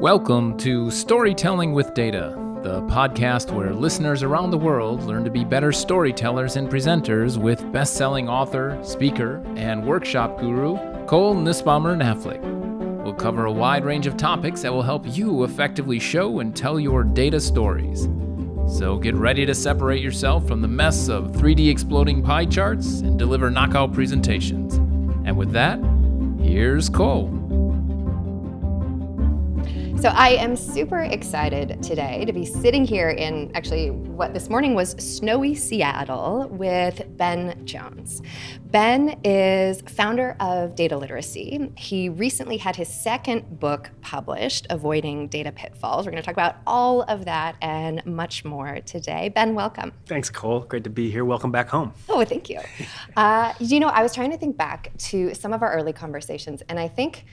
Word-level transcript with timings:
Welcome 0.00 0.58
to 0.58 0.90
Storytelling 0.90 1.72
with 1.72 1.94
Data, 1.94 2.34
the 2.62 2.82
podcast 2.82 3.50
where 3.50 3.72
listeners 3.72 4.22
around 4.22 4.50
the 4.50 4.58
world 4.58 5.02
learn 5.04 5.24
to 5.24 5.30
be 5.30 5.42
better 5.42 5.72
storytellers 5.72 6.56
and 6.56 6.68
presenters 6.68 7.38
with 7.38 7.72
best 7.72 7.94
selling 7.94 8.28
author, 8.28 8.78
speaker, 8.82 9.42
and 9.56 9.86
workshop 9.86 10.38
guru 10.38 10.76
Cole 11.06 11.34
Nussbaumer 11.34 11.96
Knaflic. 11.96 12.42
We'll 13.04 13.14
cover 13.14 13.46
a 13.46 13.52
wide 13.52 13.86
range 13.86 14.06
of 14.06 14.18
topics 14.18 14.60
that 14.60 14.72
will 14.72 14.82
help 14.82 15.06
you 15.06 15.44
effectively 15.44 15.98
show 15.98 16.40
and 16.40 16.54
tell 16.54 16.78
your 16.78 17.02
data 17.02 17.40
stories. 17.40 18.06
So 18.68 18.98
get 18.98 19.14
ready 19.14 19.46
to 19.46 19.54
separate 19.54 20.02
yourself 20.02 20.46
from 20.46 20.60
the 20.60 20.68
mess 20.68 21.08
of 21.08 21.32
3D 21.32 21.70
exploding 21.70 22.22
pie 22.22 22.44
charts 22.44 23.00
and 23.00 23.18
deliver 23.18 23.50
knockout 23.50 23.94
presentations. 23.94 24.74
And 25.26 25.38
with 25.38 25.52
that, 25.52 25.80
here's 26.38 26.90
Cole. 26.90 27.45
So 29.98 30.10
I 30.10 30.28
am 30.32 30.56
super 30.56 31.00
excited 31.00 31.82
today 31.82 32.26
to 32.26 32.32
be 32.32 32.44
sitting 32.44 32.84
here 32.84 33.08
in 33.08 33.50
actually 33.54 33.90
what 33.90 34.34
this 34.34 34.50
morning 34.50 34.74
was 34.74 34.90
snowy 34.90 35.54
Seattle 35.54 36.48
with 36.50 37.02
Ben 37.16 37.64
Jones. 37.64 38.20
Ben 38.66 39.18
is 39.24 39.80
founder 39.80 40.36
of 40.38 40.74
Data 40.74 40.98
Literacy. 40.98 41.72
He 41.78 42.10
recently 42.10 42.58
had 42.58 42.76
his 42.76 42.88
second 42.88 43.58
book 43.58 43.90
published, 44.02 44.66
Avoiding 44.68 45.28
Data 45.28 45.50
Pitfalls. 45.50 46.04
We're 46.04 46.12
going 46.12 46.22
to 46.22 46.26
talk 46.26 46.34
about 46.34 46.56
all 46.66 47.00
of 47.02 47.24
that 47.24 47.56
and 47.62 48.04
much 48.04 48.44
more 48.44 48.80
today. 48.84 49.30
Ben, 49.30 49.54
welcome. 49.54 49.92
Thanks, 50.04 50.28
Cole. 50.28 50.60
Great 50.60 50.84
to 50.84 50.90
be 50.90 51.10
here. 51.10 51.24
Welcome 51.24 51.50
back 51.50 51.70
home. 51.70 51.94
Oh, 52.10 52.22
thank 52.22 52.50
you. 52.50 52.60
uh, 53.16 53.54
you 53.60 53.80
know, 53.80 53.88
I 53.88 54.02
was 54.02 54.14
trying 54.14 54.30
to 54.30 54.36
think 54.36 54.58
back 54.58 54.92
to 54.98 55.32
some 55.32 55.54
of 55.54 55.62
our 55.62 55.72
early 55.72 55.94
conversations, 55.94 56.62
and 56.68 56.78
I 56.78 56.86
think 56.86 57.24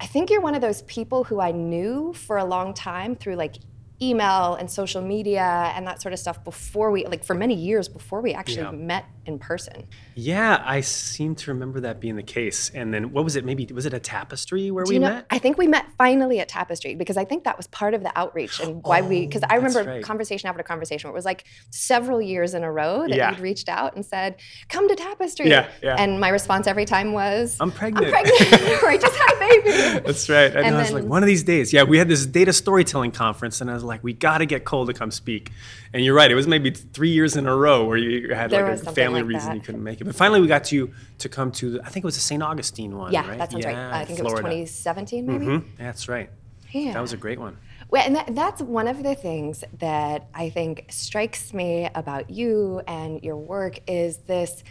I 0.00 0.06
think 0.06 0.30
you're 0.30 0.40
one 0.40 0.54
of 0.54 0.62
those 0.62 0.82
people 0.82 1.24
who 1.24 1.40
I 1.40 1.52
knew 1.52 2.14
for 2.14 2.38
a 2.38 2.44
long 2.44 2.72
time 2.72 3.14
through 3.14 3.36
like 3.36 3.56
email 4.02 4.54
and 4.54 4.70
social 4.70 5.02
media 5.02 5.72
and 5.76 5.86
that 5.86 6.00
sort 6.00 6.14
of 6.14 6.18
stuff 6.18 6.42
before 6.42 6.90
we 6.90 7.04
like 7.04 7.22
for 7.22 7.34
many 7.34 7.54
years 7.54 7.86
before 7.86 8.22
we 8.22 8.32
actually 8.32 8.62
yeah. 8.62 8.70
met 8.70 9.04
in 9.26 9.38
person. 9.38 9.86
Yeah, 10.20 10.62
I 10.66 10.82
seem 10.82 11.34
to 11.36 11.50
remember 11.50 11.80
that 11.80 11.98
being 11.98 12.16
the 12.16 12.22
case. 12.22 12.70
And 12.74 12.92
then 12.92 13.12
what 13.12 13.24
was 13.24 13.36
it? 13.36 13.44
Maybe 13.44 13.66
was 13.72 13.86
it 13.86 13.94
a 13.94 13.98
tapestry 13.98 14.70
where 14.70 14.84
we 14.86 14.98
know, 14.98 15.08
met? 15.08 15.26
I 15.30 15.38
think 15.38 15.56
we 15.56 15.66
met 15.66 15.86
finally 15.96 16.40
at 16.40 16.48
Tapestry 16.48 16.94
because 16.94 17.16
I 17.16 17.24
think 17.24 17.44
that 17.44 17.56
was 17.56 17.66
part 17.68 17.94
of 17.94 18.02
the 18.02 18.16
outreach 18.18 18.60
and 18.60 18.82
why 18.84 19.00
oh, 19.00 19.08
we 19.08 19.26
because 19.26 19.42
I 19.48 19.54
remember 19.54 19.82
right. 19.84 20.02
conversation 20.02 20.48
after 20.48 20.62
conversation 20.62 21.08
where 21.08 21.14
it 21.14 21.18
was 21.18 21.24
like 21.24 21.44
several 21.70 22.20
years 22.20 22.52
in 22.52 22.64
a 22.64 22.70
row 22.70 23.06
that 23.08 23.16
yeah. 23.16 23.30
you'd 23.30 23.40
reached 23.40 23.70
out 23.70 23.96
and 23.96 24.04
said, 24.04 24.36
"Come 24.68 24.88
to 24.88 24.94
Tapestry." 24.94 25.48
Yeah, 25.48 25.68
yeah. 25.82 25.96
And 25.98 26.20
my 26.20 26.28
response 26.28 26.66
every 26.66 26.84
time 26.84 27.12
was, 27.12 27.56
"I'm 27.58 27.72
pregnant." 27.72 28.06
I'm 28.06 28.12
pregnant. 28.12 28.62
or 28.82 28.88
I 28.90 28.98
just 28.98 29.16
had 29.16 29.36
a 29.36 29.38
baby. 29.38 29.70
That's 30.04 30.28
right. 30.28 30.54
I, 30.54 30.68
know, 30.68 30.76
I 30.76 30.82
was 30.82 30.92
like, 30.92 31.04
one 31.04 31.22
of 31.22 31.28
these 31.28 31.44
days. 31.44 31.72
Yeah, 31.72 31.84
we 31.84 31.96
had 31.96 32.08
this 32.08 32.26
data 32.26 32.52
storytelling 32.52 33.12
conference, 33.12 33.62
and 33.62 33.70
I 33.70 33.74
was 33.74 33.84
like, 33.84 34.04
we 34.04 34.12
got 34.12 34.38
to 34.38 34.46
get 34.46 34.66
Cole 34.66 34.86
to 34.86 34.92
come 34.92 35.10
speak. 35.10 35.50
And 35.92 36.04
you're 36.04 36.14
right. 36.14 36.30
It 36.30 36.36
was 36.36 36.46
maybe 36.46 36.70
three 36.70 37.10
years 37.10 37.36
in 37.36 37.46
a 37.46 37.56
row 37.56 37.84
where 37.84 37.96
you 37.96 38.32
had 38.34 38.52
like 38.52 38.62
a 38.62 38.76
family 38.92 39.22
like 39.22 39.28
reason 39.28 39.48
that. 39.48 39.54
you 39.56 39.60
couldn't 39.60 39.82
make 39.82 40.00
it. 40.00 40.04
But 40.10 40.16
finally, 40.16 40.40
we 40.40 40.48
got 40.48 40.72
you 40.72 40.92
to 41.18 41.28
come 41.28 41.52
to. 41.52 41.70
The, 41.70 41.82
I 41.82 41.88
think 41.88 42.02
it 42.02 42.04
was 42.04 42.16
the 42.16 42.20
St. 42.20 42.42
Augustine 42.42 42.98
one. 42.98 43.12
Yeah, 43.12 43.28
right? 43.28 43.38
that 43.38 43.52
sounds 43.52 43.64
yeah, 43.64 43.90
right. 43.90 44.00
I 44.00 44.04
think 44.04 44.18
Florida. 44.18 44.48
it 44.48 44.62
was 44.62 44.70
2017, 44.72 45.24
maybe. 45.24 45.46
Mm-hmm. 45.46 45.68
That's 45.78 46.08
right. 46.08 46.28
Yeah. 46.72 46.94
That 46.94 47.00
was 47.00 47.12
a 47.12 47.16
great 47.16 47.38
one. 47.38 47.56
Well, 47.90 48.02
and 48.04 48.16
that, 48.16 48.34
that's 48.34 48.60
one 48.60 48.88
of 48.88 49.04
the 49.04 49.14
things 49.14 49.62
that 49.78 50.26
I 50.34 50.50
think 50.50 50.86
strikes 50.90 51.54
me 51.54 51.88
about 51.94 52.28
you 52.28 52.82
and 52.88 53.22
your 53.22 53.36
work 53.36 53.78
is 53.86 54.16
this 54.26 54.64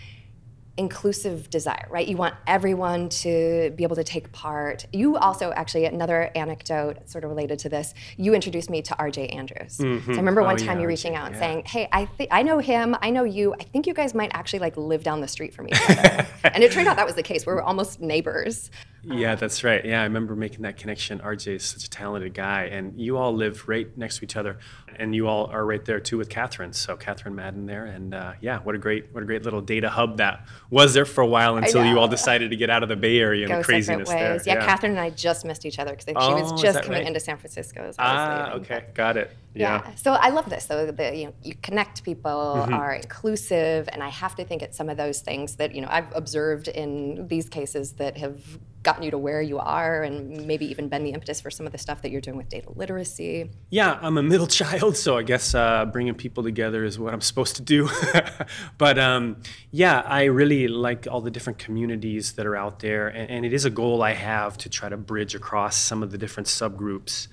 inclusive 0.80 1.50
desire, 1.50 1.86
right? 1.90 2.08
You 2.08 2.16
want 2.16 2.36
everyone 2.48 3.10
to 3.10 3.72
be 3.76 3.84
able 3.84 3.98
to 3.98 4.04
take 4.04 4.32
part. 4.32 4.86
You 4.94 5.18
also, 5.18 5.52
actually, 5.52 5.84
another 5.86 6.32
anecdote 6.36 7.10
sort 7.10 7.26
of 7.26 7.30
related 7.30 7.60
to 7.60 7.70
this, 7.70 7.94
you 8.16 8.34
introduced 8.34 8.70
me 8.70 8.82
to 8.84 8.96
RJ 8.96 9.36
Andrews. 9.36 9.78
Mm-hmm. 9.78 10.06
So 10.06 10.14
I 10.14 10.16
remember 10.16 10.42
one 10.42 10.56
oh, 10.56 10.58
time 10.58 10.78
yeah, 10.78 10.84
you 10.84 10.88
reaching 10.88 11.16
out 11.16 11.28
and 11.28 11.36
yeah. 11.36 11.42
saying, 11.42 11.64
hey, 11.66 11.90
I, 11.92 12.06
th- 12.06 12.30
I 12.32 12.44
know 12.44 12.60
him, 12.60 12.96
I 13.02 13.10
know 13.10 13.26
you, 13.26 13.54
I 13.54 13.64
think 13.64 13.88
you 13.88 13.94
guys 13.94 14.14
might 14.16 14.32
actually 14.34 14.60
like 14.60 14.78
live 14.78 15.04
down 15.04 15.20
the 15.20 15.28
street 15.28 15.54
from 15.54 15.68
each 15.68 15.82
other. 15.90 16.26
and 16.46 16.64
it 16.64 16.72
turned 16.72 16.88
out 16.88 16.96
that 16.96 17.06
was 17.06 17.16
the 17.16 17.24
case. 17.24 17.46
We 17.46 17.54
were 17.54 17.62
almost 17.62 18.00
neighbors. 18.00 18.72
Yeah, 19.04 19.36
that's 19.36 19.64
right. 19.64 19.84
Yeah, 19.84 20.02
I 20.02 20.04
remember 20.04 20.36
making 20.36 20.64
that 20.64 20.78
connection. 20.78 21.20
RJ 21.20 21.56
is 21.56 21.64
such 21.64 21.86
a 21.86 21.90
talented 21.90 22.34
guy, 22.34 22.66
and 22.66 23.00
you 23.00 23.18
all 23.18 23.34
live 23.34 23.68
right 23.70 23.96
next 23.98 24.18
to 24.18 24.26
each 24.26 24.36
other, 24.36 24.58
and 24.98 25.16
you 25.16 25.28
all 25.28 25.46
are 25.48 25.66
right 25.66 25.84
there 25.84 26.00
too 26.00 26.18
with 26.18 26.30
Catherine. 26.30 26.74
So 26.74 26.98
Catherine 26.98 27.36
Madden 27.36 27.66
there, 27.66 27.86
and 27.86 28.14
uh, 28.14 28.34
yeah, 28.42 28.60
what 28.60 28.76
a 28.76 28.78
great, 28.78 29.08
what 29.14 29.24
a 29.24 29.26
great 29.26 29.44
little 29.44 29.62
data 29.62 29.90
hub 29.90 30.18
that 30.18 30.46
was 30.70 30.94
there 30.94 31.06
for 31.06 31.22
a 31.22 31.28
while 31.28 31.58
until 31.58 31.84
you 31.84 31.98
all 31.98 32.08
decided 32.08 32.52
to 32.52 32.56
get 32.56 32.70
out 32.70 32.84
of 32.84 32.90
the 32.90 32.96
Bay 32.96 33.20
Area 33.20 33.46
and 33.46 33.52
Go 33.52 33.58
the 33.58 33.64
craziness 33.64 34.08
there. 34.08 34.36
Yeah, 34.36 34.56
yeah, 34.56 34.66
Catherine 34.66 34.92
and 34.92 35.02
I 35.02 35.10
just 35.10 35.44
missed 35.44 35.66
each 35.66 35.80
other 35.80 35.96
because 35.96 36.14
oh, 36.16 36.38
she 36.38 36.42
was 36.42 36.62
just 36.62 36.84
coming 36.84 37.00
right? 37.00 37.08
into 37.08 37.20
San 37.20 37.38
Francisco. 37.38 37.82
As 37.88 37.96
ah, 37.98 38.52
okay, 38.54 38.86
got 38.94 39.18
it. 39.18 39.36
Yeah. 39.56 39.82
yeah. 39.84 39.96
So 39.96 40.14
I 40.14 40.30
love 40.30 40.48
this. 40.50 40.66
So 40.66 40.92
the, 40.92 41.16
you 41.16 41.26
know, 41.26 41.34
you 41.42 41.56
connect 41.64 42.04
people, 42.04 42.56
mm-hmm. 42.58 42.74
are 42.74 42.94
inclusive, 42.94 43.90
and 43.92 44.04
I 44.04 44.10
have 44.10 44.36
to 44.36 44.46
think 44.46 44.62
it's 44.62 44.78
some 44.78 44.90
of 44.90 44.98
those 44.98 45.22
things 45.22 45.56
that 45.56 45.74
you 45.74 45.82
know 45.82 45.88
I've 45.90 46.16
observed 46.16 46.68
in 46.68 47.28
these 47.28 47.50
cases 47.50 47.94
that 47.94 48.18
have 48.18 48.60
gotten 48.84 49.04
you 49.04 49.12
to 49.12 49.18
where 49.18 49.42
you 49.42 49.60
are 49.60 50.04
and 50.04 50.46
maybe 50.48 50.66
even 50.66 50.88
been 50.88 51.04
the 51.04 51.12
impetus 51.12 51.42
for 51.42 51.52
some 51.52 51.66
of 51.66 51.72
the 51.72 51.78
stuff 51.78 52.02
that 52.02 52.12
you're 52.12 52.22
doing 52.22 52.38
with 52.38 52.50
data 52.50 52.72
literacy? 52.76 53.50
Yeah, 53.70 54.00
I'm 54.02 54.18
a 54.18 54.24
middle 54.24 54.48
child, 54.60 54.96
so 54.96 55.18
I 55.18 55.24
guess 55.24 55.54
uh, 55.54 55.86
bringing 55.86 56.16
people 56.16 56.44
together 56.44 56.86
is 56.86 56.98
what 56.98 57.14
I'm 57.14 57.22
supposed 57.22 57.58
to 57.58 57.62
do. 57.62 57.90
but 58.78 58.98
um, 58.98 59.42
yeah, 59.72 60.02
I 60.06 60.26
really 60.26 60.68
like 60.68 61.08
all 61.10 61.22
the 61.22 61.32
different 61.32 61.60
communities 61.60 62.34
that 62.34 62.46
are 62.46 62.56
out 62.56 62.80
there, 62.80 63.10
and, 63.10 63.30
and, 63.30 63.46
it 63.46 63.54
is 63.54 63.66
a 63.66 63.70
goal 63.70 64.04
I 64.04 64.14
have 64.14 64.58
to 64.60 64.70
try 64.70 64.90
to 64.90 64.98
bridge 64.98 65.34
across 65.34 65.76
some 65.76 66.04
of 66.04 66.12
the 66.12 66.18
different 66.18 66.48
subgroups 66.48 67.28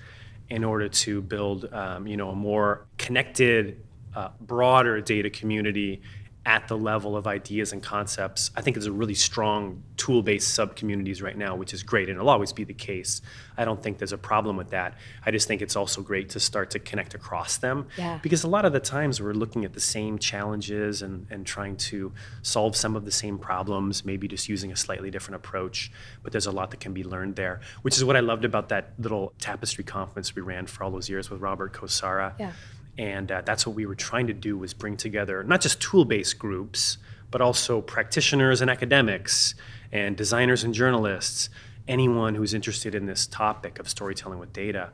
in 0.49 0.63
order 0.63 0.89
to 0.89 1.21
build, 1.21 1.71
um, 1.73 2.07
you 2.07 2.17
know, 2.17 2.29
a 2.29 2.35
more 2.35 2.87
connected, 2.97 3.81
uh, 4.15 4.29
broader 4.41 4.99
data 4.99 5.29
community 5.29 6.01
at 6.47 6.69
the 6.69 6.77
level 6.77 7.17
of 7.17 7.27
ideas 7.27 7.73
and 7.73 7.83
concepts. 7.83 8.51
I 8.55 8.61
think 8.61 8.77
it's 8.77 8.85
a 8.85 8.91
really 8.91 9.13
strong 9.13 9.83
tool 9.97 10.23
based 10.23 10.53
sub 10.53 10.77
communities 10.77 11.21
right 11.21 11.37
now, 11.37 11.57
which 11.57 11.73
is 11.73 11.83
great, 11.83 12.07
and 12.07 12.17
it'll 12.17 12.29
always 12.29 12.53
be 12.53 12.63
the 12.63 12.73
case. 12.73 13.21
I 13.57 13.65
don't 13.65 13.83
think 13.83 13.97
there's 13.97 14.13
a 14.13 14.17
problem 14.17 14.55
with 14.55 14.69
that. 14.69 14.97
I 15.25 15.31
just 15.31 15.45
think 15.45 15.61
it's 15.61 15.75
also 15.75 16.01
great 16.01 16.29
to 16.29 16.39
start 16.39 16.71
to 16.71 16.79
connect 16.79 17.13
across 17.13 17.57
them 17.57 17.89
yeah. 17.97 18.19
because 18.23 18.45
a 18.45 18.47
lot 18.47 18.63
of 18.63 18.71
the 18.71 18.79
times 18.79 19.21
we're 19.21 19.33
looking 19.33 19.65
at 19.65 19.73
the 19.73 19.81
same 19.81 20.17
challenges 20.17 21.01
and, 21.01 21.27
and 21.29 21.45
trying 21.45 21.75
to 21.77 22.13
solve 22.43 22.77
some 22.77 22.95
of 22.95 23.03
the 23.03 23.11
same 23.11 23.37
problems, 23.37 24.05
maybe 24.05 24.29
just 24.29 24.47
using 24.47 24.71
a 24.71 24.77
slightly 24.77 25.11
different 25.11 25.35
approach. 25.35 25.91
But 26.23 26.31
there's 26.31 26.47
a 26.47 26.51
lot 26.51 26.71
that 26.71 26.79
can 26.79 26.93
be 26.93 27.03
learned 27.03 27.35
there, 27.35 27.59
which 27.81 27.97
is 27.97 28.05
what 28.05 28.15
I 28.15 28.21
loved 28.21 28.45
about 28.45 28.69
that 28.69 28.93
little 28.97 29.33
tapestry 29.37 29.83
conference 29.83 30.33
we 30.33 30.41
ran 30.41 30.65
for 30.65 30.85
all 30.85 30.91
those 30.91 31.09
years 31.09 31.29
with 31.29 31.41
Robert 31.41 31.73
Kosara. 31.73 32.33
Yeah 32.39 32.53
and 32.97 33.31
uh, 33.31 33.41
that's 33.41 33.65
what 33.67 33.75
we 33.75 33.85
were 33.85 33.95
trying 33.95 34.27
to 34.27 34.33
do 34.33 34.57
was 34.57 34.73
bring 34.73 34.97
together 34.97 35.43
not 35.43 35.61
just 35.61 35.81
tool-based 35.81 36.37
groups 36.37 36.97
but 37.29 37.41
also 37.41 37.81
practitioners 37.81 38.61
and 38.61 38.69
academics 38.69 39.55
and 39.91 40.15
designers 40.15 40.63
and 40.63 40.73
journalists 40.73 41.49
anyone 41.87 42.35
who's 42.35 42.53
interested 42.53 42.95
in 42.95 43.05
this 43.05 43.27
topic 43.27 43.79
of 43.79 43.87
storytelling 43.87 44.39
with 44.39 44.51
data 44.53 44.89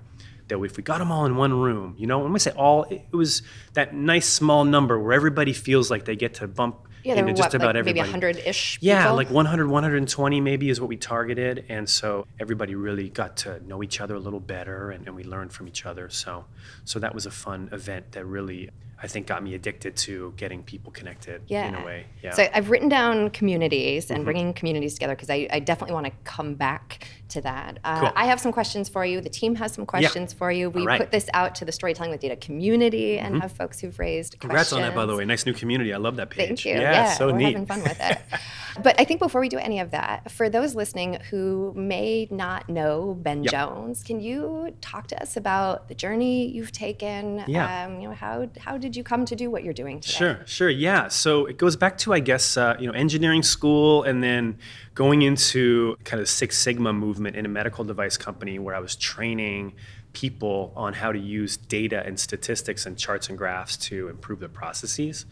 that 0.48 0.62
if 0.62 0.78
we 0.78 0.84
got 0.84 1.00
them 1.00 1.12
all 1.12 1.26
in 1.26 1.36
one 1.36 1.54
room 1.54 1.96
you 1.98 2.08
know 2.08 2.20
when 2.20 2.34
we 2.34 2.40
say 2.40 2.52
all 2.52 2.84
it 2.84 3.06
was 3.12 3.42
that 3.74 3.94
nice 3.94 4.28
small 4.28 4.66
number 4.66 5.00
where 5.00 5.14
everybody 5.14 5.54
feels 5.54 5.90
like 5.90 6.06
they 6.06 6.16
get 6.16 6.34
to 6.34 6.48
bump 6.48 6.88
yeah, 7.04 7.16
into 7.16 7.34
just 7.34 7.42
what, 7.42 7.56
about 7.56 7.68
like 7.68 7.76
everybody. 7.78 8.12
Maybe 8.12 8.26
100-ish 8.26 8.80
Yeah, 8.82 9.12
like 9.12 9.30
100, 9.30 9.68
120 9.68 10.42
maybe 10.42 10.70
is 10.70 10.80
what 10.80 10.90
we 10.90 10.98
targeted. 10.98 11.66
And 11.70 11.90
so 11.90 12.26
everybody 12.40 12.76
really 12.76 13.10
got 13.10 13.38
to 13.38 13.60
know 13.68 13.84
each 13.84 14.00
other 14.02 14.16
a 14.16 14.20
little 14.20 14.40
better 14.40 14.92
and, 14.92 15.08
and 15.08 15.16
we 15.16 15.24
learned 15.24 15.52
from 15.52 15.68
each 15.68 15.86
other. 15.86 16.10
So, 16.10 16.46
so 16.86 17.00
that 17.00 17.14
was 17.14 17.26
a 17.26 17.32
fun 17.32 17.70
event 17.72 18.14
that 18.14 18.26
really 18.26 18.70
I 19.04 19.08
think 19.08 19.28
got 19.28 19.44
me 19.44 19.54
addicted 19.54 19.98
to 19.98 20.34
getting 20.38 20.64
people 20.64 20.90
connected 20.94 21.42
yeah. 21.48 21.68
in 21.68 21.76
a 21.76 21.84
way. 21.84 22.06
Yeah. 22.24 22.32
So 22.32 22.48
I've 22.54 22.70
written 22.70 22.88
down 22.88 23.32
communities 23.32 24.10
and 24.10 24.20
mm-hmm. 24.20 24.26
bringing 24.26 24.54
communities 24.54 24.94
together 24.94 25.14
because 25.14 25.30
I, 25.30 25.46
I, 25.52 25.60
definitely 25.60 25.94
want 25.94 26.06
to 26.06 26.14
come 26.24 26.54
back 26.54 27.06
to 27.30 27.42
that. 27.42 27.80
Uh, 27.84 28.00
cool. 28.00 28.12
I 28.16 28.26
have 28.28 28.40
some 28.40 28.54
questions 28.54 28.88
for 28.88 29.06
you. 29.06 29.20
The 29.20 29.30
team 29.30 29.56
has 29.56 29.74
some 29.74 29.86
questions 29.86 30.32
yeah. 30.32 30.38
for 30.38 30.52
you. 30.54 30.70
We 30.70 30.86
right. 30.86 31.02
put 31.02 31.12
this 31.12 31.30
out 31.34 31.54
to 31.56 31.66
the 31.66 31.74
Storytelling 31.74 32.12
with 32.12 32.22
Data 32.22 32.38
community 32.38 33.20
and 33.20 33.34
mm-hmm. 33.34 33.42
have 33.42 33.52
folks 33.52 33.82
who've 33.82 33.98
raised 34.00 34.40
Congrats 34.40 34.70
questions. 34.70 34.86
on 34.86 34.90
that, 34.90 34.96
by 34.96 35.06
the 35.06 35.18
way. 35.18 35.26
Nice 35.26 35.46
new 35.46 35.54
community. 35.54 35.94
I 35.94 35.98
love 35.98 36.16
that 36.16 36.30
page. 36.30 36.48
Thank 36.48 36.66
you. 36.66 36.76
Yeah, 36.76 36.92
yeah 36.92 37.14
so 37.14 37.28
we're 37.28 37.38
neat. 37.38 37.54
having 37.54 37.66
fun 37.66 37.84
with 37.84 38.00
it. 38.00 38.20
but 38.84 38.98
I 38.98 39.04
think 39.04 39.20
before 39.20 39.42
we 39.42 39.50
do 39.50 39.58
any 39.58 39.80
of 39.82 39.92
that, 39.92 40.32
for 40.32 40.50
those 40.50 40.76
listening 40.76 41.20
who 41.30 41.74
may 41.76 42.30
not 42.32 42.70
know 42.70 43.18
Ben 43.22 43.44
yep. 43.44 43.52
Jones, 43.52 44.02
can 44.02 44.22
you 44.22 44.74
talk 44.80 45.08
to 45.08 45.22
us 45.22 45.36
about 45.36 45.90
the 45.90 45.96
journey 45.96 46.48
you've 46.48 46.72
taken? 46.72 47.44
Yeah. 47.48 47.86
Um, 47.86 48.00
you 48.00 48.08
know, 48.08 48.16
how 48.16 48.50
how 48.60 48.78
did 48.78 48.93
you 48.96 49.04
come 49.04 49.26
to 49.26 49.36
do 49.36 49.50
what 49.50 49.64
you're 49.64 49.74
doing 49.74 50.00
today? 50.00 50.18
Sure, 50.18 50.40
sure, 50.46 50.70
yeah. 50.70 51.08
So 51.08 51.46
it 51.46 51.58
goes 51.58 51.76
back 51.76 51.98
to 52.00 52.14
I 52.14 52.20
guess 52.20 52.58
uh, 52.58 52.76
you 52.80 52.88
know 52.88 52.94
engineering 52.94 53.44
school, 53.44 54.04
and 54.04 54.24
then 54.24 54.58
going 54.96 55.22
into 55.22 55.98
kind 56.04 56.22
of 56.22 56.30
Six 56.30 56.58
Sigma 56.58 56.94
movement 56.94 57.36
in 57.36 57.46
a 57.46 57.50
medical 57.50 57.84
device 57.84 58.18
company 58.18 58.60
where 58.60 58.76
I 58.76 58.80
was 58.80 58.96
training 58.96 59.74
people 60.14 60.72
on 60.76 60.94
how 60.94 61.12
to 61.12 61.20
use 61.20 61.58
data 61.58 62.04
and 62.06 62.20
statistics 62.20 62.86
and 62.86 62.98
charts 62.98 63.30
and 63.30 63.38
graphs 63.38 63.78
to 63.78 64.10
improve 64.10 64.40
their 64.40 64.50
processes, 64.50 65.26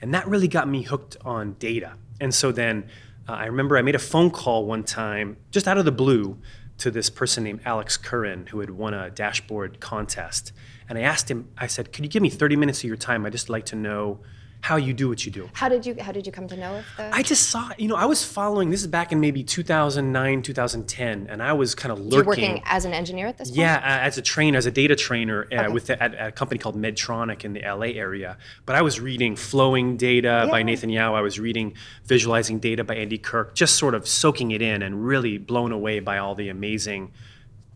and 0.00 0.14
that 0.14 0.26
really 0.26 0.48
got 0.48 0.68
me 0.68 0.82
hooked 0.82 1.16
on 1.24 1.54
data. 1.54 1.94
And 2.20 2.34
so 2.34 2.52
then 2.52 2.88
uh, 3.28 3.32
I 3.32 3.46
remember 3.46 3.76
I 3.78 3.82
made 3.82 3.94
a 3.94 4.00
phone 4.00 4.30
call 4.30 4.66
one 4.66 4.84
time, 4.84 5.36
just 5.50 5.66
out 5.68 5.78
of 5.78 5.84
the 5.84 5.92
blue, 5.92 6.38
to 6.80 6.90
this 6.90 7.10
person 7.10 7.44
named 7.44 7.60
Alex 7.64 7.96
Kerin 7.98 8.48
who 8.48 8.60
had 8.60 8.70
won 8.70 8.94
a 8.94 9.10
dashboard 9.10 9.80
contest. 9.80 10.52
And 10.90 10.98
I 10.98 11.02
asked 11.02 11.30
him, 11.30 11.48
I 11.56 11.68
said, 11.68 11.92
Could 11.92 12.04
you 12.04 12.10
give 12.10 12.20
me 12.20 12.28
30 12.28 12.56
minutes 12.56 12.80
of 12.80 12.84
your 12.84 12.96
time? 12.96 13.24
I'd 13.24 13.32
just 13.32 13.48
like 13.48 13.64
to 13.66 13.76
know 13.76 14.18
how 14.62 14.76
you 14.76 14.92
do 14.92 15.08
what 15.08 15.24
you 15.24 15.32
do. 15.32 15.48
How 15.54 15.68
did 15.68 15.86
you 15.86 15.96
How 16.00 16.12
did 16.12 16.26
you 16.26 16.32
come 16.32 16.48
to 16.48 16.56
know 16.56 16.76
of 16.76 16.84
the? 16.96 17.14
I 17.14 17.22
just 17.22 17.48
saw, 17.48 17.70
you 17.78 17.88
know, 17.88 17.94
I 17.94 18.04
was 18.04 18.24
following. 18.24 18.70
This 18.70 18.82
is 18.82 18.88
back 18.88 19.12
in 19.12 19.20
maybe 19.20 19.42
2009, 19.42 20.42
2010, 20.42 21.28
and 21.30 21.42
I 21.42 21.52
was 21.52 21.74
kind 21.74 21.92
of 21.92 22.00
lurking. 22.00 22.12
You're 22.12 22.24
working 22.24 22.62
as 22.66 22.84
an 22.84 22.92
engineer 22.92 23.28
at 23.28 23.38
this 23.38 23.48
point. 23.48 23.58
Yeah, 23.58 23.76
uh, 23.76 24.04
as 24.04 24.18
a 24.18 24.22
trainer, 24.22 24.58
as 24.58 24.66
a 24.66 24.70
data 24.70 24.96
trainer 24.96 25.46
uh, 25.52 25.70
with 25.70 25.86
the, 25.86 26.02
at, 26.02 26.14
at 26.14 26.28
a 26.28 26.32
company 26.32 26.58
called 26.58 26.76
Medtronic 26.76 27.44
in 27.44 27.52
the 27.52 27.60
LA 27.60 27.98
area. 27.98 28.36
But 28.66 28.74
I 28.76 28.82
was 28.82 29.00
reading 29.00 29.36
Flowing 29.36 29.96
Data 29.96 30.48
by 30.50 30.62
Nathan 30.62 30.90
Yau. 30.90 31.14
I 31.14 31.20
was 31.20 31.38
reading 31.38 31.74
Visualizing 32.04 32.58
Data 32.58 32.84
by 32.84 32.96
Andy 32.96 33.18
Kirk, 33.18 33.54
just 33.54 33.76
sort 33.76 33.94
of 33.94 34.06
soaking 34.06 34.50
it 34.50 34.60
in 34.60 34.82
and 34.82 35.06
really 35.06 35.38
blown 35.38 35.72
away 35.72 36.00
by 36.00 36.18
all 36.18 36.34
the 36.34 36.48
amazing 36.48 37.12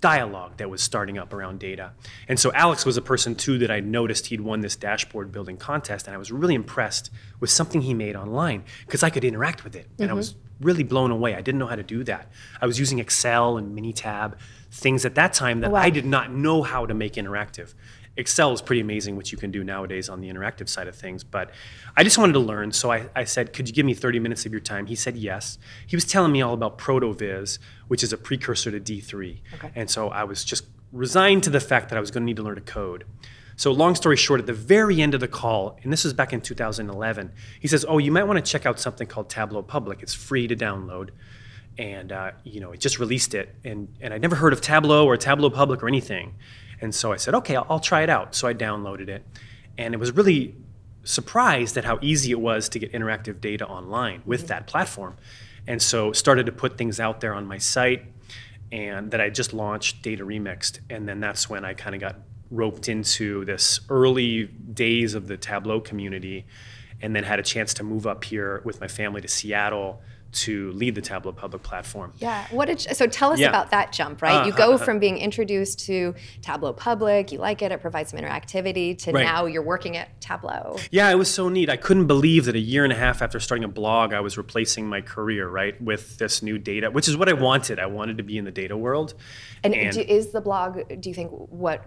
dialogue 0.05 0.59
that 0.59 0.69
was 0.69 0.83
starting 0.83 1.17
up 1.17 1.33
around 1.33 1.59
data. 1.59 1.93
And 2.29 2.39
so 2.39 2.53
Alex 2.53 2.85
was 2.85 2.99
a 2.99 3.01
person 3.01 3.35
too 3.35 3.57
that 3.57 3.71
I 3.71 3.81
noticed 3.81 4.27
he'd 4.27 4.43
won 4.43 4.61
this 4.61 4.77
dashboard 4.77 5.33
building 5.33 5.57
contest, 5.57 6.07
and 6.07 6.15
I 6.15 6.19
was 6.19 6.31
really 6.31 6.55
impressed 6.55 7.11
with 7.41 7.49
something 7.49 7.81
he 7.81 7.95
made 7.95 8.15
online 8.15 8.65
because 8.85 9.03
I 9.03 9.09
could 9.09 9.25
interact 9.25 9.65
with 9.65 9.75
it, 9.75 9.87
and 9.99 10.11
I 10.11 10.13
was 10.13 10.35
mm-hmm. 10.35 10.67
really 10.67 10.83
blown 10.83 11.11
away. 11.11 11.35
I 11.35 11.41
didn't 11.41 11.59
know 11.59 11.69
how 11.69 11.77
to 11.77 11.83
do 11.83 12.05
that. 12.05 12.31
I 12.61 12.67
was 12.67 12.79
using 12.79 12.99
Excel 12.99 13.57
and 13.57 13.75
Minitab, 13.75 14.35
things 14.71 15.07
at 15.07 15.15
that 15.15 15.33
time 15.33 15.61
that 15.61 15.71
Wow. 15.71 15.81
I 15.81 15.89
did 15.89 16.05
not 16.05 16.31
know 16.31 16.63
how 16.63 16.85
to 16.85 16.93
make 16.93 17.15
interactive. 17.15 17.73
Excel 18.17 18.53
is 18.53 18.63
pretty 18.63 18.81
amazing 18.81 19.17
what 19.17 19.33
you 19.33 19.39
can 19.39 19.51
do 19.51 19.65
nowadays 19.65 20.09
on 20.09 20.21
the 20.21 20.29
interactive 20.29 20.69
side 20.69 20.87
of 20.87 20.95
things. 20.95 21.25
But 21.25 21.51
I 21.97 22.05
just 22.05 22.17
wanted 22.17 22.35
to 22.35 22.39
learn. 22.39 22.73
So 22.73 22.93
I, 22.93 23.09
I 23.15 23.25
said, 23.25 23.53
Could 23.53 23.69
you 23.69 23.75
give 23.75 23.87
me 23.87 23.95
30 23.95 24.19
minutes 24.21 24.47
of 24.47 24.53
your 24.53 24.61
time? 24.61 24.87
He 24.87 24.95
said 24.95 25.17
yes. 25.17 25.59
He 25.87 25.97
was 25.97 26.05
telling 26.05 26.33
me 26.33 26.43
all 26.43 26.55
about 26.55 26.79
Protovis, 26.79 27.59
which 27.89 28.03
is 28.03 28.13
a 28.13 28.17
precursor 28.17 28.71
to 28.71 28.81
D3. 28.81 29.41
Okay. 29.55 29.71
And 29.75 29.91
so 29.91 30.09
I 30.09 30.25
was 30.25 30.45
just 30.45 30.65
resigned 30.93 31.43
to 31.45 31.51
the 31.51 31.61
fact 31.61 31.89
that 31.89 31.97
I 31.97 32.01
was 32.01 32.11
going 32.11 32.23
to 32.23 32.27
need 32.27 32.37
to 32.37 32.43
learn 32.43 32.55
to 32.55 32.61
code. 32.61 33.05
So, 33.57 33.71
long 33.71 33.95
story 33.95 34.17
short, 34.17 34.41
at 34.41 34.47
the 34.47 34.53
very 34.53 35.01
end 35.01 35.15
of 35.15 35.21
the 35.21 35.29
call, 35.29 35.79
and 35.83 35.93
this 35.93 36.03
was 36.03 36.13
back 36.13 36.33
in 36.33 36.41
2011, 36.41 37.33
he 37.61 37.69
says, 37.69 37.85
Oh, 37.89 37.99
you 37.99 38.11
might 38.11 38.25
want 38.25 38.45
to 38.45 38.51
check 38.51 38.67
out 38.67 38.81
something 38.81 39.07
called 39.07 39.29
Tableau 39.29 39.63
Public. 39.63 40.03
It's 40.03 40.15
free 40.15 40.49
to 40.49 40.57
download 40.57 41.11
and 41.77 42.13
uh, 42.13 42.31
you 42.45 42.61
know 42.61 42.73
it 42.73 42.81
just 42.81 42.99
released 42.99 43.35
it 43.35 43.55
and 43.65 43.89
and 44.01 44.15
I'd 44.15 44.23
never 44.23 44.37
heard 44.37 44.53
of 44.53 44.61
Tableau 44.61 45.07
or 45.07 45.17
Tableau 45.17 45.51
Public 45.51 45.83
or 45.83 45.89
anything 45.89 46.35
and 46.85 46.95
so 46.95 47.13
I 47.13 47.17
said 47.17 47.35
okay 47.35 47.57
I'll, 47.57 47.67
I'll 47.69 47.81
try 47.81 48.03
it 48.03 48.11
out. 48.11 48.35
So 48.35 48.47
I 48.47 48.55
downloaded 48.55 49.09
it. 49.09 49.25
And 49.77 49.95
it 49.95 49.99
was 49.99 50.13
really 50.13 50.55
surprised 51.03 51.77
at 51.77 51.85
how 51.85 51.99
easy 52.01 52.31
it 52.31 52.41
was 52.41 52.69
to 52.71 52.79
get 52.79 52.93
interactive 52.93 53.41
data 53.41 53.67
online 53.67 54.23
with 54.25 54.41
mm-hmm. 54.41 54.49
that 54.49 54.67
platform. 54.67 55.17
And 55.67 55.81
so 55.81 56.13
started 56.13 56.47
to 56.47 56.53
put 56.53 56.79
things 56.79 57.01
out 57.01 57.21
there 57.21 57.35
on 57.35 57.47
my 57.47 57.59
site 57.59 58.05
and 58.71 59.11
that 59.11 59.21
I 59.21 59.31
just 59.31 59.53
launched 59.53 60.03
Data 60.03 60.25
Remixed. 60.25 60.81
And 60.91 61.09
then 61.09 61.21
that's 61.21 61.49
when 61.49 61.65
I 61.65 61.75
kind 61.75 61.95
of 61.95 62.01
got 62.01 62.17
roped 62.51 62.89
into 62.89 63.45
this 63.45 63.81
early 63.89 64.45
days 64.47 65.15
of 65.15 65.27
the 65.27 65.37
Tableau 65.37 65.81
community 65.81 66.47
and 67.01 67.15
then 67.15 67.25
had 67.25 67.39
a 67.39 67.43
chance 67.43 67.75
to 67.75 67.83
move 67.83 68.07
up 68.07 68.25
here 68.25 68.63
with 68.65 68.81
my 68.81 68.89
family 68.89 69.21
to 69.21 69.29
Seattle 69.29 70.03
to 70.35 70.73
lead 70.73 70.95
the 70.95 71.01
Tableau 71.01 71.33
public 71.33 71.63
platform. 71.63 72.13
Yeah. 72.19 72.47
What 72.51 72.67
did 72.67 72.81
so 72.81 73.07
tell 73.07 73.33
us 73.33 73.39
Yeah. 73.39 73.49
about 73.49 73.71
that 73.71 73.93
jump, 73.93 74.21
right? 74.23 74.47
you 74.47 74.53
Uh, 74.53 74.57
go 74.57 74.73
uh, 74.73 74.75
uh. 74.75 74.79
from 74.79 74.99
being 74.99 75.19
introduced 75.19 75.79
to 75.87 76.15
Tableau 76.43 76.73
Public, 76.73 77.33
you 77.33 77.39
like 77.39 77.63
it, 77.63 77.73
it 77.73 77.81
provides 77.81 78.11
some 78.11 78.19
interactivity, 78.21 78.97
to 78.99 79.13
Right. 79.13 79.25
now 79.25 79.47
you're 79.47 79.63
working 79.63 79.97
at 79.97 80.21
Tableau. 80.21 80.77
Yeah, 80.91 81.11
it 81.11 81.15
was 81.17 81.33
so 81.33 81.49
neat. 81.49 81.71
I 81.71 81.77
couldn't 81.77 82.07
believe 82.07 82.45
that 82.47 82.55
a 82.57 82.61
year 82.61 82.85
and 82.85 82.93
a 82.93 82.97
half 82.97 83.23
after 83.23 83.39
starting 83.41 83.65
a 83.65 83.69
blog, 83.69 84.13
I 84.13 84.21
was 84.21 84.37
replacing 84.37 84.87
my 84.89 85.01
career, 85.01 85.49
right, 85.49 85.81
with 85.81 86.19
this 86.19 86.43
new 86.43 86.59
data, 86.59 86.91
which 86.91 87.09
is 87.09 87.17
what 87.17 87.29
I 87.29 87.33
wanted. 87.33 87.79
I 87.79 87.87
wanted 87.87 88.19
to 88.19 88.25
be 88.25 88.37
in 88.37 88.45
the 88.45 88.51
data 88.51 88.77
world. 88.77 89.15
And, 89.63 89.75
And- 89.75 89.95
do, 89.95 90.01
is 90.01 90.33
the 90.33 90.41
blog? 90.41 90.81
Do 91.01 91.09
you 91.09 91.15
think 91.15 91.31
what 91.33 91.85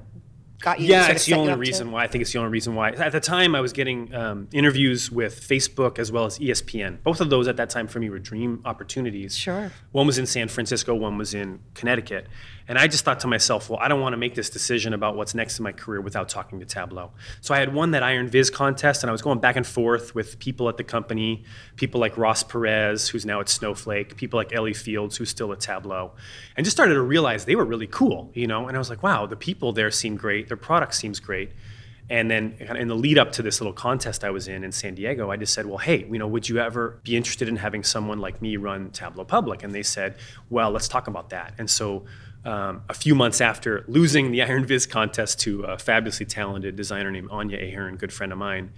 got 0.62 0.80
you? 0.80 0.88
Yeah, 0.88 1.08
it's 1.12 1.26
the 1.26 1.34
only 1.34 1.52
up 1.52 1.58
to- 1.58 1.60
reason 1.62 1.92
why. 1.92 2.04
I 2.04 2.08
think 2.08 2.22
it's 2.22 2.32
the 2.34 2.40
only 2.40 2.52
reason 2.52 2.76
why. 2.76 2.90
At 2.92 3.12
the 3.12 3.20
time, 3.20 3.56
I 3.56 3.62
was 3.62 3.74
getting 3.74 4.14
um, 4.14 4.48
interviews 4.52 5.12
with 5.12 5.40
Facebook 5.42 6.00
as 6.00 6.12
well 6.12 6.26
as 6.26 6.40
ESPN. 6.40 7.02
Both 7.04 7.22
of 7.22 7.30
those 7.30 7.48
at 7.48 7.58
that 7.58 7.70
time 7.70 7.88
for 7.88 8.00
me 8.00 8.10
were 8.10 8.20
dream 8.20 8.62
opportunities. 8.66 9.38
Sure. 9.38 9.72
One 9.92 10.08
was 10.08 10.18
in 10.18 10.26
San 10.26 10.48
Francisco, 10.48 10.94
one 10.96 11.18
was 11.18 11.34
in 11.34 11.60
Connecticut. 11.74 12.28
And 12.68 12.78
I 12.78 12.88
just 12.88 13.06
thought 13.06 13.22
to 13.22 13.28
myself, 13.28 13.70
well, 13.70 13.80
I 13.82 13.88
don't 13.88 14.02
want 14.02 14.14
to 14.14 14.18
make 14.18 14.36
this 14.36 14.50
decision 14.50 14.94
about 14.94 15.16
what's 15.16 15.34
next 15.34 15.58
in 15.58 15.64
my 15.64 15.72
career 15.72 16.02
without 16.02 16.28
talking 16.28 16.60
to 16.60 16.66
Tableau. 16.66 17.12
So 17.40 17.54
I 17.54 17.60
had 17.60 17.74
won 17.74 17.92
that 17.92 18.04
Iron 18.04 18.28
Viz 18.28 18.50
contest, 18.50 19.04
and 19.04 19.10
I 19.10 19.14
was 19.14 19.22
going 19.22 19.40
back 19.40 19.56
and 19.56 19.66
forth 19.66 20.14
with 20.14 20.38
people 20.40 20.68
at 20.68 20.78
the 20.78 20.84
company, 20.84 21.44
people 21.78 22.02
like 22.02 22.18
Ross 22.18 22.44
Perez, 22.44 23.08
who's 23.08 23.26
now 23.26 23.40
at 23.40 23.48
Snowflake, 23.48 24.18
people 24.18 24.38
like 24.38 24.54
Ellie 24.54 24.74
Fields, 24.74 25.16
who's 25.16 25.30
still 25.30 25.54
at 25.54 25.62
Tableau, 25.62 26.12
and 26.58 26.66
just 26.66 26.76
started 26.76 26.96
to 26.96 27.02
realize 27.02 27.46
they 27.46 27.56
were 27.56 27.66
really 27.66 27.88
cool, 27.88 28.32
you 28.34 28.48
know. 28.48 28.68
And 28.68 28.76
I 28.76 28.80
was 28.80 28.90
like, 28.90 29.02
wow, 29.02 29.26
the 29.26 29.38
people 29.38 29.72
there 29.72 29.92
seem 29.92 30.18
great, 30.18 30.50
their 30.50 30.58
product 30.58 30.94
seems 30.96 31.20
great. 31.20 31.52
And 32.10 32.32
then 32.32 32.56
in 32.60 32.88
the 32.88 32.96
lead 32.96 33.18
up 33.18 33.34
to 33.34 33.42
this 33.42 33.60
little 33.60 33.74
contest 33.74 34.24
I 34.24 34.30
was 34.30 34.48
in 34.48 34.64
in 34.64 34.72
San 34.72 34.96
Diego, 34.96 35.30
I 35.30 35.36
just 35.36 35.54
said, 35.54 35.66
well, 35.66 35.78
hey, 35.78 36.06
you 36.10 36.18
know, 36.18 36.28
would 36.28 36.48
you 36.48 36.58
ever 36.60 37.00
be 37.04 37.18
interested 37.18 37.50
in 37.50 37.58
having 37.58 37.84
someone 37.84 38.20
like 38.20 38.42
me 38.42 38.56
run 38.56 38.92
Tableau 38.92 39.26
Public? 39.26 39.62
And 39.62 39.76
they 39.76 39.84
said, 39.84 40.16
well, 40.50 40.72
let's 40.72 40.88
talk 40.88 41.08
about 41.08 41.32
that. 41.32 41.54
And 41.58 41.70
so 41.70 42.06
um, 42.48 42.82
a 42.88 42.94
few 42.94 43.14
months 43.14 43.42
after 43.42 43.84
losing 43.88 44.32
the 44.32 44.42
Iron 44.42 44.66
Viz 44.66 44.86
contest 44.86 45.42
to 45.42 45.64
a 45.64 45.78
fabulously 45.78 46.26
talented 46.26 46.78
designer 46.78 47.12
named 47.12 47.28
Anya 47.30 47.58
A'Hearn, 47.58 48.00
good 48.00 48.14
friend 48.14 48.32
of 48.32 48.38
mine, 48.38 48.72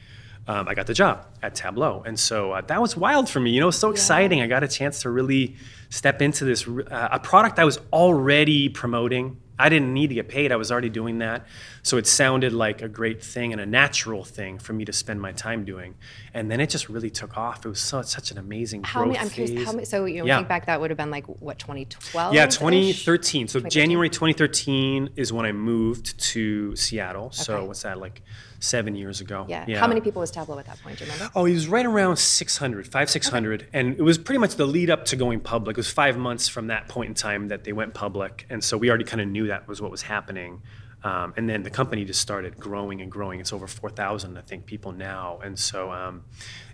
um, 0.48 0.68
I 0.68 0.74
got 0.74 0.88
the 0.88 0.96
job 0.96 1.28
at 1.44 1.54
Tableau. 1.54 2.02
And 2.04 2.20
so 2.20 2.54
uh, 2.54 2.62
that 2.62 2.82
was 2.82 2.98
wild 2.98 3.30
for 3.30 3.40
me. 3.40 3.52
You 3.52 3.60
know, 3.60 3.68
it 3.68 3.68
was 3.68 3.78
so 3.78 3.92
exciting. 3.92 4.42
I 4.42 4.48
got 4.48 4.64
a 4.64 4.68
chance 4.68 5.04
to 5.04 5.12
really 5.12 5.56
step 5.90 6.22
into 6.22 6.46
this, 6.46 6.68
uh, 6.68 7.10
a 7.12 7.20
product 7.20 7.60
I 7.60 7.66
was 7.66 7.80
already 7.94 8.70
promoting. 8.70 9.38
I 9.60 9.68
didn't 9.68 9.94
need 9.94 10.08
to 10.08 10.16
get 10.16 10.30
paid. 10.30 10.52
I 10.52 10.56
was 10.56 10.72
already 10.72 10.90
doing 10.90 11.20
that. 11.20 11.46
So 11.84 11.98
it 11.98 12.08
sounded 12.08 12.54
like 12.54 12.82
a 12.82 12.88
great 12.88 13.22
thing 13.22 13.52
and 13.52 13.62
a 13.62 13.66
natural 13.66 14.24
thing 14.24 14.58
for 14.58 14.72
me 14.72 14.86
to 14.86 14.94
spend 14.94 15.22
my 15.22 15.34
time 15.34 15.66
doing. 15.66 15.96
And 16.34 16.50
then 16.50 16.62
it 16.62 16.70
just 16.70 16.88
really 16.88 17.10
took 17.10 17.38
off. 17.38 17.66
It 17.66 17.70
was 17.70 17.82
so, 17.82 18.02
such 18.02 18.32
an 18.32 18.38
amazing 18.38 18.84
How 18.84 19.02
growth 19.02 19.14
many? 19.14 19.20
I'm 19.20 19.30
curious. 19.30 19.60
How 19.60 19.66
phase. 19.66 19.76
many? 19.76 19.86
So 19.86 20.06
you 20.06 20.20
know, 20.20 20.26
Yeah. 20.26 20.38
think 20.38 20.48
back, 20.48 20.66
that 20.68 20.80
would 20.80 20.90
have 20.92 20.98
been 20.98 21.12
like 21.12 21.26
what 21.28 21.60
2012. 21.60 22.34
Yeah, 22.34 22.46
2013. 22.46 23.48
So 23.50 23.60
2013. 23.60 23.70
January 23.70 24.10
2013 24.10 25.10
is 25.18 25.34
when 25.34 25.46
I 25.46 25.52
moved 25.52 26.18
to 26.20 26.76
Seattle. 26.78 27.32
So 27.32 27.58
Okay. 27.58 27.68
what's 27.68 27.82
that, 27.84 28.00
like 28.00 28.22
seven 28.60 28.96
years 28.96 29.22
ago? 29.22 29.46
Yeah. 29.48 29.80
How 29.80 29.88
many 29.88 30.02
people 30.02 30.20
was 30.20 30.32
Tableau 30.32 30.60
at 30.60 30.66
that 30.66 30.82
point? 30.82 30.98
Do 31.00 31.06
you 31.06 31.12
remember? 31.12 31.32
Oh, 31.36 31.46
he 31.46 31.54
was 31.54 31.68
right 31.68 31.86
around 31.86 32.18
600, 32.18 32.88
five, 32.88 33.10
600. 33.10 33.68
And 33.74 33.96
it 33.98 34.02
was 34.02 34.18
pretty 34.18 34.40
much 34.40 34.56
the 34.56 34.66
lead 34.66 34.90
up 34.90 35.06
to 35.06 35.16
going 35.16 35.40
public. 35.40 35.76
It 35.76 35.80
was 35.80 35.92
five 35.92 36.18
months 36.18 36.48
from 36.48 36.68
that 36.68 36.88
point 36.88 37.10
in 37.10 37.14
time 37.16 37.48
that 37.48 37.64
they 37.64 37.74
went 37.74 37.94
public. 37.94 38.46
And 38.50 38.64
so 38.64 38.78
we 38.78 38.90
already 38.90 39.06
kind 39.06 39.22
of 39.22 39.28
knew 39.28 39.48
that 39.48 39.68
was 39.68 39.82
what 39.82 39.92
was 39.92 40.02
happening. 40.04 40.62
Um, 41.04 41.34
and 41.38 41.50
then 41.50 41.64
the 41.64 41.70
company 41.70 42.04
just 42.04 42.20
started 42.22 42.58
growing 42.58 43.02
and 43.02 43.10
growing. 43.10 43.40
It's 43.40 43.54
over 43.54 43.68
4,000, 43.68 44.38
I 44.38 44.42
think, 44.42 44.66
people 44.66 44.92
now. 44.92 45.40
And 45.42 45.58
so 45.58 45.92
um, 45.92 46.26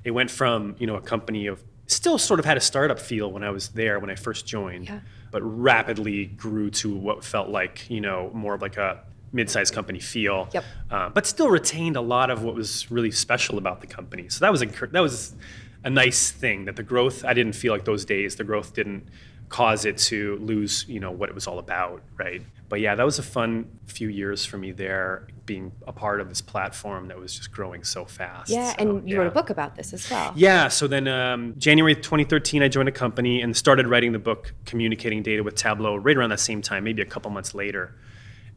it 0.03 0.11
went 0.11 0.31
from, 0.31 0.75
you 0.79 0.87
know, 0.87 0.95
a 0.95 1.01
company 1.01 1.45
of 1.45 1.63
still 1.87 2.17
sort 2.17 2.39
of 2.39 2.45
had 2.45 2.57
a 2.57 2.61
startup 2.61 2.99
feel 2.99 3.31
when 3.31 3.43
I 3.43 3.51
was 3.51 3.69
there 3.69 3.99
when 3.99 4.09
I 4.09 4.15
first 4.15 4.47
joined, 4.47 4.87
Yeah. 4.87 5.01
but 5.29 5.43
rapidly 5.43 6.25
grew 6.25 6.71
to 6.71 6.95
what 6.95 7.23
felt 7.23 7.49
like, 7.49 7.87
you 7.91 8.01
know, 8.01 8.31
more 8.33 8.55
of 8.55 8.61
like 8.63 8.77
a 8.77 9.03
mid-sized 9.35 9.73
company 9.73 9.99
feel 9.99 10.47
Yep. 10.53 10.63
uh, 10.89 11.09
but 11.09 11.25
still 11.27 11.49
retained 11.49 11.97
a 11.97 12.01
lot 12.01 12.29
of 12.31 12.41
what 12.43 12.55
was 12.55 12.89
really 12.89 13.11
special 13.11 13.57
about 13.57 13.81
the 13.81 13.87
company. 13.87 14.29
So 14.29 14.39
that 14.45 14.51
was 14.51 14.61
that 14.61 15.01
was 15.01 15.35
a 15.83 15.89
nice 15.89 16.31
thing 16.31 16.65
that 16.65 16.75
the 16.77 16.83
growth. 16.83 17.23
I 17.25 17.33
didn't 17.33 17.53
feel 17.53 17.73
like 17.73 17.85
those 17.85 18.05
days 18.05 18.35
the 18.37 18.43
growth 18.43 18.73
didn't 18.73 19.03
cause 19.49 19.85
it 19.85 19.95
to 19.95 20.37
lose 20.37 20.85
you 20.87 20.99
know 20.99 21.11
what 21.11 21.29
it 21.29 21.35
was 21.35 21.45
all 21.47 21.59
about, 21.59 22.01
right? 22.17 22.41
But 22.67 22.79
yeah, 22.79 22.95
that 22.95 23.05
was 23.05 23.19
a 23.19 23.23
fun 23.23 23.67
few 23.85 24.07
years 24.09 24.43
for 24.43 24.57
me 24.57 24.71
there, 24.71 25.27
being 25.45 25.71
a 25.85 25.91
part 25.93 26.19
of 26.19 26.29
this 26.29 26.41
platform 26.41 27.09
that 27.09 27.19
was 27.19 27.35
just 27.35 27.51
growing 27.51 27.83
so 27.83 28.05
fast. 28.05 28.49
Yeah, 28.49 28.71
So, 28.71 28.75
and 28.79 29.07
you 29.07 29.19
wrote 29.19 29.27
a 29.27 29.31
book 29.31 29.51
about 29.51 29.75
this 29.75 29.93
as 29.93 30.09
well. 30.09 30.33
Yeah, 30.35 30.67
so 30.69 30.87
then 30.87 31.07
um, 31.07 31.53
January 31.59 31.93
2013, 31.93 32.63
I 32.63 32.67
joined 32.67 32.89
a 32.89 32.91
company 32.91 33.41
and 33.43 33.55
started 33.55 33.85
writing 33.85 34.13
the 34.13 34.19
book 34.19 34.51
Communicating 34.65 35.21
Data 35.21 35.43
with 35.43 35.53
Tableau 35.55 35.95
right 35.95 36.17
around 36.17 36.31
that 36.31 36.39
same 36.39 36.63
time, 36.63 36.83
maybe 36.83 37.03
a 37.03 37.05
couple 37.05 37.29
months 37.29 37.53
later, 37.53 37.93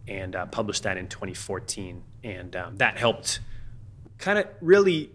and 0.08 0.34
uh, 0.34 0.46
published 0.46 0.84
that 0.84 0.96
in 0.96 1.08
2014. 1.08 2.02
And 2.24 2.56
um, 2.56 2.76
that 2.76 2.98
helped 2.98 3.40
kind 4.18 4.38
of 4.38 4.46
really 4.60 5.10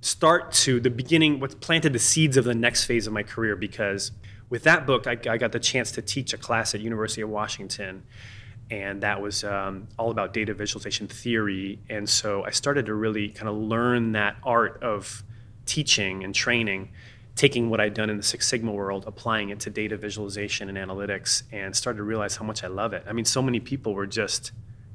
start 0.00 0.52
to 0.52 0.78
the 0.78 0.90
beginning, 0.90 1.40
what 1.40 1.60
planted 1.60 1.92
the 1.92 1.98
seeds 1.98 2.36
of 2.36 2.44
the 2.44 2.54
next 2.54 2.84
phase 2.84 3.06
of 3.06 3.12
my 3.12 3.22
career 3.22 3.56
because 3.56 4.12
with 4.48 4.62
that 4.62 4.86
book, 4.86 5.06
I, 5.06 5.18
I 5.28 5.38
got 5.38 5.50
the 5.50 5.58
chance 5.58 5.90
to 5.92 6.02
teach 6.02 6.32
a 6.32 6.38
class 6.38 6.74
at 6.74 6.80
University 6.80 7.22
of 7.22 7.28
Washington 7.30 8.04
and 8.70 9.02
that 9.02 9.20
was 9.20 9.44
um, 9.44 9.86
all 9.98 10.10
about 10.10 10.32
data 10.32 10.52
visualization 10.52 11.06
theory. 11.06 11.78
And 11.88 12.08
so 12.08 12.44
I 12.44 12.50
started 12.50 12.86
to 12.86 12.94
really 12.94 13.28
kind 13.28 13.48
of 13.48 13.56
learn 13.56 14.12
that 14.12 14.36
art 14.42 14.82
of 14.82 15.22
teaching 15.66 16.24
and 16.24 16.34
training, 16.34 16.90
taking 17.36 17.68
what 17.68 17.80
I'd 17.80 17.94
done 17.94 18.10
in 18.10 18.16
the 18.16 18.22
Six 18.22 18.48
Sigma 18.48 18.72
world, 18.72 19.04
applying 19.06 19.50
it 19.50 19.60
to 19.60 19.70
data 19.70 19.96
visualization 19.96 20.74
and 20.74 20.78
analytics, 20.78 21.42
and 21.52 21.76
started 21.76 21.98
to 21.98 22.02
realize 22.02 22.36
how 22.36 22.44
much 22.44 22.64
I 22.64 22.66
love 22.66 22.94
it. 22.94 23.04
I 23.06 23.12
mean, 23.12 23.26
so 23.26 23.42
many 23.42 23.60
people 23.60 23.94
were 23.94 24.06
just 24.06 24.52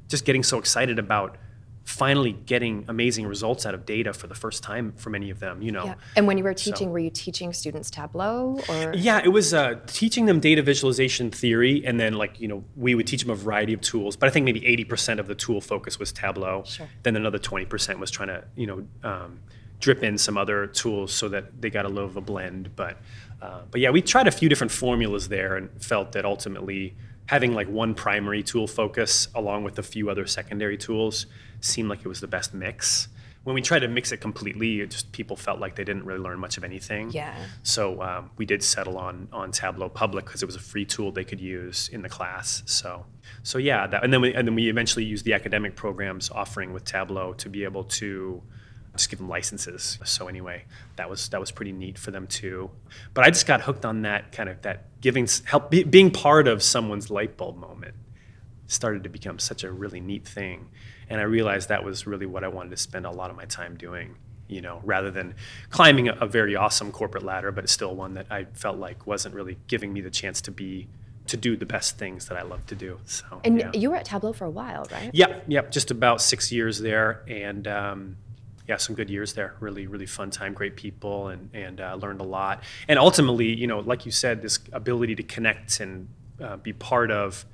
just 0.08 0.24
getting 0.26 0.42
so 0.42 0.58
excited 0.58 0.98
about 0.98 1.38
finally 1.84 2.32
getting 2.32 2.84
amazing 2.86 3.26
results 3.26 3.66
out 3.66 3.74
of 3.74 3.84
data 3.84 4.12
for 4.12 4.26
the 4.26 4.34
first 4.34 4.62
time 4.62 4.92
for 4.96 5.10
many 5.10 5.30
of 5.30 5.38
them. 5.38 5.62
You 5.62 5.70
know. 5.70 5.84
Yeah. 5.84 5.94
And 6.16 6.26
when 6.26 6.36
you 6.36 6.44
were 6.44 6.52
teaching, 6.52 6.88
so, 6.88 6.92
were 6.92 6.98
you 6.98 7.10
teaching 7.10 7.52
students 7.52 7.90
Tableau 7.90 8.58
or? 8.68 8.92
Yeah, 8.94 9.20
it 9.22 9.28
was 9.28 9.54
uh, 9.54 9.78
teaching 9.86 10.26
them 10.26 10.40
data 10.40 10.62
visualization 10.62 11.30
theory, 11.30 11.86
and 11.86 11.98
then 11.98 12.14
like 12.14 12.40
you 12.40 12.48
know 12.48 12.64
we 12.76 12.96
would 12.96 13.06
teach 13.06 13.22
them 13.22 13.30
a 13.30 13.36
variety 13.36 13.72
of 13.72 13.80
tools. 13.80 14.16
But 14.16 14.28
I 14.28 14.32
think 14.32 14.44
maybe 14.44 14.66
eighty 14.66 14.84
percent 14.84 15.20
of 15.20 15.28
the 15.28 15.36
tool 15.36 15.60
focus 15.60 16.00
was 16.00 16.10
Tableau. 16.12 16.64
Sure. 16.66 16.88
Then 17.04 17.14
another 17.14 17.38
twenty 17.38 17.66
percent 17.66 18.00
was 18.00 18.10
trying 18.10 18.28
to 18.28 18.44
you 18.56 18.66
know. 18.66 18.86
Um, 19.08 19.38
drip 19.82 20.02
in 20.02 20.16
some 20.16 20.38
other 20.38 20.66
tools 20.68 21.12
so 21.12 21.28
that 21.28 21.60
they 21.60 21.68
got 21.68 21.84
a 21.84 21.88
little 21.88 22.08
of 22.08 22.16
a 22.16 22.22
blend. 22.22 22.74
But 22.74 22.96
uh, 23.42 23.62
but 23.70 23.80
yeah, 23.80 23.90
we 23.90 24.00
tried 24.00 24.28
a 24.28 24.30
few 24.30 24.48
different 24.48 24.70
formulas 24.70 25.28
there 25.28 25.56
and 25.56 25.68
felt 25.82 26.12
that 26.12 26.24
ultimately 26.24 26.94
having 27.26 27.52
like 27.52 27.68
one 27.68 27.94
primary 27.94 28.42
tool 28.42 28.66
focus 28.66 29.28
along 29.34 29.64
with 29.64 29.78
a 29.78 29.82
few 29.82 30.08
other 30.08 30.26
secondary 30.26 30.78
tools 30.78 31.26
seemed 31.60 31.88
like 31.88 32.00
it 32.00 32.08
was 32.08 32.20
the 32.20 32.28
best 32.28 32.54
mix. 32.54 33.08
When 33.42 33.54
we 33.54 33.62
tried 33.62 33.80
to 33.80 33.88
mix 33.88 34.12
it 34.12 34.18
completely, 34.18 34.82
it 34.82 34.92
just 34.92 35.10
people 35.10 35.34
felt 35.36 35.58
like 35.58 35.74
they 35.74 35.82
didn't 35.82 36.04
really 36.04 36.20
learn 36.20 36.38
much 36.38 36.56
of 36.56 36.62
anything. 36.62 37.10
Yeah. 37.10 37.34
So 37.64 38.00
um, 38.00 38.30
we 38.36 38.46
did 38.46 38.62
settle 38.62 38.96
on 38.96 39.28
on 39.32 39.50
Tableau 39.50 39.88
Public 39.88 40.24
because 40.26 40.42
it 40.44 40.46
was 40.46 40.54
a 40.54 40.60
free 40.60 40.84
tool 40.84 41.10
they 41.10 41.24
could 41.24 41.40
use 41.40 41.88
in 41.88 42.02
the 42.02 42.08
class. 42.08 42.62
So 42.66 43.04
so 43.42 43.58
yeah, 43.58 43.88
that, 43.88 44.04
and 44.04 44.12
then 44.12 44.20
we, 44.20 44.32
and 44.32 44.46
then 44.46 44.54
we 44.54 44.68
eventually 44.70 45.04
used 45.04 45.24
the 45.24 45.32
academic 45.32 45.74
programs 45.74 46.30
offering 46.30 46.72
with 46.72 46.84
Tableau 46.84 47.32
to 47.34 47.48
be 47.48 47.64
able 47.64 47.84
to 47.84 48.40
just 48.96 49.08
give 49.08 49.18
them 49.18 49.28
licenses. 49.28 49.98
So 50.04 50.28
anyway, 50.28 50.64
that 50.96 51.08
was 51.08 51.28
that 51.30 51.40
was 51.40 51.50
pretty 51.50 51.72
neat 51.72 51.98
for 51.98 52.10
them 52.10 52.26
too. 52.26 52.70
But 53.14 53.24
I 53.24 53.30
just 53.30 53.46
got 53.46 53.62
hooked 53.62 53.84
on 53.84 54.02
that 54.02 54.32
kind 54.32 54.48
of 54.48 54.60
that 54.62 55.00
giving 55.00 55.28
help 55.44 55.70
be, 55.70 55.84
being 55.84 56.10
part 56.10 56.46
of 56.46 56.62
someone's 56.62 57.10
light 57.10 57.36
bulb 57.36 57.56
moment 57.56 57.94
started 58.66 59.02
to 59.02 59.08
become 59.08 59.38
such 59.38 59.64
a 59.64 59.72
really 59.72 60.00
neat 60.00 60.26
thing, 60.26 60.68
and 61.08 61.20
I 61.20 61.24
realized 61.24 61.68
that 61.68 61.84
was 61.84 62.06
really 62.06 62.26
what 62.26 62.44
I 62.44 62.48
wanted 62.48 62.70
to 62.70 62.76
spend 62.76 63.06
a 63.06 63.10
lot 63.10 63.30
of 63.30 63.36
my 63.36 63.44
time 63.46 63.76
doing. 63.76 64.16
You 64.48 64.60
know, 64.60 64.82
rather 64.84 65.10
than 65.10 65.34
climbing 65.70 66.08
a, 66.08 66.12
a 66.20 66.26
very 66.26 66.56
awesome 66.56 66.92
corporate 66.92 67.24
ladder, 67.24 67.50
but 67.52 67.70
still 67.70 67.94
one 67.96 68.14
that 68.14 68.26
I 68.30 68.44
felt 68.52 68.76
like 68.76 69.06
wasn't 69.06 69.34
really 69.34 69.56
giving 69.66 69.94
me 69.94 70.02
the 70.02 70.10
chance 70.10 70.42
to 70.42 70.50
be 70.50 70.88
to 71.28 71.38
do 71.38 71.56
the 71.56 71.64
best 71.64 71.96
things 71.96 72.26
that 72.28 72.36
I 72.36 72.42
love 72.42 72.66
to 72.66 72.74
do. 72.74 72.98
So, 73.06 73.24
and 73.44 73.58
yeah. 73.58 73.70
you 73.72 73.90
were 73.90 73.96
at 73.96 74.04
Tableau 74.04 74.34
for 74.34 74.44
a 74.44 74.50
while, 74.50 74.86
right? 74.92 75.10
Yep, 75.14 75.44
yep, 75.48 75.70
just 75.70 75.90
about 75.90 76.20
six 76.20 76.52
years 76.52 76.80
there, 76.80 77.22
and 77.28 77.66
um, 77.66 78.16
yeah, 78.68 78.76
some 78.76 78.94
good 78.94 79.10
years 79.10 79.32
there. 79.32 79.54
Really, 79.60 79.86
really 79.86 80.06
fun 80.06 80.30
time, 80.30 80.52
great 80.54 80.76
people, 80.76 81.28
and 81.28 81.50
and 81.54 81.80
uh, 81.80 81.94
learned 82.00 82.20
a 82.20 82.24
lot. 82.24 82.62
And 82.88 82.98
ultimately, 82.98 83.54
you 83.54 83.66
know, 83.66 83.80
like 83.80 84.06
you 84.06 84.12
said, 84.12 84.42
this 84.42 84.58
ability 84.72 85.16
to 85.16 85.22
connect 85.22 85.80
and 85.80 86.08
uh, 86.40 86.56
be 86.56 86.72
part 86.72 87.10
of 87.10 87.44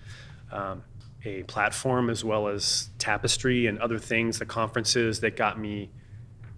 um, 0.53 0.83
a 1.25 1.43
platform 1.45 2.11
as 2.11 2.25
well 2.25 2.49
as 2.49 2.91
Tapestry 2.99 3.67
and 3.67 3.79
other 3.79 3.99
things, 3.99 4.39
the 4.39 4.47
conferences 4.47 5.21
that 5.21 5.37
got 5.37 5.59
me 5.59 5.91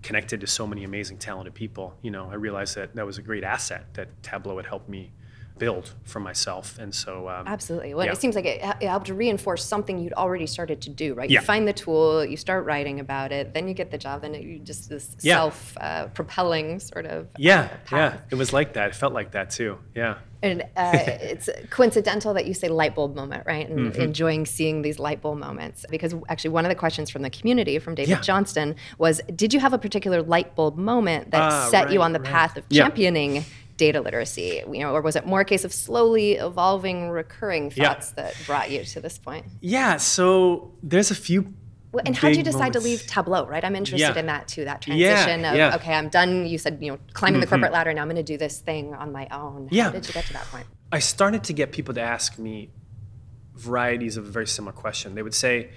connected 0.03 0.41
to 0.41 0.47
so 0.47 0.67
many 0.67 0.85
amazing, 0.85 1.19
talented 1.19 1.55
people. 1.55 1.95
You 2.03 2.11
know, 2.11 2.29
I 2.31 2.35
realized 2.35 2.77
that 2.77 2.95
that 2.95 3.07
was 3.07 3.19
a 3.19 3.23
great 3.23 3.45
asset 3.45 3.93
that 3.95 4.23
Tableau 4.23 4.57
had 4.57 4.67
helped 4.67 4.89
me 4.89 5.13
build 5.61 5.95
for 6.05 6.19
myself. 6.19 6.79
And 6.79 6.93
so, 6.93 7.29
um, 7.29 7.47
absolutely. 7.47 7.95
Well, 7.95 8.07
yeah. 8.07 8.13
it 8.13 8.21
seems 8.21 8.35
like 8.35 8.47
it, 8.47 8.61
it, 8.81 8.89
helped 8.89 9.07
to 9.07 9.15
reinforce 9.15 9.63
something 9.65 9.99
you'd 10.01 10.15
already 10.15 10.47
started 10.47 10.81
to 10.81 10.91
do, 10.91 11.15
right? 11.15 11.31
Yeah. 11.31 11.41
You 11.41 11.47
find 11.47 11.69
the 11.69 11.73
tool, 11.73 12.25
you 12.25 12.37
start 12.37 12.65
writing 12.65 12.99
about 12.99 13.31
it, 13.31 13.55
then 13.55 13.69
you 13.69 13.75
get 13.75 13.93
the 13.93 13.99
job, 13.99 14.25
and 14.25 14.35
you 14.35 14.59
just 14.59 14.89
this 14.89 15.15
yeah. 15.21 15.37
self 15.37 15.77
uh, 15.79 16.07
propelling 16.09 16.81
sort 16.81 17.07
of 17.07 17.29
yeah, 17.37 17.69
uh, 17.93 17.97
yeah. 17.97 18.19
It 18.31 18.35
was 18.37 18.53
like 18.53 18.73
that. 18.73 18.89
It 18.89 18.95
felt 18.97 19.13
like 19.13 19.33
that 19.33 19.51
too. 19.51 19.79
Yeah. 19.95 20.17
And 20.43 20.63
uh, 20.75 20.93
it's 20.97 21.51
coincidental 21.69 22.33
that 22.33 22.47
you 22.47 22.55
say 22.55 22.69
light 22.69 22.95
bulb 22.95 23.15
moment, 23.15 23.45
right? 23.47 23.69
And 23.69 23.81
Mm-hmm. 23.91 24.01
enjoying 24.01 24.47
seeing 24.47 24.83
these 24.83 24.99
light 24.99 25.21
bulb 25.21 25.39
moments. 25.39 25.85
Because 25.91 26.15
actually, 26.29 26.51
one 26.51 26.65
of 26.65 26.71
the 26.71 26.75
questions 26.75 27.11
from 27.11 27.23
the 27.23 27.31
community, 27.31 27.79
from 27.79 27.95
David 27.95 28.11
Yeah. 28.11 28.21
Johnston, 28.21 28.77
was 28.99 29.21
Did 29.35 29.53
you 29.53 29.61
have 29.61 29.73
a 29.75 29.79
particular 29.79 30.23
light 30.23 30.55
bulb 30.55 30.77
moment 30.77 31.31
that 31.33 31.43
Ah, 31.43 31.69
set 31.71 31.93
you 31.93 32.01
on 32.03 32.13
the 32.13 32.21
right. 32.21 32.31
path 32.31 32.57
of 32.57 32.69
championing 32.71 33.45
data 33.81 34.01
literacy? 34.01 34.63
You 34.71 34.81
know, 34.81 34.95
or 34.95 35.01
was 35.01 35.17
it 35.17 35.27
more 35.27 35.41
a 35.41 35.45
case 35.45 35.65
of 35.65 35.73
slowly 35.73 36.35
evolving, 36.35 37.09
recurring 37.09 37.73
Yeah. 37.75 37.95
thoughts 37.95 38.13
that 38.13 38.35
brought 38.47 38.71
you 38.71 38.85
to 38.85 39.01
this 39.01 39.17
point? 39.19 39.47
Yeah. 39.61 39.97
So 39.97 40.75
there's 40.83 41.11
a 41.11 41.15
few. 41.15 41.55
Well, 41.93 42.03
and 42.07 42.15
how 42.15 42.29
did 42.29 42.37
you 42.37 42.45
decide 42.45 42.75
to 42.75 42.81
leave 42.81 43.05
Tableau, 43.07 43.47
right? 43.47 43.65
I'm 43.65 43.75
interested 43.75 44.15
Yeah. 44.15 44.21
in 44.21 44.27
that 44.27 44.47
too, 44.47 44.65
that 44.65 44.87
Yeah, 44.87 45.25
transition 45.25 45.45
of, 45.45 45.57
yeah. 45.57 45.75
okay, 45.77 45.95
I'm 45.95 46.09
done. 46.09 46.47
You 46.47 46.59
said, 46.59 46.79
you 46.81 46.93
know, 46.93 46.99
climbing 47.15 47.41
the 47.41 47.47
mm-hmm. 47.47 47.55
corporate 47.55 47.73
ladder, 47.73 47.93
now 47.93 48.03
I'm 48.03 48.09
going 48.09 48.25
to 48.25 48.33
do 48.35 48.39
this 48.39 48.61
thing 48.61 48.95
on 48.95 49.11
my 49.11 49.27
own. 49.33 49.69
Yeah. 49.73 49.85
How 49.85 49.91
did 49.91 50.07
you 50.07 50.13
get 50.13 50.27
to 50.27 50.33
that 50.35 50.47
point? 50.53 50.67
I 50.93 51.01
started 51.01 51.43
to 51.45 51.53
get 51.53 51.73
people 51.73 51.95
to 51.95 52.01
ask 52.03 52.39
me 52.39 52.71
varieties 53.57 54.17
of 54.17 54.25
a 54.27 54.31
very 54.31 54.47
similar 54.47 54.73
question. 54.73 55.15
They 55.15 55.23
would 55.23 55.35
say, 55.35 55.71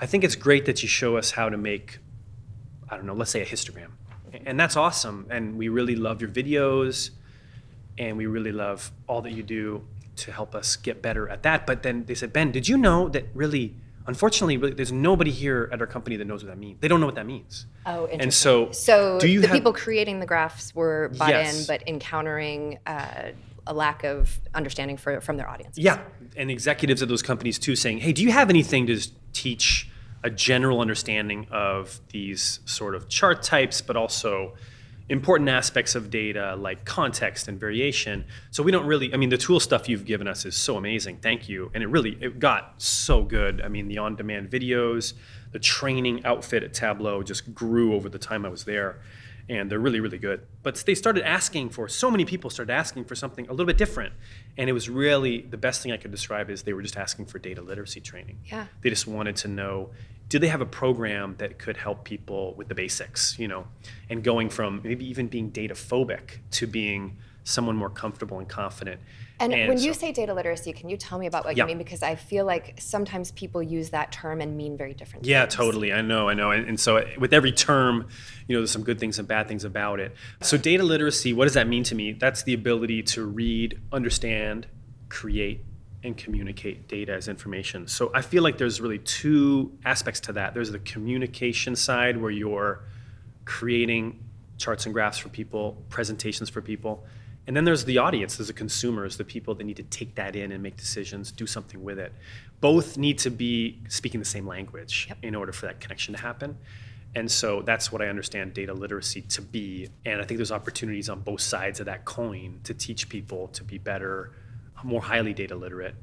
I 0.00 0.06
think 0.06 0.24
it's 0.24 0.36
great 0.36 0.66
that 0.66 0.82
you 0.82 0.88
show 0.88 1.16
us 1.16 1.30
how 1.30 1.48
to 1.48 1.56
make, 1.56 1.98
I 2.90 2.96
don't 2.96 3.06
know, 3.06 3.14
let's 3.14 3.30
say 3.30 3.40
a 3.40 3.46
histogram. 3.46 3.92
Mm-hmm. 4.32 4.48
And 4.48 4.60
that's 4.60 4.76
awesome. 4.76 5.26
And 5.30 5.56
we 5.56 5.68
really 5.68 5.96
love 5.96 6.20
your 6.20 6.30
videos 6.30 7.10
and 7.98 8.16
we 8.16 8.26
really 8.26 8.52
love 8.52 8.90
all 9.06 9.22
that 9.22 9.32
you 9.32 9.42
do 9.42 9.84
to 10.16 10.32
help 10.32 10.54
us 10.54 10.76
get 10.76 11.02
better 11.02 11.28
at 11.28 11.42
that. 11.42 11.66
But 11.66 11.82
then 11.82 12.04
they 12.06 12.14
said, 12.14 12.32
Ben, 12.32 12.50
did 12.52 12.68
you 12.68 12.76
know 12.76 13.08
that 13.10 13.26
really, 13.34 13.74
unfortunately, 14.06 14.56
really, 14.56 14.74
there's 14.74 14.92
nobody 14.92 15.30
here 15.30 15.68
at 15.72 15.80
our 15.80 15.86
company 15.86 16.16
that 16.16 16.24
knows 16.26 16.44
what 16.44 16.50
that 16.50 16.58
means? 16.58 16.78
They 16.80 16.88
don't 16.88 17.00
know 17.00 17.06
what 17.06 17.14
that 17.16 17.26
means. 17.26 17.66
Oh, 17.86 18.04
interesting. 18.04 18.20
And 18.20 18.34
so, 18.34 18.70
So 18.72 19.18
do 19.18 19.28
you 19.28 19.40
the 19.40 19.48
have- 19.48 19.54
people 19.54 19.72
creating 19.72 20.20
the 20.20 20.26
graphs 20.26 20.74
were 20.74 21.10
bought 21.18 21.32
in, 21.34 21.64
but 21.66 21.82
encountering 21.88 22.78
uh, 22.86 23.30
a 23.66 23.74
lack 23.74 24.04
of 24.04 24.38
understanding 24.54 24.96
for, 24.96 25.20
from 25.20 25.36
their 25.36 25.48
audience. 25.48 25.78
Yeah, 25.78 26.00
and 26.36 26.50
executives 26.50 27.00
of 27.02 27.08
those 27.08 27.22
companies 27.22 27.58
too 27.58 27.74
saying, 27.76 27.98
"Hey, 27.98 28.12
do 28.12 28.22
you 28.22 28.30
have 28.30 28.50
anything 28.50 28.86
to 28.88 29.00
teach 29.32 29.88
a 30.22 30.30
general 30.30 30.80
understanding 30.80 31.46
of 31.50 32.00
these 32.10 32.60
sort 32.66 32.94
of 32.94 33.08
chart 33.08 33.42
types, 33.42 33.80
but 33.82 33.94
also 33.96 34.54
important 35.08 35.48
aspects 35.48 35.94
of 35.94 36.10
data 36.10 36.56
like 36.56 36.84
context 36.84 37.48
and 37.48 37.58
variation?" 37.60 38.24
So 38.50 38.62
we 38.62 38.72
don't 38.72 38.86
really. 38.86 39.12
I 39.12 39.16
mean, 39.16 39.30
the 39.30 39.38
tool 39.38 39.60
stuff 39.60 39.88
you've 39.88 40.04
given 40.04 40.26
us 40.26 40.44
is 40.44 40.56
so 40.56 40.76
amazing. 40.76 41.18
Thank 41.18 41.48
you, 41.48 41.70
and 41.74 41.82
it 41.82 41.88
really 41.88 42.16
it 42.20 42.38
got 42.38 42.74
so 42.82 43.22
good. 43.22 43.60
I 43.60 43.68
mean, 43.68 43.88
the 43.88 43.98
on-demand 43.98 44.50
videos, 44.50 45.14
the 45.52 45.58
training 45.58 46.24
outfit 46.24 46.62
at 46.62 46.74
Tableau 46.74 47.22
just 47.22 47.54
grew 47.54 47.94
over 47.94 48.08
the 48.08 48.18
time 48.18 48.44
I 48.44 48.48
was 48.48 48.64
there 48.64 49.00
and 49.48 49.70
they're 49.70 49.78
really 49.78 50.00
really 50.00 50.16
good 50.16 50.40
but 50.62 50.74
they 50.86 50.94
started 50.94 51.22
asking 51.26 51.68
for 51.68 51.86
so 51.86 52.10
many 52.10 52.24
people 52.24 52.48
started 52.48 52.72
asking 52.72 53.04
for 53.04 53.14
something 53.14 53.46
a 53.48 53.50
little 53.50 53.66
bit 53.66 53.76
different 53.76 54.12
and 54.56 54.70
it 54.70 54.72
was 54.72 54.88
really 54.88 55.42
the 55.42 55.56
best 55.58 55.82
thing 55.82 55.92
i 55.92 55.96
could 55.98 56.10
describe 56.10 56.48
is 56.48 56.62
they 56.62 56.72
were 56.72 56.80
just 56.82 56.96
asking 56.96 57.26
for 57.26 57.38
data 57.38 57.60
literacy 57.60 58.00
training 58.00 58.38
Yeah. 58.46 58.66
they 58.80 58.88
just 58.88 59.06
wanted 59.06 59.36
to 59.36 59.48
know 59.48 59.90
do 60.34 60.40
they 60.40 60.48
have 60.48 60.60
a 60.60 60.66
program 60.82 61.36
that 61.38 61.60
could 61.60 61.76
help 61.76 62.02
people 62.02 62.54
with 62.58 62.66
the 62.66 62.74
basics 62.74 63.38
you 63.38 63.46
know 63.46 63.64
and 64.10 64.24
going 64.24 64.50
from 64.50 64.80
maybe 64.82 65.04
even 65.08 65.28
being 65.28 65.48
data 65.50 65.74
phobic 65.74 66.38
to 66.50 66.66
being 66.66 67.16
someone 67.44 67.76
more 67.76 67.88
comfortable 67.90 68.40
and 68.40 68.48
confident 68.48 69.00
And, 69.38 69.52
when 69.52 69.78
you 69.78 69.92
say 69.94 70.10
data 70.12 70.32
literacy, 70.34 70.72
can 70.72 70.88
you 70.88 70.96
tell 70.96 71.18
me 71.18 71.26
about 71.26 71.44
what 71.44 71.56
Yeah. 71.56 71.64
you 71.64 71.68
mean? 71.68 71.78
Because 71.78 72.02
I 72.02 72.14
feel 72.14 72.44
like 72.46 72.74
sometimes 72.78 73.32
people 73.32 73.60
use 73.62 73.90
that 73.90 74.10
term 74.12 74.40
and 74.40 74.56
mean 74.56 74.76
very 74.76 74.94
different 74.94 75.24
things. 75.24 75.30
Yeah, 75.30 75.42
things. 75.42 75.54
totally. 75.54 75.92
I 75.92 76.02
know, 76.02 76.28
I 76.28 76.34
know. 76.34 76.50
And, 76.52 76.66
and 76.68 76.78
so 76.80 77.04
with 77.18 77.32
every 77.32 77.52
term, 77.52 77.94
you 78.46 78.54
know, 78.54 78.60
there's 78.60 78.70
some 78.70 78.84
good 78.84 78.98
things 79.00 79.18
and 79.18 79.26
bad 79.28 79.46
things 79.48 79.64
about 79.64 79.98
it. 80.00 80.14
So 80.40 80.56
data 80.56 80.84
literacy, 80.84 81.32
what 81.32 81.44
does 81.48 81.54
that 81.54 81.66
mean 81.68 81.82
to 81.84 81.94
me? 81.94 82.12
That's 82.12 82.44
the 82.44 82.54
ability 82.54 83.02
to 83.14 83.24
read, 83.26 83.80
understand, 83.92 84.66
create, 85.08 85.58
and 86.04 86.16
communicate 86.16 86.86
data 86.86 87.12
as 87.12 87.28
information. 87.28 87.88
So 87.88 88.10
I 88.14 88.20
feel 88.20 88.42
like 88.42 88.58
there's 88.58 88.80
really 88.80 88.98
two 88.98 89.72
aspects 89.84 90.20
to 90.20 90.32
that. 90.34 90.54
There's 90.54 90.70
the 90.70 90.78
communication 90.80 91.74
side 91.74 92.20
where 92.20 92.30
you're 92.30 92.80
creating 93.44 94.22
charts 94.58 94.84
and 94.84 94.94
graphs 94.94 95.18
for 95.18 95.30
people, 95.30 95.82
presentations 95.88 96.48
for 96.50 96.60
people. 96.60 97.04
And 97.46 97.56
then 97.56 97.64
there's 97.64 97.84
the 97.84 97.98
audience, 97.98 98.36
there's 98.36 98.48
the 98.48 98.54
consumers, 98.54 99.16
the 99.16 99.24
people 99.24 99.54
that 99.54 99.64
need 99.64 99.76
to 99.76 99.82
take 99.82 100.14
that 100.14 100.36
in 100.36 100.52
and 100.52 100.62
make 100.62 100.76
decisions, 100.76 101.30
do 101.30 101.46
something 101.46 101.82
with 101.82 101.98
it. 101.98 102.12
Both 102.60 102.96
need 102.96 103.18
to 103.18 103.30
be 103.30 103.82
speaking 103.88 104.20
the 104.20 104.26
same 104.26 104.46
language 104.46 105.10
in 105.22 105.34
order 105.34 105.52
for 105.52 105.66
that 105.66 105.80
connection 105.80 106.14
to 106.14 106.20
happen. 106.20 106.56
And 107.14 107.30
so 107.30 107.62
that's 107.62 107.92
what 107.92 108.02
I 108.02 108.08
understand 108.08 108.54
data 108.54 108.72
literacy 108.72 109.22
to 109.22 109.42
be. 109.42 109.88
And 110.04 110.20
I 110.20 110.24
think 110.24 110.38
there's 110.38 110.52
opportunities 110.52 111.08
on 111.08 111.20
both 111.20 111.40
sides 111.40 111.80
of 111.80 111.86
that 111.86 112.04
coin 112.04 112.60
to 112.64 112.74
teach 112.74 113.08
people 113.08 113.48
to 113.48 113.62
be 113.62 113.78
better, 113.78 114.32
more 114.84 115.02
highly 115.02 115.32
data 115.32 115.54
literate. 115.54 115.94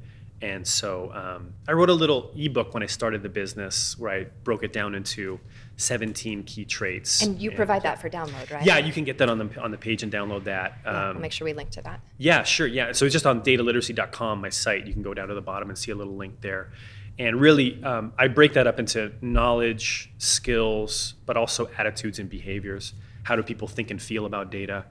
And 0.42 0.66
so 0.66 1.12
um, 1.14 1.52
I 1.68 1.72
wrote 1.72 1.88
a 1.88 1.94
little 1.94 2.32
ebook 2.36 2.74
when 2.74 2.82
I 2.82 2.86
started 2.86 3.22
the 3.22 3.28
business 3.28 3.96
where 3.96 4.10
I 4.10 4.24
broke 4.42 4.64
it 4.64 4.72
down 4.72 4.96
into 4.96 5.38
17 5.76 6.42
key 6.42 6.64
traits. 6.64 7.22
And 7.22 7.40
you 7.40 7.52
provide 7.52 7.82
that 7.84 8.00
for 8.00 8.10
download, 8.10 8.50
right? 8.50 8.66
Yeah, 8.66 8.78
you 8.78 8.92
can 8.92 9.04
get 9.04 9.18
that 9.18 9.30
on 9.30 9.38
the 9.38 9.60
on 9.62 9.70
the 9.70 9.78
page 9.78 10.02
and 10.02 10.12
download 10.12 10.44
that. 10.44 10.78
Yeah, 10.84 10.90
Um, 11.10 11.14
we'll 11.14 11.22
make 11.22 11.32
sure 11.32 11.44
we 11.44 11.52
link 11.52 11.70
to 11.70 11.82
that. 11.82 12.00
yeah, 12.18 12.42
sure. 12.42 12.66
Yeah. 12.66 12.90
So 12.90 13.04
it's 13.04 13.12
just 13.12 13.24
on 13.24 13.42
dataliteracy.com, 13.42 14.40
my 14.40 14.48
site. 14.48 14.84
You 14.86 14.92
can 14.92 15.02
go 15.02 15.14
down 15.14 15.28
to 15.28 15.34
the 15.34 15.40
bottom 15.40 15.68
and 15.68 15.78
see 15.78 15.92
a 15.92 15.94
little 15.94 16.16
link 16.16 16.40
there. 16.40 16.72
And 17.20 17.40
really, 17.40 17.82
um, 17.84 18.12
I 18.18 18.26
break 18.26 18.54
that 18.54 18.66
up 18.66 18.80
into 18.80 19.12
knowledge, 19.20 20.10
skills, 20.18 21.14
but 21.24 21.36
also 21.36 21.70
attitudes 21.78 22.18
and 22.18 22.28
behaviors. 22.28 22.94
How 23.22 23.36
do 23.36 23.42
people 23.44 23.68
think 23.68 23.92
and 23.92 24.02
feel 24.02 24.26
about 24.26 24.50
data? 24.50 24.86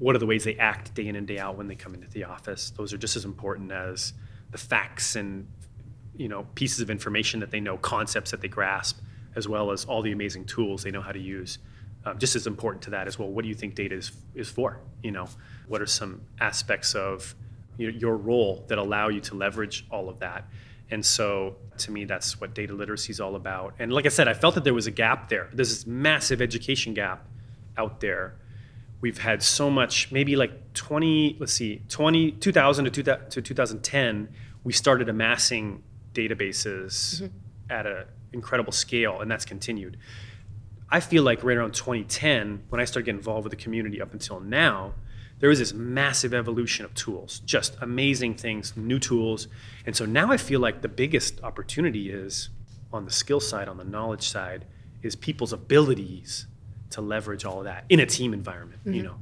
What 0.00 0.16
are 0.16 0.18
the 0.18 0.26
ways 0.26 0.42
they 0.42 0.56
act 0.56 0.94
day 0.94 1.06
in 1.06 1.14
and 1.14 1.26
day 1.26 1.38
out 1.38 1.56
when 1.56 1.68
they 1.68 1.76
come 1.76 1.94
into 1.94 2.08
the 2.08 2.24
office? 2.24 2.70
Those 2.70 2.92
are 2.92 2.98
just 2.98 3.14
as 3.14 3.24
important 3.24 3.70
as 3.70 4.12
the 4.50 4.58
facts 4.58 5.14
and 5.14 5.46
you 6.16 6.28
know 6.28 6.46
pieces 6.54 6.80
of 6.80 6.90
information 6.90 7.38
that 7.40 7.50
they 7.50 7.60
know, 7.60 7.76
concepts 7.78 8.32
that 8.32 8.40
they 8.40 8.48
grasp. 8.48 8.98
as 9.36 9.46
well 9.46 9.70
as 9.70 9.84
all 9.84 10.02
the 10.02 10.10
amazing 10.10 10.44
tools 10.44 10.82
they 10.82 10.90
know 10.90 11.00
how 11.00 11.12
to 11.12 11.20
use. 11.20 11.58
Um, 12.04 12.18
just 12.18 12.34
as 12.34 12.46
important 12.46 12.82
to 12.84 12.90
that 12.90 13.06
as 13.06 13.18
well. 13.18 13.28
What 13.28 13.42
do 13.42 13.48
you 13.48 13.54
think 13.54 13.74
data 13.74 13.94
is 13.94 14.10
is 14.34 14.48
for? 14.50 14.80
You 15.02 15.12
know, 15.12 15.28
what 15.68 15.80
are 15.80 15.86
some 15.86 16.22
aspects 16.40 16.94
of 16.94 17.34
your, 17.76 17.90
your 17.90 18.16
role 18.16 18.64
that 18.68 18.78
allow 18.78 19.08
you 19.08 19.20
to 19.20 19.34
leverage 19.34 19.86
all 19.90 20.08
of 20.08 20.18
that? 20.20 20.48
And 20.90 21.04
so, 21.04 21.56
to 21.78 21.92
me, 21.92 22.04
that's 22.04 22.40
what 22.40 22.54
data 22.54 22.72
literacy 22.72 23.12
is 23.12 23.20
all 23.20 23.36
about. 23.36 23.74
And 23.78 23.92
like 23.92 24.06
I 24.06 24.08
said, 24.08 24.26
I 24.28 24.34
felt 24.34 24.54
that 24.56 24.64
there 24.64 24.74
was 24.74 24.86
a 24.88 24.90
gap 24.90 25.28
there. 25.28 25.48
There's 25.52 25.68
this 25.68 25.86
massive 25.86 26.40
education 26.42 26.94
gap 26.94 27.28
out 27.76 28.00
there. 28.00 28.34
We've 29.00 29.18
had 29.18 29.42
so 29.42 29.70
much, 29.70 30.12
maybe 30.12 30.36
like 30.36 30.74
20, 30.74 31.36
let's 31.40 31.52
see, 31.52 31.82
20, 31.88 32.32
2000 32.32 32.84
to, 32.84 32.90
2000 32.90 33.30
to 33.30 33.42
2010, 33.42 34.28
we 34.62 34.72
started 34.72 35.08
amassing 35.08 35.82
databases 36.12 37.22
mm-hmm. 37.22 37.26
at 37.70 37.86
an 37.86 38.04
incredible 38.32 38.72
scale, 38.72 39.20
and 39.20 39.30
that's 39.30 39.44
continued. 39.44 39.96
I 40.90 41.00
feel 41.00 41.22
like 41.22 41.44
right 41.44 41.56
around 41.56 41.72
2010, 41.72 42.64
when 42.68 42.80
I 42.80 42.84
started 42.84 43.06
getting 43.06 43.20
involved 43.20 43.44
with 43.44 43.52
the 43.52 43.62
community 43.62 44.02
up 44.02 44.12
until 44.12 44.40
now, 44.40 44.94
there 45.38 45.48
was 45.48 45.58
this 45.58 45.72
massive 45.72 46.34
evolution 46.34 46.84
of 46.84 46.94
tools, 46.94 47.40
just 47.40 47.76
amazing 47.80 48.34
things, 48.34 48.76
new 48.76 48.98
tools. 48.98 49.48
And 49.86 49.96
so 49.96 50.04
now 50.04 50.30
I 50.30 50.36
feel 50.36 50.60
like 50.60 50.82
the 50.82 50.88
biggest 50.88 51.42
opportunity 51.42 52.10
is 52.10 52.50
on 52.92 53.06
the 53.06 53.10
skill 53.10 53.40
side, 53.40 53.68
on 53.68 53.78
the 53.78 53.84
knowledge 53.84 54.28
side, 54.28 54.66
is 55.02 55.16
people's 55.16 55.52
abilities 55.52 56.46
to 56.90 57.00
leverage 57.00 57.44
all 57.44 57.58
of 57.58 57.64
that 57.64 57.84
in 57.88 58.00
a 58.00 58.06
team 58.06 58.32
environment, 58.34 58.80
mm-hmm. 58.80 58.94
you 58.94 59.02
know. 59.02 59.16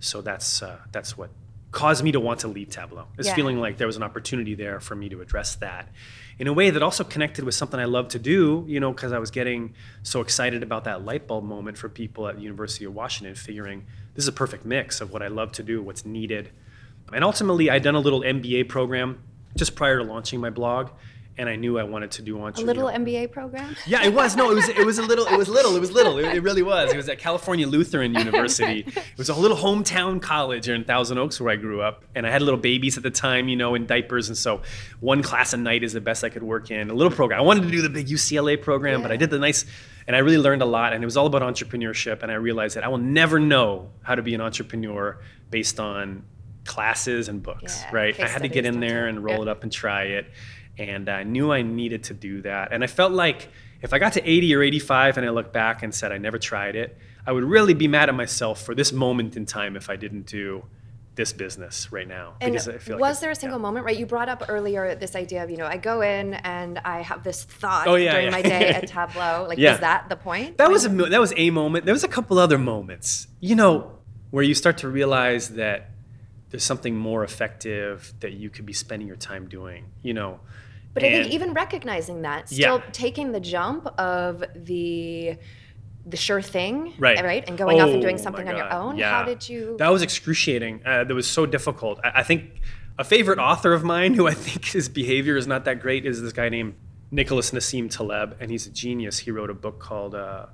So 0.00 0.20
that's 0.20 0.62
uh, 0.62 0.78
that's 0.92 1.16
what 1.16 1.30
caused 1.70 2.04
me 2.04 2.12
to 2.12 2.20
want 2.20 2.40
to 2.40 2.48
lead 2.48 2.70
Tableau. 2.70 3.06
It's 3.18 3.28
yeah. 3.28 3.34
feeling 3.34 3.58
like 3.58 3.78
there 3.78 3.86
was 3.86 3.96
an 3.96 4.02
opportunity 4.02 4.54
there 4.54 4.78
for 4.80 4.94
me 4.94 5.08
to 5.08 5.20
address 5.20 5.56
that 5.56 5.88
in 6.38 6.46
a 6.46 6.52
way 6.52 6.70
that 6.70 6.82
also 6.82 7.04
connected 7.04 7.44
with 7.44 7.54
something 7.54 7.78
I 7.78 7.84
love 7.84 8.08
to 8.08 8.18
do, 8.18 8.64
you 8.66 8.80
know, 8.80 8.92
because 8.92 9.12
I 9.12 9.18
was 9.18 9.30
getting 9.30 9.74
so 10.02 10.20
excited 10.20 10.62
about 10.62 10.84
that 10.84 11.04
light 11.04 11.26
bulb 11.26 11.44
moment 11.44 11.78
for 11.78 11.88
people 11.88 12.26
at 12.28 12.36
the 12.36 12.42
University 12.42 12.84
of 12.84 12.94
Washington, 12.94 13.34
figuring 13.34 13.86
this 14.14 14.24
is 14.24 14.28
a 14.28 14.32
perfect 14.32 14.64
mix 14.64 15.00
of 15.00 15.12
what 15.12 15.22
I 15.22 15.28
love 15.28 15.52
to 15.52 15.62
do, 15.62 15.82
what's 15.82 16.04
needed. 16.04 16.50
And 17.12 17.22
ultimately, 17.22 17.70
I'd 17.70 17.82
done 17.82 17.94
a 17.94 18.00
little 18.00 18.22
MBA 18.22 18.68
program 18.68 19.20
just 19.56 19.76
prior 19.76 19.98
to 19.98 20.04
launching 20.04 20.40
my 20.40 20.50
blog 20.50 20.90
and 21.36 21.48
I 21.48 21.56
knew 21.56 21.78
I 21.78 21.82
wanted 21.82 22.12
to 22.12 22.22
do 22.22 22.36
entrepreneurship. 22.36 22.62
A 22.62 22.66
little 22.66 22.88
MBA 22.88 23.32
program? 23.32 23.74
Yeah, 23.86 24.04
it 24.04 24.14
was. 24.14 24.36
No, 24.36 24.50
it 24.50 24.54
was. 24.54 24.68
It 24.68 24.86
was 24.86 24.98
a 24.98 25.02
little. 25.02 25.26
It 25.26 25.36
was 25.36 25.48
little. 25.48 25.74
It 25.74 25.80
was 25.80 25.90
little. 25.90 26.18
It, 26.18 26.26
it 26.26 26.42
really 26.42 26.62
was. 26.62 26.92
It 26.92 26.96
was 26.96 27.08
at 27.08 27.18
California 27.18 27.66
Lutheran 27.66 28.14
University. 28.14 28.84
It 28.86 29.18
was 29.18 29.28
a 29.28 29.34
little 29.34 29.56
hometown 29.56 30.22
college 30.22 30.66
here 30.66 30.74
in 30.74 30.84
Thousand 30.84 31.18
Oaks 31.18 31.40
where 31.40 31.52
I 31.52 31.56
grew 31.56 31.82
up, 31.82 32.04
and 32.14 32.26
I 32.26 32.30
had 32.30 32.42
little 32.42 32.60
babies 32.60 32.96
at 32.96 33.02
the 33.02 33.10
time, 33.10 33.48
you 33.48 33.56
know, 33.56 33.74
in 33.74 33.86
diapers, 33.86 34.28
and 34.28 34.38
so 34.38 34.62
one 35.00 35.22
class 35.22 35.52
a 35.52 35.56
night 35.56 35.82
is 35.82 35.92
the 35.92 36.00
best 36.00 36.22
I 36.22 36.28
could 36.28 36.42
work 36.42 36.70
in. 36.70 36.90
A 36.90 36.94
little 36.94 37.12
program. 37.12 37.40
I 37.40 37.42
wanted 37.42 37.64
to 37.64 37.70
do 37.70 37.82
the 37.82 37.88
big 37.88 38.06
UCLA 38.06 38.60
program, 38.60 39.00
yeah. 39.00 39.02
but 39.02 39.12
I 39.12 39.16
did 39.16 39.30
the 39.30 39.38
nice. 39.38 39.64
And 40.06 40.14
I 40.14 40.18
really 40.18 40.38
learned 40.38 40.60
a 40.60 40.66
lot, 40.66 40.92
and 40.92 41.02
it 41.02 41.06
was 41.06 41.16
all 41.16 41.26
about 41.26 41.40
entrepreneurship. 41.40 42.22
And 42.22 42.30
I 42.30 42.34
realized 42.34 42.76
that 42.76 42.84
I 42.84 42.88
will 42.88 42.98
never 42.98 43.40
know 43.40 43.90
how 44.02 44.14
to 44.14 44.22
be 44.22 44.34
an 44.34 44.40
entrepreneur 44.42 45.18
based 45.50 45.80
on 45.80 46.24
classes 46.66 47.28
and 47.28 47.42
books, 47.42 47.82
yeah, 47.82 47.90
right? 47.94 48.20
I 48.20 48.28
had 48.28 48.42
to 48.42 48.48
get 48.48 48.66
in 48.66 48.80
there 48.80 49.06
and 49.06 49.24
roll 49.24 49.36
yeah. 49.36 49.42
it 49.42 49.48
up 49.48 49.62
and 49.62 49.72
try 49.72 50.04
it 50.04 50.26
and 50.78 51.08
I 51.08 51.22
knew 51.22 51.52
I 51.52 51.62
needed 51.62 52.04
to 52.04 52.14
do 52.14 52.42
that. 52.42 52.72
And 52.72 52.82
I 52.82 52.86
felt 52.86 53.12
like 53.12 53.48
if 53.82 53.92
I 53.92 53.98
got 53.98 54.14
to 54.14 54.28
80 54.28 54.54
or 54.54 54.62
85 54.62 55.18
and 55.18 55.26
I 55.26 55.30
looked 55.30 55.52
back 55.52 55.82
and 55.82 55.94
said 55.94 56.12
I 56.12 56.18
never 56.18 56.38
tried 56.38 56.76
it, 56.76 56.96
I 57.26 57.32
would 57.32 57.44
really 57.44 57.74
be 57.74 57.88
mad 57.88 58.08
at 58.08 58.14
myself 58.14 58.62
for 58.62 58.74
this 58.74 58.92
moment 58.92 59.36
in 59.36 59.46
time 59.46 59.76
if 59.76 59.88
I 59.88 59.96
didn't 59.96 60.26
do 60.26 60.64
this 61.14 61.32
business 61.32 61.92
right 61.92 62.08
now. 62.08 62.34
And 62.40 62.54
was 62.54 62.66
like 62.66 63.20
there 63.20 63.30
a 63.30 63.34
single 63.34 63.58
yeah. 63.58 63.62
moment, 63.62 63.86
right? 63.86 63.96
You 63.96 64.06
brought 64.06 64.28
up 64.28 64.44
earlier 64.48 64.94
this 64.94 65.14
idea 65.14 65.44
of, 65.44 65.50
you 65.50 65.56
know, 65.56 65.66
I 65.66 65.76
go 65.76 66.00
in 66.00 66.34
and 66.34 66.78
I 66.78 67.02
have 67.02 67.22
this 67.22 67.44
thought 67.44 67.86
oh, 67.86 67.94
yeah, 67.94 68.12
during 68.12 68.26
yeah. 68.26 68.32
my 68.32 68.42
day 68.42 68.68
at 68.70 68.88
Tableau. 68.88 69.46
Like, 69.48 69.58
is 69.58 69.78
that 69.80 70.08
the 70.08 70.16
point? 70.16 70.58
That 70.58 70.70
was 70.70 70.84
a 70.84 70.88
that 70.88 71.20
was 71.20 71.32
a 71.36 71.50
moment. 71.50 71.84
There 71.84 71.94
was 71.94 72.04
a 72.04 72.08
couple 72.08 72.38
other 72.38 72.58
moments, 72.58 73.28
you 73.40 73.54
know, 73.54 73.92
where 74.30 74.42
you 74.42 74.54
start 74.54 74.78
to 74.78 74.88
realize 74.88 75.50
that 75.50 75.90
there's 76.54 76.62
something 76.62 76.96
more 76.96 77.24
effective 77.24 78.14
that 78.20 78.34
you 78.34 78.48
could 78.48 78.64
be 78.64 78.72
spending 78.72 79.08
your 79.08 79.16
time 79.16 79.48
doing. 79.48 79.86
You 80.02 80.14
know, 80.14 80.38
but 80.92 81.02
and 81.02 81.12
I 81.12 81.22
think 81.22 81.34
even 81.34 81.52
recognizing 81.52 82.22
that, 82.22 82.48
still 82.48 82.78
yeah. 82.78 82.90
taking 82.92 83.32
the 83.32 83.40
jump 83.40 83.88
of 83.98 84.44
the 84.54 85.36
the 86.06 86.16
sure 86.16 86.40
thing, 86.40 86.94
right? 86.96 87.20
Right, 87.20 87.44
and 87.48 87.58
going 87.58 87.80
oh, 87.80 87.86
off 87.86 87.90
and 87.90 88.00
doing 88.00 88.14
oh 88.14 88.22
something 88.22 88.48
on 88.48 88.56
your 88.56 88.72
own. 88.72 88.96
Yeah. 88.96 89.10
How 89.10 89.24
did 89.24 89.48
you? 89.48 89.74
That 89.80 89.88
was 89.88 90.02
excruciating. 90.02 90.82
Uh, 90.86 91.02
that 91.02 91.12
was 91.12 91.28
so 91.28 91.44
difficult. 91.44 91.98
I, 92.04 92.20
I, 92.20 92.22
think 92.22 92.60
a 93.00 93.04
favorite 93.04 93.40
author 93.40 93.72
of 93.72 93.82
mine, 93.82 94.14
who 94.14 94.28
I 94.28 94.34
think 94.34 94.64
his 94.66 94.88
behavior 94.88 95.36
is 95.36 95.48
not 95.48 95.64
that 95.64 95.80
great, 95.80 96.06
is 96.06 96.22
this 96.22 96.32
guy 96.32 96.50
named 96.50 96.74
Nicholas 97.10 97.50
Nassim 97.50 97.90
Taleb, 97.90 98.36
and 98.38 98.48
he's 98.48 98.68
a 98.68 98.70
genius. 98.70 99.18
He 99.18 99.32
wrote 99.32 99.50
a 99.50 99.54
book 99.54 99.80
called 99.80 100.14
uh, 100.14 100.46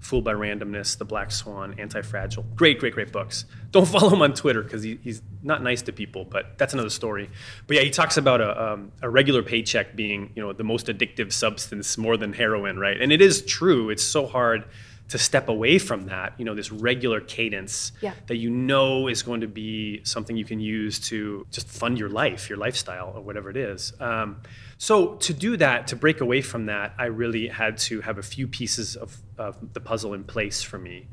Fooled 0.00 0.24
by 0.24 0.32
Randomness, 0.32 0.96
The 0.98 1.04
Black 1.04 1.30
Swan, 1.30 1.74
Anti-Fragile. 1.78 2.44
Great, 2.56 2.80
great, 2.80 2.94
great 2.94 3.12
books. 3.12 3.44
Don't 3.70 3.86
follow 3.88 4.10
him 4.10 4.22
on 4.22 4.34
Twitter 4.34 4.62
because 4.62 4.82
he, 4.82 4.98
he's 5.02 5.22
not 5.42 5.62
nice 5.62 5.82
to 5.82 5.92
people, 5.92 6.24
but 6.24 6.58
that's 6.58 6.72
another 6.72 6.90
story. 6.90 7.30
But 7.66 7.76
yeah, 7.76 7.82
he 7.82 7.90
talks 7.90 8.16
about 8.16 8.40
a, 8.40 8.72
um, 8.72 8.92
a 9.02 9.08
regular 9.10 9.42
paycheck 9.42 9.94
being, 9.94 10.32
you 10.34 10.42
know, 10.42 10.52
the 10.52 10.64
most 10.64 10.86
addictive 10.86 11.32
substance 11.32 11.98
more 11.98 12.16
than 12.16 12.32
heroin, 12.32 12.78
right? 12.78 13.00
And 13.00 13.12
it 13.12 13.20
is 13.20 13.42
true. 13.44 13.90
It's 13.90 14.04
so 14.04 14.26
hard 14.26 14.64
to 15.10 15.18
step 15.18 15.48
away 15.48 15.78
from 15.78 16.06
that, 16.06 16.34
you 16.38 16.44
know, 16.44 16.54
this 16.54 16.70
regular 16.70 17.20
cadence 17.20 17.90
yeah. 18.00 18.14
that 18.28 18.36
you 18.36 18.48
know 18.48 19.08
is 19.08 19.22
going 19.22 19.40
to 19.40 19.48
be 19.48 20.00
something 20.04 20.36
you 20.36 20.44
can 20.44 20.60
use 20.60 21.00
to 21.00 21.44
just 21.50 21.68
fund 21.68 21.98
your 21.98 22.08
life, 22.08 22.48
your 22.48 22.58
lifestyle, 22.58 23.12
or 23.16 23.20
whatever 23.20 23.50
it 23.50 23.56
is. 23.56 23.92
Um, 23.98 24.40
so 24.80 25.16
to 25.16 25.34
do 25.34 25.58
that, 25.58 25.88
to 25.88 25.96
break 25.96 26.22
away 26.22 26.40
from 26.40 26.64
that, 26.64 26.94
I 26.98 27.04
really 27.04 27.48
had 27.48 27.76
to 27.88 28.00
have 28.00 28.16
a 28.16 28.22
few 28.22 28.48
pieces 28.48 28.96
of, 28.96 29.18
of 29.36 29.74
the 29.74 29.80
puzzle 29.80 30.14
in 30.14 30.24
place 30.24 30.62
for 30.62 30.78
me. 30.78 31.08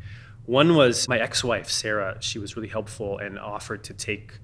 One 0.45 0.77
was 0.77 1.05
my 1.09 1.19
ex-wife, 1.19 1.69
Sarah. 1.69 2.15
She 2.21 2.39
was 2.39 2.55
really 2.55 2.69
helpful 2.69 3.17
and 3.17 3.37
offered 3.37 3.83
to 3.83 3.93
take 3.93 4.39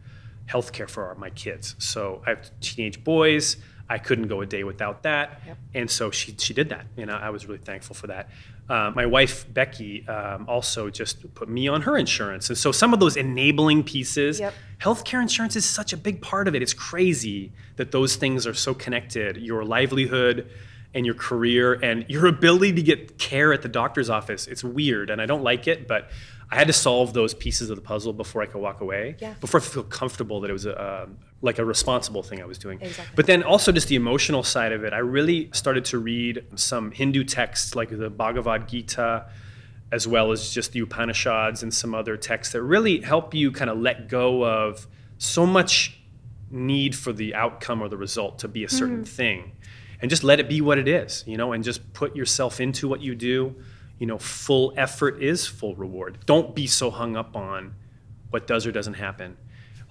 healthcare 0.48 0.90
for 0.90 1.06
our, 1.06 1.16
my 1.16 1.30
kids. 1.30 1.76
So 1.78 2.22
I 2.28 2.32
have 2.32 2.52
teenage 2.60 3.02
boys. 3.06 3.56
I 3.90 3.98
couldn't 3.98 4.28
go 4.28 4.42
a 4.42 4.46
day 4.46 4.66
without 4.66 5.04
that, 5.04 5.42
yep. 5.48 5.58
and 5.74 5.90
so 5.90 6.12
she 6.12 6.36
she 6.38 6.54
did 6.54 6.70
that, 6.70 6.86
and 6.98 7.12
I, 7.12 7.28
I 7.28 7.30
was 7.30 7.46
really 7.46 7.60
thankful 7.60 7.96
for 7.96 8.08
that. 8.08 8.30
Uh, 8.70 8.92
my 8.96 9.06
wife 9.06 9.46
Becky 9.54 10.08
um, 10.08 10.46
also 10.48 10.90
just 10.90 11.34
put 11.36 11.50
me 11.50 11.68
on 11.68 11.82
her 11.82 11.98
insurance, 11.98 12.50
and 12.50 12.58
so 12.58 12.72
some 12.72 12.94
of 12.94 13.00
those 13.00 13.18
enabling 13.18 13.84
pieces. 13.84 14.40
Yep. 14.40 14.54
Healthcare 14.80 15.22
insurance 15.22 15.56
is 15.56 15.66
such 15.66 15.92
a 15.94 15.98
big 15.98 16.22
part 16.22 16.48
of 16.48 16.56
it. 16.56 16.62
It's 16.62 16.74
crazy 16.74 17.52
that 17.76 17.92
those 17.92 18.16
things 18.16 18.48
are 18.48 18.54
so 18.54 18.74
connected. 18.74 19.38
Your 19.38 19.66
livelihood 19.66 20.50
and 20.94 21.06
your 21.06 21.16
career 21.16 21.74
and 21.74 22.06
your 22.08 22.28
ability 22.28 22.74
to 22.74 22.82
get 22.82 23.18
care 23.18 23.52
at 23.52 23.62
the 23.64 23.68
doctor's 23.68 24.10
office. 24.10 24.48
It's 24.48 24.64
weird, 24.64 25.10
and 25.10 25.22
I 25.22 25.26
don't 25.26 25.44
like 25.44 25.68
it, 25.68 25.88
but 25.88 26.10
I 26.50 26.56
had 26.56 26.68
to 26.68 26.74
solve 26.74 27.14
those 27.14 27.34
pieces 27.34 27.70
of 27.70 27.76
the 27.76 27.82
puzzle 27.82 28.14
before 28.14 28.44
I 28.44 28.46
could 28.46 28.62
walk 28.62 28.82
away. 28.82 29.16
Yeah. 29.20 29.34
Before 29.42 29.60
I 29.60 29.64
feel 29.64 29.84
comfortable 29.84 30.40
that 30.42 30.50
it 30.50 30.54
was 30.54 30.66
a, 30.66 31.04
um, 31.04 31.18
like 31.44 31.60
a 31.60 31.66
responsible 31.66 32.24
thing 32.24 32.42
I 32.42 32.46
was 32.46 32.58
doing. 32.58 32.80
Exactly. 32.82 33.14
But 33.16 33.28
then 33.28 33.44
also 33.44 33.72
just 33.72 33.88
the 33.88 33.96
emotional 33.96 34.42
side 34.42 34.72
of 34.72 34.84
it. 34.84 34.94
I 34.94 35.00
really 35.00 35.50
started 35.54 35.86
to 35.86 36.00
read 36.00 36.44
some 36.56 36.92
Hindu 36.92 37.24
texts 37.26 37.76
like 37.76 37.90
the 37.90 38.10
Bhagavad 38.10 38.68
Gita, 38.68 39.26
as 39.92 40.08
well 40.08 40.32
as 40.32 40.52
just 40.52 40.72
the 40.72 40.80
Upanishads 40.80 41.62
and 41.62 41.74
some 41.74 41.94
other 41.94 42.18
texts 42.18 42.54
that 42.54 42.64
really 42.64 43.02
help 43.02 43.34
you 43.34 43.52
kind 43.52 43.70
of 43.70 43.78
let 43.78 44.10
go 44.10 44.44
of 44.46 44.88
so 45.18 45.46
much 45.46 46.00
need 46.50 46.96
for 46.96 47.14
the 47.14 47.36
outcome 47.36 47.82
or 47.82 47.90
the 47.90 47.98
result 47.98 48.40
to 48.40 48.48
be 48.48 48.64
a 48.64 48.70
certain 48.70 49.04
mm-hmm. 49.04 49.16
thing 49.16 49.52
and 50.02 50.10
just 50.10 50.24
let 50.24 50.40
it 50.40 50.50
be 50.50 50.62
what 50.62 50.78
it 50.78 50.88
is, 50.88 51.24
you 51.28 51.38
know, 51.38 51.54
and 51.54 51.64
just 51.64 51.94
put 51.94 52.16
yourself 52.16 52.60
into 52.60 52.88
what 52.88 53.02
you 53.02 53.16
do 53.16 53.56
you 54.00 54.08
know, 54.08 54.18
full 54.18 54.74
effort 54.76 55.22
is 55.24 55.48
full 55.48 55.76
reward. 55.76 56.18
Don't 56.26 56.54
be 56.54 56.68
so 56.68 56.92
hung 56.92 57.16
up 57.16 57.38
on 57.38 57.76
what 58.32 58.48
does 58.48 58.66
or 58.66 58.72
doesn't 58.74 58.96
happen. 58.96 59.38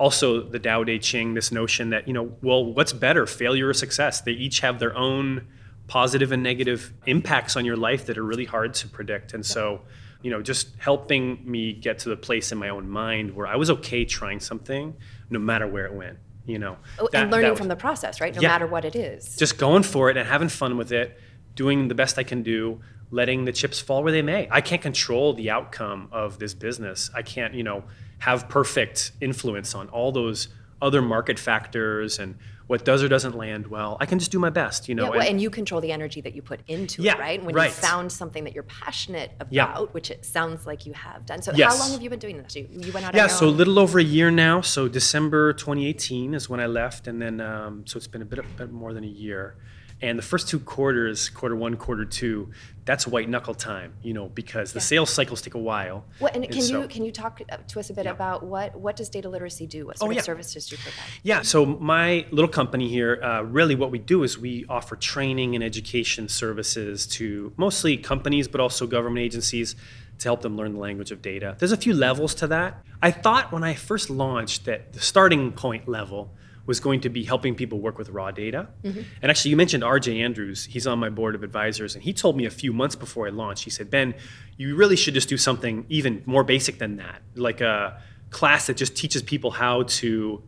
Also, 0.02 0.42
the 0.42 0.58
Tao 0.58 0.82
Te 0.82 0.98
Ching, 0.98 1.34
this 1.34 1.52
notion 1.52 1.90
that, 1.90 2.08
you 2.08 2.12
know, 2.12 2.32
well, 2.42 2.64
what's 2.64 2.92
better, 2.92 3.24
failure 3.24 3.68
or 3.68 3.72
success? 3.72 4.20
They 4.20 4.32
each 4.32 4.58
have 4.58 4.80
their 4.80 4.96
own 4.96 5.46
positive 5.86 6.32
and 6.32 6.42
negative 6.42 6.92
impacts 7.06 7.54
on 7.54 7.64
your 7.64 7.76
life 7.76 8.06
that 8.06 8.18
are 8.18 8.24
really 8.24 8.44
hard 8.44 8.74
to 8.74 8.88
predict. 8.88 9.32
And 9.32 9.46
so, 9.46 9.82
you 10.20 10.32
know, 10.32 10.42
just 10.42 10.74
helping 10.78 11.48
me 11.48 11.72
get 11.72 12.00
to 12.00 12.08
the 12.08 12.16
place 12.16 12.50
in 12.50 12.58
my 12.58 12.70
own 12.70 12.90
mind 12.90 13.36
where 13.36 13.46
I 13.46 13.54
was 13.54 13.70
okay 13.70 14.04
trying 14.04 14.40
something 14.40 14.96
no 15.30 15.38
matter 15.38 15.68
where 15.68 15.86
it 15.86 15.94
went, 15.94 16.18
you 16.46 16.58
know. 16.58 16.78
Oh, 16.98 17.08
that, 17.12 17.22
and 17.22 17.30
learning 17.30 17.50
was, 17.50 17.58
from 17.60 17.68
the 17.68 17.76
process, 17.76 18.20
right? 18.20 18.34
No 18.34 18.40
yeah, 18.40 18.48
matter 18.48 18.66
what 18.66 18.84
it 18.84 18.96
is. 18.96 19.36
Just 19.36 19.56
going 19.56 19.84
for 19.84 20.10
it 20.10 20.16
and 20.16 20.28
having 20.28 20.48
fun 20.48 20.76
with 20.76 20.90
it, 20.90 21.16
doing 21.54 21.86
the 21.86 21.94
best 21.94 22.18
I 22.18 22.24
can 22.24 22.42
do, 22.42 22.80
letting 23.12 23.44
the 23.44 23.52
chips 23.52 23.78
fall 23.78 24.02
where 24.02 24.10
they 24.10 24.22
may. 24.22 24.48
I 24.50 24.62
can't 24.62 24.82
control 24.82 25.34
the 25.34 25.50
outcome 25.50 26.08
of 26.10 26.40
this 26.40 26.54
business. 26.54 27.08
I 27.14 27.22
can't, 27.22 27.54
you 27.54 27.62
know, 27.62 27.84
have 28.22 28.48
perfect 28.48 29.10
influence 29.20 29.74
on 29.74 29.88
all 29.88 30.12
those 30.12 30.46
other 30.80 31.02
market 31.02 31.40
factors 31.40 32.20
and 32.20 32.36
what 32.68 32.84
does 32.84 33.02
or 33.02 33.08
doesn't 33.08 33.34
land 33.36 33.66
well. 33.66 33.96
I 33.98 34.06
can 34.06 34.20
just 34.20 34.30
do 34.30 34.38
my 34.38 34.48
best, 34.48 34.88
you 34.88 34.94
know. 34.94 35.02
Yeah, 35.02 35.10
well, 35.10 35.20
and, 35.20 35.30
and, 35.30 35.40
you 35.40 35.50
control 35.50 35.80
the 35.80 35.90
energy 35.90 36.20
that 36.20 36.32
you 36.32 36.40
put 36.40 36.60
into 36.68 37.02
yeah, 37.02 37.14
it, 37.14 37.18
right? 37.18 37.44
When 37.44 37.52
right. 37.52 37.66
you 37.66 37.74
found 37.74 38.12
something 38.12 38.44
that 38.44 38.54
you're 38.54 38.62
passionate 38.62 39.32
about, 39.40 39.52
yeah. 39.52 39.78
which 39.90 40.12
it 40.12 40.24
sounds 40.24 40.66
like 40.66 40.86
you 40.86 40.92
have 40.92 41.26
done. 41.26 41.42
So 41.42 41.50
yes. 41.52 41.72
how 41.72 41.82
long 41.82 41.90
have 41.90 42.00
you 42.00 42.10
been 42.10 42.20
doing 42.20 42.40
this? 42.40 42.54
You, 42.54 42.68
you 42.70 42.92
went 42.92 43.04
out. 43.04 43.14
Yeah, 43.16 43.26
so 43.26 43.46
a 43.46 43.48
little 43.48 43.80
over 43.80 43.98
a 43.98 44.04
year 44.04 44.30
now. 44.30 44.60
So 44.60 44.86
December 44.86 45.52
2018 45.54 46.32
is 46.32 46.48
when 46.48 46.60
I 46.60 46.66
left, 46.66 47.08
and 47.08 47.20
then 47.20 47.40
um, 47.40 47.84
so 47.88 47.96
it's 47.96 48.06
been 48.06 48.22
a 48.22 48.24
bit, 48.24 48.38
a 48.38 48.44
bit 48.44 48.70
more 48.70 48.92
than 48.94 49.02
a 49.02 49.08
year 49.08 49.56
And 50.02 50.18
the 50.18 50.22
first 50.22 50.48
two 50.48 50.58
quarters, 50.58 51.28
quarter 51.28 51.54
one, 51.54 51.76
quarter 51.76 52.04
two, 52.04 52.50
that's 52.84 53.06
white 53.06 53.28
knuckle 53.28 53.54
time, 53.54 53.92
you 54.02 54.12
know, 54.12 54.28
because 54.28 54.72
the 54.72 54.80
Yeah. 54.80 54.84
sales 54.84 55.10
cycles 55.10 55.40
take 55.40 55.54
a 55.54 55.58
while. 55.58 56.04
What, 56.18 56.34
and 56.34 56.44
can 56.50 56.60
so- 56.60 56.82
you 56.82 56.88
can 56.88 57.04
you 57.04 57.12
talk 57.12 57.40
to 57.68 57.78
us 57.78 57.88
a 57.88 57.94
bit 57.94 58.06
Yeah. 58.06 58.10
about 58.10 58.42
what 58.42 58.74
what 58.78 58.96
does 58.96 59.08
data 59.08 59.28
literacy 59.28 59.66
do? 59.68 59.86
What 59.86 59.98
sort 59.98 60.12
Oh, 60.12 60.18
of 60.18 60.24
services 60.24 60.66
do 60.66 60.74
you 60.74 60.82
provide? 60.82 61.04
Yeah, 61.22 61.42
so 61.42 61.64
my 61.64 62.26
little 62.32 62.48
company 62.50 62.88
here, 62.88 63.20
uh, 63.22 63.42
really 63.42 63.76
what 63.76 63.92
we 63.92 64.00
do 64.00 64.24
is 64.24 64.36
we 64.36 64.64
offer 64.68 64.96
training 64.96 65.54
and 65.54 65.62
education 65.62 66.28
services 66.28 67.06
to 67.18 67.52
mostly 67.56 67.96
companies, 67.96 68.48
but 68.48 68.60
also 68.60 68.88
government 68.88 69.22
agencies 69.24 69.76
to 70.18 70.28
help 70.28 70.42
them 70.42 70.56
learn 70.56 70.72
the 70.72 70.80
language 70.80 71.12
of 71.12 71.22
data. 71.22 71.54
There's 71.60 71.72
a 71.72 71.76
few 71.76 71.94
levels 71.94 72.34
to 72.36 72.48
that. 72.48 72.84
I 73.00 73.12
thought 73.12 73.52
when 73.52 73.62
I 73.62 73.74
first 73.74 74.10
launched 74.10 74.64
that 74.64 74.92
the 74.94 75.00
starting 75.00 75.52
point 75.52 75.86
level 75.88 76.32
was 76.66 76.78
going 76.80 77.00
to 77.00 77.08
be 77.08 77.24
helping 77.24 77.54
people 77.54 77.80
work 77.80 77.98
with 77.98 78.08
raw 78.10 78.30
data. 78.30 78.68
Mm-hmm. 78.84 79.00
And 79.20 79.30
actually, 79.30 79.50
you 79.50 79.56
mentioned 79.56 79.82
RJ 79.82 80.20
Andrews. 80.20 80.64
He's 80.64 80.86
on 80.86 80.98
my 80.98 81.08
board 81.08 81.34
of 81.34 81.42
advisors, 81.42 81.94
and 81.94 82.04
he 82.04 82.12
told 82.12 82.36
me 82.36 82.46
a 82.46 82.50
few 82.50 82.72
months 82.72 82.94
before 82.94 83.26
I 83.26 83.30
launched, 83.30 83.64
he 83.64 83.70
said, 83.70 83.90
Ben, 83.90 84.14
you 84.56 84.76
really 84.76 84.96
should 84.96 85.14
just 85.14 85.28
do 85.28 85.36
something 85.36 85.84
even 85.88 86.22
more 86.24 86.44
basic 86.44 86.78
than 86.78 86.96
that, 86.96 87.22
like 87.34 87.60
a 87.60 88.00
class 88.30 88.66
that 88.68 88.76
just 88.76 88.96
teaches 88.96 89.22
people 89.22 89.50
how 89.50 89.82
to 89.82 90.42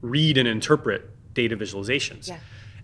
read 0.00 0.36
and 0.36 0.46
interpret 0.46 1.08
data 1.34 1.56
visualizations. 1.56 2.28
Yeah. 2.28 2.38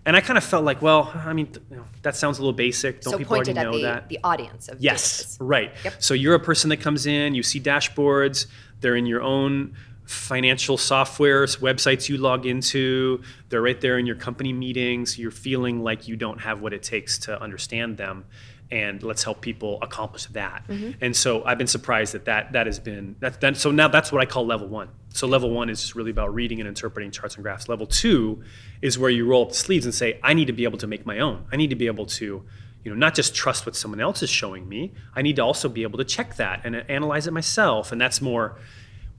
And 0.05 0.15
I 0.15 0.21
kind 0.21 0.37
of 0.37 0.43
felt 0.43 0.63
like, 0.63 0.81
well, 0.81 1.11
I 1.13 1.33
mean, 1.33 1.49
you 1.69 1.75
know, 1.75 1.85
that 2.01 2.15
sounds 2.15 2.39
a 2.39 2.41
little 2.41 2.53
basic. 2.53 3.01
Don't 3.01 3.11
so 3.11 3.17
people 3.17 3.35
already 3.35 3.53
know 3.53 3.73
the, 3.73 3.83
that? 3.83 4.09
the 4.09 4.19
audience 4.23 4.69
of 4.69 4.79
Yes, 4.79 5.37
right. 5.39 5.71
Yep. 5.83 5.93
So 5.99 6.13
you're 6.13 6.35
a 6.35 6.39
person 6.39 6.69
that 6.69 6.77
comes 6.77 7.05
in, 7.05 7.35
you 7.35 7.43
see 7.43 7.59
dashboards, 7.59 8.47
they're 8.79 8.95
in 8.95 9.05
your 9.05 9.21
own 9.21 9.75
financial 10.09 10.75
software 10.75 11.45
websites 11.45 12.09
you 12.09 12.17
log 12.17 12.47
into, 12.47 13.21
they're 13.49 13.61
right 13.61 13.79
there 13.79 13.99
in 13.99 14.07
your 14.07 14.15
company 14.15 14.51
meetings, 14.51 15.19
you're 15.19 15.29
feeling 15.29 15.83
like 15.83 16.07
you 16.07 16.15
don't 16.15 16.39
have 16.39 16.61
what 16.61 16.73
it 16.73 16.81
takes 16.81 17.19
to 17.19 17.39
understand 17.39 17.95
them. 17.97 18.25
And 18.71 19.03
let's 19.03 19.23
help 19.23 19.41
people 19.41 19.77
accomplish 19.83 20.25
that. 20.27 20.63
Mm-hmm. 20.67 20.91
And 21.01 21.15
so 21.15 21.43
I've 21.43 21.59
been 21.59 21.67
surprised 21.67 22.15
that 22.15 22.25
that, 22.25 22.53
that 22.53 22.65
has 22.65 22.79
been 22.79 23.17
that, 23.19 23.39
that. 23.41 23.57
So 23.57 23.69
now 23.69 23.87
that's 23.87 24.11
what 24.11 24.19
I 24.19 24.25
call 24.25 24.47
level 24.47 24.67
one. 24.67 24.89
So 25.09 25.27
level 25.27 25.51
one 25.51 25.69
is 25.69 25.79
just 25.79 25.93
really 25.93 26.11
about 26.11 26.33
reading 26.33 26.59
and 26.59 26.67
interpreting 26.67 27.11
charts 27.11 27.35
and 27.35 27.43
graphs. 27.43 27.69
Level 27.69 27.85
two 27.85 28.43
is 28.81 28.97
where 28.97 29.11
you 29.11 29.27
roll 29.27 29.43
up 29.43 29.49
the 29.49 29.55
sleeves 29.55 29.85
and 29.85 29.93
say, 29.93 30.19
I 30.23 30.33
need 30.33 30.45
to 30.45 30.53
be 30.53 30.63
able 30.63 30.79
to 30.79 30.87
make 30.87 31.05
my 31.05 31.19
own. 31.19 31.45
I 31.51 31.55
need 31.55 31.69
to 31.69 31.75
be 31.75 31.85
able 31.85 32.07
to 32.07 32.43
you 32.83 32.91
know 32.91 32.95
not 32.95 33.13
just 33.13 33.35
trust 33.35 33.65
what 33.65 33.75
someone 33.75 33.99
else 33.99 34.23
is 34.23 34.29
showing 34.29 34.69
me 34.69 34.93
i 35.13 35.21
need 35.21 35.35
to 35.35 35.43
also 35.43 35.67
be 35.67 35.83
able 35.83 35.97
to 35.97 36.05
check 36.05 36.37
that 36.37 36.61
and 36.63 36.77
analyze 36.89 37.27
it 37.27 37.33
myself 37.33 37.91
and 37.91 37.99
that's 37.99 38.21
more 38.21 38.57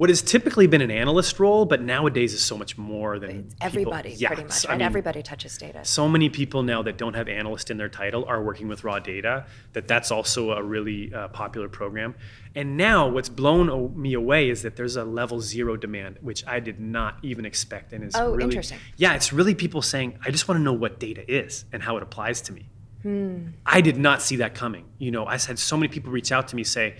what 0.00 0.08
has 0.08 0.22
typically 0.22 0.66
been 0.66 0.80
an 0.80 0.90
analyst 0.90 1.38
role 1.38 1.66
but 1.66 1.82
nowadays 1.82 2.32
is 2.32 2.42
so 2.42 2.56
much 2.56 2.78
more 2.78 3.18
than 3.18 3.30
people- 3.42 3.56
Everybody, 3.60 4.10
Yeah, 4.12 4.28
pretty 4.28 4.44
much, 4.44 4.52
so, 4.52 4.68
right? 4.70 4.74
I 4.74 4.78
mean, 4.78 4.86
Everybody 4.86 5.22
touches 5.22 5.58
data. 5.58 5.84
so 5.84 6.08
many 6.08 6.30
people 6.30 6.62
now 6.62 6.80
that 6.84 6.96
don't 6.96 7.12
have 7.12 7.28
analyst 7.28 7.70
in 7.70 7.76
their 7.76 7.90
title 7.90 8.24
are 8.26 8.42
working 8.42 8.66
with 8.66 8.82
raw 8.82 8.98
data 8.98 9.44
that 9.74 9.86
that's 9.86 10.10
also 10.10 10.52
a 10.52 10.62
really 10.62 11.12
uh, 11.12 11.28
popular 11.28 11.68
program 11.68 12.14
and 12.54 12.78
now 12.78 13.06
what's 13.08 13.28
blown 13.28 13.66
me 14.00 14.14
away 14.14 14.48
is 14.48 14.62
that 14.62 14.74
there's 14.76 14.96
a 14.96 15.04
level 15.04 15.38
zero 15.38 15.76
demand 15.76 16.16
which 16.22 16.46
i 16.46 16.58
did 16.60 16.80
not 16.80 17.18
even 17.22 17.44
expect 17.44 17.92
and 17.92 18.02
is 18.02 18.14
Oh, 18.16 18.30
really 18.30 18.44
interesting. 18.44 18.78
yeah 18.96 19.12
it's 19.14 19.34
really 19.34 19.54
people 19.54 19.82
saying 19.82 20.18
i 20.24 20.30
just 20.30 20.48
want 20.48 20.58
to 20.58 20.62
know 20.62 20.72
what 20.72 20.98
data 20.98 21.22
is 21.30 21.66
and 21.72 21.82
how 21.82 21.98
it 21.98 22.02
applies 22.02 22.40
to 22.42 22.52
me 22.54 22.64
Hmm. 23.02 23.36
I 23.64 23.80
did 23.80 23.96
not 23.96 24.20
see 24.20 24.36
that 24.36 24.54
coming. 24.54 24.84
You 24.98 25.10
know, 25.10 25.24
I 25.24 25.38
had 25.38 25.58
so 25.58 25.74
many 25.78 25.88
people 25.88 26.12
reach 26.12 26.30
out 26.32 26.48
to 26.48 26.54
me 26.56 26.64
say, 26.64 26.96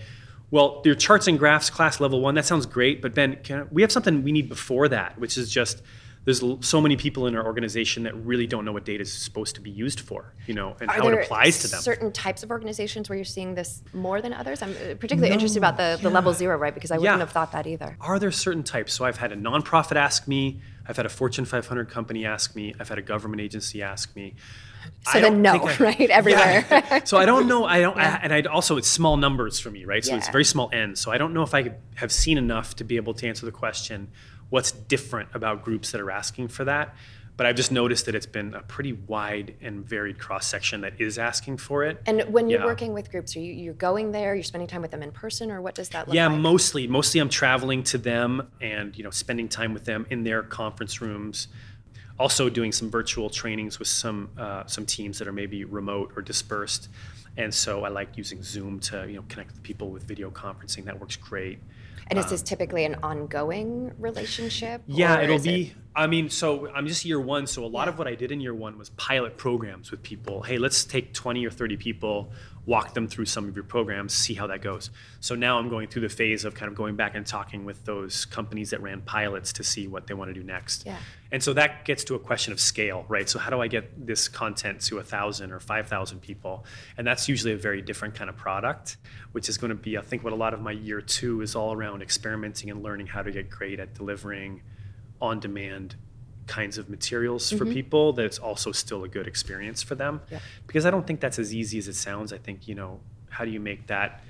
"Well, 0.51 0.81
your 0.85 0.95
charts 0.95 1.27
and 1.27 1.39
graphs 1.39 1.69
class 1.69 1.99
level 1.99 2.21
one, 2.21 2.35
that 2.35 2.45
sounds 2.45 2.65
great, 2.65 3.01
but 3.01 3.15
Ben, 3.15 3.37
can, 3.43 3.67
we 3.71 3.81
have 3.81 3.91
something 3.91 4.23
we 4.23 4.31
need 4.31 4.49
before 4.49 4.87
that, 4.89 5.17
which 5.17 5.37
is 5.37 5.49
just 5.49 5.81
there's 6.23 6.43
l- 6.43 6.61
so 6.61 6.79
many 6.79 6.95
people 6.95 7.25
in 7.25 7.35
our 7.35 7.43
organization 7.43 8.03
that 8.03 8.15
really 8.23 8.45
don't 8.45 8.63
know 8.63 8.71
what 8.71 8.85
data 8.85 9.01
is 9.01 9.11
supposed 9.11 9.55
to 9.55 9.61
be 9.61 9.71
used 9.71 9.99
for, 10.01 10.35
you 10.45 10.53
know, 10.53 10.75
and 10.79 10.87
Are 10.91 10.93
how 10.93 11.07
it 11.07 11.13
applies 11.15 11.59
to 11.63 11.67
them." 11.67 11.81
certain 11.81 12.11
types 12.11 12.43
of 12.43 12.51
organizations 12.51 13.09
where 13.09 13.15
you're 13.15 13.25
seeing 13.25 13.55
this 13.55 13.81
more 13.91 14.21
than 14.21 14.31
others? 14.31 14.61
I'm 14.61 14.69
uh, 14.69 14.93
particularly 14.99 15.31
interested 15.33 15.57
about 15.57 15.77
the, 15.77 15.97
the 15.99 16.11
level 16.11 16.31
zero, 16.33 16.57
right? 16.57 16.75
Because 16.75 16.91
I 16.91 16.97
wouldn't 16.99 17.15
Yeah. 17.15 17.19
have 17.19 17.31
thought 17.31 17.53
that 17.53 17.65
either. 17.65 17.97
Are 17.99 18.19
there 18.19 18.29
certain 18.31 18.61
types? 18.61 18.93
So 18.93 19.03
I've 19.03 19.17
had 19.17 19.31
a 19.31 19.35
nonprofit 19.35 19.95
ask 19.95 20.27
me, 20.27 20.61
I've 20.87 20.97
had 20.97 21.07
a 21.07 21.09
Fortune 21.09 21.45
500 21.45 21.89
company 21.89 22.23
ask 22.23 22.55
me, 22.55 22.75
I've 22.79 22.89
had 22.89 22.99
a 22.99 23.01
government 23.01 23.41
agency 23.41 23.81
ask 23.81 24.15
me. 24.15 24.35
So 25.03 25.17
I 25.17 25.21
then 25.21 25.41
no, 25.41 25.53
I- 25.53 25.77
right? 25.79 26.09
Everywhere. 26.09 26.65
Yeah. 26.69 27.03
so 27.03 27.17
I 27.17 27.25
don't 27.25 27.47
know. 27.47 27.65
I 27.65 27.81
don't, 27.81 27.97
I, 27.97 28.19
and 28.23 28.33
I 28.33 28.41
also 28.41 28.77
it's 28.77 28.87
small 28.87 29.17
numbers 29.17 29.59
for 29.59 29.71
me, 29.71 29.85
right? 29.85 30.03
So 30.03 30.15
it's 30.15 30.29
very 30.29 30.45
small 30.45 30.69
n. 30.73 30.95
So 30.95 31.11
I 31.11 31.17
don't 31.17 31.33
know 31.33 31.43
if 31.43 31.53
I 31.53 31.73
have 31.95 32.11
seen 32.11 32.37
enough 32.37 32.75
to 32.77 32.83
be 32.83 32.97
able 32.97 33.13
to 33.15 33.27
answer 33.27 33.45
the 33.45 33.51
question, 33.51 34.09
what's 34.49 34.71
different 34.71 35.29
about 35.33 35.63
groups 35.63 35.91
that 35.91 36.01
are 36.01 36.11
asking 36.11 36.49
for 36.49 36.65
that? 36.65 36.95
But 37.37 37.47
I've 37.47 37.55
just 37.55 37.71
noticed 37.71 38.05
that 38.05 38.13
it's 38.13 38.25
been 38.27 38.53
a 38.53 38.61
pretty 38.61 38.93
wide 38.93 39.55
and 39.61 39.83
varied 39.83 40.19
cross 40.19 40.45
section 40.45 40.81
that 40.81 40.99
is 40.99 41.17
asking 41.17 41.57
for 41.57 41.83
it. 41.83 41.99
And 42.05 42.21
when 42.31 42.49
you're 42.49 42.59
Yeah. 42.59 42.65
working 42.65 42.93
with 42.93 43.09
groups, 43.09 43.35
are 43.35 43.39
you 43.39 43.53
you're 43.53 43.73
going 43.73 44.11
there? 44.11 44.35
You're 44.35 44.43
spending 44.43 44.67
time 44.67 44.81
with 44.83 44.91
them 44.91 45.01
in 45.01 45.11
person, 45.11 45.49
or 45.49 45.59
what 45.61 45.73
does 45.73 45.89
that 45.89 46.07
look 46.07 46.15
yeah, 46.15 46.27
like? 46.27 46.35
Yeah, 46.35 46.41
mostly. 46.41 46.87
Mostly, 46.87 47.19
I'm 47.19 47.29
traveling 47.29 47.81
to 47.83 47.97
them 47.97 48.47
and 48.59 48.95
you 48.95 49.03
know 49.03 49.09
spending 49.09 49.47
time 49.47 49.73
with 49.73 49.85
them 49.85 50.05
in 50.11 50.23
their 50.23 50.43
conference 50.43 51.01
rooms. 51.01 51.47
Also, 52.21 52.49
doing 52.49 52.71
some 52.71 52.91
virtual 52.91 53.31
trainings 53.31 53.79
with 53.79 53.87
some 53.87 54.29
uh, 54.37 54.63
some 54.67 54.85
teams 54.85 55.17
that 55.17 55.27
are 55.27 55.31
maybe 55.31 55.65
remote 55.65 56.13
or 56.15 56.21
dispersed. 56.21 56.87
And 57.35 57.51
so 57.51 57.83
I 57.83 57.89
like 57.89 58.15
using 58.15 58.43
Zoom 58.43 58.79
to 58.81 59.07
you 59.07 59.15
know 59.15 59.25
connect 59.27 59.49
with 59.53 59.63
people 59.63 59.89
with 59.89 60.03
video 60.03 60.29
conferencing. 60.29 60.85
That 60.85 60.99
works 60.99 61.15
great. 61.15 61.57
and 62.11 62.19
is 62.19 62.29
this 62.29 62.43
typically 62.43 62.85
an 62.85 62.95
ongoing 63.01 63.91
relationship? 63.97 64.83
Yeah, 64.85 65.19
it'll 65.21 65.37
is 65.37 65.47
it- 65.47 65.49
be. 65.49 65.73
I 65.95 66.05
mean, 66.05 66.29
so 66.29 66.69
I'm 66.75 66.87
just 66.87 67.05
year 67.05 67.19
one. 67.19 67.47
So 67.47 67.65
a 67.65 67.71
lot 67.79 67.87
of 67.87 67.97
what 67.97 68.07
I 68.07 68.13
did 68.13 68.31
in 68.31 68.39
year 68.39 68.53
one 68.53 68.77
was 68.77 68.89
pilot 68.91 69.35
programs 69.37 69.89
with 69.89 70.03
people. 70.03 70.43
Hey, 70.43 70.59
let's 70.59 70.85
take 70.85 71.13
20 71.13 71.43
or 71.45 71.49
30 71.49 71.75
people, 71.77 72.31
walk 72.65 72.93
them 72.93 73.07
through 73.07 73.25
some 73.25 73.47
of 73.47 73.55
your 73.55 73.63
programs, 73.63 74.13
see 74.13 74.35
how 74.35 74.45
that 74.47 74.61
goes. 74.61 74.91
So 75.19 75.33
now 75.33 75.57
I'm 75.57 75.67
going 75.67 75.87
through 75.87 76.03
the 76.03 76.09
phase 76.09 76.45
of 76.45 76.53
kind 76.53 76.69
of 76.69 76.77
going 76.77 76.95
back 76.95 77.15
and 77.15 77.25
talking 77.25 77.65
with 77.65 77.83
those 77.85 78.25
companies 78.25 78.69
that 78.69 78.81
ran 78.81 79.01
pilots 79.01 79.51
to 79.53 79.63
see 79.63 79.87
what 79.87 80.05
they 80.05 80.13
want 80.13 80.29
to 80.29 80.33
do 80.33 80.43
next. 80.43 80.85
Yeah. 80.85 80.97
And 81.31 81.41
so 81.41 81.53
that 81.53 81.85
gets 81.85 82.03
to 82.05 82.15
a 82.15 82.19
question 82.19 82.53
of 82.53 82.59
scale, 82.59 83.05
right? 83.07 83.27
So 83.27 83.39
how 83.39 83.49
do 83.49 83.61
I 83.61 83.67
get 83.67 84.05
this 84.05 84.27
content 84.27 84.81
to 84.81 84.99
a 84.99 85.03
thousand 85.03 85.51
or 85.51 85.59
five 85.59 85.87
thousand 85.87 86.21
people? 86.21 86.65
And 86.97 87.07
that's 87.07 87.27
usually 87.27 87.53
a 87.53 87.57
very 87.57 87.81
different 87.81 88.13
kind 88.13 88.29
of 88.29 88.37
product, 88.37 88.97
which 89.31 89.49
is 89.49 89.57
going 89.57 89.69
to 89.69 89.75
be, 89.75 89.97
I 89.97 90.01
think, 90.01 90.23
what 90.23 90.33
a 90.33 90.35
lot 90.35 90.53
of 90.53 90.61
my 90.61 90.71
year 90.71 91.01
two 91.01 91.41
is 91.41 91.55
all 91.55 91.73
around 91.73 92.01
experimenting 92.01 92.69
and 92.69 92.83
learning 92.83 93.07
how 93.07 93.23
to 93.23 93.31
get 93.31 93.49
great 93.49 93.79
at 93.79 93.95
delivering 93.95 94.61
on-demand 95.19 95.95
kinds 96.47 96.77
of 96.77 96.89
materials 96.89 97.49
for 97.49 97.65
mm-hmm. 97.65 97.73
people 97.73 98.13
that 98.13 98.25
it's 98.25 98.39
also 98.39 98.71
still 98.71 99.03
a 99.03 99.07
good 99.07 99.27
experience 99.27 99.81
for 99.81 99.95
them. 99.95 100.21
Yeah. 100.29 100.39
because 100.67 100.85
i 100.85 100.91
don't 100.91 101.05
think 101.05 101.19
that's 101.19 101.39
as 101.39 101.53
easy 101.53 101.77
as 101.77 101.87
it 101.87 101.95
sounds. 101.95 102.33
I 102.33 102.37
think 102.37 102.67
you 102.67 102.75
know 102.75 102.99
how 103.29 103.45
do 103.45 103.51
you 103.51 103.59
make 103.59 103.87
that 103.87 104.23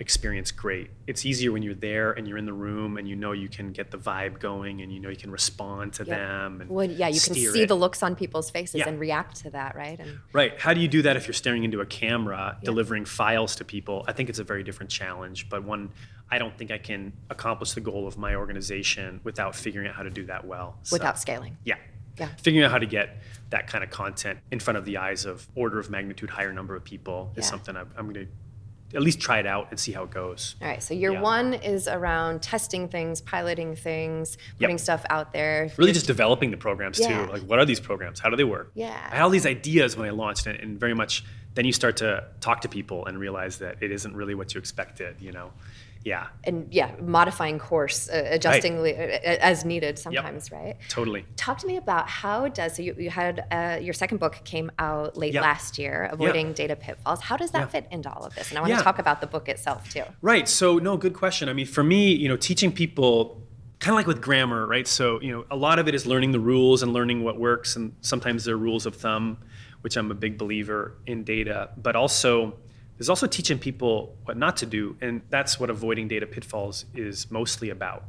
experience 0.00 0.52
great 0.52 0.90
it's 1.08 1.26
easier 1.26 1.50
when 1.50 1.60
you're 1.62 1.74
there 1.74 2.12
and 2.12 2.28
you're 2.28 2.38
in 2.38 2.46
the 2.46 2.52
room 2.52 2.98
and 2.98 3.08
you 3.08 3.16
know 3.16 3.32
you 3.32 3.48
can 3.48 3.72
get 3.72 3.90
the 3.90 3.98
vibe 3.98 4.38
going 4.38 4.80
and 4.80 4.92
you 4.92 5.00
know 5.00 5.08
you 5.08 5.16
can 5.16 5.30
respond 5.30 5.92
to 5.92 6.04
Yep. 6.04 6.16
them 6.16 6.60
and 6.60 6.70
Well, 6.70 6.88
yeah, 6.88 7.08
you 7.08 7.20
can 7.20 7.34
see 7.34 7.62
it. 7.62 7.66
the 7.68 7.74
looks 7.74 8.02
on 8.02 8.14
people's 8.14 8.48
faces 8.50 8.76
Yeah. 8.76 8.88
and 8.88 9.00
react 9.00 9.36
to 9.42 9.50
that, 9.50 9.74
right? 9.74 9.98
And 9.98 10.20
Right. 10.32 10.58
How 10.60 10.72
do 10.72 10.80
you 10.80 10.86
do 10.86 11.02
that 11.02 11.16
if 11.16 11.26
you're 11.26 11.34
staring 11.34 11.64
into 11.64 11.80
a 11.80 11.86
camera, 11.86 12.58
delivering 12.62 13.06
files 13.06 13.56
to 13.56 13.64
people? 13.64 14.04
I 14.06 14.12
think 14.12 14.28
it's 14.28 14.38
a 14.38 14.44
very 14.44 14.62
different 14.62 14.90
challenge, 14.90 15.48
but 15.48 15.64
one 15.64 15.90
I 16.30 16.38
don't 16.38 16.56
think 16.56 16.70
I 16.70 16.78
can 16.78 17.12
accomplish 17.30 17.72
the 17.72 17.80
goal 17.80 18.06
of 18.06 18.16
my 18.18 18.34
organization 18.34 19.20
without 19.24 19.56
figuring 19.56 19.88
out 19.88 19.94
how 19.94 20.02
to 20.04 20.10
do 20.10 20.26
that 20.26 20.46
well. 20.46 20.78
So, 20.84 20.94
without 20.94 21.18
scaling. 21.18 21.56
yeah. 21.64 21.76
Yeah. 22.18 22.28
Figuring 22.42 22.64
out 22.64 22.70
how 22.72 22.78
to 22.78 22.86
get 22.86 23.22
that 23.50 23.66
kind 23.68 23.82
of 23.84 23.90
content 23.90 24.40
in 24.50 24.58
front 24.60 24.76
of 24.76 24.84
the 24.84 24.96
eyes 24.98 25.24
of 25.24 25.46
order 25.54 25.78
of 25.78 25.88
magnitude 25.88 26.30
higher 26.30 26.52
number 26.52 26.74
of 26.76 26.82
people 26.84 27.32
is 27.36 27.46
something 27.46 27.76
I'm, 27.76 27.88
I'm 27.96 28.12
going 28.12 28.26
to 28.26 28.32
at 28.94 29.02
least 29.02 29.20
try 29.20 29.38
it 29.38 29.46
out 29.46 29.68
and 29.70 29.78
see 29.78 29.92
how 29.92 30.04
it 30.04 30.10
goes. 30.10 30.56
All 30.62 30.68
right, 30.68 30.82
so 30.82 30.94
year 30.94 31.12
Yeah. 31.12 31.20
one 31.20 31.54
is 31.54 31.86
around 31.88 32.40
testing 32.42 32.88
things, 32.88 33.20
piloting 33.20 33.76
things, 33.76 34.38
Yep. 34.58 34.68
putting 34.68 34.78
stuff 34.78 35.04
out 35.10 35.32
there. 35.32 35.70
Really 35.76 35.92
just 35.92 36.06
developing 36.06 36.50
the 36.50 36.56
programs 36.56 36.98
Yeah. 36.98 37.26
too. 37.26 37.32
Like 37.32 37.42
what 37.42 37.58
are 37.58 37.66
these 37.66 37.80
programs? 37.80 38.20
How 38.20 38.30
do 38.30 38.36
they 38.36 38.44
work? 38.44 38.70
Yeah. 38.74 38.96
I 39.10 39.16
had 39.16 39.22
all 39.22 39.30
these 39.30 39.46
ideas 39.46 39.96
when 39.96 40.06
I 40.06 40.10
launched 40.10 40.46
it 40.46 40.60
and 40.62 40.80
very 40.80 40.94
much 40.94 41.24
then 41.54 41.64
you 41.64 41.72
start 41.72 41.96
to 41.96 42.22
talk 42.40 42.60
to 42.60 42.68
people 42.68 43.04
and 43.06 43.18
realize 43.18 43.58
that 43.58 43.82
it 43.82 43.90
isn't 43.90 44.14
really 44.14 44.34
what 44.34 44.54
you 44.54 44.58
expected, 44.60 45.16
you 45.18 45.32
know. 45.32 45.50
Yeah. 46.04 46.28
and 46.44 46.66
yeah, 46.72 46.92
modifying 47.00 47.58
course, 47.58 48.08
uh, 48.08 48.24
adjusting 48.30 48.82
li- 48.82 48.94
uh, 48.94 49.02
uh, 49.02 49.38
as 49.40 49.64
needed 49.64 49.98
sometimes, 49.98 50.50
right? 50.50 50.76
Totally. 50.88 51.26
Talk 51.36 51.58
to 51.58 51.66
me 51.66 51.76
about 51.76 52.08
how 52.08 52.48
does 52.48 52.76
so 52.76 52.82
you, 52.82 52.94
you 52.98 53.10
had 53.10 53.44
uh, 53.50 53.78
your 53.80 53.92
second 53.94 54.18
book 54.18 54.40
came 54.44 54.70
out 54.78 55.16
late 55.16 55.34
Yeah. 55.34 55.42
last 55.42 55.78
year, 55.78 56.08
avoiding 56.12 56.52
data 56.52 56.76
pitfalls. 56.76 57.20
How 57.20 57.36
does 57.36 57.50
that 57.50 57.70
fit 57.70 57.86
into 57.90 58.10
all 58.10 58.24
of 58.24 58.34
this? 58.34 58.50
And 58.50 58.58
I 58.58 58.62
want 58.62 58.74
to 58.74 58.82
talk 58.82 58.98
about 58.98 59.20
the 59.20 59.26
book 59.26 59.48
itself 59.48 59.90
too. 59.92 60.04
Right. 60.22 60.48
So 60.48 60.78
no, 60.78 60.96
good 60.96 61.14
question. 61.14 61.48
I 61.48 61.52
mean, 61.52 61.66
for 61.66 61.82
me, 61.84 62.12
you 62.14 62.28
know, 62.28 62.36
teaching 62.36 62.72
people 62.72 63.42
kind 63.80 63.92
of 63.92 63.96
like 63.96 64.06
with 64.06 64.20
grammar, 64.20 64.66
right? 64.66 64.88
So, 64.88 65.20
you 65.20 65.30
know, 65.32 65.44
a 65.50 65.56
lot 65.56 65.78
of 65.78 65.86
it 65.88 65.94
is 65.94 66.06
learning 66.06 66.32
the 66.32 66.40
rules 66.40 66.82
and 66.82 66.92
learning 66.92 67.22
what 67.22 67.38
works 67.38 67.76
and 67.76 67.94
sometimes 68.00 68.44
there 68.44 68.54
are 68.54 68.58
rules 68.58 68.86
of 68.86 68.96
thumb, 68.96 69.38
which 69.82 69.96
I'm 69.96 70.10
a 70.10 70.14
big 70.14 70.36
believer 70.38 70.94
in 71.06 71.22
data, 71.24 71.70
but 71.76 71.94
also 71.94 72.54
there's 72.98 73.08
also 73.08 73.26
teaching 73.26 73.58
people 73.58 74.16
what 74.24 74.36
not 74.36 74.56
to 74.58 74.66
do, 74.66 74.96
and 75.00 75.22
that's 75.30 75.58
what 75.58 75.70
avoiding 75.70 76.08
data 76.08 76.26
pitfalls 76.26 76.84
is 76.94 77.30
mostly 77.30 77.70
about, 77.70 78.04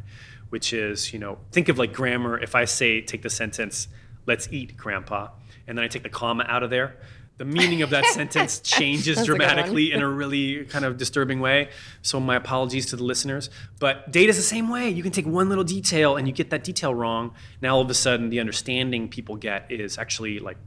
which 0.49 0.73
is, 0.73 1.13
you 1.13 1.19
know, 1.19 1.37
think 1.51 1.69
of 1.69 1.77
like 1.77 1.93
grammar. 1.93 2.37
If 2.39 2.55
I 2.55 2.65
say 2.65 2.99
take 3.01 3.21
the 3.21 3.29
sentence 3.29 3.87
let's 4.29 4.47
eat, 4.51 4.77
Grandpa. 4.77 5.29
And 5.67 5.77
then 5.77 5.83
I 5.83 5.87
take 5.87 6.03
the 6.03 6.09
comma 6.09 6.45
out 6.47 6.63
of 6.63 6.69
there. 6.69 6.97
The 7.37 7.45
meaning 7.45 7.81
of 7.81 7.89
that 7.89 8.05
sentence 8.19 8.59
changes 8.59 9.15
That's 9.15 9.21
a 9.21 9.25
dramatically 9.25 9.91
in 9.91 10.01
a 10.01 10.07
really 10.07 10.65
kind 10.65 10.85
of 10.85 10.97
disturbing 10.97 11.39
way. 11.39 11.69
So 12.01 12.19
my 12.19 12.35
apologies 12.35 12.85
to 12.87 12.95
the 12.95 13.03
listeners. 13.03 13.49
But 13.79 14.11
data's 14.11 14.37
the 14.37 14.43
same 14.43 14.69
way. 14.69 14.89
You 14.89 15.03
can 15.03 15.11
take 15.11 15.25
one 15.25 15.49
little 15.49 15.63
detail 15.63 16.15
and 16.15 16.27
you 16.27 16.33
get 16.33 16.51
that 16.51 16.63
detail 16.63 16.93
wrong. 16.93 17.33
Now 17.61 17.75
all 17.75 17.81
of 17.81 17.89
a 17.89 17.93
sudden 17.93 18.29
the 18.29 18.39
understanding 18.39 19.09
people 19.09 19.35
get 19.35 19.71
is 19.71 19.97
actually 19.97 20.39
like 20.39 20.57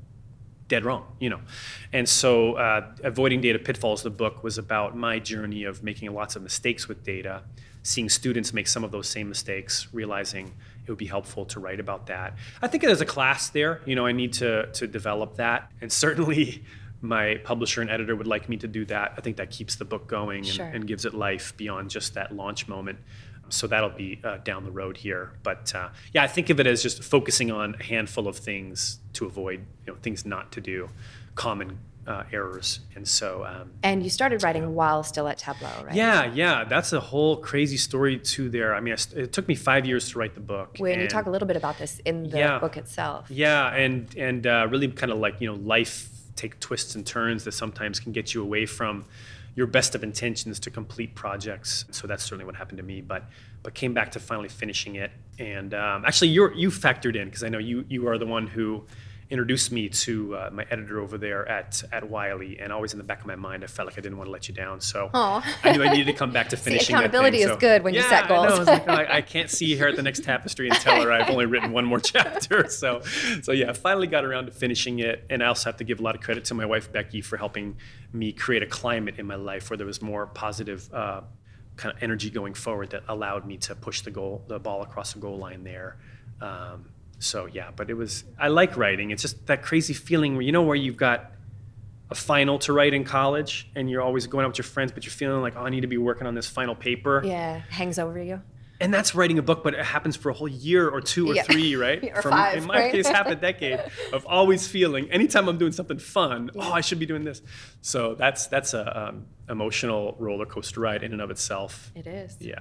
dead 0.72 0.84
wrong, 0.84 1.04
you 1.20 1.28
know. 1.30 1.40
And 1.92 2.08
so, 2.08 2.54
uh, 2.54 2.80
avoiding 3.04 3.40
data 3.42 3.58
pitfalls, 3.58 4.02
the 4.02 4.10
book 4.22 4.42
was 4.42 4.56
about 4.58 4.96
my 4.96 5.18
journey 5.18 5.64
of 5.64 5.82
making 5.82 6.12
lots 6.14 6.34
of 6.36 6.42
mistakes 6.42 6.88
with 6.88 7.04
data, 7.04 7.42
seeing 7.82 8.08
students 8.08 8.52
make 8.52 8.66
some 8.66 8.82
of 8.84 8.90
those 8.90 9.08
same 9.08 9.28
mistakes, 9.28 9.86
realizing 9.92 10.46
it 10.84 10.90
would 10.90 10.98
be 10.98 11.06
helpful 11.16 11.44
to 11.44 11.60
write 11.60 11.78
about 11.78 12.06
that. 12.06 12.34
I 12.62 12.68
think 12.68 12.82
there's 12.82 13.02
a 13.02 13.06
class 13.16 13.50
there, 13.50 13.82
you 13.84 13.94
know, 13.94 14.06
I 14.06 14.12
need 14.12 14.32
to 14.34 14.50
to 14.78 14.86
develop 14.86 15.36
that, 15.36 15.70
and 15.80 15.92
certainly. 15.92 16.62
My 17.04 17.40
publisher 17.42 17.80
and 17.80 17.90
editor 17.90 18.14
would 18.14 18.28
like 18.28 18.48
me 18.48 18.56
to 18.58 18.68
do 18.68 18.84
that. 18.84 19.14
I 19.18 19.20
think 19.22 19.36
that 19.38 19.50
keeps 19.50 19.74
the 19.74 19.84
book 19.84 20.06
going 20.06 20.38
and, 20.46 20.46
Sure. 20.46 20.66
and 20.74 20.86
gives 20.86 21.04
it 21.04 21.12
life 21.12 21.52
beyond 21.56 21.90
just 21.90 22.14
that 22.14 22.30
launch 22.30 22.68
moment. 22.68 22.98
So 23.52 23.66
that'll 23.66 23.90
be 23.90 24.20
uh, 24.24 24.38
down 24.38 24.64
the 24.64 24.70
road 24.70 24.96
here. 24.96 25.32
But 25.42 25.74
uh, 25.74 25.90
yeah, 26.12 26.22
I 26.22 26.26
think 26.26 26.50
of 26.50 26.58
it 26.60 26.66
as 26.66 26.82
just 26.82 27.02
focusing 27.04 27.50
on 27.50 27.74
a 27.78 27.82
handful 27.82 28.26
of 28.28 28.36
things 28.36 28.98
to 29.14 29.26
avoid, 29.26 29.60
you 29.86 29.92
know, 29.92 29.98
things 30.02 30.24
not 30.24 30.50
to 30.52 30.60
do, 30.60 30.88
common 31.34 31.78
uh, 32.06 32.24
errors. 32.32 32.80
And 32.96 33.06
so, 33.06 33.44
um, 33.44 33.70
And 33.82 34.02
you 34.02 34.10
started 34.10 34.42
writing 34.42 34.74
while 34.74 35.02
still 35.04 35.28
at 35.28 35.38
Tableau, 35.38 35.68
right? 35.84 35.94
yeah, 35.94 36.32
yeah, 36.32 36.64
that's 36.64 36.92
a 36.92 36.98
whole 36.98 37.36
crazy 37.36 37.76
story 37.76 38.18
too. 38.18 38.48
There, 38.48 38.74
I 38.74 38.80
mean, 38.80 38.92
I 38.94 38.96
st- 38.96 39.22
it 39.22 39.32
took 39.32 39.46
me 39.46 39.54
five 39.54 39.86
years 39.86 40.10
to 40.10 40.18
write 40.18 40.34
the 40.34 40.40
book. 40.40 40.76
When 40.78 40.98
you 40.98 41.06
talk 41.06 41.26
a 41.26 41.30
little 41.30 41.46
bit 41.46 41.56
about 41.56 41.78
this 41.78 42.00
in 42.04 42.28
the 42.30 42.38
Yeah. 42.38 42.58
book 42.58 42.76
itself. 42.76 43.26
Yeah, 43.30 43.72
and 43.72 44.12
and 44.16 44.46
uh, 44.46 44.66
really 44.70 44.88
kind 44.88 45.12
of 45.12 45.18
like 45.18 45.40
you 45.40 45.46
know 45.46 45.54
life 45.54 46.08
take 46.34 46.58
twists 46.58 46.94
and 46.96 47.06
turns 47.06 47.44
that 47.44 47.52
sometimes 47.52 48.00
can 48.00 48.10
get 48.10 48.34
you 48.34 48.42
away 48.42 48.64
from 48.66 49.04
your 49.54 49.66
best 49.66 49.94
of 49.94 50.02
intentions 50.02 50.58
to 50.60 50.70
complete 50.70 51.14
projects. 51.14 51.84
So 51.90 52.06
that's 52.06 52.22
certainly 52.22 52.44
what 52.44 52.56
happened 52.56 52.78
to 52.78 52.82
me. 52.82 53.00
But 53.00 53.24
but 53.62 53.74
came 53.74 53.94
back 53.94 54.12
to 54.12 54.20
finally 54.20 54.48
finishing 54.48 54.96
it. 54.96 55.12
And 55.38 55.74
um, 55.74 56.04
actually, 56.04 56.28
you 56.28 56.52
you 56.54 56.70
factored 56.70 57.16
in 57.16 57.26
because 57.26 57.44
I 57.44 57.48
know 57.48 57.58
you 57.58 57.84
you 57.88 58.08
are 58.08 58.18
the 58.18 58.26
one 58.26 58.46
who 58.46 58.84
introduced 59.32 59.72
me 59.72 59.88
to 59.88 60.36
uh, 60.36 60.50
my 60.52 60.66
editor 60.70 61.00
over 61.00 61.16
there 61.16 61.48
at 61.48 61.82
at 61.90 62.08
Wiley, 62.08 62.60
and 62.60 62.70
always 62.70 62.92
in 62.92 62.98
the 62.98 63.04
back 63.04 63.20
of 63.20 63.26
my 63.26 63.34
mind, 63.34 63.64
I 63.64 63.66
felt 63.66 63.86
like 63.86 63.96
I 63.96 64.02
didn't 64.02 64.18
want 64.18 64.28
to 64.28 64.30
let 64.30 64.46
you 64.46 64.54
down. 64.54 64.80
So 64.80 65.10
Aw. 65.12 65.58
I 65.64 65.72
knew 65.72 65.82
I 65.82 65.88
needed 65.88 66.12
to 66.12 66.12
come 66.12 66.32
back 66.32 66.50
to 66.50 66.56
finishing. 66.58 66.94
that 66.94 67.10
thing. 67.10 67.20
accountability 67.20 67.38
is 67.38 67.56
good 67.56 67.82
when 67.82 67.94
you 67.94 68.00
yeah, 68.00 68.08
set 68.10 68.24
I 68.26 68.28
know. 68.28 68.46
goals. 68.46 68.52
I, 68.52 68.58
was 68.58 68.68
like, 68.68 68.84
"Oh, 68.86 68.92
I, 68.92 69.16
I 69.16 69.20
can't 69.22 69.50
see 69.50 69.66
you 69.66 69.76
here 69.76 69.88
at 69.88 69.96
the 69.96 70.02
next 70.02 70.22
tapestry 70.22 70.68
and 70.68 70.78
tell 70.78 71.02
her 71.02 71.10
I've 71.10 71.30
only 71.30 71.46
written 71.46 71.72
one 71.72 71.86
more 71.86 72.00
chapter. 72.14 72.68
So, 72.68 73.00
so 73.42 73.52
yeah, 73.52 73.70
I 73.70 73.72
finally 73.72 74.06
got 74.06 74.24
around 74.26 74.46
to 74.46 74.52
finishing 74.52 74.98
it, 74.98 75.24
and 75.30 75.42
I 75.42 75.46
also 75.46 75.70
have 75.70 75.78
to 75.78 75.84
give 75.84 75.98
a 75.98 76.02
lot 76.02 76.14
of 76.14 76.20
credit 76.20 76.44
to 76.46 76.54
my 76.54 76.66
wife 76.66 76.92
Becky 76.92 77.22
for 77.22 77.38
helping 77.38 77.76
me 78.12 78.32
create 78.32 78.62
a 78.62 78.66
climate 78.66 79.14
in 79.18 79.26
my 79.26 79.36
life 79.36 79.70
where 79.70 79.78
there 79.78 79.86
was 79.86 80.02
more 80.02 80.26
positive. 80.26 80.92
Uh, 80.92 81.22
kind 81.74 81.96
of 81.96 82.02
energy 82.02 82.28
going 82.28 82.52
forward 82.52 82.90
that 82.90 83.02
allowed 83.08 83.46
me 83.46 83.56
to 83.56 83.74
push 83.74 84.02
the 84.02 84.10
goal, 84.10 84.44
the 84.46 84.58
ball 84.58 84.82
across 84.82 85.14
the 85.14 85.18
goal 85.18 85.38
line 85.38 85.64
there. 85.64 85.96
Um, 86.42 86.91
so 87.22 87.46
yeah, 87.46 87.70
but 87.74 87.88
it 87.90 87.94
was. 87.94 88.24
I 88.38 88.48
like 88.48 88.76
writing. 88.76 89.10
It's 89.10 89.22
just 89.22 89.46
that 89.46 89.62
crazy 89.62 89.94
feeling 89.94 90.34
where 90.34 90.42
you 90.42 90.52
know 90.52 90.62
where 90.62 90.76
you've 90.76 90.96
got 90.96 91.30
a 92.10 92.14
final 92.14 92.58
to 92.60 92.72
write 92.72 92.92
in 92.94 93.04
college, 93.04 93.70
and 93.74 93.88
you're 93.90 94.02
always 94.02 94.26
going 94.26 94.44
out 94.44 94.48
with 94.48 94.58
your 94.58 94.64
friends, 94.64 94.92
but 94.92 95.04
you're 95.04 95.12
feeling 95.12 95.40
like, 95.40 95.54
oh, 95.56 95.60
I 95.62 95.70
need 95.70 95.80
to 95.82 95.86
be 95.86 95.98
working 95.98 96.26
on 96.26 96.34
this 96.34 96.46
final 96.48 96.74
paper. 96.74 97.22
Yeah, 97.24 97.60
hangs 97.70 97.98
over 97.98 98.22
you. 98.22 98.42
And 98.80 98.92
that's 98.92 99.14
writing 99.14 99.38
a 99.38 99.42
book, 99.42 99.62
but 99.62 99.74
it 99.74 99.84
happens 99.84 100.16
for 100.16 100.28
a 100.30 100.32
whole 100.32 100.48
year 100.48 100.88
or 100.88 101.00
two 101.00 101.30
or 101.30 101.34
Yeah. 101.36 101.44
three, 101.44 101.76
right? 101.86 102.02
Or 102.16 102.20
From, 102.20 102.32
five, 102.32 102.58
in 102.58 102.64
my 102.66 102.80
right? 102.80 102.92
case, 102.92 103.06
half 103.06 103.28
a 103.28 103.36
decade 103.36 103.78
of 104.12 104.26
always 104.26 104.66
feeling. 104.66 105.08
Anytime 105.12 105.48
I'm 105.48 105.56
doing 105.56 105.70
something 105.70 105.98
fun, 106.00 106.50
oh, 106.56 106.72
I 106.72 106.80
should 106.80 106.98
be 106.98 107.06
doing 107.06 107.22
this. 107.22 107.40
So 107.80 108.16
that's 108.16 108.48
that's 108.48 108.74
a 108.74 109.08
um, 109.10 109.26
emotional 109.48 110.16
roller 110.18 110.46
coaster 110.46 110.80
ride 110.80 111.04
in 111.04 111.12
and 111.12 111.20
of 111.22 111.30
itself. 111.30 111.92
It 111.94 112.08
is. 112.08 112.36
Yeah. 112.40 112.58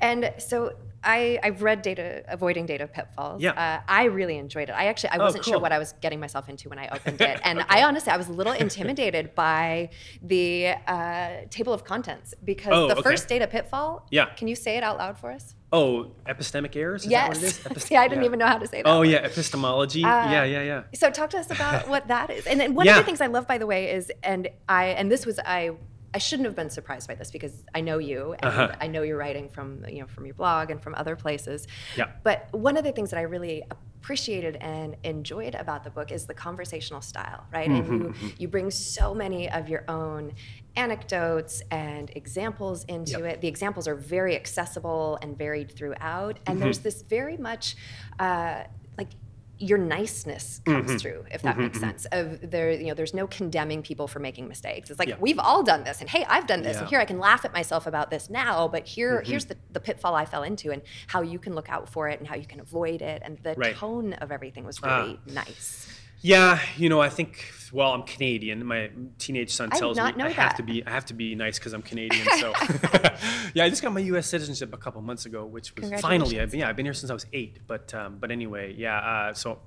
And 0.00 0.32
so 0.38 0.76
I, 1.06 1.38
I've 1.42 1.62
read 1.62 1.82
data, 1.82 2.24
avoiding 2.28 2.66
data 2.66 2.86
pitfalls. 2.86 3.40
Yeah. 3.40 3.52
Uh, 3.52 3.80
I 3.88 4.04
really 4.04 4.36
enjoyed 4.38 4.68
it. 4.68 4.72
I 4.72 4.86
actually, 4.86 5.10
I 5.10 5.16
Oh, 5.18 5.24
wasn't 5.24 5.44
sure 5.44 5.54
cool. 5.54 5.62
what 5.62 5.72
I 5.72 5.78
was 5.78 5.94
getting 6.02 6.18
myself 6.20 6.48
into 6.48 6.68
when 6.68 6.78
I 6.78 6.88
opened 6.88 7.20
it. 7.30 7.40
And 7.44 7.64
I 7.68 7.84
honestly, 7.84 8.12
I 8.12 8.16
was 8.16 8.28
a 8.28 8.32
little 8.32 8.52
intimidated 8.52 9.34
by 9.34 9.90
the 10.20 10.74
uh, 10.86 11.30
table 11.50 11.72
of 11.72 11.84
contents 11.84 12.34
because 12.44 12.72
Oh, 12.74 12.88
the 12.88 12.94
okay. 12.94 13.02
first 13.02 13.28
data 13.28 13.46
pitfall, 13.46 14.06
Yeah. 14.10 14.26
can 14.34 14.48
you 14.48 14.56
say 14.56 14.76
it 14.76 14.82
out 14.82 14.98
loud 14.98 15.16
for 15.18 15.30
us? 15.30 15.54
Oh, 15.72 16.12
epistemic 16.26 16.74
errors? 16.76 17.04
Is 17.04 17.10
that 17.10 17.28
what 17.28 17.36
it 17.38 17.42
is? 17.42 17.58
yes. 17.58 17.66
Epist- 17.66 17.80
See, 17.88 17.96
I 17.96 18.08
didn't 18.08 18.22
yeah. 18.22 18.26
even 18.28 18.38
know 18.38 18.46
how 18.46 18.58
to 18.58 18.66
say 18.66 18.82
that. 18.82 18.88
Oh 18.88 19.00
word. 19.00 19.08
yeah, 19.08 19.18
epistemology. 19.18 20.04
Uh, 20.04 20.08
yeah, 20.30 20.44
yeah, 20.44 20.62
yeah. 20.62 20.82
So 20.94 21.10
talk 21.10 21.30
to 21.30 21.38
us 21.38 21.50
about 21.50 21.88
what 21.88 22.08
that 22.08 22.30
is. 22.30 22.46
And 22.46 22.58
then 22.60 22.74
one 22.74 22.88
of 22.88 22.96
the 22.96 23.02
things 23.02 23.20
I 23.20 23.26
love, 23.26 23.46
by 23.46 23.58
the 23.58 23.66
way, 23.66 23.90
is 23.90 24.10
and 24.22 24.48
I 24.68 24.86
and 24.86 25.10
this 25.10 25.26
was 25.26 25.38
I 25.40 25.72
I 26.14 26.18
shouldn't 26.18 26.46
have 26.46 26.54
been 26.56 26.70
surprised 26.70 27.08
by 27.08 27.14
this 27.14 27.30
because 27.30 27.64
I 27.74 27.80
know 27.80 27.98
you 27.98 28.32
and 28.34 28.44
Uh-huh. 28.44 28.74
I 28.80 28.86
know 28.86 29.02
your 29.02 29.16
writing 29.18 29.48
from 29.48 29.84
you 29.88 30.00
know 30.00 30.06
from 30.06 30.24
your 30.26 30.34
blog 30.34 30.70
and 30.70 30.82
from 30.82 30.94
other 30.94 31.16
places. 31.16 31.66
Yeah. 31.96 32.10
But 32.22 32.48
one 32.52 32.76
of 32.76 32.84
the 32.84 32.92
things 32.92 33.10
that 33.10 33.18
I 33.18 33.22
really 33.22 33.62
appreciated 33.70 34.56
and 34.60 34.96
enjoyed 35.02 35.54
about 35.56 35.82
the 35.82 35.90
book 35.90 36.12
is 36.12 36.26
the 36.26 36.34
conversational 36.34 37.00
style, 37.02 37.44
right? 37.52 37.68
Mm-hmm, 37.68 37.92
And 38.04 38.16
you 38.16 38.30
you 38.38 38.48
bring 38.48 38.70
so 38.70 39.14
many 39.14 39.50
of 39.50 39.68
your 39.68 39.84
own 39.88 40.32
anecdotes 40.76 41.62
and 41.70 42.10
examples 42.14 42.84
into 42.84 43.12
Yep. 43.20 43.32
it. 43.32 43.40
The 43.40 43.48
examples 43.48 43.88
are 43.88 43.94
very 43.94 44.36
accessible 44.36 45.18
and 45.22 45.36
varied 45.36 45.70
throughout, 45.72 46.38
and 46.46 46.56
Mm-hmm. 46.56 46.60
there's 46.60 46.78
this 46.80 47.02
very 47.02 47.36
much 47.36 47.76
uh, 48.18 48.64
like 48.98 49.10
your 49.58 49.78
niceness 49.78 50.60
comes 50.64 50.86
Mm-hmm. 50.90 50.96
through, 50.98 51.24
if 51.30 51.40
that 51.42 51.56
makes 51.58 51.80
sense. 51.80 52.04
Of 52.12 52.50
there, 52.50 52.70
you 52.72 52.88
know, 52.88 52.94
there's 52.94 53.14
no 53.14 53.26
condemning 53.26 53.82
people 53.82 54.06
for 54.06 54.18
making 54.18 54.48
mistakes. 54.48 54.90
It's 54.90 54.98
like 54.98 55.08
Yeah. 55.08 55.16
we've 55.18 55.38
all 55.38 55.62
done 55.62 55.82
this, 55.84 56.00
and 56.00 56.10
hey, 56.10 56.26
I've 56.28 56.46
done 56.46 56.62
this, 56.62 56.76
and 56.76 56.76
Yeah. 56.76 56.80
Mm-hmm. 56.82 56.88
here 56.90 57.00
I 57.00 57.04
can 57.06 57.18
laugh 57.18 57.44
at 57.44 57.52
myself 57.54 57.86
about 57.86 58.10
this 58.10 58.28
now. 58.28 58.68
But 58.68 58.86
here, 58.86 59.22
here's 59.22 59.46
the, 59.46 59.56
the 59.72 59.80
pitfall 59.80 60.14
I 60.14 60.24
fell 60.26 60.42
into, 60.42 60.70
and 60.72 60.82
how 61.06 61.22
you 61.22 61.38
can 61.38 61.54
look 61.54 61.70
out 61.70 61.88
for 61.88 62.08
it, 62.08 62.18
and 62.18 62.28
how 62.28 62.36
you 62.36 62.46
can 62.46 62.60
avoid 62.60 63.00
it, 63.00 63.22
and 63.24 63.38
the 63.38 63.54
Right. 63.56 63.74
tone 63.74 64.12
of 64.14 64.30
everything 64.30 64.64
was 64.64 64.78
Ah. 64.82 65.00
really 65.02 65.20
nice. 65.26 65.88
Yeah, 66.20 66.58
you 66.76 66.88
know, 66.88 67.00
I 67.00 67.08
think. 67.08 67.44
Well, 67.72 67.92
I'm 67.92 68.02
Canadian. 68.02 68.64
My 68.64 68.90
teenage 69.18 69.52
son 69.52 69.70
I 69.72 69.78
tells 69.78 69.96
me 69.96 70.02
I 70.02 70.28
have 70.30 70.34
that. 70.34 70.56
to 70.56 70.62
be. 70.62 70.84
I 70.86 70.90
have 70.90 71.06
to 71.06 71.14
be 71.14 71.34
nice 71.34 71.58
because 71.58 71.72
I'm 71.72 71.82
Canadian. 71.82 72.26
So, 72.38 72.52
yeah, 73.54 73.64
I 73.64 73.70
just 73.70 73.82
got 73.82 73.92
my 73.92 74.00
U.S. 74.00 74.26
citizenship 74.26 74.72
a 74.72 74.76
couple 74.76 75.00
months 75.02 75.26
ago, 75.26 75.44
which 75.44 75.74
was 75.76 76.00
finally. 76.00 76.40
I've 76.40 76.50
been, 76.50 76.60
yeah, 76.60 76.68
I've 76.68 76.76
been 76.76 76.86
here 76.86 76.94
since 76.94 77.10
I 77.10 77.14
was 77.14 77.26
eight. 77.32 77.60
But 77.66 77.92
um, 77.94 78.18
but 78.18 78.30
anyway, 78.30 78.74
yeah. 78.76 78.98
Uh, 78.98 79.34
so 79.34 79.58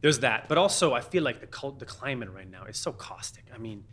there's 0.00 0.20
that. 0.20 0.48
But 0.48 0.58
also, 0.58 0.92
I 0.94 1.00
feel 1.00 1.22
like 1.22 1.40
the 1.40 1.46
cult, 1.46 1.78
the 1.78 1.86
climate 1.86 2.30
right 2.34 2.50
now 2.50 2.64
is 2.64 2.76
so 2.76 2.92
caustic. 2.92 3.44
I 3.54 3.58
mean, 3.58 3.84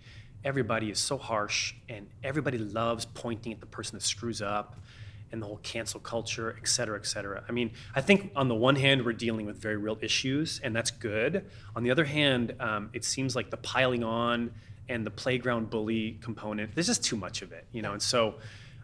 everybody 0.43 0.89
is 0.89 0.99
so 0.99 1.17
harsh, 1.17 1.73
and 1.88 2.07
everybody 2.23 2.57
loves 2.57 3.05
pointing 3.05 3.53
at 3.53 3.59
the 3.59 3.65
person 3.65 3.95
that 3.97 4.03
screws 4.03 4.41
up, 4.41 4.75
and 5.32 5.42
the 5.42 5.46
whole 5.46 5.60
cancel 5.63 6.00
culture, 6.00 6.56
et 6.62 6.68
cetera, 6.68 6.98
et 6.98 7.06
cetera. 7.06 7.44
I 7.48 7.52
mean, 7.52 7.72
I 7.96 8.02
think 8.02 8.32
on 8.36 8.48
the 8.48 8.56
one 8.56 8.76
hand, 8.76 9.06
we're 9.06 9.13
dealing 9.13 9.46
with 9.46 9.58
very 9.58 9.78
real 9.78 9.98
issues, 10.02 10.60
and 10.63 10.76
that's 10.76 10.92
good. 10.92 11.46
On 11.76 11.84
the 11.84 11.92
other 11.92 12.06
hand, 12.06 12.56
um, 12.60 12.89
it 12.94 13.04
seems 13.06 13.36
like 13.36 13.50
the 13.52 13.58
piling 13.58 14.04
on 14.04 14.52
and 14.88 15.06
the 15.06 15.12
playground 15.12 15.70
bully 15.70 16.18
component, 16.22 16.74
there's 16.74 16.88
just 16.88 17.04
too 17.04 17.15
much 17.15 17.42
of 17.42 17.52
it, 17.52 17.65
you 17.72 17.82
know. 17.82 17.94
And 17.94 18.02
so, 18.02 18.36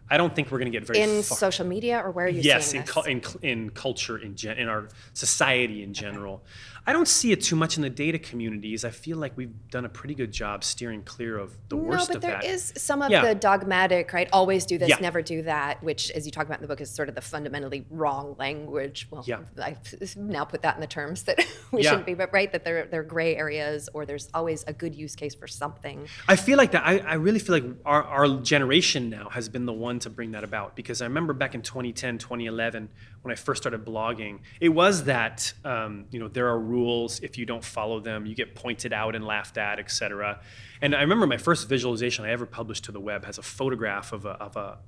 I 0.08 0.18
don't 0.18 0.32
think 0.36 0.52
we're 0.52 0.58
going 0.58 0.70
to 0.70 0.78
get 0.78 0.86
very 0.86 1.00
In 1.00 1.24
far. 1.24 1.36
social 1.36 1.66
media, 1.66 2.00
or 2.00 2.12
where 2.12 2.26
are 2.26 2.28
you 2.28 2.40
Yes, 2.40 2.74
in, 2.74 2.84
cul- 2.84 3.02
in, 3.02 3.22
in 3.42 3.70
culture 3.70 4.16
in 4.18 4.36
gen- 4.36 4.56
in 4.56 4.68
our 4.68 4.88
society 5.14 5.82
in 5.82 5.92
general. 5.94 6.44
I 6.88 6.92
don't 6.92 7.08
see 7.08 7.32
it 7.32 7.42
too 7.42 7.56
much 7.56 7.76
in 7.76 7.82
the 7.82 7.90
data 7.90 8.16
communities. 8.18 8.84
I 8.84 8.90
feel 8.90 9.16
like 9.18 9.36
we've 9.36 9.52
done 9.70 9.84
a 9.84 9.88
pretty 9.88 10.14
good 10.14 10.30
job 10.30 10.62
steering 10.62 11.02
clear 11.02 11.36
of 11.36 11.56
the 11.68 11.74
no, 11.76 11.82
worst 11.82 12.06
but 12.08 12.16
of 12.16 12.22
there 12.22 12.30
that. 12.32 12.44
is 12.44 12.72
some 12.76 13.02
of 13.02 13.10
Yeah. 13.10 13.26
the 13.26 13.34
dogmatic, 13.34 14.12
right? 14.12 14.28
Always 14.32 14.64
do 14.66 14.78
this, 14.78 14.88
Yeah. 14.90 14.96
never 15.00 15.20
do 15.20 15.42
that, 15.42 15.82
which, 15.82 16.12
as 16.12 16.26
you 16.26 16.30
talk 16.32 16.46
about 16.46 16.58
in 16.58 16.62
the 16.62 16.68
book, 16.68 16.80
is 16.80 16.88
sort 16.90 17.08
of 17.08 17.16
the 17.16 17.20
fundamentally 17.20 17.86
wrong 17.90 18.36
language. 18.38 19.08
Well, 19.10 19.24
Yeah. 19.26 19.40
I've 19.60 19.78
now 20.16 20.44
put 20.44 20.62
that 20.62 20.76
in 20.76 20.80
the 20.80 20.86
terms 20.86 21.24
that 21.24 21.44
we 21.72 21.82
shouldn't 21.82 22.06
be, 22.06 22.14
but 22.14 22.32
right, 22.32 22.52
that 22.52 22.62
there, 22.64 22.86
there 22.86 23.00
are 23.00 23.04
gray 23.04 23.34
areas 23.36 23.88
or 23.92 24.06
there's 24.06 24.28
always 24.32 24.62
a 24.68 24.72
good 24.72 24.94
use 24.94 25.16
case 25.16 25.34
for 25.34 25.48
something. 25.48 26.06
I 26.28 26.36
feel 26.36 26.56
like 26.56 26.70
that. 26.70 26.86
I, 26.86 26.98
I 26.98 27.14
really 27.14 27.40
feel 27.40 27.56
like 27.56 27.64
our, 27.84 28.04
our 28.04 28.28
generation 28.40 29.10
now 29.10 29.28
has 29.30 29.48
been 29.48 29.66
the 29.66 29.72
one 29.72 29.98
to 30.00 30.10
bring 30.10 30.30
that 30.32 30.44
about 30.44 30.76
because 30.76 31.02
I 31.02 31.06
remember 31.06 31.32
back 31.32 31.56
in 31.56 31.62
2010, 31.62 32.18
2011, 32.18 32.88
when 33.26 33.32
I 33.32 33.36
first 33.36 33.62
started 33.62 33.84
blogging, 33.84 34.38
it 34.60 34.68
was 34.68 35.04
that, 35.04 35.52
um, 35.64 36.06
you 36.12 36.20
know, 36.20 36.28
there 36.28 36.48
are 36.48 36.58
rules. 36.58 37.18
If 37.20 37.36
you 37.38 37.44
don't 37.44 37.64
follow 37.64 37.98
them, 38.00 38.24
you 38.24 38.34
get 38.34 38.54
pointed 38.54 38.92
out 38.92 39.16
and 39.16 39.24
laughed 39.26 39.58
at, 39.58 39.78
et 39.80 39.90
cetera. 39.90 40.40
And 40.80 40.94
I 40.94 41.00
remember 41.00 41.26
my 41.26 41.36
first 41.36 41.68
visualization 41.68 42.24
I 42.24 42.30
ever 42.30 42.46
published 42.46 42.84
to 42.84 42.92
the 42.92 43.00
web 43.00 43.24
has 43.24 43.38
a 43.38 43.42
photograph 43.42 44.12
of 44.12 44.24
a, 44.26 44.30
of 44.30 44.56
a 44.56 44.78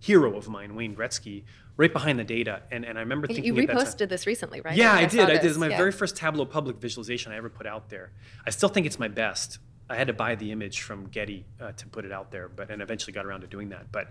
hero 0.00 0.36
of 0.36 0.48
mine, 0.48 0.74
Wayne 0.74 0.94
Gretzky, 0.96 1.44
right 1.76 1.92
behind 1.92 2.18
the 2.18 2.24
data. 2.24 2.62
And, 2.72 2.84
and 2.84 2.98
I 2.98 3.02
remember 3.02 3.28
thinking 3.28 3.44
You 3.44 3.62
at 3.62 3.68
that 3.68 3.72
time- 3.76 3.86
reposted 3.86 4.08
this 4.08 4.26
recently, 4.26 4.60
right? 4.60 4.76
yeah, 4.76 4.92
I, 4.94 5.06
saw 5.06 5.16
did. 5.16 5.20
I 5.20 5.32
did. 5.34 5.42
this, 5.42 5.50
It's 5.52 5.58
my 5.58 5.68
yeah. 5.68 5.76
very 5.76 5.92
first 5.92 6.16
Tableau 6.16 6.44
public 6.44 6.78
visualization 6.78 7.32
I 7.32 7.36
ever 7.36 7.48
put 7.48 7.66
out 7.66 7.88
there. 7.88 8.10
I 8.44 8.50
still 8.50 8.68
think 8.68 8.86
it's 8.86 8.98
my 8.98 9.08
best. 9.08 9.58
I 9.88 9.94
had 9.94 10.08
to 10.08 10.12
buy 10.12 10.34
the 10.34 10.50
image 10.50 10.80
from 10.80 11.06
Getty 11.06 11.46
uh, 11.60 11.70
to 11.72 11.86
put 11.86 12.04
it 12.04 12.10
out 12.10 12.32
there, 12.32 12.48
but 12.48 12.70
and 12.70 12.82
eventually 12.82 13.12
got 13.12 13.24
around 13.24 13.42
to 13.42 13.46
doing 13.46 13.68
that. 13.68 13.92
But 13.92 14.10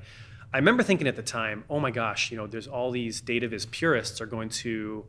I 0.54 0.58
remember 0.58 0.84
thinking 0.84 1.08
at 1.08 1.16
the 1.16 1.24
time, 1.24 1.64
oh 1.70 1.80
my 1.80 1.92
gosh, 1.92 2.32
you 2.32 2.38
know, 2.38 2.48
there's 2.48 2.68
all 2.68 2.92
these 2.92 3.22
data 3.22 3.48
viz 3.48 3.66
purists 3.66 4.22
are 4.22 4.26
going 4.26 4.50
to 4.50 5.06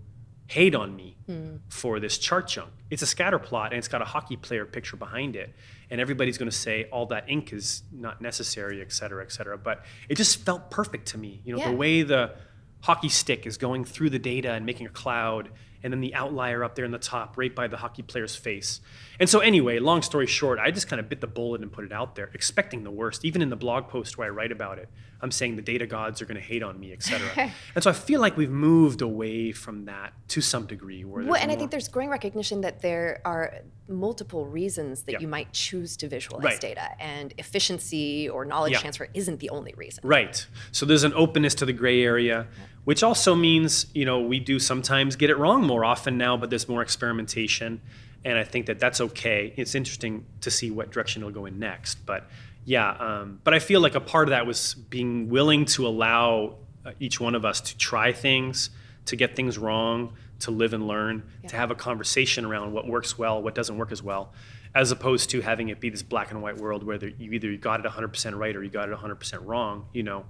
hate 0.48 0.74
on 0.74 0.94
me 0.94 1.16
hmm. 1.26 1.56
for 1.68 1.98
this 1.98 2.18
chart 2.18 2.46
chunk. 2.48 2.70
It's 2.90 3.02
a 3.02 3.06
scatter 3.06 3.38
plot 3.38 3.72
and 3.72 3.78
it's 3.78 3.88
got 3.88 4.00
a 4.02 4.04
hockey 4.04 4.36
player 4.36 4.64
picture 4.64 4.96
behind 4.96 5.34
it. 5.36 5.54
And 5.90 6.00
everybody's 6.00 6.38
going 6.38 6.50
to 6.50 6.56
say 6.56 6.84
all 6.92 7.06
that 7.06 7.28
ink 7.28 7.52
is 7.52 7.82
not 7.92 8.20
necessary, 8.20 8.80
et 8.80 8.92
cetera, 8.92 9.24
et 9.24 9.32
cetera. 9.32 9.58
But 9.58 9.84
it 10.08 10.16
just 10.16 10.44
felt 10.44 10.70
perfect 10.70 11.06
to 11.08 11.18
me. 11.18 11.40
You 11.44 11.54
know, 11.54 11.60
Yeah. 11.60 11.70
the 11.70 11.76
way 11.76 12.02
the 12.02 12.34
hockey 12.80 13.08
stick 13.08 13.46
is 13.46 13.56
going 13.56 13.84
through 13.84 14.10
the 14.10 14.18
data 14.18 14.52
and 14.52 14.64
making 14.66 14.86
a 14.86 14.90
cloud, 14.90 15.50
and 15.86 15.92
then 15.92 16.00
the 16.00 16.14
outlier 16.16 16.64
up 16.64 16.74
there 16.74 16.84
in 16.84 16.90
the 16.90 16.98
top, 16.98 17.38
right 17.38 17.54
by 17.54 17.68
the 17.68 17.76
hockey 17.76 18.02
player's 18.02 18.34
face. 18.34 18.80
And 19.20 19.28
so, 19.28 19.38
anyway, 19.38 19.78
long 19.78 20.02
story 20.02 20.26
short, 20.26 20.58
I 20.58 20.72
just 20.72 20.88
kind 20.88 20.98
of 20.98 21.08
bit 21.08 21.20
the 21.20 21.28
bullet 21.28 21.62
and 21.62 21.70
put 21.70 21.84
it 21.84 21.92
out 21.92 22.16
there, 22.16 22.28
expecting 22.34 22.82
the 22.82 22.90
worst. 22.90 23.24
Even 23.24 23.40
in 23.40 23.48
the 23.50 23.56
blog 23.56 23.86
post 23.88 24.18
where 24.18 24.26
I 24.26 24.30
write 24.30 24.50
about 24.50 24.78
it, 24.78 24.88
I'm 25.22 25.30
saying 25.30 25.54
the 25.56 25.62
data 25.62 25.86
gods 25.86 26.20
are 26.20 26.26
going 26.26 26.34
to 26.40 26.46
hate 26.46 26.62
on 26.64 26.78
me, 26.78 26.92
et 26.92 27.02
cetera. 27.04 27.52
and 27.74 27.82
so 27.84 27.88
I 27.88 27.92
feel 27.94 28.20
like 28.20 28.36
we've 28.36 28.50
moved 28.50 29.00
away 29.00 29.52
from 29.52 29.84
that 29.86 30.12
to 30.28 30.40
some 30.42 30.66
degree. 30.66 31.04
Where 31.04 31.24
Well, 31.24 31.36
and 31.40 31.50
I 31.52 31.56
think 31.56 31.70
there's 31.70 31.88
growing 31.88 32.10
recognition 32.10 32.60
that 32.62 32.82
there 32.82 33.20
are 33.24 33.54
multiple 33.88 34.44
reasons 34.44 35.02
that 35.04 35.12
Yeah. 35.12 35.18
you 35.20 35.28
might 35.28 35.52
choose 35.52 35.96
to 35.98 36.08
visualize 36.08 36.44
Right. 36.44 36.60
data, 36.60 36.88
and 37.00 37.32
efficiency 37.38 38.28
or 38.28 38.44
knowledge 38.44 38.72
Yeah. 38.72 38.80
transfer 38.80 39.08
isn't 39.14 39.38
the 39.40 39.50
only 39.50 39.72
reason. 39.76 40.00
Right. 40.06 40.44
So 40.72 40.84
there's 40.84 41.04
an 41.04 41.14
openness 41.14 41.54
to 41.56 41.64
the 41.64 41.72
gray 41.72 42.02
area, 42.02 42.48
which 42.84 43.02
also 43.02 43.34
means, 43.34 43.86
you 43.94 44.04
know, 44.04 44.20
we 44.20 44.38
do 44.40 44.58
sometimes 44.58 45.16
get 45.16 45.30
it 45.30 45.38
wrong 45.38 45.64
more 45.66 45.75
often 45.84 46.18
now, 46.18 46.36
but 46.36 46.50
there's 46.50 46.68
more 46.68 46.82
experimentation. 46.82 47.80
And 48.24 48.38
I 48.38 48.44
think 48.44 48.66
that 48.66 48.80
that's 48.80 49.00
okay. 49.00 49.52
It's 49.56 49.74
interesting 49.74 50.24
to 50.40 50.50
see 50.50 50.70
what 50.70 50.90
direction 50.90 51.22
it'll 51.22 51.32
go 51.32 51.46
in 51.46 51.58
next. 51.58 52.04
But 52.06 52.28
yeah, 52.64 52.90
um, 52.90 53.40
but 53.44 53.54
I 53.54 53.60
feel 53.60 53.80
like 53.80 53.94
a 53.94 54.00
part 54.00 54.28
of 54.28 54.30
that 54.30 54.46
was 54.46 54.74
being 54.74 55.28
willing 55.28 55.64
to 55.66 55.86
allow 55.86 56.56
uh, 56.84 56.92
each 56.98 57.20
one 57.20 57.34
of 57.34 57.44
us 57.44 57.60
to 57.60 57.76
try 57.76 58.12
things, 58.12 58.70
to 59.06 59.16
get 59.16 59.36
things 59.36 59.56
wrong, 59.56 60.14
to 60.40 60.50
live 60.50 60.74
and 60.74 60.86
learn, 60.86 61.22
to 61.48 61.56
have 61.56 61.70
a 61.70 61.74
conversation 61.74 62.44
around 62.44 62.72
what 62.72 62.86
works 62.86 63.16
well, 63.16 63.42
what 63.42 63.54
doesn't 63.54 63.78
work 63.78 63.92
as 63.92 64.02
well, 64.02 64.32
as 64.74 64.90
opposed 64.90 65.30
to 65.30 65.40
having 65.40 65.68
it 65.68 65.80
be 65.80 65.88
this 65.88 66.02
black 66.02 66.30
and 66.30 66.42
white 66.42 66.58
world 66.58 66.82
where 66.82 66.98
you 67.02 67.32
either 67.32 67.56
got 67.56 67.84
it 67.84 67.86
100% 67.86 68.36
right 68.36 68.54
or 68.54 68.62
you 68.62 68.70
got 68.70 68.88
it 68.88 68.98
100% 68.98 69.46
wrong, 69.46 69.86
you 69.92 70.02
know. 70.02 70.26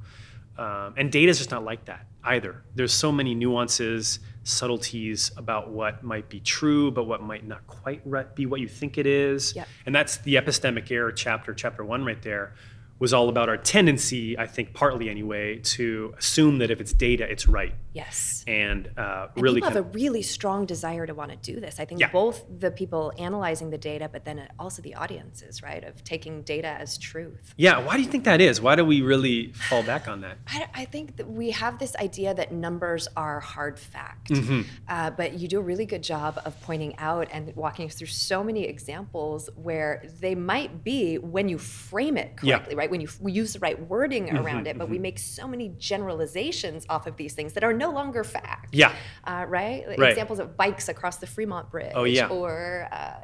Um, 0.58 0.94
and 0.96 1.12
data 1.12 1.28
is 1.28 1.38
just 1.38 1.50
not 1.50 1.64
like 1.64 1.84
that 1.84 2.06
either. 2.24 2.62
There's 2.74 2.92
so 2.92 3.12
many 3.12 3.34
nuances, 3.34 4.20
subtleties 4.42 5.30
about 5.36 5.70
what 5.70 6.02
might 6.02 6.28
be 6.28 6.40
true, 6.40 6.90
but 6.90 7.04
what 7.04 7.22
might 7.22 7.46
not 7.46 7.66
quite 7.66 8.02
be 8.34 8.46
what 8.46 8.60
you 8.60 8.68
think 8.68 8.98
it 8.98 9.06
is. 9.06 9.54
Yep. 9.54 9.68
And 9.86 9.94
that's 9.94 10.18
the 10.18 10.36
epistemic 10.36 10.90
error 10.90 11.12
chapter, 11.12 11.54
chapter 11.54 11.84
one, 11.84 12.04
right 12.04 12.20
there, 12.22 12.54
was 12.98 13.12
all 13.12 13.28
about 13.28 13.48
our 13.48 13.58
tendency, 13.58 14.38
I 14.38 14.46
think, 14.46 14.72
partly 14.72 15.10
anyway, 15.10 15.58
to 15.58 16.14
assume 16.16 16.58
that 16.58 16.70
if 16.70 16.80
it's 16.80 16.92
data, 16.92 17.30
it's 17.30 17.46
right. 17.46 17.74
Yes. 18.00 18.44
And 18.46 18.82
uh, 18.98 19.28
And 19.34 19.42
really 19.42 19.60
people 19.60 19.70
have 19.70 19.84
a 19.86 19.88
really 20.02 20.22
strong 20.36 20.60
desire 20.74 21.04
to 21.10 21.14
want 21.20 21.30
to 21.34 21.38
do 21.52 21.56
this. 21.64 21.74
I 21.82 21.84
think 21.86 21.98
Yeah. 22.00 22.10
both 22.22 22.44
the 22.64 22.70
people 22.70 23.04
analyzing 23.28 23.68
the 23.70 23.78
data, 23.92 24.06
but 24.14 24.22
then 24.28 24.38
also 24.58 24.78
the 24.88 24.94
audiences, 25.02 25.62
right, 25.62 25.82
of 25.90 25.94
taking 26.04 26.34
data 26.42 26.68
as 26.84 26.98
truth. 26.98 27.54
Yeah, 27.56 27.78
why 27.86 27.94
do 27.96 28.02
you 28.04 28.10
think 28.14 28.24
that 28.24 28.40
is? 28.48 28.54
Why 28.66 28.74
do 28.80 28.84
we 28.84 28.98
really 29.12 29.38
fall 29.68 29.82
back 29.92 30.04
on 30.12 30.20
that? 30.24 30.36
I, 30.46 30.60
I 30.82 30.84
think 30.94 31.16
that 31.18 31.28
we 31.40 31.46
have 31.62 31.74
this 31.84 31.94
idea 32.08 32.30
that 32.40 32.48
numbers 32.52 33.08
are 33.16 33.40
hard 33.40 33.76
fact, 33.78 34.28
Mm-hmm. 34.30 34.60
uh, 34.88 35.10
but 35.20 35.28
you 35.40 35.46
do 35.48 35.58
a 35.58 35.66
really 35.72 35.86
good 35.86 36.02
job 36.02 36.32
of 36.44 36.52
pointing 36.68 36.92
out 36.98 37.26
and 37.32 37.42
walking 37.56 37.86
us 37.88 37.94
through 37.98 38.08
so 38.30 38.38
many 38.44 38.62
examples 38.64 39.48
where 39.68 39.92
they 40.20 40.34
might 40.34 40.72
be 40.84 41.16
when 41.34 41.48
you 41.48 41.58
frame 41.58 42.16
it 42.16 42.26
Yeah. 42.26 42.32
Mm-hmm, 42.32 42.42
correctly, 42.56 42.74
right? 42.80 42.90
When 42.90 43.00
you 43.00 43.08
we 43.26 43.32
use 43.42 43.50
the 43.54 43.60
right 43.68 43.78
wording 43.92 44.24
around 44.36 44.66
it, 44.66 44.74
but 44.80 44.88
we 44.94 44.98
make 45.08 45.18
so 45.18 45.44
many 45.54 45.66
generalizations 45.78 46.84
off 46.88 47.06
of 47.06 47.16
these 47.16 47.32
things 47.34 47.52
that 47.54 47.64
are 47.64 47.72
no 47.72 47.85
longer 47.90 48.24
fact. 48.24 48.74
Yeah. 48.74 48.92
Uh, 49.24 49.44
right? 49.48 49.84
Right. 49.98 50.10
Examples 50.10 50.38
of 50.38 50.56
bikes 50.56 50.88
across 50.88 51.16
the 51.16 51.26
Fremont 51.26 51.70
Bridge. 51.70 51.92
Oh, 51.94 52.04
yeah. 52.04 52.28
Or, 52.28 52.88
uh, 52.90 53.14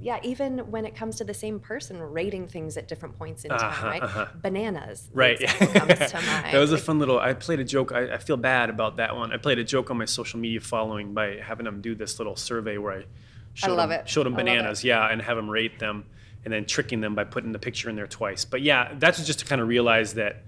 yeah, 0.00 0.20
even 0.22 0.70
when 0.70 0.86
it 0.86 0.94
comes 0.94 1.16
to 1.16 1.24
the 1.24 1.34
same 1.34 1.58
person 1.58 1.98
rating 2.00 2.46
things 2.46 2.76
at 2.76 2.86
different 2.86 3.18
points 3.18 3.44
in 3.44 3.50
time, 3.50 3.60
Uh-huh, 3.60 3.86
right? 3.86 4.02
uh-huh. 4.02 4.26
Bananas. 4.40 5.08
Right. 5.12 5.38
comes 5.40 5.58
to 6.10 6.20
mind. 6.26 6.54
that 6.54 6.58
was 6.58 6.72
a 6.72 6.78
fun 6.78 6.98
little. 7.00 7.18
I 7.18 7.32
played 7.34 7.58
a 7.60 7.64
joke. 7.64 7.90
I, 7.92 8.14
I 8.14 8.18
feel 8.18 8.36
bad 8.36 8.70
about 8.70 8.96
that 8.98 9.16
one. 9.16 9.32
I 9.32 9.38
played 9.38 9.58
a 9.58 9.64
joke 9.64 9.90
on 9.90 9.98
my 9.98 10.04
social 10.04 10.38
media 10.38 10.60
following 10.60 11.14
by 11.14 11.38
having 11.42 11.64
them 11.64 11.80
do 11.80 11.94
this 11.96 12.18
little 12.20 12.36
survey 12.36 12.78
where 12.78 12.92
I 13.00 13.04
showed 13.54 13.74
love 13.76 13.90
them, 13.90 14.00
it. 14.00 14.08
showed 14.08 14.24
them 14.26 14.34
I 14.34 14.36
love 14.38 14.46
it. 14.46 14.50
bananas, 14.50 14.84
yeah, 14.84 15.08
and 15.10 15.20
have 15.20 15.36
them 15.36 15.50
rate 15.50 15.80
them, 15.80 16.04
and 16.44 16.52
then 16.54 16.64
tricking 16.64 17.00
them 17.00 17.16
by 17.16 17.24
putting 17.24 17.50
the 17.50 17.58
picture 17.58 17.90
in 17.90 17.96
there 17.96 18.06
twice. 18.06 18.44
But 18.44 18.62
yeah, 18.62 18.94
that's 18.98 19.24
just 19.26 19.40
to 19.40 19.44
kind 19.46 19.60
of 19.60 19.66
realize 19.66 20.14
that. 20.14 20.44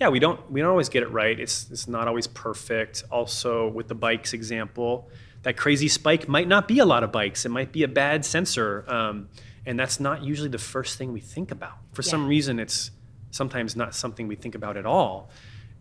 Yeah, 0.00 0.08
we 0.08 0.18
don't 0.18 0.50
we 0.50 0.60
don't 0.60 0.70
always 0.70 0.88
get 0.88 1.02
it 1.02 1.10
right. 1.10 1.38
It's 1.38 1.70
it's 1.70 1.86
not 1.86 2.08
always 2.08 2.26
perfect. 2.26 3.04
Also, 3.10 3.68
with 3.68 3.88
the 3.88 3.94
bikes 3.94 4.32
example, 4.32 5.08
that 5.42 5.56
crazy 5.56 5.88
spike 5.88 6.28
might 6.28 6.48
not 6.48 6.66
be 6.66 6.80
a 6.80 6.84
lot 6.84 7.04
of 7.04 7.12
bikes. 7.12 7.46
It 7.46 7.50
might 7.50 7.72
be 7.72 7.84
a 7.84 7.88
bad 7.88 8.24
sensor, 8.24 8.84
um, 8.88 9.28
and 9.64 9.78
that's 9.78 10.00
not 10.00 10.22
usually 10.22 10.48
the 10.48 10.58
first 10.58 10.98
thing 10.98 11.12
we 11.12 11.20
think 11.20 11.50
about. 11.50 11.74
For 11.92 12.02
some 12.02 12.26
reason, 12.26 12.58
it's 12.58 12.90
sometimes 13.30 13.76
not 13.76 13.94
something 13.94 14.26
we 14.26 14.36
think 14.36 14.54
about 14.54 14.76
at 14.76 14.86
all. 14.86 15.30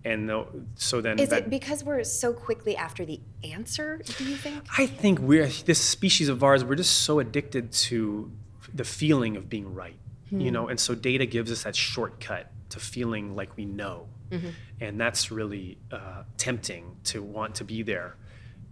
And 0.05 0.27
though, 0.27 0.47
so 0.75 0.99
then 0.99 1.17
Is 1.17 1.29
that, 1.29 1.43
it 1.43 1.49
because 1.49 1.83
we're 1.83 2.03
so 2.03 2.33
quickly 2.33 2.75
after 2.75 3.05
the 3.05 3.21
answer, 3.43 4.01
do 4.17 4.25
you 4.25 4.35
think? 4.35 4.63
I 4.77 4.85
think 4.85 5.19
we're 5.19 5.47
this 5.47 5.79
species 5.79 6.29
of 6.29 6.43
ours. 6.43 6.63
We're 6.63 6.75
just 6.75 7.03
so 7.03 7.19
addicted 7.19 7.71
to 7.71 8.29
the 8.73 8.83
feeling 8.83 9.37
of 9.37 9.49
being 9.49 9.73
right, 9.73 9.95
you 10.29 10.51
know. 10.51 10.67
And 10.67 10.79
so 10.79 10.93
data 10.93 11.25
gives 11.25 11.51
us 11.51 11.63
that 11.63 11.75
shortcut 11.75 12.51
to 12.73 12.79
feeling 12.79 13.35
like 13.35 13.55
we 13.57 13.65
know, 13.65 14.07
and 14.81 14.99
that's 14.99 15.31
really 15.31 15.77
uh, 15.91 16.23
tempting 16.37 16.97
to 17.05 17.21
want 17.23 17.55
to 17.55 17.63
be 17.63 17.81
there. 17.83 18.15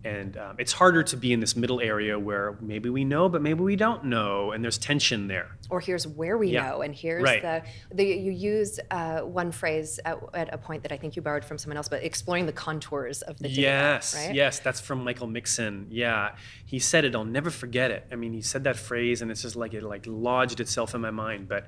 And 0.04 0.36
um, 0.36 0.56
it's 0.58 0.72
harder 0.74 1.04
to 1.04 1.16
be 1.16 1.32
in 1.32 1.40
this 1.42 1.56
middle 1.56 1.80
area 1.80 2.18
where 2.18 2.58
maybe 2.60 2.90
we 2.90 3.06
know, 3.06 3.30
but 3.30 3.44
maybe 3.44 3.62
we 3.62 3.76
don't 3.76 4.06
know, 4.06 4.52
and 4.52 4.64
there's 4.64 4.80
tension 4.80 5.28
there. 5.28 5.56
Or 5.70 5.80
here's 5.80 6.08
where 6.08 6.40
we 6.40 6.48
Yeah. 6.50 6.70
know, 6.70 6.82
and 6.82 6.96
here's 6.96 7.22
Right. 7.22 7.44
the, 7.44 7.62
the 7.94 8.04
you 8.06 8.32
use 8.32 8.80
uh, 8.90 9.20
one 9.20 9.52
phrase 9.52 10.00
at, 10.04 10.18
at 10.34 10.52
a 10.52 10.58
point 10.58 10.82
that 10.82 10.92
I 10.92 10.98
think 10.98 11.16
you 11.16 11.22
borrowed 11.22 11.46
from 11.46 11.60
someone 11.60 11.78
else, 11.78 11.88
but 11.88 12.02
exploring 12.04 12.48
the 12.48 12.52
contours 12.52 13.22
of 13.22 13.38
the 13.38 13.48
data. 13.50 13.62
Yes, 13.62 14.16
right? 14.16 14.34
yes, 14.34 14.58
that's 14.58 14.80
from 14.82 15.04
Michael 15.04 15.28
Mixon. 15.28 15.86
Yeah, 15.92 16.34
he 16.66 16.80
said 16.80 17.06
it. 17.06 17.14
I'll 17.14 17.24
never 17.24 17.52
forget 17.52 17.92
it. 17.92 18.08
I 18.12 18.16
mean, 18.16 18.34
he 18.34 18.42
said 18.42 18.64
that 18.64 18.78
phrase, 18.78 19.22
and 19.22 19.30
it's 19.30 19.44
just 19.44 19.56
like 19.56 19.76
it 19.76 19.84
like 19.84 20.06
lodged 20.08 20.60
itself 20.60 20.96
in 20.96 21.02
my 21.02 21.12
mind. 21.12 21.48
But 21.48 21.68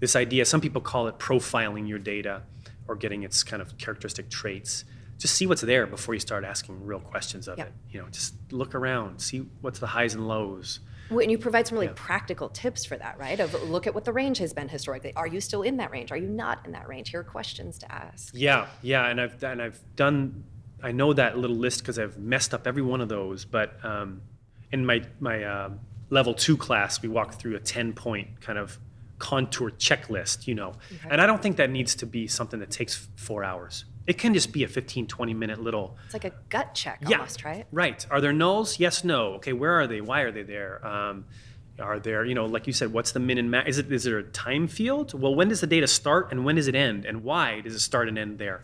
this 0.00 0.16
idea, 0.16 0.44
some 0.44 0.60
people 0.60 0.80
call 0.80 1.06
it 1.08 1.18
profiling 1.18 1.88
your 1.88 1.98
data, 1.98 2.42
or 2.88 2.96
getting 2.96 3.22
its 3.22 3.42
kind 3.42 3.62
of 3.62 3.76
characteristic 3.78 4.28
traits. 4.28 4.84
Just 5.18 5.36
see 5.36 5.46
what's 5.46 5.62
there 5.62 5.86
before 5.86 6.14
you 6.14 6.20
start 6.20 6.44
asking 6.44 6.84
real 6.84 7.00
questions 7.00 7.48
of 7.48 7.56
Yeah. 7.56 7.64
it. 7.66 7.72
You 7.90 8.00
know, 8.02 8.08
just 8.10 8.34
look 8.52 8.74
around, 8.74 9.20
see 9.20 9.46
what's 9.60 9.78
the 9.78 9.86
highs 9.86 10.14
and 10.14 10.26
lows. 10.28 10.80
Well, 11.10 11.20
And 11.20 11.30
you 11.30 11.38
provide 11.38 11.66
some 11.66 11.76
really 11.76 11.86
Yeah. 11.88 11.92
practical 11.96 12.48
tips 12.48 12.84
for 12.84 12.96
that, 12.96 13.18
right? 13.18 13.38
Of 13.38 13.54
look 13.70 13.86
at 13.86 13.94
what 13.94 14.04
the 14.04 14.12
range 14.12 14.38
has 14.38 14.52
been 14.52 14.68
historically. 14.68 15.14
Are 15.14 15.26
you 15.26 15.40
still 15.40 15.62
in 15.62 15.76
that 15.76 15.90
range? 15.90 16.10
Are 16.10 16.16
you 16.16 16.28
not 16.28 16.64
in 16.66 16.72
that 16.72 16.88
range? 16.88 17.10
Here 17.10 17.20
are 17.20 17.24
questions 17.24 17.78
to 17.78 17.92
ask. 17.92 18.34
Yeah, 18.34 18.66
yeah, 18.82 19.06
and 19.06 19.20
I've 19.20 19.42
and 19.44 19.62
I've 19.62 19.80
done. 19.96 20.44
I 20.82 20.92
know 20.92 21.12
that 21.14 21.38
little 21.38 21.56
list 21.56 21.80
because 21.80 21.98
I've 21.98 22.18
messed 22.18 22.52
up 22.52 22.66
every 22.66 22.82
one 22.82 23.00
of 23.00 23.08
those. 23.08 23.44
But 23.44 23.82
um, 23.84 24.22
in 24.72 24.84
my 24.84 25.04
my 25.20 25.44
uh, 25.44 25.70
level 26.10 26.34
two 26.34 26.56
class, 26.56 27.00
we 27.02 27.08
walked 27.08 27.34
through 27.36 27.54
a 27.56 27.60
ten 27.60 27.92
point 27.92 28.40
kind 28.40 28.58
of 28.58 28.78
contour 29.24 29.70
checklist. 29.70 30.46
You 30.46 30.54
know, 30.54 30.74
and 31.08 31.20
I 31.20 31.26
don't 31.26 31.42
think 31.42 31.56
that 31.56 31.70
needs 31.70 31.94
to 31.96 32.06
be 32.06 32.26
something 32.26 32.60
that 32.60 32.70
takes 32.70 33.08
four 33.16 33.42
hours. 33.42 33.86
It 34.06 34.18
can 34.18 34.34
just 34.34 34.52
be 34.52 34.64
a 34.64 34.68
15, 34.68 35.06
20 35.06 35.32
minute 35.32 35.62
little 35.62 35.96
It's 36.04 36.12
like 36.12 36.26
a 36.26 36.32
gut 36.50 36.74
check 36.74 36.98
yeah, 37.08 37.16
almost, 37.16 37.42
right? 37.42 37.66
Right. 37.72 38.06
Are 38.10 38.20
there 38.20 38.34
nulls? 38.34 38.78
Yes, 38.78 39.02
no. 39.02 39.34
Okay, 39.36 39.54
where 39.54 39.80
are 39.80 39.86
they? 39.86 40.02
Why 40.02 40.20
are 40.20 40.30
they 40.30 40.42
there? 40.42 40.86
Um, 40.86 41.24
are 41.78 41.98
there, 41.98 42.24
you 42.24 42.34
know, 42.34 42.44
like 42.44 42.66
you 42.66 42.74
said, 42.74 42.92
what's 42.92 43.12
the 43.12 43.20
min 43.20 43.38
and 43.38 43.50
max? 43.50 43.70
Is 43.70 43.78
it 43.78 43.90
is 43.90 44.04
there 44.04 44.18
a 44.18 44.22
time 44.22 44.68
field? 44.68 45.18
Well, 45.18 45.34
when 45.34 45.48
does 45.48 45.60
the 45.62 45.66
data 45.66 45.86
start 45.86 46.30
and 46.30 46.44
when 46.44 46.56
does 46.56 46.68
it 46.68 46.74
end? 46.74 47.06
And 47.06 47.24
why 47.24 47.62
does 47.62 47.74
it 47.74 47.80
start 47.80 48.08
and 48.08 48.18
end 48.18 48.38
there? 48.38 48.60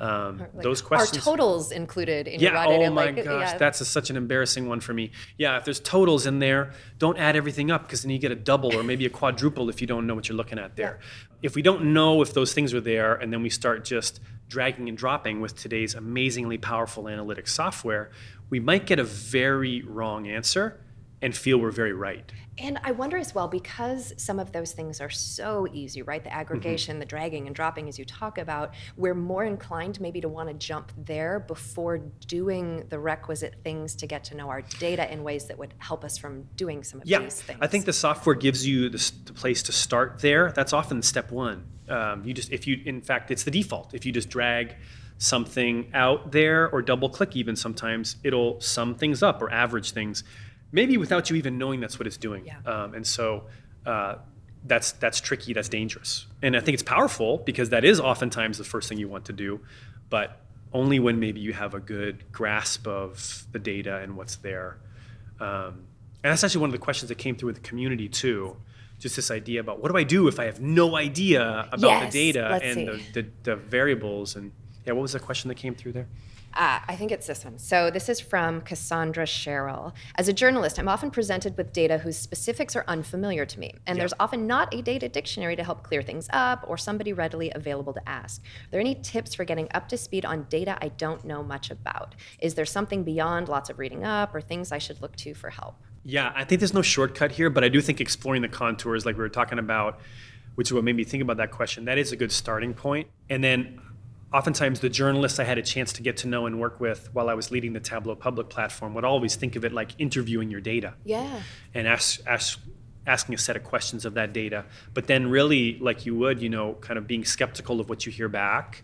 Um, 0.00 0.38
Like, 0.38 0.62
those 0.62 0.82
questions. 0.82 1.24
Are 1.26 1.30
totals 1.30 1.70
included 1.70 2.26
in 2.26 2.40
your 2.40 2.52
Yeah. 2.52 2.66
audit? 2.66 2.88
Oh 2.88 2.92
my 2.92 3.06
like, 3.06 3.24
gosh, 3.24 3.52
yeah. 3.52 3.58
that's 3.58 3.80
a, 3.80 3.84
such 3.84 4.10
an 4.10 4.16
embarrassing 4.16 4.68
one 4.68 4.80
for 4.80 4.92
me. 4.92 5.12
Yeah. 5.38 5.56
If 5.56 5.64
there's 5.64 5.80
totals 5.80 6.26
in 6.26 6.40
there, 6.40 6.72
don't 6.98 7.16
add 7.18 7.36
everything 7.36 7.70
up 7.70 7.82
because 7.82 8.02
then 8.02 8.10
you 8.10 8.18
get 8.18 8.32
a 8.32 8.36
double 8.36 8.74
or 8.74 8.82
maybe 8.82 9.06
a 9.06 9.10
quadruple 9.10 9.68
if 9.68 9.80
you 9.80 9.86
don't 9.86 10.06
know 10.06 10.14
what 10.14 10.28
you're 10.28 10.36
looking 10.36 10.58
at 10.58 10.76
there. 10.76 10.98
If 11.42 11.54
we 11.54 11.62
don't 11.62 11.92
know 11.92 12.22
if 12.22 12.34
those 12.34 12.52
things 12.52 12.74
are 12.74 12.80
there, 12.80 13.14
and 13.14 13.32
then 13.32 13.42
we 13.42 13.50
start 13.50 13.84
just 13.84 14.20
dragging 14.48 14.88
and 14.88 14.98
dropping 14.98 15.40
with 15.40 15.56
today's 15.56 15.94
amazingly 15.94 16.58
powerful 16.58 17.04
analytics 17.04 17.48
software, 17.48 18.10
we 18.50 18.60
might 18.60 18.86
get 18.86 18.98
a 18.98 19.04
very 19.04 19.82
wrong 19.82 20.26
answer 20.28 20.80
and 21.24 21.34
feel 21.34 21.56
we're 21.56 21.70
very 21.70 21.94
right. 21.94 22.30
And 22.58 22.78
I 22.84 22.92
wonder 22.92 23.16
as 23.16 23.34
well, 23.34 23.48
because 23.48 24.12
some 24.18 24.38
of 24.38 24.52
those 24.52 24.72
things 24.72 25.00
are 25.00 25.08
so 25.08 25.66
easy, 25.72 26.02
right? 26.02 26.20
Mm-hmm. 26.20 26.28
The 26.28 26.34
aggregation, 26.34 26.98
the 26.98 27.06
dragging 27.06 27.46
and 27.46 27.56
dropping, 27.56 27.88
as 27.88 27.98
you 27.98 28.04
talk 28.04 28.36
about, 28.36 28.74
we're 28.98 29.14
more 29.14 29.44
inclined 29.44 29.98
maybe 30.02 30.20
to 30.20 30.28
want 30.28 30.50
to 30.50 30.54
jump 30.54 30.92
there 30.98 31.40
before 31.40 31.96
doing 32.26 32.84
the 32.90 32.98
requisite 32.98 33.54
things 33.64 33.96
to 33.96 34.06
get 34.06 34.22
to 34.24 34.36
know 34.36 34.50
our 34.50 34.60
data 34.78 35.10
in 35.10 35.24
ways 35.24 35.46
that 35.46 35.58
would 35.58 35.72
help 35.78 36.04
us 36.04 36.18
from 36.18 36.44
doing 36.56 36.84
some 36.84 37.00
of 37.00 37.06
Yeah, 37.06 37.20
these 37.20 37.40
things. 37.40 37.58
I 37.62 37.68
think 37.68 37.86
the 37.86 37.94
software 37.94 38.36
gives 38.36 38.66
you 38.66 38.90
the, 38.90 39.12
the 39.24 39.32
place 39.32 39.62
to 39.62 39.72
start 39.72 40.18
there. 40.20 40.52
That's 40.52 40.74
often 40.74 41.00
step 41.00 41.32
one. 41.32 41.64
Um, 41.88 42.22
you 42.26 42.34
just, 42.34 42.52
if 42.52 42.66
you, 42.66 42.82
in 42.84 43.00
fact, 43.00 43.30
it's 43.30 43.44
the 43.44 43.50
default. 43.50 43.94
If 43.94 44.04
you 44.04 44.12
just 44.12 44.28
drag 44.28 44.76
something 45.16 45.90
out 45.94 46.32
there 46.32 46.68
or 46.70 46.82
double 46.82 47.08
click 47.08 47.36
even 47.36 47.54
sometimes 47.54 48.16
it'll 48.24 48.60
sum 48.60 48.96
things 48.96 49.22
up 49.22 49.40
or 49.40 49.48
average 49.48 49.92
things 49.92 50.24
maybe 50.74 50.96
without 50.98 51.30
you 51.30 51.36
even 51.36 51.56
knowing 51.56 51.80
that's 51.80 51.98
what 51.98 52.06
it's 52.06 52.18
doing. 52.18 52.44
Yeah. 52.44 52.58
um, 52.66 52.94
and 52.94 53.06
so 53.06 53.44
uh, 53.86 54.16
that's 54.66 54.92
that's 54.92 55.20
tricky 55.20 55.52
that's 55.54 55.68
dangerous. 55.68 56.26
And 56.42 56.56
i 56.56 56.60
think 56.60 56.74
it's 56.74 56.82
powerful 56.82 57.38
because 57.38 57.70
that 57.70 57.84
is 57.84 58.00
oftentimes 58.00 58.58
the 58.58 58.64
first 58.64 58.88
thing 58.88 58.98
you 58.98 59.08
want 59.08 59.24
to 59.26 59.32
do 59.32 59.60
but 60.10 60.40
only 60.72 60.98
when 60.98 61.20
maybe 61.20 61.40
you 61.40 61.52
have 61.52 61.72
a 61.74 61.80
good 61.80 62.30
grasp 62.32 62.86
of 62.86 63.46
the 63.52 63.58
data 63.58 63.98
and 63.98 64.16
what's 64.16 64.36
there. 64.36 64.76
Um, 65.40 65.86
and 66.22 66.30
that's 66.30 66.42
actually 66.42 66.62
one 66.62 66.68
of 66.68 66.72
the 66.72 66.78
questions 66.78 67.08
that 67.08 67.18
came 67.18 67.36
through 67.36 67.48
with 67.48 67.56
the 67.56 67.68
community 67.68 68.08
too 68.08 68.56
just 68.98 69.16
this 69.16 69.30
idea 69.30 69.60
about 69.60 69.82
what 69.82 69.90
do 69.90 69.98
i 69.98 70.04
do 70.04 70.28
if 70.28 70.38
i 70.38 70.44
have 70.44 70.60
no 70.60 70.96
idea 70.96 71.68
about 71.72 72.02
Yes, 72.02 72.12
the 72.12 72.32
data 72.32 72.60
and 72.62 72.88
the, 72.88 73.00
the, 73.12 73.26
the 73.42 73.56
variables? 73.56 74.36
And 74.36 74.52
yeah 74.86 74.92
what 74.92 75.02
was 75.02 75.12
the 75.12 75.20
question 75.20 75.48
that 75.48 75.56
came 75.56 75.74
through 75.74 75.92
there 75.92 76.08
Uh, 76.54 76.78
I 76.86 76.94
think 76.94 77.10
it's 77.10 77.26
this 77.26 77.44
one. 77.44 77.58
So 77.58 77.90
this 77.90 78.08
is 78.08 78.20
from 78.20 78.60
Cassandra 78.60 79.26
Sherrill. 79.26 79.92
As 80.16 80.28
a 80.28 80.32
journalist, 80.32 80.78
I'm 80.78 80.88
often 80.88 81.10
presented 81.10 81.56
with 81.56 81.72
data 81.72 81.98
whose 81.98 82.16
specifics 82.16 82.76
are 82.76 82.84
unfamiliar 82.86 83.44
to 83.44 83.58
me, 83.58 83.74
and 83.86 83.96
Yeah. 83.96 84.02
there's 84.02 84.14
often 84.20 84.46
not 84.46 84.72
a 84.72 84.80
data 84.80 85.08
dictionary 85.08 85.56
to 85.56 85.64
help 85.64 85.82
clear 85.82 86.00
things 86.00 86.28
up 86.32 86.64
or 86.68 86.76
somebody 86.78 87.12
readily 87.12 87.50
available 87.54 87.92
to 87.94 88.08
ask. 88.08 88.40
Are 88.42 88.70
there 88.70 88.80
any 88.80 88.94
tips 88.94 89.34
for 89.34 89.44
getting 89.44 89.68
up 89.74 89.88
to 89.88 89.96
speed 89.96 90.24
on 90.24 90.44
data 90.48 90.78
I 90.80 90.88
don't 90.88 91.24
know 91.24 91.42
much 91.42 91.70
about? 91.70 92.14
Is 92.38 92.54
there 92.54 92.64
something 92.66 93.02
beyond 93.02 93.48
lots 93.48 93.68
of 93.68 93.78
reading 93.80 94.04
up 94.04 94.32
or 94.34 94.40
things 94.40 94.70
I 94.70 94.78
should 94.78 95.02
look 95.02 95.16
to 95.16 95.34
for 95.34 95.50
help? 95.50 95.74
Yeah, 96.04 96.32
I 96.36 96.44
think 96.44 96.60
there's 96.60 96.74
no 96.74 96.82
shortcut 96.82 97.32
here, 97.32 97.50
but 97.50 97.64
I 97.64 97.68
do 97.68 97.80
think 97.80 98.00
exploring 98.00 98.42
the 98.42 98.48
contours, 98.48 99.04
like 99.04 99.16
we 99.16 99.22
were 99.22 99.28
talking 99.28 99.58
about, 99.58 99.98
which 100.54 100.68
is 100.68 100.72
what 100.74 100.84
made 100.84 100.94
me 100.94 101.02
think 101.02 101.22
about 101.22 101.38
that 101.38 101.50
question, 101.50 101.86
that 101.86 101.98
is 101.98 102.12
a 102.12 102.16
good 102.16 102.30
starting 102.30 102.74
point. 102.74 103.08
And 103.28 103.42
then 103.42 103.80
oftentimes 104.34 104.80
the 104.80 104.88
journalists 104.88 105.38
I 105.38 105.44
had 105.44 105.58
a 105.58 105.62
chance 105.62 105.92
to 105.94 106.02
get 106.02 106.16
to 106.18 106.28
know 106.28 106.46
and 106.46 106.58
work 106.58 106.80
with 106.80 107.08
while 107.14 107.28
I 107.28 107.34
was 107.34 107.52
leading 107.52 107.72
the 107.72 107.78
Tableau 107.80 108.16
Public 108.16 108.48
platform 108.50 108.92
would 108.94 109.04
always 109.04 109.36
think 109.36 109.54
of 109.54 109.64
it 109.64 109.72
like 109.72 109.92
interviewing 109.98 110.50
your 110.50 110.60
data 110.60 110.94
Yeah. 111.04 111.40
and 111.72 111.86
ask, 111.86 112.20
ask, 112.26 112.58
asking 113.06 113.36
a 113.36 113.38
set 113.38 113.54
of 113.54 113.62
questions 113.62 114.04
of 114.04 114.14
that 114.14 114.32
data. 114.32 114.64
But 114.92 115.06
then, 115.06 115.28
really, 115.30 115.78
like 115.78 116.04
you 116.04 116.16
would, 116.16 116.42
you 116.42 116.48
know, 116.48 116.74
kind 116.80 116.98
of 116.98 117.06
being 117.06 117.24
skeptical 117.24 117.78
of 117.78 117.88
what 117.88 118.06
you 118.06 118.10
hear 118.12 118.28
back, 118.28 118.82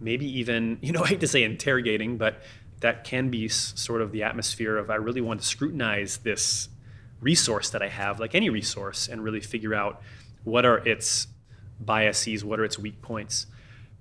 maybe 0.00 0.26
even, 0.40 0.78
you 0.82 0.90
know, 0.90 1.04
I 1.04 1.08
hate 1.08 1.20
to 1.20 1.28
say 1.28 1.44
interrogating, 1.44 2.16
but 2.16 2.42
that 2.80 3.04
can 3.04 3.28
be 3.30 3.46
sort 3.48 4.02
of 4.02 4.10
the 4.10 4.24
atmosphere 4.24 4.76
of 4.76 4.90
I 4.90 4.96
really 4.96 5.20
want 5.20 5.40
to 5.40 5.46
scrutinize 5.46 6.18
this 6.18 6.68
resource 7.20 7.70
that 7.70 7.82
I 7.82 7.88
have, 7.88 8.18
like 8.18 8.34
any 8.34 8.50
resource, 8.50 9.06
and 9.06 9.22
really 9.22 9.40
figure 9.40 9.74
out 9.74 10.02
what 10.42 10.64
are 10.64 10.78
its 10.78 11.28
biases, 11.80 12.44
what 12.44 12.58
are 12.58 12.64
its 12.64 12.78
weak 12.80 13.00
points. 13.00 13.46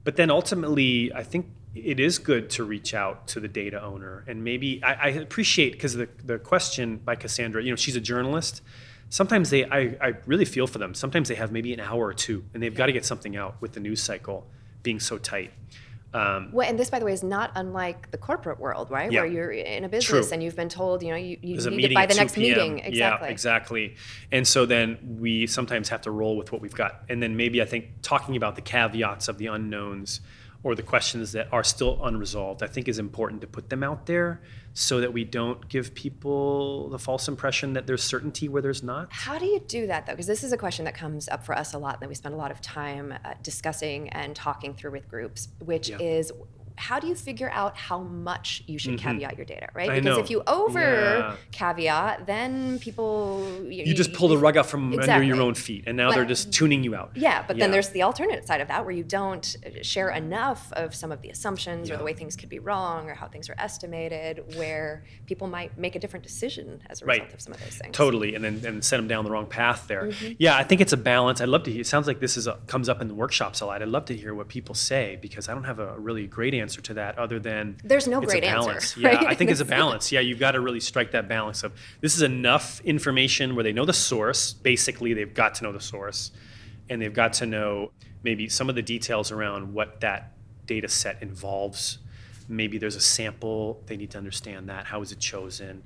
But 0.08 0.16
then 0.16 0.32
ultimately, 0.32 1.12
I 1.14 1.22
think 1.24 1.48
it 1.76 2.00
is 2.00 2.18
good 2.18 2.50
to 2.52 2.64
reach 2.64 2.94
out 2.94 3.28
to 3.28 3.42
the 3.42 3.50
data 3.50 3.84
owner 3.84 4.24
and 4.26 4.42
maybe 4.42 4.82
I, 4.82 4.94
I 4.94 5.08
appreciate 5.10 5.74
because 5.74 5.96
the, 5.96 6.08
the 6.24 6.40
question 6.40 6.96
by 6.96 7.16
Cassandra, 7.16 7.62
you 7.62 7.72
know, 7.72 7.76
she's 7.76 7.98
a 7.98 8.00
journalist. 8.00 8.62
Sometimes 9.10 9.50
they, 9.50 9.66
I, 9.66 9.98
I 10.00 10.14
really 10.26 10.46
feel 10.46 10.66
for 10.66 10.78
them. 10.78 10.94
Sometimes 10.94 11.28
they 11.28 11.36
have 11.36 11.52
maybe 11.52 11.74
an 11.74 11.82
hour 11.82 12.06
or 12.06 12.14
two 12.14 12.46
and 12.54 12.64
they've 12.64 12.74
got 12.74 12.86
to 12.86 12.94
get 12.94 13.04
something 13.04 13.36
out 13.36 13.62
with 13.62 13.74
the 13.74 13.82
news 13.82 14.02
cycle 14.02 14.48
being 14.82 15.02
so 15.02 15.18
tight. 15.18 15.52
Um, 16.14 16.50
Well, 16.54 16.68
and 16.68 16.80
this, 16.80 16.90
by 16.90 17.00
the 17.00 17.06
way, 17.06 17.14
is 17.14 17.24
not 17.24 17.52
unlike 17.56 18.12
the 18.12 18.18
corporate 18.18 18.60
world, 18.60 18.90
right? 18.90 19.12
Yeah. 19.12 19.22
Where 19.22 19.30
you're 19.30 19.52
in 19.52 19.84
a 19.84 19.90
business 19.90 20.28
True. 20.28 20.34
and 20.34 20.42
you've 20.42 20.56
been 20.56 20.70
told, 20.70 21.04
you 21.04 21.10
know, 21.10 21.18
you, 21.18 21.38
you 21.42 21.58
need 21.70 21.92
it 21.92 21.94
by 21.94 22.06
the 22.06 22.16
next 22.16 22.36
p.m. 22.36 22.58
meeting. 22.58 22.80
Exactly. 22.80 23.28
Yeah, 23.28 23.32
exactly. 23.32 23.96
And 24.32 24.48
so 24.48 24.66
then 24.66 25.18
we 25.20 25.48
sometimes 25.48 25.90
have 25.90 26.02
to 26.04 26.12
roll 26.12 26.38
with 26.38 26.52
what 26.52 26.62
we've 26.62 26.74
got. 26.74 27.04
And 27.10 27.22
then 27.22 27.36
maybe 27.36 27.62
I 27.62 27.66
think 27.66 27.90
talking 28.02 28.36
about 28.36 28.56
the 28.56 28.62
caveats 28.62 29.28
of 29.28 29.38
the 29.38 29.48
unknowns 29.48 30.22
or 30.68 30.76
the 30.76 30.84
questions 30.84 31.32
that 31.32 31.48
are 31.54 31.64
still 31.64 31.98
unresolved, 32.04 32.62
I 32.62 32.68
think 32.68 32.90
is 32.90 33.00
important 33.00 33.40
to 33.40 33.48
put 33.48 33.70
them 33.70 33.84
out 33.84 34.06
there 34.06 34.42
so 34.74 35.00
that 35.00 35.14
we 35.14 35.24
don't 35.24 35.70
give 35.70 35.94
people 35.96 36.90
the 36.90 37.00
false 37.00 37.30
impression 37.30 37.72
that 37.72 37.88
there's 37.88 38.04
certainty 38.04 38.50
where 38.50 38.62
there's 38.62 38.84
not. 38.84 39.08
How 39.10 39.40
do 39.40 39.46
you 39.46 39.62
do 39.62 39.88
that 39.88 40.06
though? 40.06 40.12
Because 40.12 40.28
this 40.28 40.44
is 40.44 40.52
a 40.52 40.58
question 40.58 40.84
that 40.84 40.94
comes 40.94 41.30
up 41.30 41.46
for 41.46 41.58
us 41.58 41.74
a 41.74 41.78
lot 41.78 41.94
and 41.96 42.02
that 42.02 42.10
we 42.10 42.16
spend 42.16 42.36
a 42.36 42.38
lot 42.38 42.52
of 42.52 42.60
time 42.60 43.14
uh, 43.24 43.36
discussing 43.42 44.10
and 44.10 44.36
talking 44.36 44.74
through 44.74 44.92
with 44.92 45.08
groups, 45.08 45.48
which 45.64 45.88
Yeah. 45.88 46.00
is 46.02 46.34
how 46.78 47.00
do 47.00 47.08
you 47.08 47.16
figure 47.16 47.50
out 47.50 47.76
how 47.76 48.00
much 48.00 48.64
you 48.68 48.78
should 48.78 48.98
caveat 49.00 49.36
your 49.36 49.46
data, 49.46 49.68
right? 49.74 49.90
Mm-hmm. 49.90 49.98
I 49.98 50.00
because 50.00 50.18
know. 50.18 50.24
if 50.24 50.30
you 50.30 50.44
over 50.48 50.80
Yeah. 50.80 51.36
caveat, 51.52 52.26
then 52.28 52.78
people 52.80 53.66
You 53.68 53.94
just 53.94 54.14
pull 54.14 54.28
the 54.30 54.38
rug 54.38 54.58
out 54.58 54.68
from 54.68 54.94
under 54.98 55.24
your 55.24 55.42
own 55.42 55.56
feet, 55.56 55.84
and 55.88 55.98
now 55.98 56.12
they're 56.12 56.24
just 56.26 56.54
tuning 56.54 56.84
you 56.84 56.96
out. 56.96 57.12
Yeah, 57.16 57.44
but 57.48 57.58
then 57.58 57.72
there's 57.72 57.90
the 57.90 58.04
alternate 58.04 58.46
side 58.48 58.62
of 58.62 58.68
that 58.70 58.86
where 58.86 58.94
you 58.94 59.04
don't 59.04 59.56
share 59.82 60.10
enough 60.12 60.72
of 60.74 60.94
some 60.94 61.12
of 61.12 61.22
the 61.22 61.30
assumptions 61.30 61.90
or 61.90 61.98
the 61.98 62.04
way 62.04 62.14
things 62.14 62.36
could 62.36 62.50
be 62.50 62.60
wrong 62.60 63.10
or 63.10 63.16
how 63.16 63.28
things 63.28 63.50
are 63.50 63.56
estimated, 63.58 64.56
where 64.56 65.04
people 65.26 65.48
might 65.48 65.78
make 65.78 65.96
a 65.96 66.00
different 66.00 66.24
decision 66.24 66.82
as 66.90 67.02
a 67.02 67.06
Right. 67.06 67.22
result 67.22 67.34
of 67.34 67.42
some 67.42 67.54
of 67.54 67.60
those 67.64 67.76
things. 67.78 67.96
Totally, 67.96 68.36
and 68.36 68.44
then 68.44 68.62
and 68.66 68.84
set 68.86 68.98
them 68.98 69.08
down 69.08 69.24
the 69.26 69.32
wrong 69.32 69.48
path 69.48 69.88
there. 69.88 70.04
Mm-hmm. 70.04 70.34
Yeah, 70.38 70.56
I 70.56 70.64
think 70.64 70.80
it's 70.82 70.94
a 70.94 70.98
balance. 70.98 71.42
I'd 71.42 71.50
love 71.50 71.64
to 71.64 71.72
hear. 71.72 71.82
It 71.82 71.88
sounds 71.88 72.06
like 72.06 72.20
this 72.20 72.38
is 72.38 72.46
a, 72.46 72.60
comes 72.68 72.88
up 72.88 73.02
in 73.02 73.08
the 73.08 73.16
workshops 73.16 73.62
a 73.62 73.66
lot. 73.66 73.82
I'd 73.82 73.88
love 73.88 74.06
to 74.06 74.16
hear 74.16 74.36
what 74.36 74.48
people 74.48 74.76
say 74.76 75.18
because 75.22 75.50
I 75.50 75.54
don't 75.56 75.64
have 75.64 75.80
a 75.80 75.98
really 75.98 76.28
great 76.28 76.54
answer 76.54 76.67
to 76.76 76.94
that 76.96 77.18
other 77.18 77.40
than 77.40 77.78
There's 77.84 78.08
no 78.08 78.22
great 78.22 78.44
answer, 78.44 78.68
balance. 78.68 78.98
Yeah, 78.98 79.10
right? 79.10 79.28
I 79.28 79.34
think 79.36 79.52
it's 79.52 79.60
a 79.60 79.66
balance. 79.66 80.12
Yeah, 80.12 80.20
you've 80.20 80.40
got 80.40 80.52
to 80.52 80.60
really 80.60 80.80
strike 80.80 81.12
that 81.12 81.28
balance 81.28 81.64
of 81.64 81.74
this 82.02 82.16
is 82.16 82.22
enough 82.22 82.82
information 82.82 83.56
where 83.56 83.64
they 83.64 83.74
know 83.74 83.86
the 83.86 83.94
source. 83.94 84.54
Basically, 84.54 85.14
they've 85.14 85.34
got 85.34 85.56
to 85.56 85.64
know 85.64 85.72
the 85.72 85.82
source, 85.82 86.32
and 86.90 87.02
they've 87.02 87.14
got 87.14 87.34
to 87.34 87.46
know 87.46 87.92
maybe 88.24 88.50
some 88.50 88.70
of 88.70 88.76
the 88.76 88.82
details 88.82 89.32
around 89.32 89.74
what 89.74 90.02
that 90.02 90.34
data 90.66 90.88
set 90.88 91.22
involves. 91.22 92.00
Maybe 92.50 92.78
there's 92.78 92.96
a 92.96 93.02
sample. 93.02 93.82
They 93.88 93.98
need 93.98 94.12
to 94.12 94.18
understand 94.18 94.70
that. 94.70 94.86
How 94.86 95.02
is 95.02 95.12
it 95.12 95.20
chosen? 95.20 95.84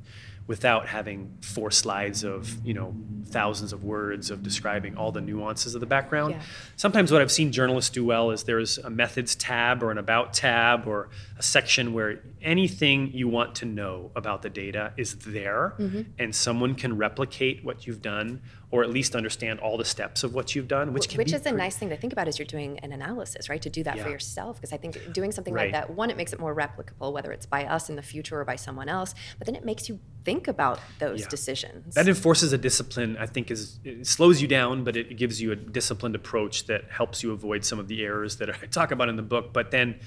Without 0.52 0.84
having 0.98 1.20
four 1.42 1.72
slides 1.72 2.26
of 2.26 2.42
you 2.68 2.74
know 2.74 2.94
thousands 3.30 3.72
of 3.72 3.86
words 3.86 4.30
of 4.30 4.44
describing 4.44 4.98
all 4.98 5.12
the 5.14 5.22
nuances 5.22 5.76
of 5.76 5.80
the 5.80 5.88
background. 5.96 6.34
Yeah. 6.34 6.42
Sometimes 6.76 7.10
what 7.10 7.22
I've 7.22 7.32
seen 7.32 7.54
journalists 7.54 7.90
do 7.90 8.04
well 8.04 8.32
is 8.32 8.44
there's 8.44 8.78
a 8.78 8.90
methods 8.90 9.34
tab 9.36 9.82
or 9.82 9.92
an 9.92 9.98
about 9.98 10.34
tab 10.34 10.86
or 10.88 11.08
a 11.38 11.44
section 11.44 11.94
where 11.94 12.20
anything 12.42 12.98
you 13.14 13.30
want 13.30 13.56
to 13.62 13.66
know 13.66 14.12
about 14.22 14.42
the 14.42 14.50
data 14.50 14.92
is 14.98 15.16
there 15.20 15.74
Mm-hmm. 15.80 16.02
and 16.20 16.36
someone 16.36 16.76
can 16.76 16.98
replicate 16.98 17.64
what 17.64 17.88
you've 17.88 18.02
done 18.02 18.42
or 18.72 18.84
at 18.84 18.90
least 18.90 19.16
understand 19.16 19.60
all 19.60 19.78
the 19.78 19.84
steps 19.86 20.24
of 20.24 20.34
what 20.34 20.56
you've 20.56 20.68
done, 20.68 20.94
which 20.94 21.10
can 21.10 21.18
Which 21.18 21.34
is 21.34 21.46
a 21.46 21.52
nice 21.52 21.76
thing 21.76 21.90
to 21.90 21.98
think 21.98 22.14
about 22.14 22.30
as 22.30 22.40
you're 22.40 22.46
doing 22.46 22.80
an 22.80 22.94
analysis, 22.94 23.50
right? 23.50 23.62
To 23.62 23.70
do 23.70 23.84
that 23.84 24.00
for 24.00 24.10
yourself, 24.10 24.56
because 24.58 24.72
I 24.72 24.78
think 24.78 24.98
doing 25.12 25.32
something 25.34 25.54
Right. 25.54 25.74
like 25.74 25.88
that, 25.88 25.90
one, 25.94 26.10
it 26.10 26.16
makes 26.16 26.32
it 26.32 26.40
more 26.40 26.56
replicable, 26.56 27.12
whether 27.12 27.34
it's 27.34 27.46
by 27.46 27.66
us 27.66 27.90
in 27.90 27.98
the 27.98 28.02
future 28.02 28.40
or 28.40 28.46
by 28.46 28.56
someone 28.56 28.88
else, 28.88 29.14
but 29.38 29.46
then 29.46 29.56
it 29.56 29.66
makes 29.66 29.90
you 29.90 30.00
think 30.24 30.48
about 30.48 30.80
those 31.00 31.22
Yeah. 31.22 31.28
decisions. 31.30 31.96
That 31.96 32.08
enforces 32.08 32.54
a 32.54 32.58
discipline, 32.58 33.18
I 33.20 33.26
think, 33.26 33.52
is 33.52 33.80
it 33.84 34.08
slows 34.08 34.42
you 34.42 34.48
down, 34.48 34.84
but 34.86 34.96
it 34.96 35.18
gives 35.18 35.42
you 35.42 35.52
a 35.52 35.56
disciplined 35.58 36.16
approach 36.16 36.66
that 36.68 36.86
helps 36.90 37.22
you 37.24 37.32
avoid 37.34 37.66
some 37.66 37.78
of 37.78 37.90
the 37.90 38.04
errors 38.06 38.38
that 38.38 38.50
I 38.50 38.54
talk 38.72 38.92
about 38.92 39.10
in 39.10 39.18
the 39.18 39.22
book. 39.24 39.52
But 39.52 39.72
then 39.72 40.00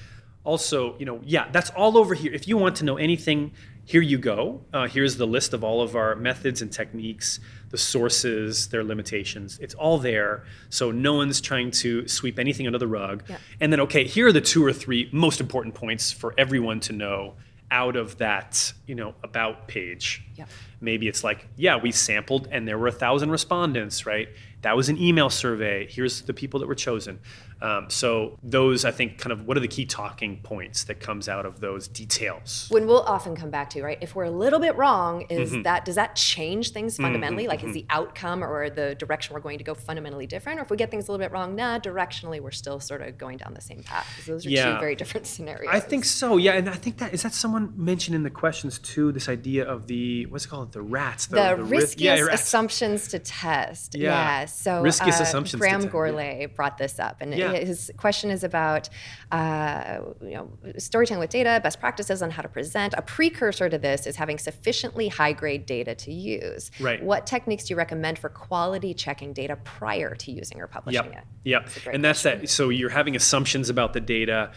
also, 0.44 0.96
you 0.98 1.06
know, 1.06 1.20
yeah, 1.24 1.48
that's 1.52 1.70
all 1.70 1.96
over 1.98 2.14
here. 2.14 2.32
If 2.32 2.46
you 2.48 2.56
want 2.56 2.76
to 2.76 2.84
know 2.84 2.96
anything, 2.96 3.52
here 3.86 4.02
you 4.02 4.18
go. 4.18 4.62
Uh, 4.72 4.86
here's 4.88 5.16
the 5.16 5.26
list 5.26 5.52
of 5.52 5.62
all 5.64 5.82
of 5.82 5.94
our 5.96 6.14
methods 6.16 6.62
and 6.62 6.72
techniques, 6.72 7.40
the 7.74 7.78
sources, 7.78 8.68
their 8.68 8.84
limitations. 8.84 9.58
It's 9.58 9.74
all 9.74 9.98
there. 9.98 10.44
So 10.70 10.92
no 10.92 11.14
one's 11.14 11.40
trying 11.40 11.72
to 11.72 12.06
sweep 12.06 12.38
anything 12.38 12.66
under 12.68 12.78
the 12.78 12.86
rug. 12.86 13.24
Yeah. 13.28 13.38
And 13.58 13.72
then, 13.72 13.80
okay, 13.80 14.04
here 14.06 14.28
are 14.28 14.32
the 14.32 14.40
two 14.40 14.64
or 14.64 14.72
three 14.72 15.08
most 15.10 15.40
important 15.40 15.74
points 15.74 16.12
for 16.12 16.36
everyone 16.38 16.78
to 16.80 16.92
know 16.92 17.34
out 17.72 17.96
of 17.96 18.18
that, 18.18 18.72
you 18.86 18.94
know, 18.94 19.16
about 19.24 19.66
page. 19.66 20.22
Yep. 20.36 20.48
Maybe 20.80 21.08
it's 21.08 21.24
like, 21.24 21.48
yeah, 21.56 21.76
we 21.76 21.90
sampled 21.90 22.46
and 22.52 22.68
there 22.68 22.78
were 22.78 22.86
a 22.86 22.92
thousand 22.92 23.32
respondents, 23.32 24.06
right? 24.06 24.28
That 24.62 24.76
was 24.76 24.88
an 24.88 24.96
email 24.96 25.28
survey. 25.28 25.88
Here's 25.90 26.22
the 26.22 26.32
people 26.32 26.60
that 26.60 26.68
were 26.68 26.76
chosen. 26.76 27.18
Um, 27.64 27.88
so 27.88 28.38
those, 28.42 28.84
I 28.84 28.90
think, 28.90 29.18
kind 29.18 29.32
of 29.32 29.46
what 29.46 29.56
are 29.56 29.60
the 29.60 29.68
key 29.68 29.86
talking 29.86 30.40
points 30.42 30.84
that 30.84 31.00
comes 31.00 31.28
out 31.28 31.46
of 31.46 31.60
those 31.60 31.88
details? 31.88 32.66
when 32.70 32.86
we'll 32.86 33.02
often 33.16 33.34
come 33.34 33.50
back 33.50 33.70
to 33.70 33.82
right 33.82 33.98
if 34.00 34.14
we're 34.14 34.24
a 34.24 34.30
little 34.44 34.60
bit 34.60 34.76
wrong 34.76 35.22
is 35.30 35.50
Mm-hmm. 35.50 35.62
that 35.62 35.84
does 35.84 35.94
that 35.96 36.14
change 36.16 36.70
things 36.72 36.96
fundamentally 36.96 37.46
like 37.46 37.62
is 37.64 37.72
the 37.74 37.86
outcome 37.90 38.42
or 38.44 38.70
the 38.70 38.94
direction 38.96 39.34
we're 39.34 39.40
going 39.40 39.58
to 39.58 39.64
go 39.64 39.74
fundamentally 39.74 40.26
different 40.26 40.58
or 40.58 40.62
if 40.62 40.70
we 40.70 40.76
get 40.76 40.90
things 40.90 41.08
a 41.08 41.12
little 41.12 41.24
bit 41.24 41.32
wrong 41.32 41.54
nah 41.54 41.78
directionally 41.78 42.40
we're 42.40 42.50
still 42.50 42.78
sort 42.80 43.00
of 43.02 43.16
going 43.18 43.36
down 43.36 43.52
the 43.54 43.60
same 43.60 43.82
path 43.82 44.06
those 44.26 44.44
are 44.46 44.50
Yeah. 44.50 44.74
two 44.74 44.80
very 44.80 44.94
different 44.94 45.26
scenarios 45.26 45.70
I 45.72 45.80
think 45.80 46.04
so. 46.04 46.36
Yeah, 46.36 46.52
and 46.52 46.68
I 46.68 46.74
think 46.84 46.98
that 46.98 47.12
is 47.14 47.22
that 47.22 47.32
someone 47.34 47.72
mentioned 47.76 48.14
in 48.14 48.22
the 48.22 48.30
questions 48.30 48.78
too. 48.78 49.12
This 49.12 49.28
idea 49.28 49.64
of 49.64 49.86
the 49.86 50.26
what's 50.26 50.44
it 50.46 50.48
called? 50.48 50.72
The 50.72 50.82
rats. 50.82 51.26
the, 51.26 51.56
ris- 51.56 51.70
riskiest 51.70 51.98
yeah, 52.00 52.20
rats. 52.20 52.42
assumptions 52.42 53.08
to 53.08 53.18
test. 53.18 53.94
Yeah. 53.94 54.10
Yeah. 54.10 54.44
So 54.46 54.82
Riskiest 54.82 55.20
uh, 55.20 55.24
assumptions 55.24 55.60
Graham 55.60 55.82
test, 55.82 55.86
yeah. 55.86 55.92
Gourlay 56.00 56.54
brought 56.54 56.76
this 56.78 56.98
up, 56.98 57.16
and 57.20 57.32
Yeah. 57.34 57.52
His 57.62 57.90
question 57.96 58.30
is 58.30 58.42
about 58.44 58.88
uh, 59.32 60.00
you 60.22 60.30
know 60.34 60.50
storytelling 60.78 61.20
with 61.20 61.30
data, 61.30 61.60
best 61.62 61.80
practices 61.80 62.22
on 62.22 62.30
how 62.30 62.42
to 62.42 62.48
present. 62.48 62.94
A 62.96 63.02
precursor 63.02 63.68
to 63.68 63.78
this 63.78 64.06
is 64.06 64.16
having 64.16 64.38
sufficiently 64.38 65.08
high 65.08 65.32
grade 65.32 65.66
data 65.66 65.94
to 65.94 66.12
use. 66.12 66.70
Right. 66.80 67.02
What 67.02 67.26
techniques 67.26 67.64
do 67.64 67.74
you 67.74 67.78
recommend 67.78 68.18
for 68.18 68.28
quality 68.28 68.94
checking 68.94 69.32
data 69.32 69.56
prior 69.64 70.14
to 70.14 70.30
using 70.32 70.60
or 70.60 70.66
publishing 70.66 71.04
Yep. 71.04 71.12
it? 71.12 71.24
Yep. 71.44 71.64
That's 71.64 71.86
and 71.86 72.04
that's 72.04 72.22
that. 72.24 72.48
So 72.48 72.68
you're 72.68 72.90
having 72.90 73.16
assumptions 73.16 73.68
about 73.68 73.92
the 73.92 74.00
data. 74.00 74.52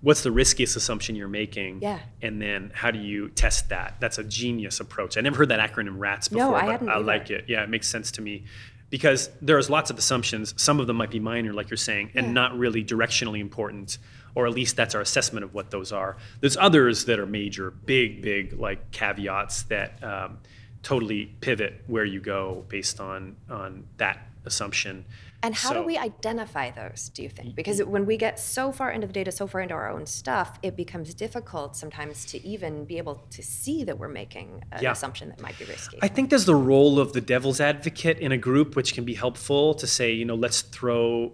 what's 0.00 0.22
the 0.22 0.30
riskiest 0.30 0.76
assumption 0.76 1.16
you're 1.16 1.26
making 1.26 1.80
Yeah. 1.82 1.98
and 2.22 2.40
then 2.40 2.70
how 2.72 2.92
do 2.92 3.00
you 3.00 3.30
test 3.30 3.68
that 3.70 3.96
that's 3.98 4.16
a 4.16 4.22
genius 4.22 4.78
approach 4.78 5.16
i 5.18 5.20
never 5.20 5.36
heard 5.38 5.48
that 5.48 5.58
acronym 5.58 5.96
rats 5.98 6.28
before 6.28 6.50
No, 6.52 6.54
I 6.54 6.60
but 6.66 6.70
hadn't 6.70 6.88
i 6.88 6.94
either. 6.94 7.04
like 7.04 7.30
it 7.32 7.46
yeah 7.48 7.64
it 7.64 7.68
makes 7.68 7.88
sense 7.88 8.12
to 8.12 8.22
me 8.22 8.44
because 8.90 9.30
there's 9.42 9.68
lots 9.68 9.90
of 9.90 9.98
assumptions. 9.98 10.54
Some 10.56 10.80
of 10.80 10.86
them 10.86 10.96
might 10.96 11.10
be 11.10 11.20
minor 11.20 11.52
like 11.52 11.70
you're 11.70 11.76
saying 11.76 12.10
and 12.14 12.26
Yeah. 12.28 12.32
not 12.32 12.58
really 12.58 12.84
directionally 12.84 13.40
important 13.40 13.98
or 14.34 14.46
at 14.46 14.52
least 14.54 14.76
that's 14.76 14.94
our 14.94 15.00
assessment 15.00 15.42
of 15.44 15.52
what 15.54 15.70
those 15.70 15.90
are. 15.92 16.16
There's 16.40 16.56
others 16.56 17.06
that 17.06 17.18
are 17.18 17.26
major 17.26 17.70
big 17.70 18.22
big 18.22 18.52
like 18.52 18.90
caveats 18.92 19.62
that 19.64 20.02
um, 20.04 20.38
totally 20.82 21.26
pivot 21.40 21.82
where 21.86 22.04
you 22.04 22.20
go 22.20 22.64
based 22.68 23.00
on 23.00 23.36
on 23.50 23.84
that 23.96 24.18
assumption 24.44 25.04
And 25.42 25.54
how 25.54 25.68
So- 25.68 25.74
do 25.82 25.86
we 25.86 25.96
identify 25.96 26.70
those, 26.72 27.10
do 27.10 27.22
you 27.22 27.28
think? 27.28 27.54
Because 27.54 27.82
when 27.84 28.06
we 28.06 28.16
get 28.16 28.40
so 28.40 28.72
far 28.72 28.90
into 28.90 29.06
the 29.06 29.12
data, 29.12 29.30
so 29.30 29.46
far 29.46 29.60
into 29.60 29.74
our 29.74 29.88
own 29.88 30.04
stuff, 30.04 30.58
it 30.62 30.74
becomes 30.76 31.14
difficult 31.14 31.76
sometimes 31.76 32.24
to 32.26 32.44
even 32.44 32.84
be 32.84 32.98
able 32.98 33.24
to 33.30 33.42
see 33.42 33.84
that 33.84 33.98
we're 33.98 34.08
making 34.08 34.64
an 34.72 34.82
Yeah. 34.82 34.92
assumption 34.92 35.28
that 35.28 35.40
might 35.40 35.56
be 35.56 35.64
risky. 35.64 35.98
I 36.02 36.08
think 36.08 36.30
there's 36.30 36.44
the 36.44 36.56
role 36.56 36.98
of 36.98 37.12
the 37.12 37.20
devil's 37.20 37.60
advocate 37.60 38.18
in 38.18 38.32
a 38.32 38.36
group, 38.38 38.74
which 38.74 38.94
can 38.94 39.04
be 39.04 39.14
helpful 39.14 39.74
to 39.74 39.86
say, 39.86 40.12
you 40.12 40.24
know, 40.24 40.34
let's 40.34 40.62
throw 40.62 41.32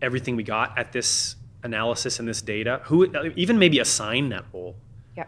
everything 0.00 0.34
we 0.36 0.42
got 0.42 0.76
at 0.78 0.92
this 0.92 1.36
analysis 1.62 2.18
and 2.18 2.26
this 2.26 2.40
data. 2.40 2.80
Who 2.84 3.04
even 3.36 3.58
maybe 3.58 3.78
assign 3.80 4.30
that 4.30 4.44
role 4.52 4.76
yeah. 5.14 5.24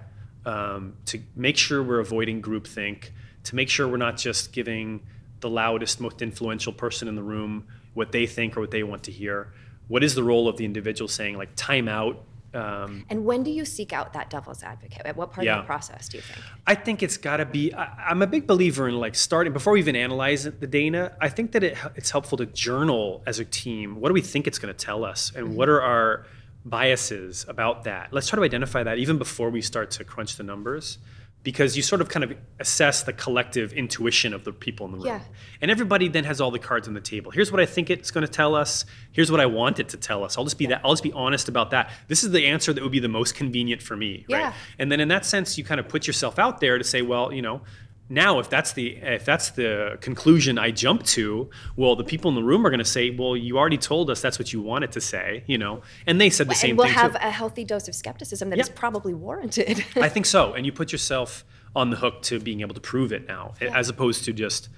um, 0.46 0.94
to 1.06 1.20
make 1.36 1.58
sure 1.58 1.82
we're 1.82 2.00
avoiding 2.00 2.40
groupthink, 2.40 3.10
to 3.44 3.54
make 3.54 3.68
sure 3.68 3.86
we're 3.86 3.98
not 3.98 4.16
just 4.16 4.52
giving 4.52 5.00
the 5.40 5.50
loudest, 5.50 6.00
most 6.00 6.22
influential 6.22 6.72
person 6.72 7.08
in 7.08 7.14
the 7.14 7.22
room 7.22 7.66
what 7.94 8.12
they 8.12 8.26
think 8.26 8.56
or 8.56 8.60
what 8.60 8.70
they 8.70 8.82
want 8.82 9.02
to 9.04 9.12
hear. 9.12 9.52
What 9.88 10.04
is 10.04 10.14
the 10.14 10.22
role 10.22 10.48
of 10.48 10.56
the 10.56 10.64
individual 10.64 11.08
saying, 11.08 11.36
like, 11.36 11.50
time 11.56 11.88
out? 11.88 12.22
Um, 12.54 13.04
And 13.10 13.24
when 13.24 13.42
do 13.42 13.50
you 13.50 13.64
seek 13.64 13.92
out 13.92 14.12
that 14.14 14.30
devil's 14.30 14.62
advocate? 14.62 15.02
At 15.04 15.16
what 15.16 15.32
part 15.32 15.44
Yeah. 15.46 15.58
of 15.58 15.64
the 15.64 15.66
process 15.66 16.08
do 16.08 16.16
you 16.18 16.22
think? 16.22 16.38
I 16.66 16.74
think 16.74 17.02
it's 17.02 17.16
got 17.16 17.38
to 17.38 17.44
be. 17.46 17.74
I, 17.74 18.10
I'm 18.10 18.22
a 18.22 18.26
big 18.26 18.46
believer 18.46 18.88
in 18.88 18.98
like 18.98 19.14
starting 19.14 19.52
before 19.52 19.74
we 19.74 19.80
even 19.80 19.96
analyze 19.96 20.44
the 20.44 20.66
data. 20.66 21.14
I 21.20 21.28
think 21.28 21.52
that 21.52 21.62
it, 21.62 21.76
it's 21.94 22.10
helpful 22.10 22.38
to 22.38 22.46
journal 22.46 23.22
as 23.26 23.38
a 23.38 23.44
team. 23.44 24.00
What 24.00 24.08
do 24.08 24.14
we 24.14 24.22
think 24.22 24.46
it's 24.46 24.58
going 24.58 24.74
to 24.74 24.84
tell 24.84 25.04
us, 25.04 25.30
and 25.36 25.56
what 25.56 25.68
are 25.68 25.82
our 25.82 26.26
biases 26.64 27.44
about 27.48 27.84
that? 27.84 28.12
Let's 28.12 28.28
try 28.28 28.36
to 28.38 28.44
identify 28.44 28.82
that 28.82 28.98
even 28.98 29.18
before 29.18 29.50
we 29.50 29.60
start 29.62 29.90
to 29.92 30.04
crunch 30.04 30.36
the 30.36 30.42
numbers, 30.42 30.98
because 31.44 31.76
you 31.76 31.82
sort 31.82 32.00
of 32.00 32.08
kind 32.08 32.24
of 32.24 32.34
assess 32.58 33.04
the 33.04 33.12
collective 33.12 33.72
intuition 33.72 34.34
of 34.34 34.44
the 34.44 34.52
people 34.52 34.84
in 34.86 34.92
the 34.92 34.98
room, 34.98 35.06
Yeah. 35.06 35.20
and 35.62 35.70
everybody 35.70 36.08
then 36.08 36.24
has 36.24 36.40
all 36.40 36.50
the 36.50 36.58
cards 36.58 36.88
on 36.88 36.94
the 36.94 37.00
table. 37.00 37.30
Here's 37.30 37.50
what 37.52 37.60
I 37.60 37.66
think 37.66 37.90
it's 37.90 38.10
going 38.10 38.26
to 38.26 38.30
tell 38.32 38.54
us. 38.54 38.84
Here's 39.12 39.30
what 39.30 39.40
I 39.40 39.46
want 39.46 39.78
it 39.78 39.88
to 39.90 39.96
tell 39.96 40.24
us. 40.24 40.36
I'll 40.36 40.44
just 40.44 40.58
be 40.58 40.66
that. 40.66 40.80
I'll 40.84 40.92
just 40.92 41.02
be 41.02 41.12
honest 41.12 41.48
about 41.48 41.70
that. 41.70 41.90
This 42.08 42.24
is 42.24 42.32
the 42.32 42.46
answer 42.46 42.72
that 42.72 42.82
would 42.82 42.92
be 42.92 42.98
the 43.00 43.08
most 43.08 43.34
convenient 43.34 43.82
for 43.82 43.96
me, 43.96 44.24
Yeah. 44.28 44.38
right? 44.46 44.54
And 44.78 44.90
then 44.92 45.00
in 45.00 45.08
that 45.08 45.24
sense, 45.24 45.56
you 45.56 45.64
kind 45.64 45.78
of 45.80 45.88
put 45.88 46.06
yourself 46.06 46.38
out 46.38 46.60
there 46.60 46.76
to 46.76 46.84
say, 46.84 47.02
well, 47.02 47.32
you 47.32 47.40
know, 47.40 47.62
now 48.08 48.38
if 48.38 48.48
that's 48.48 48.72
the 48.72 48.96
if 48.96 49.24
that's 49.24 49.50
the 49.50 49.98
conclusion 50.00 50.58
I 50.58 50.70
jump 50.70 51.02
to, 51.04 51.50
well, 51.76 51.94
the 51.96 52.04
people 52.04 52.28
in 52.30 52.34
the 52.34 52.42
room 52.42 52.66
are 52.66 52.70
going 52.70 52.78
to 52.78 52.84
say, 52.84 53.10
well, 53.10 53.36
you 53.36 53.58
already 53.58 53.78
told 53.78 54.10
us 54.10 54.20
that's 54.20 54.38
what 54.38 54.52
you 54.52 54.60
wanted 54.62 54.92
to 54.92 55.00
say, 55.00 55.44
you 55.46 55.58
know, 55.58 55.82
and 56.06 56.20
they 56.20 56.30
said 56.30 56.48
the 56.48 56.54
same 56.54 56.70
and 56.70 56.78
we'll 56.78 56.86
thing 56.88 56.94
have 56.96 57.12
too. 57.12 57.18
a 57.20 57.30
healthy 57.30 57.64
dose 57.64 57.88
of 57.88 57.94
skepticism 57.94 58.50
that 58.50 58.58
is 58.58 58.68
Yeah. 58.68 58.74
probably 58.76 59.14
warranted. 59.14 59.84
I 59.96 60.08
think 60.08 60.26
so, 60.26 60.54
and 60.54 60.64
you 60.64 60.72
put 60.72 60.92
yourself 60.92 61.44
on 61.76 61.90
the 61.90 61.96
hook 61.96 62.22
to 62.22 62.40
being 62.40 62.60
able 62.62 62.74
to 62.74 62.80
prove 62.80 63.12
it 63.12 63.28
now, 63.28 63.54
as 63.60 63.88
opposed 63.88 64.24
to 64.24 64.32
just 64.32 64.68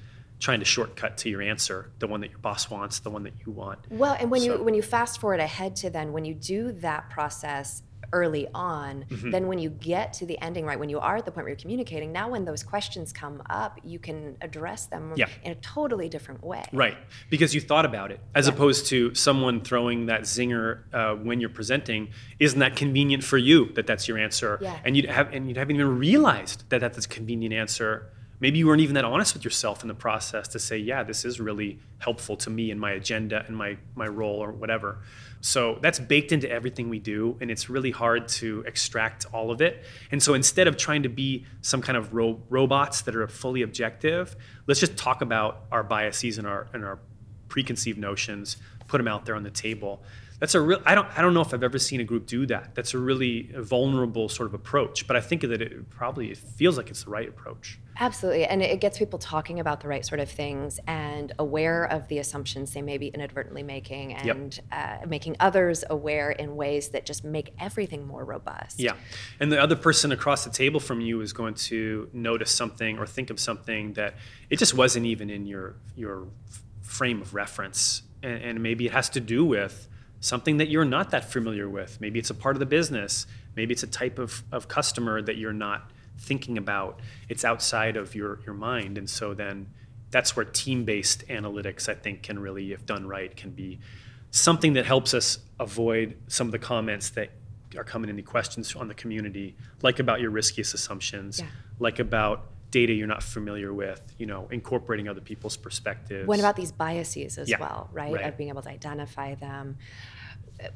trying 0.40 0.58
to 0.58 0.64
shortcut 0.64 1.18
to 1.18 1.28
your 1.28 1.42
answer, 1.42 1.90
the 1.98 2.06
one 2.06 2.20
that 2.22 2.30
your 2.30 2.38
boss 2.40 2.68
wants, 2.70 2.98
the 3.00 3.10
one 3.10 3.22
that 3.24 3.34
you 3.46 3.52
want. 3.52 3.78
Well, 3.90 4.16
and 4.18 4.30
when 4.30 4.40
So- 4.40 4.56
you 4.58 4.62
when 4.64 4.74
you 4.74 4.82
fast 4.82 5.20
forward 5.20 5.38
ahead 5.40 5.76
to 5.76 5.90
then 5.90 6.12
when 6.12 6.24
you 6.24 6.34
do 6.34 6.72
that 6.72 7.10
process 7.10 7.82
early 8.12 8.48
on, 8.54 9.04
Mm-hmm. 9.10 9.30
then 9.30 9.46
when 9.46 9.58
you 9.58 9.70
get 9.70 10.12
to 10.14 10.26
the 10.26 10.38
ending, 10.40 10.64
right, 10.64 10.78
when 10.78 10.88
you 10.88 10.98
are 11.00 11.16
at 11.16 11.24
the 11.24 11.30
point 11.30 11.44
where 11.44 11.50
you're 11.50 11.56
communicating, 11.56 12.12
now 12.12 12.28
when 12.30 12.44
those 12.44 12.62
questions 12.62 13.12
come 13.12 13.42
up, 13.50 13.78
you 13.84 13.98
can 13.98 14.36
address 14.40 14.86
them 14.86 15.12
Yeah. 15.16 15.26
in 15.42 15.52
a 15.52 15.54
totally 15.56 16.08
different 16.08 16.42
way. 16.42 16.64
Right, 16.72 16.96
because 17.28 17.54
you 17.54 17.60
thought 17.60 17.84
about 17.84 18.10
it, 18.10 18.20
as 18.34 18.48
opposed 18.48 18.86
to 18.86 19.14
someone 19.14 19.60
throwing 19.62 20.06
that 20.06 20.22
zinger 20.22 20.80
uh, 20.92 21.14
when 21.14 21.40
you're 21.40 21.50
presenting. 21.50 22.08
Isn't 22.38 22.58
that 22.60 22.76
convenient 22.76 23.24
for 23.24 23.38
you 23.38 23.66
that 23.74 23.86
that's 23.86 24.08
your 24.08 24.18
answer? 24.18 24.58
Yeah. 24.60 24.78
And 24.84 24.96
you'd 24.96 25.06
have 25.06 25.32
and 25.32 25.48
you 25.48 25.54
haven't 25.56 25.76
even 25.76 25.98
realized 25.98 26.68
that 26.70 26.80
that's 26.80 27.04
a 27.04 27.08
convenient 27.08 27.54
answer. 27.54 28.06
Maybe 28.40 28.58
you 28.58 28.66
weren't 28.66 28.80
even 28.80 28.94
that 28.94 29.04
honest 29.04 29.34
with 29.34 29.44
yourself 29.44 29.82
in 29.82 29.88
the 29.88 29.94
process 29.94 30.48
to 30.48 30.58
say, 30.58 30.78
yeah, 30.78 31.02
this 31.02 31.24
is 31.26 31.38
really 31.40 31.78
helpful 31.98 32.36
to 32.38 32.48
me 32.48 32.70
and 32.70 32.80
my 32.80 32.92
agenda 32.92 33.44
and 33.46 33.54
my 33.56 33.76
my 33.94 34.06
role 34.06 34.36
or 34.42 34.50
whatever. 34.52 34.98
So 35.40 35.78
that's 35.80 35.98
baked 35.98 36.32
into 36.32 36.50
everything 36.50 36.90
we 36.90 36.98
do, 36.98 37.36
and 37.40 37.50
it's 37.50 37.70
really 37.70 37.90
hard 37.90 38.28
to 38.28 38.62
extract 38.66 39.24
all 39.32 39.50
of 39.50 39.62
it. 39.62 39.84
And 40.10 40.22
so 40.22 40.34
instead 40.34 40.68
of 40.68 40.76
trying 40.76 41.02
to 41.04 41.08
be 41.08 41.46
some 41.62 41.80
kind 41.80 41.96
of 41.96 42.12
ro- 42.12 42.42
robots 42.50 43.02
that 43.02 43.16
are 43.16 43.26
fully 43.26 43.62
objective, 43.62 44.36
let's 44.66 44.80
just 44.80 44.96
talk 44.96 45.22
about 45.22 45.62
our 45.72 45.82
biases 45.82 46.36
and 46.36 46.46
our 46.46 46.68
and 46.74 46.84
our 46.84 46.98
preconceived 47.48 47.98
notions, 47.98 48.58
put 48.86 48.98
them 48.98 49.08
out 49.08 49.24
there 49.24 49.34
on 49.34 49.42
the 49.42 49.50
table. 49.50 50.02
That's 50.40 50.54
a 50.54 50.60
real. 50.60 50.80
I 50.86 50.94
don't. 50.94 51.06
I 51.16 51.20
don't 51.22 51.34
know 51.34 51.42
if 51.42 51.52
I've 51.52 51.62
ever 51.62 51.78
seen 51.78 52.00
a 52.00 52.04
group 52.04 52.26
do 52.26 52.46
that. 52.46 52.74
That's 52.74 52.94
a 52.94 52.98
really 52.98 53.50
vulnerable 53.56 54.28
sort 54.30 54.48
of 54.48 54.54
approach. 54.54 55.06
But 55.06 55.16
I 55.16 55.20
think 55.20 55.42
that 55.42 55.60
it 55.62 55.90
probably 55.90 56.30
it 56.30 56.38
feels 56.38 56.76
like 56.78 56.88
it's 56.88 57.04
the 57.04 57.10
right 57.10 57.28
approach. 57.28 57.78
Absolutely. 57.98 58.46
And 58.46 58.62
it 58.62 58.80
gets 58.80 58.98
people 58.98 59.18
talking 59.18 59.60
about 59.60 59.82
the 59.82 59.88
right 59.88 60.06
sort 60.06 60.20
of 60.20 60.30
things 60.30 60.80
and 60.86 61.32
aware 61.38 61.84
of 61.84 62.08
the 62.08 62.18
assumptions 62.18 62.72
they 62.72 62.80
may 62.80 62.96
be 62.96 63.08
inadvertently 63.08 63.62
making 63.62 64.12
Yep. 64.12 64.36
and 64.36 64.60
uh, 64.72 64.96
making 65.06 65.36
others 65.38 65.84
aware 65.90 66.30
in 66.30 66.56
ways 66.56 66.88
that 66.88 67.04
just 67.04 67.22
make 67.22 67.52
everything 67.60 68.06
more 68.06 68.24
robust. 68.24 68.80
Yeah, 68.80 68.94
and 69.38 69.52
the 69.52 69.60
other 69.62 69.76
person 69.76 70.10
across 70.12 70.44
the 70.44 70.50
table 70.50 70.80
from 70.80 71.02
you 71.02 71.20
is 71.20 71.34
going 71.34 71.52
to 71.54 72.08
notice 72.14 72.50
something 72.50 72.98
or 72.98 73.06
think 73.06 73.28
of 73.28 73.38
something 73.38 73.92
that 73.94 74.14
it 74.48 74.58
just 74.58 74.72
wasn't 74.72 75.04
even 75.04 75.28
in 75.28 75.44
your 75.46 75.74
your 75.94 76.28
frame 76.80 77.20
of 77.20 77.34
reference, 77.34 78.00
and, 78.22 78.42
and 78.42 78.62
maybe 78.62 78.86
it 78.86 78.92
has 78.92 79.10
to 79.10 79.20
do 79.20 79.44
with 79.44 79.88
something 80.20 80.58
that 80.58 80.68
you're 80.68 80.84
not 80.84 81.10
that 81.10 81.30
familiar 81.30 81.68
with. 81.68 82.00
Maybe 82.00 82.18
it's 82.18 82.30
a 82.30 82.34
part 82.34 82.54
of 82.56 82.60
the 82.60 82.66
business. 82.66 83.26
Maybe 83.56 83.72
it's 83.72 83.82
a 83.82 83.86
type 83.88 84.18
of, 84.18 84.42
of 84.52 84.68
customer 84.68 85.20
that 85.22 85.36
you're 85.36 85.52
not 85.52 85.90
thinking 86.18 86.58
about. 86.58 87.00
It's 87.28 87.44
outside 87.44 87.96
of 87.96 88.14
your 88.14 88.40
your 88.44 88.54
mind, 88.54 88.98
and 88.98 89.08
so 89.08 89.34
then 89.34 89.68
that's 90.10 90.34
where 90.36 90.44
team-based 90.44 91.28
analytics, 91.28 91.88
I 91.88 91.94
think, 91.94 92.22
can 92.22 92.38
really, 92.38 92.72
if 92.72 92.84
done 92.84 93.06
right, 93.06 93.34
can 93.36 93.50
be 93.50 93.78
something 94.32 94.72
that 94.74 94.84
helps 94.84 95.14
us 95.14 95.38
avoid 95.58 96.16
some 96.26 96.48
of 96.48 96.52
the 96.52 96.58
comments 96.58 97.10
that 97.10 97.30
are 97.76 97.84
coming 97.84 98.10
in 98.10 98.16
the 98.16 98.22
questions 98.22 98.74
on 98.74 98.88
the 98.88 98.94
community, 98.94 99.54
like 99.82 100.00
about 100.00 100.20
your 100.20 100.30
riskiest 100.30 100.74
assumptions, 100.74 101.38
Yeah. 101.38 101.46
like 101.78 102.00
about 102.00 102.46
data 102.72 102.92
you're 102.92 103.06
not 103.06 103.22
familiar 103.22 103.72
with, 103.72 104.00
you 104.18 104.26
know, 104.26 104.48
incorporating 104.50 105.08
other 105.08 105.20
people's 105.20 105.56
perspectives. 105.56 106.26
What 106.26 106.38
about 106.38 106.56
these 106.56 106.70
biases 106.72 107.38
as 107.38 107.48
Yeah, 107.48 107.58
well, 107.60 107.88
right? 107.92 108.12
right. 108.12 108.24
Of 108.26 108.36
being 108.36 108.48
able 108.48 108.62
to 108.62 108.68
identify 108.70 109.34
them. 109.34 109.76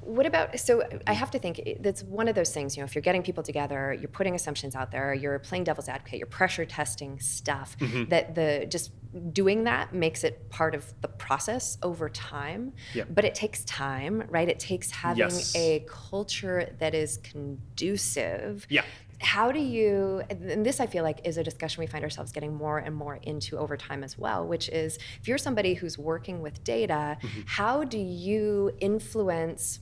What 0.00 0.26
about, 0.26 0.58
so 0.58 0.82
I 1.06 1.12
have 1.12 1.30
to 1.32 1.38
think 1.38 1.60
that's 1.80 2.02
one 2.02 2.28
of 2.28 2.34
those 2.34 2.52
things, 2.52 2.76
you 2.76 2.82
know, 2.82 2.84
if 2.84 2.94
you're 2.94 3.02
getting 3.02 3.22
people 3.22 3.42
together, 3.42 3.92
you're 3.92 4.08
putting 4.08 4.34
assumptions 4.34 4.74
out 4.74 4.90
there, 4.90 5.12
you're 5.14 5.38
playing 5.38 5.64
devil's 5.64 5.88
advocate, 5.88 6.18
you're 6.18 6.26
pressure 6.26 6.64
testing 6.64 7.18
stuff, 7.20 7.76
Mm-hmm. 7.78 8.08
that 8.10 8.34
the, 8.34 8.66
just 8.68 8.92
doing 9.32 9.64
that 9.64 9.94
makes 9.94 10.24
it 10.24 10.48
part 10.50 10.74
of 10.74 10.92
the 11.00 11.08
process 11.08 11.78
over 11.82 12.08
time. 12.08 12.72
Yep. 12.94 13.08
But 13.10 13.24
it 13.24 13.34
takes 13.34 13.64
time, 13.64 14.24
right? 14.28 14.48
It 14.48 14.58
takes 14.58 14.90
having 14.90 15.18
Yes. 15.30 15.54
a 15.54 15.84
culture 15.88 16.74
that 16.78 16.94
is 16.94 17.18
conducive 17.18 18.66
Yeah. 18.68 18.82
How 19.24 19.50
do 19.50 19.58
you 19.60 20.22
and 20.28 20.64
this 20.64 20.80
i 20.80 20.86
feel 20.86 21.02
like 21.02 21.20
is 21.24 21.36
a 21.38 21.42
discussion 21.42 21.80
we 21.80 21.86
find 21.86 22.04
ourselves 22.04 22.30
getting 22.30 22.54
more 22.54 22.78
and 22.78 22.94
more 22.94 23.16
into 23.22 23.56
over 23.58 23.76
time 23.76 24.04
as 24.04 24.18
well 24.18 24.46
which 24.46 24.68
is 24.68 24.98
if 25.20 25.26
you're 25.26 25.38
somebody 25.38 25.74
who's 25.74 25.98
working 25.98 26.40
with 26.40 26.62
data 26.62 27.16
mm-hmm. 27.20 27.40
how 27.46 27.84
do 27.84 27.98
you 27.98 28.70
influence 28.80 29.80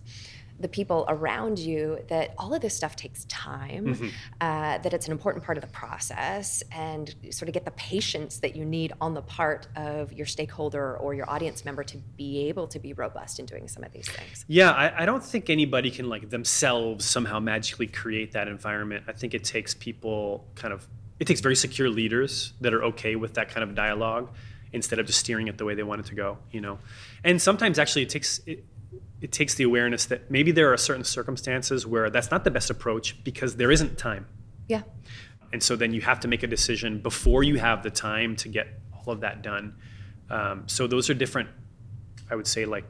the 0.63 0.69
people 0.69 1.05
around 1.09 1.59
you 1.59 1.99
that 2.09 2.35
all 2.39 2.55
of 2.55 2.63
this 2.63 2.75
stuff 2.75 2.97
takes 2.97 3.25
time 3.27 4.13
uh, 4.41 4.79
that 4.79 4.95
it's 4.95 5.07
an 5.07 5.13
important 5.13 5.45
part 5.45 5.59
of 5.59 5.63
the 5.63 5.71
process 5.71 6.63
and 6.73 7.15
sort 7.31 7.49
of 7.49 7.53
get 7.53 7.65
the 7.65 7.73
patience 7.73 8.39
that 8.39 8.57
you 8.57 8.65
need 8.65 8.93
on 9.01 9.13
the 9.15 9.23
part 9.23 9.67
of 9.77 10.13
your 10.13 10.27
stakeholder 10.27 10.97
or 10.97 11.15
your 11.15 11.29
audience 11.29 11.65
member 11.65 11.85
to 11.85 11.99
be 12.17 12.49
able 12.49 12.67
to 12.67 12.79
be 12.79 12.93
robust 12.93 13.39
in 13.39 13.47
doing 13.47 13.69
some 13.69 13.85
of 13.85 13.93
these 13.93 14.09
things 14.09 14.45
Yeah, 14.49 14.71
I, 14.71 15.03
I 15.03 15.07
don't 15.07 15.25
think 15.25 15.51
anybody 15.51 15.91
can 15.91 16.09
like 16.09 16.31
themselves 16.31 17.05
somehow 17.05 17.41
magically 17.41 17.87
create 17.87 18.33
that 18.33 18.49
environment. 18.49 19.05
I 19.09 19.13
think 19.13 19.35
it 19.35 19.45
takes 19.45 19.75
people 19.75 20.47
kind 20.55 20.73
of 20.73 20.87
it 21.19 21.27
takes 21.27 21.41
very 21.41 21.57
secure 21.57 21.89
leaders 21.89 22.53
that 22.61 22.75
are 22.75 22.85
okay 22.85 23.17
with 23.17 23.35
that 23.35 23.49
kind 23.49 23.63
of 23.63 23.75
dialogue 23.75 24.31
instead 24.73 24.99
of 24.99 25.07
just 25.07 25.19
steering 25.19 25.49
it 25.49 25.59
the 25.59 25.65
way 25.65 25.75
they 25.75 25.83
want 25.83 26.01
it 26.01 26.07
to 26.07 26.15
go, 26.15 26.39
you 26.51 26.61
know. 26.61 26.79
And 27.23 27.41
sometimes 27.41 27.79
actually 27.79 28.03
it 28.03 28.09
takes 28.09 28.41
it, 28.47 28.65
it 29.23 29.31
takes 29.33 29.55
the 29.55 29.65
awareness 29.65 30.05
that 30.07 30.31
maybe 30.31 30.51
there 30.53 30.71
are 30.73 30.77
certain 30.77 31.05
circumstances 31.05 31.87
where 31.87 32.11
that's 32.11 32.31
not 32.31 32.43
the 32.45 32.51
best 32.51 32.69
approach 32.71 33.23
because 33.25 33.57
there 33.57 33.71
isn't 33.71 33.97
time. 33.97 34.27
yeah 34.69 34.83
And 35.53 35.63
so 35.63 35.77
then 35.77 35.93
you 35.95 36.01
have 36.03 36.21
to 36.21 36.29
make 36.29 36.43
a 36.43 36.47
decision 36.57 37.01
before 37.01 37.43
you 37.45 37.57
have 37.59 37.83
the 37.83 37.91
time 37.91 38.37
to 38.43 38.49
get 38.49 38.67
all 38.95 39.13
of 39.15 39.21
that 39.21 39.43
done. 39.43 39.75
Um, 40.31 40.65
so 40.67 40.87
those 40.87 41.09
are 41.11 41.15
different, 41.25 41.49
I 42.31 42.35
would 42.35 42.47
say, 42.47 42.65
like 42.67 42.85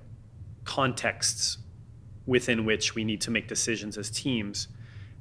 contexts 0.64 1.58
within 2.26 2.64
which 2.64 2.94
we 2.94 3.04
need 3.04 3.20
to 3.22 3.30
make 3.30 3.48
decisions 3.48 3.98
as 3.98 4.10
teams. 4.10 4.68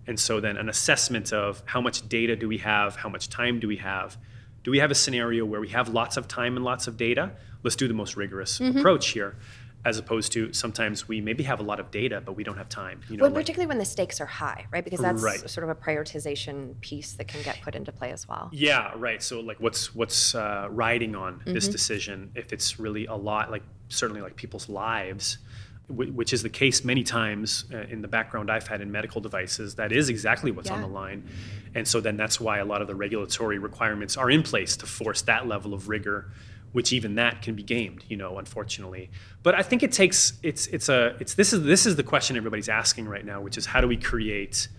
And 0.08 0.20
so 0.20 0.40
then 0.40 0.58
an 0.58 0.70
assessment 0.70 1.34
of 1.34 1.62
how 1.66 1.82
much 1.82 2.08
data 2.08 2.36
do 2.36 2.48
we 2.48 2.60
have, 2.60 2.96
how 2.96 3.10
much 3.10 3.30
time 3.30 3.60
do 3.60 3.68
we 3.68 3.78
have? 3.78 4.18
Do 4.64 4.72
we 4.72 4.80
have 4.80 4.92
a 4.92 4.96
scenario 4.96 5.44
where 5.46 5.60
we 5.62 5.70
have 5.70 5.90
lots 5.90 6.18
of 6.18 6.28
time 6.28 6.56
and 6.56 6.64
lots 6.64 6.88
of 6.88 6.96
data? 6.98 7.32
Let's 7.64 7.76
do 7.76 7.88
the 7.88 7.94
most 7.94 8.16
rigorous 8.16 8.60
Mm-hmm. 8.60 8.78
approach 8.80 9.10
here, 9.10 9.36
as 9.84 9.98
opposed 9.98 10.32
to 10.34 10.54
sometimes 10.54 11.08
we 11.08 11.20
maybe 11.22 11.44
have 11.44 11.60
a 11.60 11.64
lot 11.64 11.80
of 11.80 11.90
data, 11.90 12.22
but 12.24 12.34
we 12.34 12.44
don't 12.44 12.58
have 12.58 12.70
time. 12.70 13.02
You 13.10 13.18
know, 13.18 13.24
Well, 13.24 13.32
like- 13.32 13.42
particularly 13.44 13.68
when 13.68 13.80
the 13.80 13.86
stakes 13.86 14.22
are 14.22 14.26
high, 14.28 14.68
right? 14.72 14.84
Because 14.84 15.00
that's 15.00 15.24
Right. 15.24 15.50
sort 15.50 15.64
of 15.64 15.70
a 15.70 15.76
prioritization 15.76 16.80
piece 16.82 17.14
that 17.14 17.28
can 17.28 17.42
get 17.42 17.60
put 17.62 17.74
into 17.76 17.92
play 17.92 18.12
as 18.12 18.28
well. 18.28 18.50
Yeah, 18.54 18.92
right. 18.96 19.22
So 19.24 19.40
like, 19.40 19.60
what's 19.60 19.96
what's 19.96 20.36
uh, 20.36 20.68
riding 20.70 21.16
on 21.16 21.42
this 21.46 21.66
Mm-hmm. 21.66 21.72
decision? 21.72 22.32
If 22.36 22.54
it's 22.54 22.80
really 22.80 23.06
a 23.08 23.16
lot, 23.16 23.50
like 23.50 23.64
certainly 23.90 24.22
like 24.22 24.36
people's 24.36 24.70
lives, 24.70 25.40
wh- 25.88 26.14
which 26.16 26.32
is 26.32 26.44
the 26.44 26.50
case 26.50 26.84
many 26.86 27.04
times 27.04 27.66
uh, 27.74 27.78
in 27.90 28.02
the 28.02 28.08
background 28.08 28.52
I've 28.52 28.68
had 28.68 28.82
in 28.82 28.92
medical 28.92 29.20
devices. 29.20 29.76
That 29.76 29.92
is 29.92 30.10
exactly 30.10 30.52
what's 30.52 30.70
on 30.70 30.82
the 30.82 30.88
line, 30.88 31.28
and 31.74 31.88
so 31.88 32.00
then 32.02 32.18
that's 32.18 32.40
why 32.40 32.60
a 32.60 32.66
lot 32.66 32.82
of 32.82 32.88
the 32.88 32.96
regulatory 32.96 33.58
requirements 33.58 34.16
are 34.16 34.30
in 34.30 34.44
place 34.44 34.78
to 34.78 34.86
force 34.86 35.24
that 35.24 35.48
level 35.48 35.74
of 35.74 35.90
rigor. 35.90 36.32
Which 36.72 36.94
even 36.94 37.16
that 37.16 37.42
can 37.42 37.56
be 37.56 37.64
gamed, 37.64 38.06
you 38.08 38.16
know, 38.16 38.38
unfortunately. 38.38 39.10
But 39.44 39.56
I 39.56 39.62
think 39.62 39.84
it 39.84 39.92
takes 39.92 40.34
it's 40.42 40.68
it's 40.68 40.88
a 40.88 41.18
it's 41.20 41.34
this 41.34 41.52
is 41.52 41.64
this 41.64 41.86
is 41.86 41.96
the 41.98 42.04
question 42.04 42.38
everybody's 42.38 42.70
asking 42.70 43.08
right 43.08 43.26
now, 43.26 43.42
which 43.42 43.58
is 43.58 43.66
how 43.66 43.82
do 43.82 43.88
we 43.88 43.98
create 43.98 44.70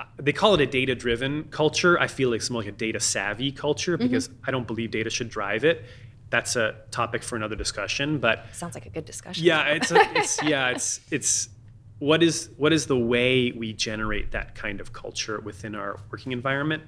uh, 0.00 0.04
they 0.16 0.32
call 0.32 0.54
it 0.54 0.60
a 0.60 0.66
data 0.66 0.94
driven 0.94 1.44
culture. 1.44 1.98
I 2.00 2.06
feel 2.06 2.30
like 2.30 2.40
it's 2.40 2.50
more 2.50 2.62
like 2.62 2.68
a 2.68 2.72
data 2.72 2.98
savvy 2.98 3.52
culture 3.52 3.96
mm-hmm. 3.96 4.08
because 4.08 4.30
I 4.44 4.50
don't 4.50 4.66
believe 4.66 4.90
data 4.90 5.10
should 5.10 5.28
drive 5.28 5.64
it. 5.64 5.84
That's 6.30 6.56
a 6.56 6.76
topic 6.90 7.22
for 7.22 7.36
another 7.36 7.56
discussion. 7.56 8.18
But 8.18 8.46
Sounds 8.52 8.74
like 8.74 8.86
a 8.86 8.90
good 8.90 9.04
discussion. 9.04 9.44
yeah, 9.44 9.68
it's 9.68 9.92
a, 9.92 9.96
it's 10.16 10.42
yeah, 10.42 10.70
it's 10.70 11.00
it's 11.10 11.50
what 11.98 12.20
is 12.22 12.50
what 12.56 12.72
is 12.72 12.86
the 12.86 12.98
way 12.98 13.52
we 13.52 13.72
generate 13.72 14.32
that 14.32 14.56
kind 14.56 14.80
of 14.80 14.92
culture 14.92 15.40
within 15.40 15.76
our 15.76 16.00
working 16.10 16.32
environment? 16.32 16.82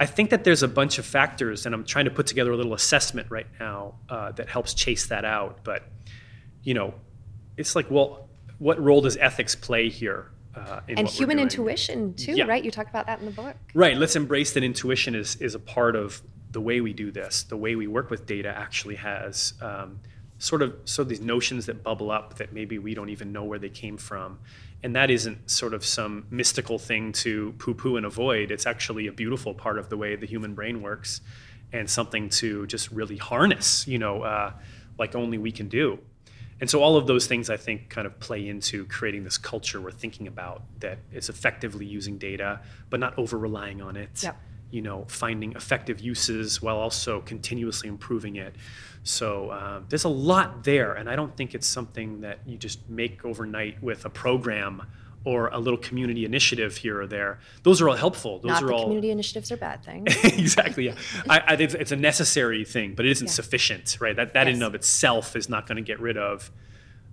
I 0.00 0.06
think 0.06 0.30
that 0.30 0.42
there's 0.44 0.62
a 0.62 0.68
bunch 0.68 0.98
of 0.98 1.06
factors, 1.06 1.66
and 1.66 1.74
I'm 1.74 1.84
trying 1.84 2.06
to 2.06 2.10
put 2.10 2.26
together 2.26 2.50
a 2.50 2.56
little 2.56 2.74
assessment 2.74 3.30
right 3.30 3.46
now 3.60 3.94
uh, 4.08 4.32
that 4.32 4.48
helps 4.48 4.74
chase 4.74 5.06
that 5.06 5.24
out. 5.24 5.60
But 5.62 5.84
you 6.62 6.74
know, 6.74 6.94
it's 7.56 7.76
like, 7.76 7.90
well, 7.90 8.28
what 8.58 8.80
role 8.82 9.00
does 9.00 9.16
ethics 9.16 9.54
play 9.54 9.88
here? 9.88 10.30
Uh, 10.56 10.80
in 10.88 10.98
and 10.98 11.08
human 11.08 11.38
intuition 11.40 12.14
too, 12.14 12.32
Yeah. 12.32 12.44
right? 12.44 12.64
You 12.64 12.70
talk 12.70 12.88
about 12.88 13.06
that 13.06 13.18
in 13.18 13.26
the 13.26 13.32
book. 13.32 13.56
Right. 13.74 13.96
Let's 13.96 14.14
embrace 14.14 14.52
that 14.54 14.62
intuition 14.62 15.14
is 15.14 15.36
is 15.36 15.54
a 15.54 15.58
part 15.58 15.96
of 15.96 16.22
the 16.52 16.60
way 16.60 16.80
we 16.80 16.92
do 16.92 17.10
this. 17.10 17.42
The 17.42 17.56
way 17.56 17.74
we 17.74 17.88
work 17.88 18.10
with 18.10 18.26
data 18.26 18.48
actually 18.56 18.94
has 18.94 19.54
um, 19.60 19.98
sort 20.44 20.62
of 20.62 20.74
so 20.84 21.04
these 21.04 21.20
notions 21.20 21.66
that 21.66 21.82
bubble 21.82 22.10
up 22.10 22.36
that 22.36 22.52
maybe 22.52 22.78
we 22.78 22.94
don't 22.94 23.08
even 23.08 23.32
know 23.32 23.44
where 23.44 23.58
they 23.58 23.70
came 23.70 23.96
from, 23.96 24.38
and 24.82 24.94
that 24.94 25.10
isn't 25.10 25.50
sort 25.50 25.74
of 25.74 25.84
some 25.84 26.26
mystical 26.30 26.78
thing 26.78 27.12
to 27.12 27.54
poo-poo 27.58 27.96
and 27.96 28.04
avoid. 28.04 28.50
It's 28.50 28.66
actually 28.66 29.06
a 29.06 29.12
beautiful 29.12 29.54
part 29.54 29.78
of 29.78 29.88
the 29.88 29.96
way 29.96 30.16
the 30.16 30.26
human 30.26 30.54
brain 30.54 30.82
works, 30.82 31.22
and 31.72 31.88
something 31.88 32.28
to 32.40 32.66
just 32.66 32.90
really 32.90 33.16
harness. 33.16 33.88
You 33.88 33.98
know, 33.98 34.22
uh, 34.22 34.52
like 34.98 35.14
only 35.14 35.38
we 35.38 35.52
can 35.52 35.68
do. 35.68 35.98
And 36.60 36.70
so 36.70 36.82
all 36.82 36.96
of 36.96 37.06
those 37.06 37.26
things 37.26 37.50
I 37.50 37.56
think 37.56 37.88
kind 37.88 38.06
of 38.06 38.20
play 38.20 38.46
into 38.46 38.86
creating 38.86 39.24
this 39.24 39.38
culture 39.38 39.80
we're 39.80 39.90
thinking 39.90 40.28
about 40.28 40.62
that 40.80 40.98
is 41.12 41.28
effectively 41.28 41.84
using 41.84 42.16
data, 42.16 42.60
but 42.90 43.00
not 43.00 43.18
over 43.18 43.36
relying 43.36 43.82
on 43.82 43.96
it. 43.96 44.22
Yep. 44.22 44.36
You 44.74 44.82
know, 44.82 45.04
finding 45.06 45.52
effective 45.52 46.00
uses 46.00 46.60
while 46.60 46.78
also 46.78 47.20
continuously 47.20 47.88
improving 47.88 48.34
it. 48.34 48.56
So 49.04 49.52
um, 49.52 49.86
there's 49.88 50.02
a 50.02 50.08
lot 50.08 50.64
there, 50.64 50.94
and 50.94 51.08
I 51.08 51.14
don't 51.14 51.36
think 51.36 51.54
it's 51.54 51.68
something 51.68 52.22
that 52.22 52.40
you 52.44 52.56
just 52.58 52.80
make 52.88 53.24
overnight 53.24 53.80
with 53.80 54.04
a 54.04 54.10
program 54.10 54.82
or 55.24 55.46
a 55.48 55.58
little 55.60 55.78
community 55.78 56.24
initiative 56.24 56.76
here 56.76 57.00
or 57.00 57.06
there. 57.06 57.38
Those 57.62 57.80
are 57.80 57.88
all 57.88 57.94
helpful. 57.94 58.40
Those 58.40 58.48
Not 58.50 58.62
are 58.64 58.72
all 58.72 58.82
community 58.82 59.10
initiatives 59.12 59.52
are 59.52 59.56
bad 59.56 59.84
things. 59.84 60.12
exactly. 60.24 60.86
Yeah, 60.86 60.96
I, 61.30 61.40
I 61.52 61.56
think 61.56 61.72
it's 61.74 61.92
a 61.92 61.96
necessary 61.96 62.64
thing, 62.64 62.94
but 62.96 63.06
it 63.06 63.12
isn't 63.12 63.28
Yeah. 63.28 63.32
sufficient, 63.32 63.96
right? 64.00 64.16
That 64.16 64.34
that 64.34 64.48
in 64.48 64.54
and 64.54 64.64
of 64.64 64.74
itself 64.74 65.36
is 65.36 65.48
not 65.48 65.68
going 65.68 65.76
to 65.76 65.82
get 65.82 66.00
rid 66.00 66.16
of 66.18 66.50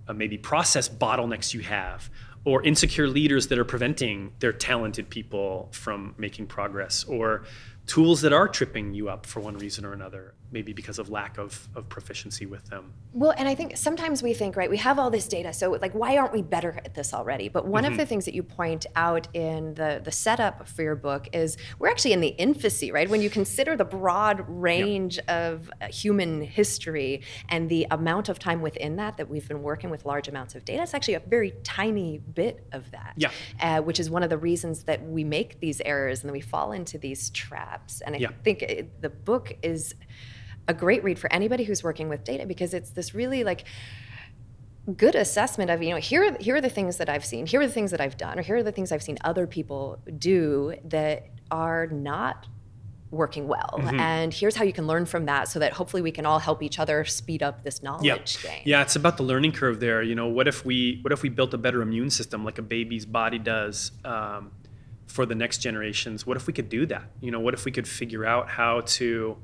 uh, 0.08 0.12
maybe 0.14 0.36
process 0.36 0.88
bottlenecks 0.88 1.54
you 1.54 1.60
have, 1.60 2.10
or 2.44 2.62
insecure 2.62 3.06
leaders 3.06 3.48
that 3.48 3.58
are 3.58 3.64
preventing 3.64 4.32
their 4.40 4.52
talented 4.52 5.08
people 5.08 5.68
from 5.72 6.14
making 6.18 6.46
progress, 6.46 7.04
or 7.04 7.44
tools 7.86 8.20
that 8.22 8.32
are 8.32 8.48
tripping 8.48 8.94
you 8.94 9.08
up 9.08 9.26
for 9.26 9.40
one 9.40 9.56
reason 9.58 9.84
or 9.84 9.92
another, 9.92 10.34
maybe 10.52 10.72
because 10.72 10.98
of 10.98 11.08
lack 11.08 11.38
of, 11.38 11.68
of 11.74 11.88
proficiency 11.88 12.46
with 12.46 12.66
them. 12.68 12.92
Well, 13.14 13.34
and 13.36 13.48
I 13.48 13.54
think 13.54 13.76
sometimes 13.76 14.22
we 14.22 14.34
think, 14.34 14.56
right, 14.56 14.70
we 14.70 14.76
have 14.78 14.98
all 14.98 15.10
this 15.10 15.26
data, 15.26 15.52
so 15.52 15.70
like, 15.72 15.92
why 15.94 16.16
aren't 16.18 16.32
we 16.32 16.42
better 16.42 16.78
at 16.84 16.94
this 16.94 17.12
already? 17.14 17.48
But 17.48 17.66
one 17.66 17.82
Mm-hmm. 17.82 17.92
of 17.92 17.98
the 17.98 18.06
things 18.06 18.26
that 18.26 18.34
you 18.34 18.42
point 18.44 18.86
out 18.94 19.26
in 19.34 19.74
the 19.74 20.00
the 20.04 20.12
setup 20.12 20.68
for 20.68 20.82
your 20.82 20.94
book 20.94 21.28
is 21.32 21.56
we're 21.78 21.88
actually 21.88 22.12
in 22.12 22.20
the 22.20 22.28
infancy, 22.28 22.92
right? 22.92 23.08
When 23.10 23.20
you 23.22 23.28
consider 23.30 23.76
the 23.76 23.84
broad 23.84 24.44
range 24.48 25.18
of 25.26 25.68
uh, 25.80 25.86
human 25.88 26.42
history 26.42 27.22
and 27.48 27.68
the 27.68 27.86
amount 27.90 28.28
of 28.28 28.38
time 28.38 28.60
within 28.62 28.96
that 28.96 29.16
that 29.16 29.28
we've 29.28 29.48
been 29.48 29.62
working 29.62 29.90
with 29.90 30.04
large 30.06 30.28
amounts 30.28 30.54
of 30.54 30.64
data, 30.64 30.82
it's 30.82 30.94
actually 30.94 31.14
a 31.14 31.20
very 31.20 31.54
tiny 31.64 32.18
bit 32.18 32.66
of 32.72 32.90
that. 32.92 33.14
Yeah. 33.16 33.30
Uh, 33.60 33.80
which 33.80 33.98
is 33.98 34.08
one 34.10 34.22
of 34.22 34.30
the 34.30 34.38
reasons 34.38 34.84
that 34.84 35.02
we 35.04 35.24
make 35.24 35.58
these 35.60 35.80
errors 35.84 36.20
and 36.20 36.28
then 36.28 36.32
we 36.32 36.40
fall 36.40 36.72
into 36.72 36.98
these 36.98 37.30
traps. 37.30 38.00
And 38.02 38.14
I 38.14 38.18
Yeah. 38.18 38.28
think 38.44 38.62
it, 38.62 39.00
the 39.02 39.10
book 39.10 39.56
is 39.62 39.94
a 40.68 40.74
great 40.74 41.02
read 41.02 41.18
for 41.18 41.32
anybody 41.32 41.64
who's 41.64 41.82
working 41.82 42.08
with 42.08 42.24
data 42.24 42.46
because 42.46 42.74
it's 42.74 42.90
this 42.90 43.14
really 43.14 43.44
like 43.44 43.64
good 44.96 45.14
assessment 45.14 45.70
of 45.70 45.82
you 45.82 45.90
know 45.90 45.96
here 45.96 46.24
are, 46.24 46.36
here 46.40 46.56
are 46.56 46.60
the 46.60 46.68
things 46.68 46.96
that 46.96 47.08
I've 47.08 47.24
seen 47.24 47.46
here 47.46 47.60
are 47.60 47.66
the 47.66 47.72
things 47.72 47.90
that 47.92 48.00
I've 48.00 48.16
done 48.16 48.38
or 48.38 48.42
here 48.42 48.56
are 48.56 48.62
the 48.62 48.72
things 48.72 48.90
I've 48.90 49.02
seen 49.02 49.18
other 49.22 49.46
people 49.46 50.00
do 50.18 50.74
that 50.84 51.26
are 51.50 51.86
not 51.86 52.46
working 53.10 53.46
well 53.46 53.78
Mm-hmm. 53.78 54.00
and 54.00 54.34
here's 54.34 54.56
how 54.56 54.64
you 54.64 54.72
can 54.72 54.86
learn 54.86 55.06
from 55.06 55.26
that 55.26 55.48
so 55.48 55.58
that 55.58 55.72
hopefully 55.72 56.02
we 56.02 56.10
can 56.10 56.24
all 56.26 56.38
help 56.38 56.62
each 56.62 56.78
other 56.78 57.04
speed 57.04 57.42
up 57.42 57.62
this 57.62 57.82
knowledge 57.82 58.38
yeah. 58.42 58.50
gain 58.50 58.62
Yeah, 58.64 58.82
it's 58.82 58.96
about 58.96 59.16
the 59.18 59.22
learning 59.22 59.52
curve 59.52 59.80
there. 59.80 60.02
You 60.02 60.14
know, 60.14 60.28
what 60.28 60.48
if 60.48 60.64
we 60.64 60.98
what 61.02 61.12
if 61.12 61.22
we 61.22 61.28
built 61.28 61.52
a 61.54 61.58
better 61.58 61.82
immune 61.82 62.10
system 62.10 62.44
like 62.44 62.58
a 62.58 62.62
baby's 62.62 63.04
body 63.04 63.38
does 63.38 63.92
um, 64.04 64.52
for 65.06 65.26
the 65.26 65.34
next 65.34 65.58
generations? 65.58 66.26
What 66.26 66.36
if 66.36 66.46
we 66.46 66.52
could 66.52 66.68
do 66.68 66.86
that? 66.86 67.04
You 67.20 67.30
know, 67.30 67.40
what 67.40 67.54
if 67.54 67.64
we 67.64 67.70
could 67.70 67.86
figure 67.86 68.24
out 68.24 68.48
how 68.48 68.80
to 68.80 69.36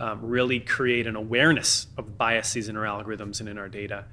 um, 0.00 0.20
really 0.22 0.60
create 0.60 1.06
an 1.06 1.16
awareness 1.16 1.86
of 1.96 2.16
biases 2.18 2.68
in 2.68 2.76
our 2.76 2.84
algorithms 2.84 3.40
and 3.40 3.48
in 3.48 3.58
our 3.58 3.68
data? 3.68 4.04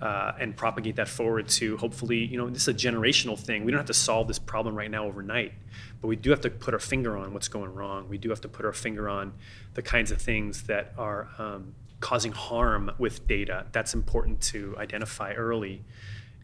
Uh, 0.00 0.32
and 0.38 0.56
propagate 0.56 0.94
that 0.94 1.08
forward 1.08 1.48
to 1.48 1.76
hopefully, 1.78 2.18
you 2.18 2.38
know, 2.38 2.48
this 2.48 2.62
is 2.62 2.68
a 2.68 2.72
generational 2.72 3.36
thing. 3.36 3.64
We 3.64 3.72
don't 3.72 3.78
have 3.80 3.88
to 3.88 3.92
solve 3.92 4.28
this 4.28 4.38
problem 4.38 4.76
right 4.76 4.88
now 4.88 5.06
overnight, 5.06 5.54
but 6.00 6.06
we 6.06 6.14
do 6.14 6.30
have 6.30 6.40
to 6.42 6.50
put 6.50 6.72
our 6.72 6.78
finger 6.78 7.16
on 7.16 7.34
what's 7.34 7.48
going 7.48 7.74
wrong. 7.74 8.08
We 8.08 8.16
do 8.16 8.28
have 8.28 8.40
to 8.42 8.48
put 8.48 8.64
our 8.64 8.72
finger 8.72 9.08
on 9.08 9.32
the 9.74 9.82
kinds 9.82 10.12
of 10.12 10.22
things 10.22 10.62
that 10.68 10.92
are 10.96 11.28
um, 11.38 11.74
causing 11.98 12.30
harm 12.30 12.92
with 12.98 13.26
data. 13.26 13.66
That's 13.72 13.92
important 13.92 14.40
to 14.42 14.76
identify 14.78 15.32
early. 15.32 15.82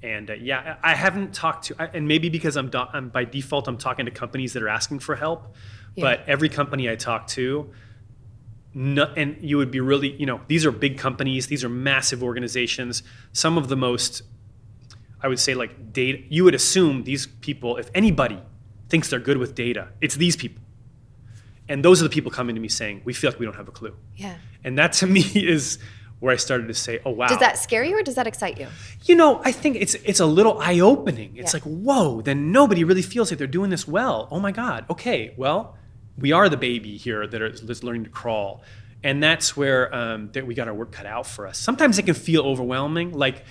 And 0.03 0.31
uh, 0.31 0.35
yeah, 0.35 0.75
I 0.83 0.97
haven't 0.97 1.33
talked 1.33 1.67
to, 1.67 1.77
I- 1.79 1.91
and 1.95 2.09
maybe 2.09 2.31
because 2.31 2.57
I'm, 2.57 2.71
do, 2.71 2.83
I'm 2.93 3.09
by 3.09 3.25
default, 3.25 3.69
I'm 3.69 3.79
talking 3.79 4.07
to 4.07 4.11
companies 4.11 4.55
that 4.55 4.65
are 4.65 4.69
asking 4.69 4.99
for 4.99 5.15
help. 5.15 5.55
But 5.97 6.25
every 6.27 6.49
company 6.49 6.91
I 6.91 6.97
talk 6.97 7.29
to, 7.29 7.71
no, 8.75 9.05
and 9.17 9.37
you 9.41 9.57
would 9.57 9.71
be 9.71 9.81
really, 9.81 10.13
you 10.17 10.27
know, 10.27 10.41
these 10.49 10.67
are 10.67 10.73
big 10.73 10.99
companies, 10.99 11.47
these 11.47 11.63
are 11.65 11.69
massive 11.69 12.23
organizations. 12.23 13.03
Some 13.33 13.57
of 13.57 13.69
the 13.69 13.77
most, 13.77 14.23
I 15.23 15.29
would 15.29 15.39
say, 15.39 15.55
like 15.55 15.93
data, 15.93 16.19
you 16.29 16.45
would 16.45 16.55
assume 16.55 17.05
these 17.05 17.27
people, 17.27 17.77
if 17.77 17.91
anybody 17.95 18.41
thinks 18.89 19.09
they're 19.11 19.21
good 19.21 19.39
with 19.39 19.55
data, 19.55 19.89
it's 20.01 20.17
these 20.17 20.37
people. 20.37 20.63
And 21.69 21.85
those 21.85 22.01
are 22.01 22.05
the 22.05 22.11
people 22.11 22.31
coming 22.31 22.55
to 22.57 22.61
me 22.61 22.69
saying, 22.69 23.03
we 23.05 23.13
feel 23.15 23.31
like 23.31 23.39
we 23.41 23.47
don't 23.47 23.57
have 23.57 23.69
a 23.69 23.73
clue. 23.73 23.95
yeah 24.17 24.37
And 24.65 24.77
that 24.79 24.93
to 25.01 25.07
me 25.07 25.21
is 25.35 25.79
where 26.21 26.33
I 26.33 26.37
started 26.37 26.69
to 26.69 26.75
say, 26.75 27.01
oh, 27.05 27.11
wow. 27.11 27.27
does 27.29 27.39
that 27.39 27.59
scare 27.59 27.85
you 27.85 27.97
or 27.99 28.03
does 28.03 28.15
that 28.17 28.27
excite 28.27 28.59
you 28.59 28.67
You 29.05 29.15
know, 29.15 29.41
I 29.45 29.53
think 29.53 29.77
it's 29.77 29.95
it's 29.95 30.21
a 30.21 30.27
little 30.27 30.59
eye 30.61 30.81
opening. 30.81 31.37
It's 31.37 31.53
Yeah. 31.55 31.61
like, 31.61 31.65
whoa, 31.65 32.23
then 32.23 32.51
nobody 32.53 32.83
really 32.85 33.03
feels 33.03 33.31
like 33.31 33.39
they're 33.39 33.47
doing 33.47 33.71
this 33.71 33.87
well. 33.87 34.29
Oh 34.31 34.41
my 34.41 34.51
God. 34.53 34.85
Okay, 34.91 35.35
well, 35.37 35.77
we 36.19 36.33
are 36.33 36.49
the 36.49 36.57
baby 36.57 36.97
here 36.97 37.27
that 37.27 37.43
is 37.43 37.83
learning 37.85 38.05
to 38.05 38.11
crawl, 38.11 38.63
and 39.03 39.23
that's 39.23 39.57
where 39.57 39.95
um, 39.95 40.31
that 40.33 40.47
we 40.47 40.55
got 40.55 40.69
our 40.69 40.75
work 40.75 40.93
cut 40.93 41.07
out 41.07 41.27
for 41.27 41.47
us. 41.47 41.59
Sometimes 41.59 41.99
it 41.99 42.05
can 42.05 42.15
feel 42.15 42.43
overwhelming, 42.43 43.13
like, 43.13 43.45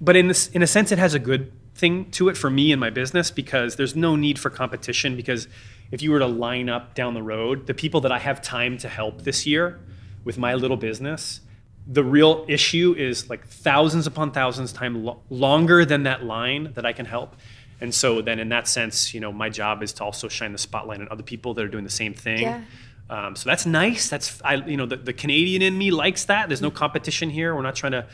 but 0.00 0.16
in 0.16 0.28
this 0.28 0.48
in 0.48 0.62
a 0.62 0.66
sense, 0.66 0.92
it 0.92 0.98
has 0.98 1.14
a 1.14 1.18
good 1.18 1.52
thing 1.74 2.10
to 2.10 2.28
it 2.28 2.36
for 2.36 2.50
me 2.50 2.72
and 2.72 2.80
my 2.80 2.90
business 2.90 3.30
because 3.30 3.76
there's 3.76 3.94
no 3.94 4.16
need 4.16 4.38
for 4.38 4.50
competition. 4.50 5.16
Because 5.16 5.48
if 5.90 6.02
you 6.02 6.10
were 6.10 6.18
to 6.18 6.26
line 6.26 6.68
up 6.68 6.94
down 6.94 7.14
the 7.14 7.22
road, 7.22 7.66
the 7.66 7.74
people 7.74 8.00
that 8.02 8.12
I 8.12 8.18
have 8.18 8.42
time 8.42 8.76
to 8.78 8.88
help 8.88 9.22
this 9.22 9.46
year 9.46 9.80
with 10.24 10.36
my 10.36 10.54
little 10.54 10.76
business, 10.76 11.40
the 11.86 12.04
real 12.04 12.44
issue 12.48 12.94
is 12.98 13.30
like 13.30 13.46
thousands 13.46 14.06
upon 14.06 14.32
thousands 14.32 14.72
time 14.72 15.04
lo- 15.04 15.22
longer 15.30 15.84
than 15.84 16.02
that 16.02 16.24
line 16.24 16.72
that 16.74 16.84
I 16.84 16.92
can 16.92 17.06
help. 17.06 17.36
And 17.80 17.94
so 17.94 18.20
then 18.20 18.38
in 18.38 18.48
that 18.48 18.66
sense, 18.66 19.14
you 19.14 19.20
know, 19.20 19.32
my 19.32 19.48
job 19.48 19.82
is 19.82 19.92
to 19.94 20.04
also 20.04 20.28
shine 20.28 20.52
the 20.52 20.58
spotlight 20.58 21.00
on 21.00 21.08
other 21.10 21.22
people 21.22 21.54
that 21.54 21.64
are 21.64 21.68
doing 21.68 21.84
the 21.84 21.90
same 21.90 22.14
thing. 22.14 22.42
Yeah. 22.42 22.62
Um, 23.10 23.36
so 23.36 23.48
that's 23.48 23.64
nice. 23.64 24.08
That's 24.08 24.40
I, 24.42 24.56
you 24.56 24.76
know, 24.76 24.86
the, 24.86 24.96
the 24.96 25.12
Canadian 25.12 25.62
in 25.62 25.78
me 25.78 25.90
likes 25.90 26.24
that. 26.26 26.48
There's 26.48 26.60
no 26.60 26.70
competition 26.70 27.30
here. 27.30 27.54
We're 27.54 27.62
not 27.62 27.76
trying 27.76 27.92
to 27.92 28.06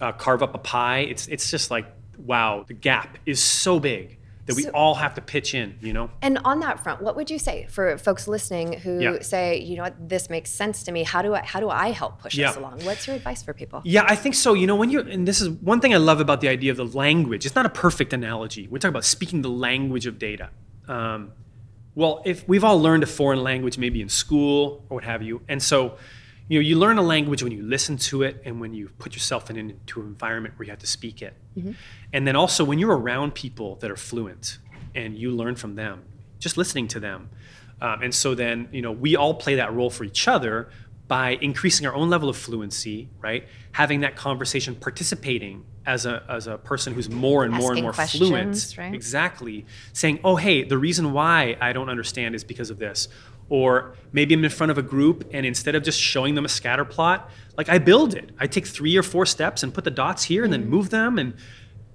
uh, 0.00 0.12
carve 0.12 0.42
up 0.42 0.54
a 0.54 0.58
pie. 0.58 1.00
It's 1.00 1.26
it's 1.28 1.50
just 1.50 1.70
like 1.70 1.86
wow, 2.18 2.64
the 2.66 2.74
gap 2.74 3.18
is 3.26 3.42
so 3.42 3.80
big 3.80 4.18
that 4.46 4.56
we 4.56 4.62
So- 4.64 4.70
all 4.70 4.96
have 4.96 5.14
to 5.14 5.20
pitch 5.20 5.54
in, 5.54 5.76
you 5.80 5.92
know? 5.92 6.10
And 6.20 6.38
on 6.44 6.58
that 6.60 6.80
front, 6.82 7.00
what 7.00 7.14
would 7.14 7.30
you 7.30 7.38
say 7.38 7.66
for 7.70 7.96
folks 7.96 8.26
listening 8.26 8.72
who 8.80 8.98
Yeah. 9.00 9.20
say, 9.20 9.60
you 9.60 9.76
know 9.76 9.84
what, 9.84 10.08
this 10.08 10.28
makes 10.28 10.50
sense 10.50 10.82
to 10.82 10.90
me? 10.92 11.04
How 11.04 11.22
do 11.22 11.32
I 11.34 11.42
how 11.44 11.60
do 11.60 11.70
I 11.70 11.92
help 11.92 12.20
push 12.20 12.34
Yeah. 12.34 12.48
this 12.48 12.56
along? 12.56 12.80
What's 12.84 13.06
your 13.06 13.14
advice 13.14 13.42
for 13.42 13.52
people? 13.54 13.82
Yeah, 13.84 14.04
I 14.08 14.16
think 14.16 14.34
so. 14.34 14.54
You 14.54 14.66
know, 14.66 14.74
when 14.74 14.90
you're, 14.90 15.06
and 15.06 15.28
this 15.28 15.40
is 15.40 15.48
one 15.48 15.80
thing 15.80 15.94
I 15.94 15.98
love 15.98 16.20
about 16.20 16.40
the 16.40 16.48
idea 16.48 16.70
of 16.72 16.76
the 16.76 16.86
language. 16.86 17.46
It's 17.46 17.54
not 17.54 17.66
a 17.66 17.70
perfect 17.70 18.12
analogy. 18.12 18.66
We're 18.68 18.78
talking 18.78 18.88
about 18.94 19.04
speaking 19.04 19.42
the 19.42 19.50
language 19.50 20.06
of 20.06 20.18
data. 20.18 20.50
Um, 20.88 21.30
well, 21.94 22.22
if 22.24 22.48
we've 22.48 22.64
all 22.64 22.80
learned 22.80 23.02
a 23.02 23.06
foreign 23.06 23.42
language, 23.44 23.78
maybe 23.78 24.00
in 24.02 24.08
school 24.08 24.84
or 24.88 24.96
what 24.96 25.04
have 25.04 25.22
you, 25.22 25.42
and 25.48 25.62
so, 25.62 25.96
you 26.48 26.58
know, 26.58 26.62
you 26.66 26.76
learn 26.78 26.98
a 26.98 27.02
language 27.02 27.42
when 27.42 27.52
you 27.52 27.62
listen 27.62 27.96
to 27.96 28.22
it 28.22 28.42
and 28.44 28.60
when 28.60 28.74
you 28.74 28.90
put 28.98 29.14
yourself 29.14 29.48
in, 29.50 29.56
into 29.56 30.00
an 30.00 30.06
environment 30.06 30.54
where 30.58 30.66
you 30.66 30.70
have 30.70 30.80
to 30.80 30.86
speak 30.86 31.22
it, 31.22 31.34
and 32.12 32.26
then 32.26 32.36
also 32.36 32.64
when 32.64 32.78
you're 32.78 32.96
around 32.96 33.34
people 33.34 33.76
that 33.76 33.90
are 33.90 33.96
fluent 33.96 34.58
and 34.94 35.16
you 35.16 35.30
learn 35.30 35.54
from 35.56 35.74
them, 35.76 36.02
just 36.38 36.56
listening 36.56 36.88
to 36.88 37.00
them. 37.00 37.30
Um, 37.80 38.02
and 38.02 38.14
so 38.14 38.34
then, 38.34 38.68
you 38.72 38.82
know, 38.82 38.92
we 38.92 39.16
all 39.16 39.34
play 39.34 39.56
that 39.56 39.72
role 39.72 39.90
for 39.90 40.04
each 40.04 40.28
other 40.28 40.68
by 41.08 41.30
increasing 41.40 41.86
our 41.86 41.94
own 41.94 42.08
level 42.10 42.28
of 42.28 42.36
fluency, 42.36 43.08
right? 43.20 43.46
Having 43.72 44.00
that 44.00 44.16
conversation, 44.16 44.74
participating 44.74 45.64
as 45.84 46.06
a, 46.06 46.22
as 46.28 46.46
a 46.46 46.56
person 46.58 46.94
who's 46.94 47.10
more 47.10 47.44
and 47.44 47.52
more 47.52 47.72
and 47.72 47.82
more 47.82 47.92
fluent. 47.92 48.74
right? 48.78 48.94
Exactly. 48.94 49.66
Saying, 49.92 50.20
oh, 50.22 50.36
hey, 50.36 50.62
the 50.62 50.78
reason 50.78 51.12
why 51.12 51.56
I 51.60 51.72
don't 51.72 51.88
understand 51.88 52.34
is 52.34 52.44
because 52.44 52.70
of 52.70 52.78
this. 52.78 53.08
Or 53.52 53.92
maybe 54.12 54.32
I'm 54.32 54.42
in 54.42 54.50
front 54.50 54.70
of 54.70 54.78
a 54.78 54.82
group 54.82 55.28
and 55.34 55.44
instead 55.44 55.74
of 55.74 55.82
just 55.82 56.00
showing 56.00 56.34
them 56.34 56.46
a 56.46 56.48
scatter 56.48 56.86
plot, 56.86 57.28
like 57.58 57.68
I 57.68 57.76
build 57.76 58.14
it. 58.14 58.30
I 58.38 58.46
take 58.46 58.66
three 58.66 58.96
or 58.96 59.02
four 59.02 59.26
steps 59.26 59.62
and 59.62 59.74
put 59.74 59.84
the 59.84 59.90
dots 59.90 60.24
here 60.24 60.42
and 60.42 60.50
then 60.50 60.70
move 60.70 60.88
them 60.88 61.18
and 61.18 61.34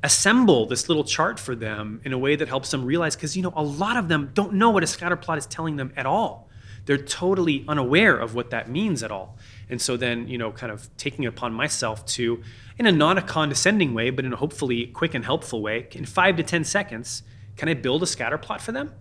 assemble 0.04 0.68
this 0.68 0.88
little 0.88 1.04
chart 1.04 1.40
for 1.40 1.56
them 1.56 2.00
in 2.06 2.14
a 2.14 2.18
way 2.18 2.36
that 2.36 2.48
helps 2.48 2.70
them 2.70 2.86
realize 2.86 3.16
because 3.16 3.36
you 3.36 3.42
know 3.42 3.54
a 3.56 3.64
lot 3.64 3.98
of 3.98 4.08
them 4.08 4.30
don't 4.36 4.54
know 4.54 4.70
what 4.70 4.84
a 4.84 4.88
scatter 4.88 5.16
plot 5.16 5.40
is 5.40 5.48
telling 5.48 5.78
them 5.78 5.92
at 5.98 6.06
all. 6.06 6.48
They're 6.86 6.96
totally 6.96 7.66
unaware 7.68 8.16
of 8.16 8.36
what 8.36 8.52
that 8.52 8.70
means 8.70 9.02
at 9.02 9.10
all. 9.10 9.36
And 9.68 9.82
so 9.82 9.98
then 9.98 10.28
you 10.28 10.38
know 10.38 10.52
kind 10.52 10.72
of 10.72 10.96
taking 10.96 11.24
it 11.24 11.30
upon 11.30 11.54
myself 11.54 12.06
to 12.18 12.44
in 12.78 12.86
a 12.86 12.92
not 12.92 13.18
a 13.18 13.24
condescending 13.24 13.96
way 13.96 14.12
but 14.12 14.26
in 14.26 14.32
a 14.32 14.36
hopefully 14.36 14.86
quick 14.86 15.16
and 15.16 15.26
helpful 15.26 15.64
way 15.64 15.88
in 15.94 16.06
five 16.06 16.38
to 16.38 16.44
ten 16.44 16.64
seconds 16.64 17.24
can 17.56 17.68
i 17.68 17.74
build 17.74 18.04
a 18.04 18.06
scatter 18.06 18.38
plot 18.38 18.62
for 18.62 18.72
them 18.72 18.92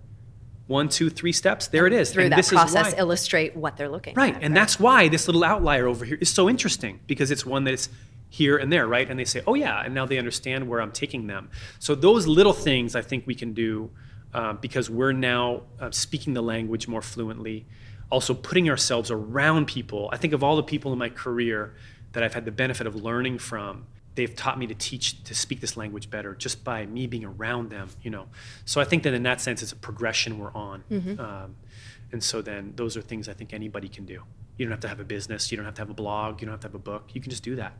one 0.67 0.89
two 0.89 1.09
three 1.11 1.33
steps 1.33 1.69
there 1.69 1.87
it 1.87 1.93
is 1.93 2.11
Through 2.13 2.25
and 2.25 2.33
that 2.33 2.37
this 2.37 2.49
process, 2.51 2.93
why. 2.93 2.99
illustrate 2.99 3.57
what 3.57 3.77
they're 3.77 3.89
looking 3.89 4.15
Right, 4.15 4.35
at. 4.35 4.43
and 4.43 4.57
that's 4.57 4.81
why 4.81 5.09
this 5.09 5.29
little 5.29 5.45
outlier 5.45 5.87
over 5.87 6.05
here 6.05 6.19
is 6.21 6.29
so 6.29 6.49
interesting 6.51 7.01
because 7.07 7.31
it's 7.31 7.47
one 7.47 7.65
that's 7.65 7.89
here 8.29 8.57
and 8.57 8.73
there, 8.73 8.87
right? 8.89 9.09
And 9.09 9.19
they 9.19 9.25
say, 9.25 9.41
"Oh 9.47 9.55
yeah," 9.55 9.83
and 9.85 9.95
now 9.95 10.05
they 10.05 10.19
understand 10.19 10.69
where 10.69 10.81
I'm 10.81 10.91
taking 10.93 11.29
them. 11.29 11.49
So 11.79 11.95
those 11.95 12.27
little 12.27 12.53
things 12.53 12.97
I 12.97 13.03
think 13.03 13.25
we 13.27 13.35
can 13.37 13.53
do 13.53 13.91
uh, 14.35 14.55
because 14.55 14.91
we're 14.91 15.13
now 15.13 15.63
uh, 15.81 15.91
speaking 15.93 16.35
the 16.35 16.43
language 16.43 16.89
more 16.89 17.03
fluently. 17.03 17.65
Also, 18.11 18.35
putting 18.35 18.69
ourselves 18.69 19.11
around 19.11 19.67
people. 19.67 20.09
I 20.13 20.17
think 20.17 20.33
of 20.33 20.43
all 20.45 20.57
the 20.57 20.63
people 20.65 20.93
in 20.93 20.99
my 20.99 21.09
career 21.09 21.75
that 22.13 22.23
I've 22.25 22.35
had 22.35 22.45
the 22.45 22.51
benefit 22.53 22.87
of 22.87 22.95
learning 22.97 23.39
from. 23.39 23.87
They've 24.17 24.35
taught 24.35 24.59
me 24.59 24.67
to 24.67 24.75
teach 24.75 25.23
to 25.25 25.35
speak 25.35 25.61
this 25.61 25.77
language 25.77 26.11
better 26.11 26.35
just 26.35 26.65
by 26.65 26.85
me 26.87 27.07
being 27.07 27.25
around 27.25 27.71
them, 27.71 27.89
you 28.03 28.11
know. 28.11 28.27
So 28.65 28.81
I 28.81 28.85
think 28.85 29.05
that 29.05 29.15
in 29.15 29.23
that 29.23 29.41
sense, 29.41 29.63
it's 29.63 29.73
a 29.73 29.77
progression 29.77 30.39
we're 30.39 30.53
on. 30.53 30.83
Um, 31.21 31.57
and 32.13 32.23
so 32.23 32.43
then 32.43 32.73
those 32.77 32.97
are 32.97 33.03
things 33.03 33.29
I 33.29 33.35
think 33.35 33.53
anybody 33.55 33.89
can 33.89 34.05
do. 34.05 34.23
You 34.57 34.65
don't 34.65 34.73
have 34.73 34.81
to 34.81 34.89
have 34.89 35.01
a 35.01 35.05
business, 35.05 35.51
you 35.53 35.57
don't 35.57 35.67
have 35.67 35.75
to 35.75 35.83
have 35.83 35.91
a 35.91 35.95
blog, 35.95 36.41
you 36.41 36.47
don't 36.47 36.53
have 36.55 36.61
to 36.61 36.67
have 36.69 36.75
a 36.75 36.79
book. 36.79 37.11
You 37.13 37.21
can 37.21 37.31
just 37.31 37.43
do 37.45 37.57
that 37.57 37.75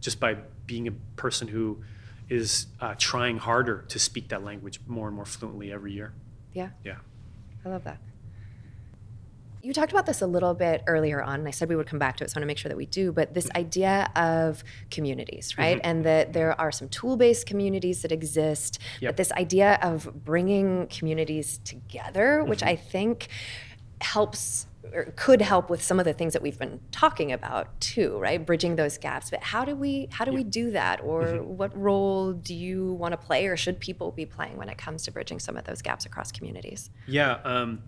just 0.00 0.18
by 0.20 0.34
being 0.66 0.88
a 0.88 0.92
person 1.16 1.48
who 1.48 1.82
is 2.28 2.66
uh, 2.80 2.94
trying 2.96 3.36
harder 3.38 3.84
to 3.88 3.98
speak 3.98 4.28
that 4.28 4.42
language 4.44 4.80
more 4.86 5.08
and 5.08 5.16
more 5.16 5.26
fluently 5.26 5.72
every 5.72 5.92
year. 5.92 6.12
yeah, 6.54 6.70
Yeah. 6.84 6.98
I 7.64 7.68
love 7.68 7.84
that. 7.84 7.98
You 9.62 9.72
talked 9.74 9.92
about 9.92 10.06
this 10.06 10.22
a 10.22 10.26
little 10.26 10.54
bit 10.54 10.82
earlier 10.86 11.22
on, 11.22 11.40
and 11.40 11.48
I 11.48 11.50
said 11.50 11.68
we 11.68 11.76
would 11.76 11.86
come 11.86 11.98
back 11.98 12.16
to 12.18 12.24
it, 12.24 12.30
so 12.30 12.34
I 12.36 12.38
want 12.38 12.42
to 12.44 12.46
make 12.46 12.58
sure 12.58 12.70
that 12.70 12.76
we 12.76 12.86
do. 12.86 13.12
But 13.12 13.34
this 13.34 13.50
idea 13.54 14.10
of 14.16 14.64
communities, 14.90 15.58
right? 15.58 15.76
Mm-hmm. 15.76 15.86
And 15.90 16.04
that 16.06 16.32
there 16.32 16.58
are 16.60 16.72
some 16.72 16.88
tool 16.88 17.16
based 17.16 17.46
communities 17.46 18.02
that 18.02 18.10
exist, 18.12 18.78
Yep. 19.00 19.08
but 19.10 19.16
this 19.18 19.32
idea 19.32 19.78
of 19.82 20.24
bringing 20.24 20.86
communities 20.86 21.58
together, 21.64 22.42
which 22.44 22.60
Mm-hmm. 22.60 22.68
I 22.68 22.76
think 22.76 23.28
helps 24.00 24.66
or 24.94 25.12
could 25.14 25.42
help 25.42 25.68
with 25.68 25.82
some 25.82 25.98
of 26.00 26.06
the 26.06 26.12
things 26.14 26.32
that 26.32 26.40
we've 26.40 26.58
been 26.58 26.80
talking 26.90 27.30
about 27.30 27.78
too, 27.80 28.18
right? 28.18 28.44
Bridging 28.44 28.76
those 28.76 28.96
gaps. 28.96 29.28
But 29.30 29.42
how 29.42 29.64
do 29.66 29.76
we 29.76 30.08
how 30.10 30.24
do 30.24 30.32
we 30.32 30.42
do 30.42 30.70
that? 30.70 31.02
Or 31.04 31.22
Mm-hmm. 31.24 31.56
what 31.58 31.76
role 31.76 32.32
do 32.32 32.54
you 32.54 32.94
want 32.94 33.12
to 33.12 33.18
play 33.18 33.46
or 33.46 33.56
should 33.58 33.78
people 33.78 34.10
be 34.10 34.24
playing 34.24 34.56
when 34.56 34.68
it 34.70 34.78
comes 34.78 35.02
to 35.04 35.12
bridging 35.12 35.38
some 35.38 35.56
of 35.58 35.64
those 35.64 35.82
gaps 35.82 36.06
across 36.06 36.32
communities? 36.32 36.88
Yeah, 37.06 37.38
um, 37.44 37.82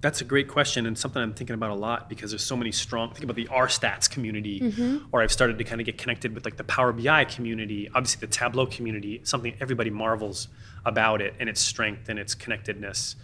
that's 0.00 0.20
a 0.20 0.24
great 0.24 0.48
question 0.48 0.86
and 0.86 0.96
something 0.96 1.20
I'm 1.20 1.34
thinking 1.34 1.54
about 1.54 1.70
a 1.70 1.74
lot 1.74 2.08
because 2.08 2.30
there's 2.30 2.44
so 2.44 2.56
many 2.56 2.72
strong. 2.72 3.10
Think 3.10 3.24
about 3.24 3.36
the 3.36 3.46
RStats 3.46 4.08
community, 4.08 4.60
mm-hmm. 4.60 5.06
or 5.12 5.22
I've 5.22 5.32
started 5.32 5.58
to 5.58 5.64
kind 5.64 5.80
of 5.80 5.86
get 5.86 5.98
connected 5.98 6.34
with 6.34 6.44
like 6.44 6.56
the 6.56 6.64
Power 6.64 6.92
BI 6.92 7.24
community, 7.24 7.88
obviously 7.94 8.20
the 8.20 8.32
Tableau 8.32 8.66
community. 8.66 9.20
Something 9.24 9.54
everybody 9.60 9.90
marvels 9.90 10.48
about 10.84 11.20
it 11.20 11.34
and 11.40 11.48
its 11.48 11.60
strength 11.60 12.08
and 12.08 12.18
its 12.18 12.34
connectedness 12.34 13.16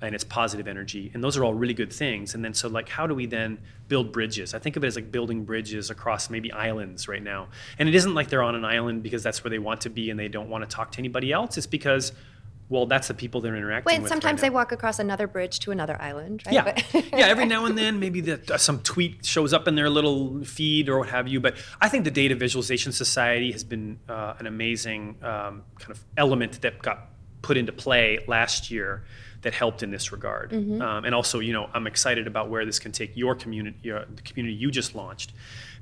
and 0.00 0.16
its 0.16 0.24
positive 0.24 0.66
energy, 0.66 1.10
and 1.14 1.22
those 1.22 1.36
are 1.36 1.44
all 1.44 1.54
really 1.54 1.74
good 1.74 1.92
things. 1.92 2.34
And 2.34 2.44
then 2.44 2.54
so 2.54 2.68
like, 2.68 2.88
how 2.88 3.06
do 3.06 3.14
we 3.14 3.26
then 3.26 3.58
build 3.86 4.10
bridges? 4.10 4.52
I 4.52 4.58
think 4.58 4.76
of 4.76 4.82
it 4.82 4.88
as 4.88 4.96
like 4.96 5.12
building 5.12 5.44
bridges 5.44 5.90
across 5.90 6.28
maybe 6.28 6.50
islands 6.50 7.06
right 7.06 7.22
now, 7.22 7.48
and 7.78 7.88
it 7.88 7.94
isn't 7.94 8.14
like 8.14 8.28
they're 8.28 8.42
on 8.42 8.54
an 8.54 8.64
island 8.64 9.02
because 9.02 9.22
that's 9.22 9.44
where 9.44 9.50
they 9.50 9.60
want 9.60 9.82
to 9.82 9.90
be 9.90 10.10
and 10.10 10.18
they 10.18 10.28
don't 10.28 10.48
want 10.48 10.68
to 10.68 10.74
talk 10.74 10.92
to 10.92 10.98
anybody 10.98 11.30
else. 11.30 11.56
It's 11.56 11.66
because 11.66 12.12
well, 12.68 12.86
that's 12.86 13.08
the 13.08 13.14
people 13.14 13.40
they're 13.40 13.54
interacting 13.54 13.92
Wait, 13.92 14.00
with. 14.00 14.08
sometimes 14.08 14.38
right 14.38 14.46
they 14.46 14.48
now. 14.48 14.54
walk 14.54 14.72
across 14.72 14.98
another 14.98 15.26
bridge 15.26 15.58
to 15.60 15.72
another 15.72 16.00
island, 16.00 16.42
right? 16.46 16.54
Yeah, 16.54 16.82
yeah. 17.12 17.26
Every 17.26 17.44
now 17.44 17.66
and 17.66 17.76
then, 17.76 18.00
maybe 18.00 18.20
the, 18.22 18.40
uh, 18.54 18.56
some 18.56 18.80
tweet 18.80 19.26
shows 19.26 19.52
up 19.52 19.68
in 19.68 19.74
their 19.74 19.90
little 19.90 20.42
feed 20.44 20.88
or 20.88 21.00
what 21.00 21.10
have 21.10 21.28
you. 21.28 21.38
But 21.38 21.56
I 21.80 21.88
think 21.88 22.04
the 22.04 22.10
Data 22.10 22.34
Visualization 22.34 22.92
Society 22.92 23.52
has 23.52 23.62
been 23.62 23.98
uh, 24.08 24.34
an 24.38 24.46
amazing 24.46 25.16
um, 25.22 25.64
kind 25.78 25.90
of 25.90 26.02
element 26.16 26.62
that 26.62 26.80
got 26.80 27.10
put 27.42 27.56
into 27.56 27.72
play 27.72 28.24
last 28.26 28.70
year 28.70 29.04
that 29.42 29.52
helped 29.52 29.82
in 29.82 29.90
this 29.90 30.12
regard. 30.12 30.52
Um, 30.54 31.04
and 31.04 31.14
also, 31.14 31.40
you 31.40 31.52
know, 31.52 31.68
I'm 31.74 31.86
excited 31.88 32.26
about 32.26 32.48
where 32.48 32.64
this 32.64 32.78
can 32.78 32.92
take 32.92 33.16
your 33.16 33.34
community, 33.34 33.76
your, 33.82 34.04
the 34.14 34.22
community 34.22 34.54
you 34.54 34.70
just 34.70 34.94
launched, 34.94 35.32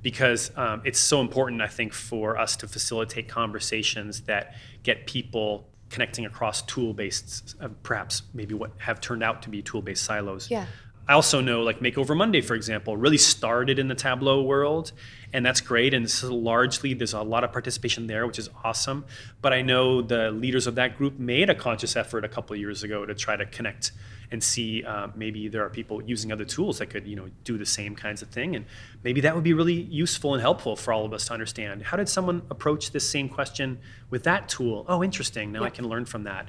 because 0.02 0.50
um, 0.56 0.80
it's 0.84 0.98
so 0.98 1.20
important, 1.20 1.60
I 1.60 1.66
think, 1.66 1.92
for 1.92 2.38
us 2.38 2.56
to 2.56 2.66
facilitate 2.66 3.28
conversations 3.28 4.22
that 4.22 4.54
get 4.82 5.06
people 5.06 5.68
connecting 5.90 6.24
across 6.24 6.62
tool-based, 6.62 7.56
uh, 7.60 7.68
perhaps 7.82 8.22
maybe 8.32 8.54
what 8.54 8.70
have 8.78 9.00
turned 9.00 9.22
out 9.22 9.42
to 9.42 9.48
be 9.48 9.60
tool-based 9.60 10.02
silos. 10.02 10.50
Yeah. 10.50 10.66
I 11.08 11.14
also 11.14 11.40
know 11.40 11.62
like 11.62 11.80
Makeover 11.80 12.16
Monday, 12.16 12.40
for 12.40 12.54
example, 12.54 12.96
really 12.96 13.18
started 13.18 13.80
in 13.80 13.88
the 13.88 13.96
Tableau 13.96 14.42
world, 14.42 14.92
and 15.32 15.44
that's 15.44 15.60
great. 15.60 15.92
And 15.92 16.04
this 16.04 16.22
is 16.22 16.30
largely 16.30 16.94
there's 16.94 17.14
a 17.14 17.22
lot 17.22 17.42
of 17.42 17.50
participation 17.50 18.06
there, 18.06 18.26
which 18.28 18.38
is 18.38 18.48
awesome. 18.62 19.04
But 19.42 19.52
I 19.52 19.62
know 19.62 20.02
the 20.02 20.30
leaders 20.30 20.68
of 20.68 20.76
that 20.76 20.96
group 20.96 21.18
made 21.18 21.50
a 21.50 21.54
conscious 21.54 21.96
effort 21.96 22.24
a 22.24 22.28
couple 22.28 22.54
of 22.54 22.60
years 22.60 22.84
ago 22.84 23.04
to 23.06 23.14
try 23.14 23.34
to 23.34 23.44
connect 23.44 23.90
and 24.32 24.42
see 24.42 24.84
uh, 24.84 25.08
maybe 25.14 25.48
there 25.48 25.64
are 25.64 25.70
people 25.70 26.02
using 26.02 26.30
other 26.30 26.44
tools 26.44 26.78
that 26.78 26.86
could 26.86 27.06
you 27.06 27.16
know 27.16 27.28
do 27.44 27.58
the 27.58 27.66
same 27.66 27.96
kinds 27.96 28.22
of 28.22 28.28
thing, 28.28 28.56
and 28.56 28.64
maybe 29.02 29.20
that 29.22 29.34
would 29.34 29.44
be 29.44 29.52
really 29.52 29.74
useful 29.74 30.34
and 30.34 30.40
helpful 30.40 30.76
for 30.76 30.92
all 30.92 31.04
of 31.04 31.12
us 31.12 31.26
to 31.26 31.32
understand. 31.32 31.82
How 31.82 31.96
did 31.96 32.08
someone 32.08 32.42
approach 32.50 32.92
this 32.92 33.08
same 33.08 33.28
question 33.28 33.78
with 34.10 34.24
that 34.24 34.48
tool? 34.48 34.84
Oh, 34.88 35.02
interesting. 35.02 35.52
Now 35.52 35.64
I 35.64 35.70
can 35.70 35.88
learn 35.88 36.04
from 36.04 36.24
that. 36.24 36.48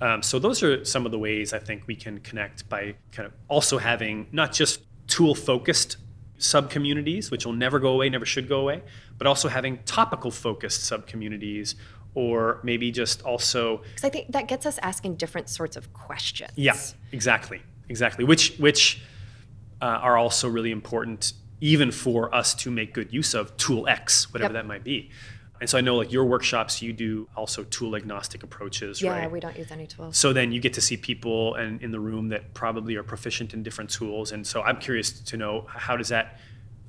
Um, 0.00 0.20
so 0.20 0.38
those 0.40 0.62
are 0.64 0.84
some 0.84 1.06
of 1.06 1.12
the 1.12 1.18
ways 1.18 1.52
I 1.52 1.60
think 1.60 1.86
we 1.86 1.94
can 1.94 2.18
connect 2.20 2.68
by 2.68 2.96
kind 3.12 3.26
of 3.26 3.32
also 3.48 3.78
having 3.78 4.26
not 4.32 4.52
just 4.52 4.80
tool 5.06 5.34
focused 5.34 5.96
sub 6.38 6.70
communities, 6.70 7.30
which 7.30 7.46
will 7.46 7.52
never 7.52 7.78
go 7.78 7.88
away, 7.88 8.08
never 8.08 8.26
should 8.26 8.48
go 8.48 8.60
away, 8.60 8.82
but 9.16 9.26
also 9.26 9.48
having 9.48 9.78
topical 9.84 10.30
focused 10.30 10.84
sub 10.84 11.06
communities, 11.06 11.76
or 12.14 12.60
maybe 12.62 12.90
just 12.90 13.22
also 13.22 13.78
Because 13.78 14.04
I 14.04 14.08
think 14.10 14.32
that 14.32 14.48
gets 14.48 14.66
us 14.66 14.78
asking 14.82 15.16
different 15.16 15.48
sorts 15.48 15.76
of 15.76 15.92
questions. 15.92 16.50
yeah, 16.56 16.76
exactly, 17.12 17.62
exactly. 17.88 18.24
Which 18.24 18.56
which 18.58 19.02
uh, 19.80 19.84
are 19.86 20.16
also 20.16 20.48
really 20.48 20.70
important, 20.70 21.32
even 21.60 21.90
for 21.90 22.32
us 22.34 22.54
to 22.54 22.70
make 22.70 22.92
good 22.94 23.12
use 23.12 23.34
of 23.34 23.56
tool 23.56 23.88
X, 23.88 24.32
whatever 24.32 24.52
Yep. 24.52 24.62
that 24.62 24.66
might 24.68 24.84
be. 24.84 25.10
And 25.60 25.70
so 25.70 25.78
I 25.78 25.80
know 25.80 25.96
like 25.96 26.10
your 26.12 26.24
workshops, 26.24 26.82
you 26.82 26.92
do 26.92 27.28
also 27.36 27.62
tool 27.64 27.94
agnostic 27.94 28.42
approaches, 28.42 29.00
Yeah, 29.00 29.10
right? 29.12 29.30
we 29.30 29.38
don't 29.38 29.56
use 29.56 29.70
any 29.70 29.86
tools. 29.86 30.16
So 30.16 30.32
then 30.32 30.50
you 30.50 30.60
get 30.60 30.72
to 30.74 30.80
see 30.80 30.96
people 30.96 31.54
and 31.54 31.80
in 31.80 31.92
the 31.92 32.00
room 32.00 32.28
that 32.30 32.52
probably 32.52 32.96
are 32.96 33.04
proficient 33.04 33.54
in 33.54 33.62
different 33.62 33.88
tools. 33.90 34.32
And 34.32 34.44
so 34.44 34.62
I'm 34.62 34.78
curious 34.78 35.12
to 35.20 35.36
know 35.36 35.66
how 35.68 35.96
does 35.96 36.08
that 36.08 36.40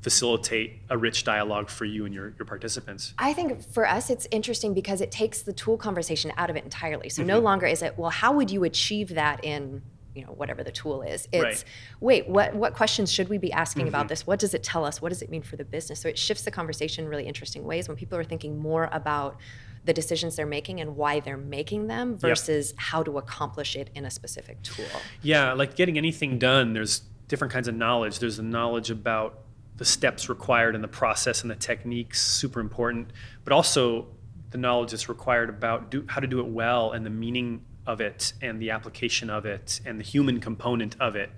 facilitate 0.03 0.81
a 0.89 0.97
rich 0.97 1.23
dialogue 1.23 1.69
for 1.69 1.85
you 1.85 2.05
and 2.05 2.13
your, 2.13 2.33
your 2.37 2.45
participants? 2.45 3.13
I 3.17 3.33
think 3.33 3.63
for 3.71 3.87
us, 3.87 4.09
it's 4.09 4.27
interesting 4.31 4.73
because 4.73 4.99
it 5.01 5.11
takes 5.11 5.41
the 5.41 5.53
tool 5.53 5.77
conversation 5.77 6.31
out 6.37 6.49
of 6.49 6.55
it 6.55 6.63
entirely. 6.63 7.09
So 7.09 7.21
Mm-hmm. 7.21 7.27
no 7.27 7.39
longer 7.39 7.65
is 7.65 7.81
it, 7.81 7.97
well, 7.97 8.09
how 8.09 8.33
would 8.33 8.51
you 8.51 8.63
achieve 8.65 9.09
that 9.15 9.43
in 9.43 9.81
you 10.15 10.23
know 10.23 10.31
whatever 10.33 10.63
the 10.63 10.71
tool 10.71 11.01
is 11.01 11.27
it's 11.31 11.43
Right. 11.43 11.63
wait 11.99 12.29
what 12.29 12.53
what 12.53 12.75
questions 12.75 13.11
should 13.11 13.29
we 13.29 13.39
be 13.39 13.51
asking 13.51 13.85
Mm-hmm. 13.85 13.87
about 13.89 14.09
this 14.09 14.27
what 14.27 14.37
does 14.37 14.53
it 14.53 14.61
tell 14.61 14.85
us 14.85 15.01
what 15.01 15.09
does 15.09 15.23
it 15.23 15.31
mean 15.31 15.41
for 15.41 15.55
the 15.55 15.65
business 15.65 15.99
so 16.01 16.07
it 16.07 16.19
shifts 16.19 16.43
the 16.43 16.51
conversation 16.51 17.05
in 17.05 17.09
really 17.09 17.25
interesting 17.25 17.63
ways 17.63 17.87
when 17.87 17.97
people 17.97 18.15
are 18.19 18.23
thinking 18.23 18.59
more 18.59 18.89
about 18.91 19.37
the 19.85 19.91
decisions 19.93 20.35
they're 20.35 20.45
making 20.45 20.79
and 20.79 20.95
why 20.95 21.19
they're 21.19 21.35
making 21.35 21.87
them 21.87 22.15
versus 22.15 22.75
how 22.77 23.01
to 23.01 23.17
accomplish 23.17 23.75
it 23.75 23.89
in 23.95 24.05
a 24.05 24.11
specific 24.11 24.61
tool 24.61 24.85
Yeah, 25.23 25.53
like 25.53 25.75
getting 25.75 25.97
anything 25.97 26.37
done, 26.37 26.73
there's 26.73 26.99
different 27.27 27.51
kinds 27.51 27.67
of 27.67 27.73
knowledge. 27.73 28.19
There's 28.19 28.37
the 28.37 28.43
knowledge 28.43 28.91
about 28.91 29.39
the 29.77 29.85
steps 29.85 30.29
required 30.29 30.75
and 30.75 30.83
the 30.83 30.87
process 30.89 31.41
and 31.41 31.49
the 31.49 31.55
techniques, 31.55 32.21
super 32.21 32.59
important, 32.59 33.11
but 33.43 33.53
also 33.53 34.07
the 34.51 34.57
knowledge 34.57 34.91
that's 34.91 35.09
required 35.09 35.49
about 35.49 35.89
do, 35.89 36.05
how 36.07 36.19
to 36.19 36.27
do 36.27 36.39
it 36.39 36.47
well 36.47 36.91
and 36.91 37.05
the 37.05 37.09
meaning 37.09 37.63
of 37.87 37.99
it 37.99 38.33
and 38.41 38.61
the 38.61 38.69
application 38.69 39.29
of 39.29 39.45
it 39.45 39.81
and 39.85 39.99
the 39.99 40.03
human 40.03 40.39
component 40.39 40.95
of 40.99 41.15
it. 41.15 41.31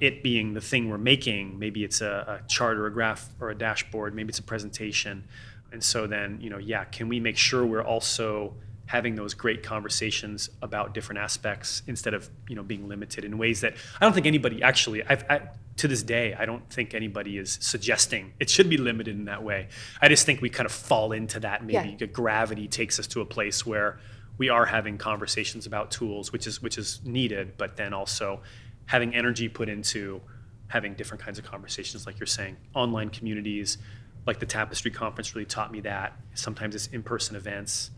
It 0.00 0.22
being 0.22 0.54
the 0.54 0.60
thing 0.60 0.88
we're 0.88 0.98
making, 0.98 1.58
maybe 1.58 1.84
it's 1.84 2.00
a, 2.00 2.40
a 2.42 2.48
chart 2.48 2.78
or 2.78 2.86
a 2.86 2.92
graph 2.92 3.28
or 3.38 3.50
a 3.50 3.54
dashboard, 3.54 4.14
maybe 4.14 4.30
it's 4.30 4.38
a 4.38 4.42
presentation. 4.42 5.24
And 5.72 5.82
so 5.84 6.06
then, 6.06 6.38
you 6.40 6.50
know, 6.50 6.58
yeah, 6.58 6.84
can 6.84 7.08
we 7.08 7.20
make 7.20 7.36
sure 7.36 7.64
we're 7.64 7.84
also 7.84 8.54
having 8.90 9.14
those 9.14 9.34
great 9.34 9.62
conversations 9.62 10.50
about 10.62 10.94
different 10.94 11.20
aspects 11.20 11.82
instead 11.86 12.12
of 12.12 12.28
you 12.48 12.56
know 12.56 12.62
being 12.64 12.88
limited 12.88 13.24
in 13.24 13.38
ways 13.38 13.60
that 13.60 13.72
I 14.00 14.04
don't 14.04 14.12
think 14.12 14.26
anybody 14.26 14.64
actually 14.64 15.04
I've, 15.04 15.24
I, 15.30 15.42
to 15.80 15.88
this 15.88 16.02
day 16.02 16.34
I 16.38 16.44
don't 16.44 16.68
think 16.70 16.94
anybody 16.94 17.38
is 17.38 17.58
suggesting 17.60 18.32
it 18.38 18.48
should 18.50 18.68
be 18.68 18.76
limited 18.76 19.16
in 19.16 19.24
that 19.24 19.42
way. 19.42 19.68
I 20.00 20.08
just 20.08 20.26
think 20.26 20.40
we 20.42 20.50
kind 20.50 20.66
of 20.66 20.72
fall 20.72 21.12
into 21.12 21.40
that 21.40 21.64
maybe 21.64 21.96
Yeah. 21.98 22.06
gravity 22.06 22.68
takes 22.68 22.98
us 23.00 23.06
to 23.08 23.20
a 23.22 23.26
place 23.26 23.64
where 23.66 23.98
we 24.36 24.48
are 24.48 24.66
having 24.66 24.98
conversations 24.98 25.66
about 25.66 25.90
tools, 25.90 26.32
which 26.32 26.46
is 26.46 26.60
which 26.62 26.76
is 26.78 27.00
needed, 27.04 27.56
but 27.56 27.76
then 27.76 27.92
also 27.94 28.42
having 28.86 29.14
energy 29.14 29.48
put 29.48 29.68
into 29.68 30.20
having 30.68 30.94
different 30.94 31.22
kinds 31.22 31.38
of 31.38 31.44
conversations, 31.44 32.06
like 32.06 32.18
you're 32.20 32.26
saying, 32.26 32.56
online 32.74 33.08
communities, 33.08 33.78
like 34.26 34.38
the 34.38 34.46
Tapestry 34.46 34.90
Conference 34.90 35.34
really 35.34 35.46
taught 35.46 35.72
me 35.72 35.80
that. 35.80 36.12
Sometimes 36.34 36.74
it's 36.74 36.86
in-person 36.88 37.36
events 37.36 37.90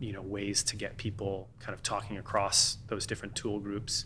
you 0.00 0.12
know 0.12 0.22
ways 0.22 0.62
to 0.62 0.76
get 0.76 0.96
people 0.96 1.48
kind 1.58 1.74
of 1.74 1.82
talking 1.82 2.18
across 2.18 2.78
those 2.86 3.04
different 3.06 3.34
tool 3.34 3.58
groups 3.58 4.04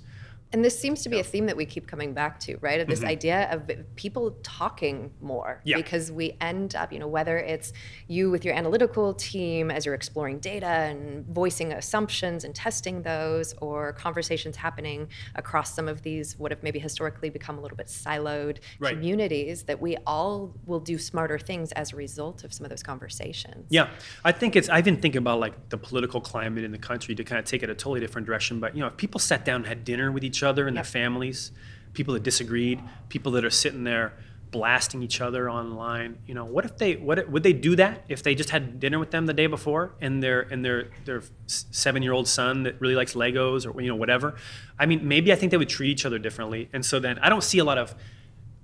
And 0.53 0.65
this 0.65 0.79
seems 0.79 1.03
to 1.03 1.09
be 1.09 1.19
a 1.19 1.25
theme 1.25 1.47
that 1.47 1.57
we 1.57 1.65
keep 1.65 1.87
coming 1.87 2.13
back 2.13 2.39
to, 2.41 2.57
right? 2.59 2.81
Of 2.81 2.89
this 2.89 3.03
idea 3.05 3.51
of 3.51 3.71
people 3.97 4.37
talking 4.43 5.11
more. 5.21 5.59
Mm-hmm. 5.61 5.69
Yeah. 5.69 5.77
Because 5.77 6.13
we 6.13 6.37
end 6.41 6.75
up, 6.75 6.93
you 6.93 6.99
know, 6.99 7.09
whether 7.09 7.39
it's 7.39 7.73
you 8.09 8.31
with 8.31 8.45
your 8.45 8.55
analytical 8.55 9.15
team 9.15 9.71
as 9.71 9.87
you're 9.87 9.95
exploring 9.95 10.39
data 10.41 10.67
and 10.67 11.27
voicing 11.27 11.73
assumptions 11.73 12.45
and 12.45 12.55
testing 12.55 13.03
those, 13.03 13.55
or 13.61 13.93
conversations 13.95 14.57
happening 14.57 15.09
across 15.35 15.75
some 15.75 15.89
of 15.89 16.03
these, 16.03 16.39
what 16.39 16.51
have 16.51 16.63
maybe 16.63 16.79
historically 16.79 17.31
become 17.31 17.59
a 17.59 17.61
little 17.61 17.77
bit 17.77 17.87
siloed 17.87 18.59
Right. 18.79 18.95
communities, 18.95 19.65
that 19.65 19.81
we 19.81 19.97
all 20.07 20.55
will 20.67 20.81
do 20.81 20.99
smarter 20.99 21.39
things 21.39 21.73
as 21.73 21.93
a 21.93 21.97
result 21.97 22.45
of 22.45 22.53
some 22.53 22.65
of 22.65 22.71
those 22.71 22.83
conversations. 22.83 23.67
yeah 23.71 23.89
i 24.25 24.33
think 24.33 24.57
it's 24.57 24.69
i've 24.69 24.85
been 24.85 25.01
thinking 25.01 25.19
about 25.19 25.39
like 25.41 25.69
the 25.69 25.77
political 25.79 26.21
climate 26.21 26.65
in 26.65 26.73
the 26.73 26.79
country 26.79 27.15
to 27.15 27.25
kind 27.25 27.39
of 27.39 27.45
take 27.45 27.63
it 27.63 27.71
a 27.71 27.75
totally 27.75 28.01
different 28.01 28.27
direction 28.27 28.61
but 28.61 28.75
you 28.75 28.81
know 28.81 28.89
if 28.89 28.97
people 28.97 29.19
sat 29.21 29.45
down 29.45 29.57
and 29.57 29.67
had 29.67 29.85
dinner 29.85 30.11
with 30.13 30.25
each 30.25 30.42
other 30.43 30.67
and 30.67 30.77
Yep. 30.77 30.85
their 30.85 30.91
families 30.91 31.53
people 31.93 32.15
that 32.15 32.23
disagreed 32.23 32.81
people 33.09 33.33
that 33.33 33.45
are 33.45 33.51
sitting 33.51 33.85
there 33.85 34.15
blasting 34.51 35.03
each 35.03 35.21
other 35.23 35.51
online 35.51 36.19
you 36.27 36.35
know 36.35 36.45
what 36.45 36.65
if 36.65 36.77
they 36.77 36.95
what 36.97 37.19
if- 37.19 37.29
would 37.29 37.43
they 37.43 37.55
do 37.55 37.75
that 37.77 38.05
if 38.09 38.23
they 38.23 38.35
just 38.35 38.51
had 38.51 38.79
dinner 38.79 38.99
with 38.99 39.11
them 39.11 39.25
the 39.27 39.33
day 39.33 39.47
before 39.47 39.95
and 40.01 40.23
their 40.23 40.43
and 40.43 40.63
their 40.65 40.89
their 41.07 41.23
seven 41.47 42.03
year 42.03 42.13
old 42.13 42.29
son 42.29 42.63
that 42.65 42.79
really 42.81 42.95
likes 42.95 43.15
legos 43.15 43.67
or 43.67 43.81
you 43.81 43.89
know 43.89 43.97
whatever 43.97 44.35
i 44.79 44.85
mean 44.85 45.07
maybe 45.09 45.33
i 45.33 45.35
think 45.35 45.51
they 45.51 45.57
would 45.57 45.71
treat 45.71 45.89
each 45.91 46.05
other 46.05 46.19
differently 46.19 46.69
and 46.75 46.85
so 46.85 47.01
then 47.01 47.19
i 47.21 47.29
don't 47.31 47.45
see 47.45 47.59
a 47.59 47.65
lot 47.65 47.79
of 47.79 47.95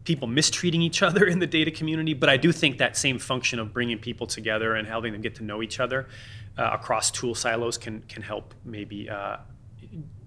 people 0.04 0.28
mistreating 0.28 0.80
each 0.80 1.02
other 1.02 1.26
in 1.26 1.38
the 1.38 1.46
data 1.46 1.70
community, 1.70 2.14
but 2.14 2.30
I 2.30 2.38
do 2.38 2.50
think 2.50 2.78
that 2.78 2.96
same 2.96 3.18
function 3.18 3.58
of 3.58 3.74
bringing 3.74 3.98
people 3.98 4.26
together 4.26 4.74
and 4.74 4.88
helping 4.88 5.12
them 5.12 5.20
get 5.20 5.34
to 5.34 5.44
know 5.44 5.62
each 5.62 5.80
other 5.80 6.08
uh, 6.56 6.70
across 6.72 7.10
tool 7.10 7.34
silos 7.34 7.76
can 7.76 8.00
can 8.08 8.22
help 8.22 8.54
maybe 8.64 9.10
uh, 9.10 9.36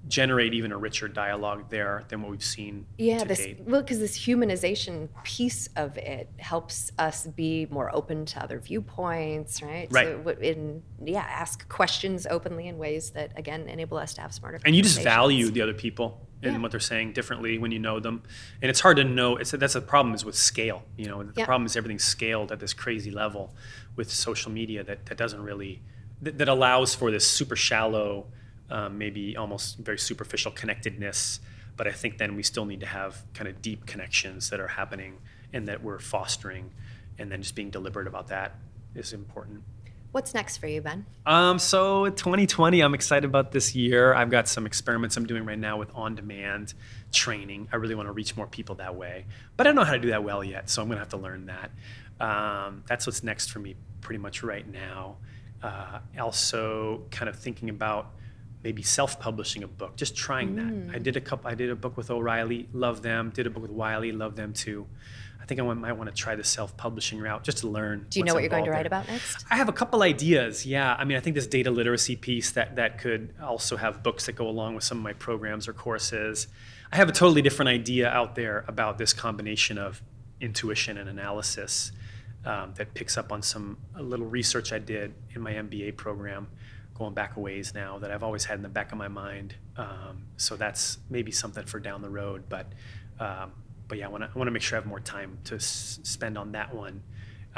generate 0.08 0.54
even 0.54 0.72
a 0.72 0.78
richer 0.78 1.08
dialogue 1.08 1.70
there 1.70 2.04
than 2.10 2.22
what 2.22 2.32
we've 2.32 2.44
seen 2.44 2.86
Yeah, 2.98 3.24
this 3.24 3.38
date. 3.38 3.62
well, 3.62 3.82
because 3.82 4.00
this 4.00 4.18
humanization 4.18 5.10
piece 5.24 5.70
of 5.76 5.98
it 5.98 6.30
helps 6.38 6.92
us 6.98 7.28
be 7.28 7.68
more 7.70 7.94
open 7.96 8.26
to 8.26 8.42
other 8.44 8.60
viewpoints, 8.60 9.62
right? 9.62 9.88
Right. 9.92 10.18
So, 10.24 10.30
in 10.42 10.82
yeah, 11.04 11.22
ask 11.22 11.68
questions 11.70 12.26
openly 12.30 12.68
in 12.68 12.78
ways 12.78 13.12
that 13.12 13.32
again 13.38 13.70
enable 13.70 13.98
us 13.98 14.14
to 14.16 14.22
have 14.22 14.34
smarter. 14.34 14.58
Conversations. 14.58 14.68
And 14.68 14.76
you 14.76 14.82
just 14.84 15.04
value 15.04 15.50
the 15.52 15.62
other 15.62 15.74
people 15.74 16.28
and 16.44 16.54
Yeah. 16.54 16.60
what 16.60 16.72
they're 16.72 16.80
saying 16.80 17.14
differently 17.14 17.60
when 17.60 17.72
you 17.72 17.78
know 17.78 18.00
them. 18.00 18.24
And 18.62 18.70
it's 18.72 18.80
hard 18.80 18.98
to 18.98 19.04
know. 19.04 19.38
It's 19.38 19.52
that's 19.52 19.74
the 19.74 19.82
problem 19.82 20.16
is 20.16 20.26
with 20.26 20.36
scale. 20.36 20.84
You 20.98 21.06
know, 21.10 21.22
the 21.24 21.34
Yeah. 21.36 21.46
problem 21.46 21.68
is 21.68 21.76
everything's 21.78 22.04
scaled 22.04 22.52
at 22.52 22.60
this 22.60 22.74
crazy 22.74 23.12
level 23.12 23.56
with 23.96 24.12
social 24.12 24.52
media 24.52 24.84
that, 24.84 25.06
that 25.06 25.18
doesn't 25.18 25.42
really 25.44 25.84
that, 26.24 26.38
that 26.40 26.48
allows 26.48 26.94
for 26.96 27.12
this 27.12 27.28
super 27.28 27.56
shallow, 27.56 28.28
um, 28.72 28.98
maybe 28.98 29.38
almost 29.38 29.78
very 29.78 30.00
superficial 30.00 30.52
connectedness. 30.52 31.40
But 31.78 31.88
I 31.88 31.92
think 31.92 32.18
then 32.18 32.36
we 32.36 32.44
still 32.44 32.66
need 32.66 32.82
to 32.82 32.86
have 32.86 33.24
kind 33.34 33.48
of 33.48 33.62
deep 33.62 33.86
connections 33.86 34.50
that 34.50 34.60
are 34.60 34.68
happening 34.68 35.18
and 35.54 35.68
that 35.68 35.84
we're 35.84 36.00
fostering, 36.00 36.72
and 37.18 37.32
then 37.32 37.42
just 37.42 37.56
being 37.56 37.70
deliberate 37.70 38.08
about 38.08 38.28
that 38.28 38.56
is 38.96 39.14
important. 39.14 39.64
What's 40.12 40.34
next 40.34 40.58
for 40.58 40.68
you, 40.68 40.82
Ben? 40.82 41.06
Um, 41.26 41.58
so 41.58 42.10
2020, 42.10 42.82
I'm 42.82 42.94
excited 42.94 43.26
about 43.26 43.54
this 43.54 43.76
year. 43.76 44.14
I've 44.14 44.30
got 44.30 44.50
some 44.50 44.66
experiments 44.66 45.16
I'm 45.16 45.26
doing 45.26 45.46
right 45.46 45.58
now 45.58 45.78
with 45.78 45.90
on-demand 45.96 46.74
training. 47.14 47.70
I 47.72 47.78
really 47.78 47.96
want 47.96 48.08
to 48.08 48.12
reach 48.12 48.36
more 48.36 48.48
people 48.48 48.76
that 48.76 48.96
way, 48.96 49.26
but 49.56 49.66
I 49.66 49.70
don't 49.70 49.78
know 49.78 49.86
how 49.86 49.94
to 49.94 50.00
do 50.00 50.10
that 50.10 50.24
well 50.24 50.44
yet, 50.44 50.70
so 50.70 50.82
I'm 50.82 50.90
gonna 50.90 51.00
have 51.00 51.10
to 51.10 51.18
learn 51.18 51.46
that. 51.46 51.72
Um, 52.20 52.84
that's 52.88 53.08
what's 53.08 53.24
next 53.24 53.52
for 53.52 53.60
me, 53.60 53.76
pretty 54.02 54.20
much 54.20 54.44
right 54.44 54.70
now. 54.70 55.16
Uh, 55.64 56.00
also, 56.20 57.04
kind 57.10 57.30
of 57.30 57.38
thinking 57.38 57.70
about 57.70 58.12
maybe 58.64 58.82
self-publishing 58.82 59.64
a 59.64 59.68
book, 59.68 59.96
just 59.96 60.16
trying 60.16 60.56
that. 60.56 60.96
I 60.96 61.00
did 61.00 61.18
a 61.18 61.22
couple. 61.22 61.50
I 61.50 61.56
did 61.56 61.70
a 61.70 61.76
book 61.76 61.98
with 61.98 62.12
O'Reilly, 62.12 62.68
love 62.74 63.02
them. 63.02 63.32
Did 63.32 63.48
a 63.48 63.50
book 63.50 63.64
with 63.64 63.72
Wiley, 63.72 64.12
love 64.12 64.36
them 64.36 64.54
too. 64.54 64.88
I 65.42 65.46
think 65.46 65.60
I 65.60 65.64
might 65.64 65.94
want 65.94 66.08
to 66.08 66.16
try 66.16 66.36
the 66.36 66.44
self-publishing 66.44 67.20
route 67.20 67.44
just 67.44 67.60
to 67.60 67.68
learn. 67.68 68.06
Do 68.10 68.20
you 68.20 68.26
know 68.26 68.36
what 68.36 68.44
you're 68.44 68.50
going 68.50 68.66
to 68.66 68.72
write 68.72 68.84
there. 68.84 68.88
about 68.88 69.08
next? 69.08 69.44
I 69.50 69.56
have 69.56 69.70
a 69.70 69.74
couple 69.74 70.04
ideas. 70.04 70.66
Yeah, 70.66 70.96
I 70.98 71.04
mean, 71.04 71.18
I 71.18 71.20
think 71.20 71.36
this 71.36 71.48
data 71.48 71.72
literacy 71.72 72.16
piece 72.16 72.52
that 72.52 72.76
that 72.76 73.00
could 73.00 73.34
also 73.42 73.76
have 73.76 74.04
books 74.04 74.28
that 74.28 74.34
go 74.34 74.48
along 74.48 74.76
with 74.76 74.84
some 74.84 75.00
of 75.00 75.04
my 75.04 75.14
programs 75.14 75.68
or 75.68 75.74
courses. 75.74 76.48
I 76.92 76.98
have 76.98 77.10
a 77.10 77.14
totally 77.14 77.42
different 77.42 77.70
idea 77.70 78.10
out 78.10 78.36
there 78.36 78.66
about 78.68 78.98
this 78.98 79.14
combination 79.14 79.78
of 79.78 80.02
intuition 80.42 80.98
and 80.98 81.10
analysis 81.10 81.92
um, 82.46 82.74
that 82.76 82.94
picks 82.94 83.18
up 83.18 83.32
on 83.32 83.42
some 83.42 83.78
a 83.96 84.04
little 84.04 84.26
research 84.26 84.74
I 84.74 84.80
did 84.80 85.14
in 85.34 85.42
my 85.42 85.54
MBA 85.54 85.96
program, 85.98 86.48
going 87.02 87.14
back 87.14 87.36
a 87.36 87.40
ways 87.40 87.74
now 87.74 87.98
that 88.00 88.12
I've 88.12 88.24
always 88.24 88.46
had 88.46 88.58
in 88.58 88.64
the 88.64 88.70
back 88.70 88.92
of 88.92 88.98
my 88.98 89.08
mind. 89.08 89.56
Um, 89.76 90.28
so 90.38 90.56
that's 90.56 91.00
maybe 91.10 91.32
something 91.32 91.66
for 91.66 91.80
down 91.80 92.02
the 92.02 92.10
road, 92.10 92.44
but. 92.48 92.68
Um, 93.20 93.52
but 93.88 93.98
yeah, 93.98 94.06
I 94.06 94.10
want 94.10 94.24
to 94.24 94.30
I 94.34 94.38
want 94.38 94.48
to 94.48 94.52
make 94.52 94.62
sure 94.62 94.78
I 94.78 94.82
have 94.82 94.88
more 94.88 95.02
time 95.02 95.38
to 95.44 95.56
s- 95.56 96.00
spend 96.04 96.38
on 96.38 96.54
that 96.54 96.74
one. 96.74 97.04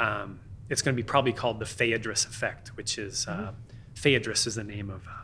Um, 0.00 0.40
it's 0.68 0.82
going 0.82 0.96
to 0.96 1.00
be 1.00 1.06
probably 1.06 1.32
called 1.32 1.60
the 1.60 1.64
Phaedrus 1.64 2.24
effect, 2.24 2.76
which 2.76 2.98
is 2.98 3.28
uh, 3.28 3.52
Phaedrus 3.94 4.44
is 4.48 4.56
the 4.56 4.64
name 4.64 4.90
of 4.90 5.06
uh, 5.06 5.22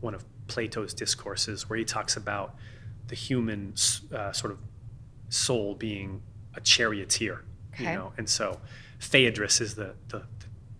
one 0.00 0.14
of 0.14 0.26
Plato's 0.46 0.92
discourses, 0.92 1.70
where 1.70 1.78
he 1.78 1.86
talks 1.86 2.18
about 2.18 2.54
the 3.06 3.14
human 3.14 3.72
uh, 4.14 4.30
sort 4.32 4.52
of 4.52 4.58
soul 5.30 5.74
being 5.74 6.20
a 6.54 6.60
charioteer. 6.60 7.42
You 7.78 7.86
know, 7.96 8.12
and 8.18 8.28
so 8.28 8.60
Phaedrus 8.98 9.62
is 9.62 9.74
the, 9.74 9.94
the 10.08 10.24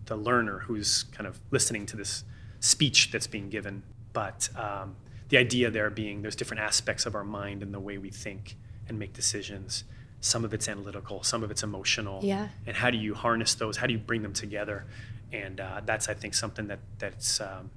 the 0.05 0.17
learner 0.17 0.59
who's 0.59 1.03
kind 1.05 1.25
of 1.25 1.39
listening 1.49 1.87
to 1.87 1.97
this 1.97 2.25
speech 2.61 3.11
that's 3.11 3.27
being 3.27 3.49
given. 3.49 3.83
But 4.13 4.47
um, 4.55 4.95
the 5.27 5.37
idea 5.37 5.69
there 5.69 5.89
being 5.89 6.21
there's 6.21 6.35
different 6.37 6.61
aspects 6.63 7.05
of 7.05 7.15
our 7.15 7.23
mind 7.25 7.61
and 7.61 7.73
the 7.73 7.79
way 7.79 7.97
we 7.97 8.09
think 8.09 8.55
and 8.87 8.97
make 8.97 9.11
decisions. 9.11 9.83
Some 10.21 10.45
of 10.45 10.53
it's 10.53 10.69
analytical, 10.69 11.23
some 11.23 11.43
of 11.43 11.51
it's 11.51 11.63
emotional. 11.63 12.21
Yeah. 12.23 12.49
And 12.67 12.77
how 12.77 12.91
do 12.91 12.97
you 12.97 13.15
harness 13.15 13.55
those? 13.55 13.77
How 13.77 13.87
do 13.87 13.93
you 13.93 13.99
bring 13.99 14.21
them 14.21 14.33
together? 14.33 14.85
And 15.33 15.59
uh, 15.59 15.81
that's 15.85 16.07
I 16.07 16.13
think 16.13 16.33
something 16.33 16.67
that 16.67 16.79
that's 16.99 17.41
um, 17.41 17.71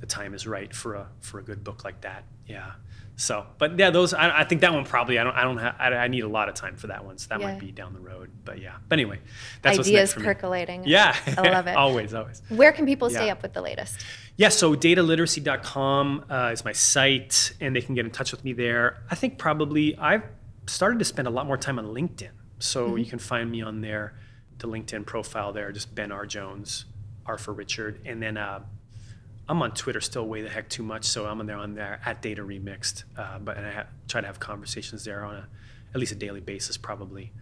the 0.00 0.06
time 0.06 0.34
is 0.34 0.46
right 0.46 0.74
for 0.74 0.94
a 0.94 1.08
for 1.20 1.38
a 1.38 1.42
good 1.42 1.64
book 1.64 1.84
like 1.84 2.00
that. 2.02 2.24
Yeah. 2.46 2.72
So, 3.20 3.44
but 3.58 3.76
yeah, 3.76 3.90
those 3.90 4.14
I, 4.14 4.40
I 4.40 4.44
think 4.44 4.60
that 4.60 4.72
one 4.72 4.84
probably 4.84 5.18
I 5.18 5.24
don't 5.24 5.34
I 5.34 5.42
don't 5.42 5.58
have 5.58 5.74
I, 5.80 5.88
I 5.92 6.06
need 6.06 6.22
a 6.22 6.28
lot 6.28 6.48
of 6.48 6.54
time 6.54 6.76
for 6.76 6.86
that 6.86 7.04
one, 7.04 7.18
so 7.18 7.26
that 7.30 7.40
Yeah. 7.40 7.48
might 7.48 7.58
be 7.58 7.72
down 7.72 7.92
the 7.92 7.98
road. 7.98 8.30
But 8.44 8.60
yeah. 8.60 8.76
But 8.88 9.00
anyway, 9.00 9.18
that's 9.60 9.76
what's 9.76 9.88
Ideas 9.88 10.14
percolating. 10.14 10.84
Yeah. 10.86 11.16
I 11.36 11.50
love 11.50 11.66
it. 11.72 11.76
always, 11.76 12.14
always. 12.14 12.42
Where 12.48 12.70
can 12.70 12.86
people 12.86 13.10
stay 13.10 13.26
Yeah. 13.26 13.32
up 13.32 13.42
with 13.42 13.54
the 13.54 13.60
latest? 13.60 14.04
Yeah, 14.36 14.50
so 14.50 14.76
dataliteracy.com 14.76 16.24
uh, 16.30 16.50
is 16.52 16.64
my 16.64 16.70
site, 16.72 17.52
and 17.60 17.74
they 17.74 17.80
can 17.80 17.94
get 17.96 18.04
in 18.04 18.10
touch 18.12 18.30
with 18.30 18.44
me 18.44 18.52
there. 18.52 19.02
I 19.10 19.14
think 19.14 19.36
probably 19.36 19.96
I've 19.98 20.22
started 20.66 20.98
to 21.00 21.04
spend 21.04 21.26
a 21.28 21.30
lot 21.30 21.46
more 21.46 21.56
time 21.56 21.78
on 21.78 21.86
LinkedIn. 21.86 22.30
So 22.60 22.94
you 22.96 23.04
can 23.06 23.18
find 23.18 23.50
me 23.50 23.62
on 23.62 23.80
there, 23.80 24.14
the 24.58 24.68
LinkedIn 24.68 25.06
profile 25.06 25.52
there, 25.52 25.70
just 25.72 25.94
Ben 25.94 26.12
R. 26.12 26.26
Jones, 26.26 26.84
R 27.26 27.38
for 27.38 27.52
Richard. 27.52 28.00
And 28.06 28.22
then 28.22 28.36
uh, 28.36 28.60
I'm 29.48 29.62
on 29.62 29.72
Twitter 29.72 30.00
still 30.00 30.26
way 30.26 30.42
the 30.42 30.48
heck 30.48 30.68
too 30.68 30.82
much, 30.82 31.04
so 31.04 31.26
I'm 31.26 31.40
on 31.40 31.46
there 31.46 31.56
on 31.56 31.74
there 31.74 32.00
at 32.04 32.20
Data 32.20 32.42
Remixed. 32.42 33.04
Uh, 33.16 33.38
but 33.38 33.56
and 33.56 33.66
I 33.66 33.70
ha- 33.70 33.86
try 34.06 34.20
to 34.20 34.26
have 34.26 34.38
conversations 34.38 35.04
there 35.04 35.24
on 35.24 35.36
a 35.36 35.48
at 35.94 36.00
least 36.00 36.12
a 36.12 36.16
daily 36.16 36.40
basis, 36.40 36.76
probably. 36.76 37.32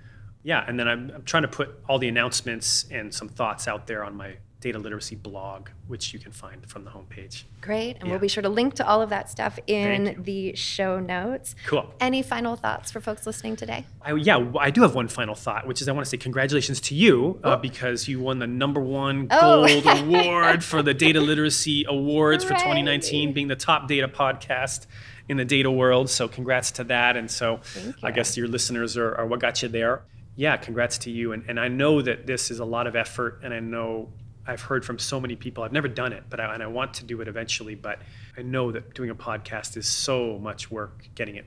Yeah, 0.45 0.65
and 0.67 0.79
then 0.79 0.87
I'm, 0.87 1.11
I'm 1.13 1.23
trying 1.25 1.43
to 1.43 1.49
put 1.49 1.75
all 1.89 1.99
the 1.99 2.07
announcements 2.07 2.87
and 2.93 3.13
some 3.13 3.29
thoughts 3.29 3.67
out 3.67 3.89
there 3.89 4.05
on 4.05 4.17
my 4.17 4.37
data 4.67 4.79
literacy 4.81 5.15
blog, 5.15 5.69
which 5.87 6.13
you 6.13 6.19
can 6.19 6.33
find 6.33 6.69
from 6.69 6.83
the 6.85 6.91
homepage. 6.91 7.45
Great. 7.61 7.97
And 7.99 8.07
Yeah. 8.07 8.11
we'll 8.11 8.19
be 8.21 8.27
sure 8.29 8.43
to 8.43 8.49
link 8.49 8.75
to 8.75 8.87
all 8.87 9.01
of 9.01 9.11
that 9.11 9.31
stuff 9.31 9.59
in 9.69 10.23
the 10.25 10.57
show 10.57 10.99
notes. 10.99 11.55
Cool. 11.67 11.85
Any 12.01 12.21
final 12.23 12.57
thoughts 12.57 12.91
for 12.91 13.01
folks 13.01 13.27
listening 13.27 13.55
today? 13.55 13.87
I, 14.03 14.15
yeah, 14.15 14.45
I 14.59 14.71
do 14.71 14.83
have 14.83 14.95
one 14.97 15.07
final 15.07 15.37
thought, 15.37 15.69
which 15.69 15.81
is 15.81 15.89
I 15.89 15.93
want 15.93 16.05
to 16.05 16.11
say 16.11 16.17
congratulations 16.17 16.81
to 16.89 16.97
you 16.97 17.39
uh, 17.45 17.57
because 17.57 18.09
you 18.09 18.19
won 18.19 18.41
the 18.41 18.49
number 18.49 18.81
one 18.81 19.29
Oh. 19.31 19.67
gold 19.69 19.87
award 20.01 20.65
for 20.65 20.83
the 20.83 20.95
Data 20.95 21.21
Literacy 21.21 21.85
Awards 21.89 22.43
for 22.43 22.55
2019, 22.55 23.33
being 23.33 23.47
the 23.47 23.55
top 23.55 23.87
data 23.87 24.09
podcast 24.09 24.87
in 25.29 25.37
the 25.37 25.45
data 25.45 25.71
world. 25.71 26.11
So 26.11 26.27
congrats 26.27 26.73
to 26.73 26.85
that. 26.85 27.17
And 27.17 27.31
so 27.31 27.61
I 28.03 28.11
guess 28.11 28.37
your 28.37 28.49
listeners 28.49 28.97
are, 28.97 29.15
are 29.15 29.27
what 29.27 29.39
got 29.39 29.63
you 29.63 29.69
there. 29.69 30.03
Yeah, 30.35 30.57
congrats 30.57 30.99
to 30.99 31.11
you. 31.11 31.33
And, 31.33 31.45
and 31.49 31.59
I 31.59 31.69
know 31.69 32.03
that 32.03 32.27
this 32.27 32.51
is 32.51 32.59
a 32.59 32.65
lot 32.65 32.87
of 32.87 32.95
effort, 32.95 33.41
and 33.43 33.55
I 33.55 33.61
know 33.61 34.11
I've 34.47 34.63
heard 34.63 34.85
from 34.85 34.99
so 34.99 35.21
many 35.21 35.37
people. 35.37 35.65
I've 35.65 35.73
never 35.73 35.89
done 35.89 36.13
it, 36.13 36.25
but 36.31 36.41
I, 36.41 36.55
and 36.55 36.63
I 36.63 36.67
want 36.67 36.95
to 36.95 37.05
do 37.05 37.21
it 37.21 37.29
eventually. 37.29 37.75
But 37.75 37.99
I 38.37 38.43
know 38.43 38.73
that 38.73 38.95
doing 38.95 39.11
a 39.11 39.15
podcast 39.15 39.77
is 39.77 39.89
so 39.89 40.39
much 40.39 40.71
work 40.71 41.09
getting 41.15 41.37
it 41.37 41.47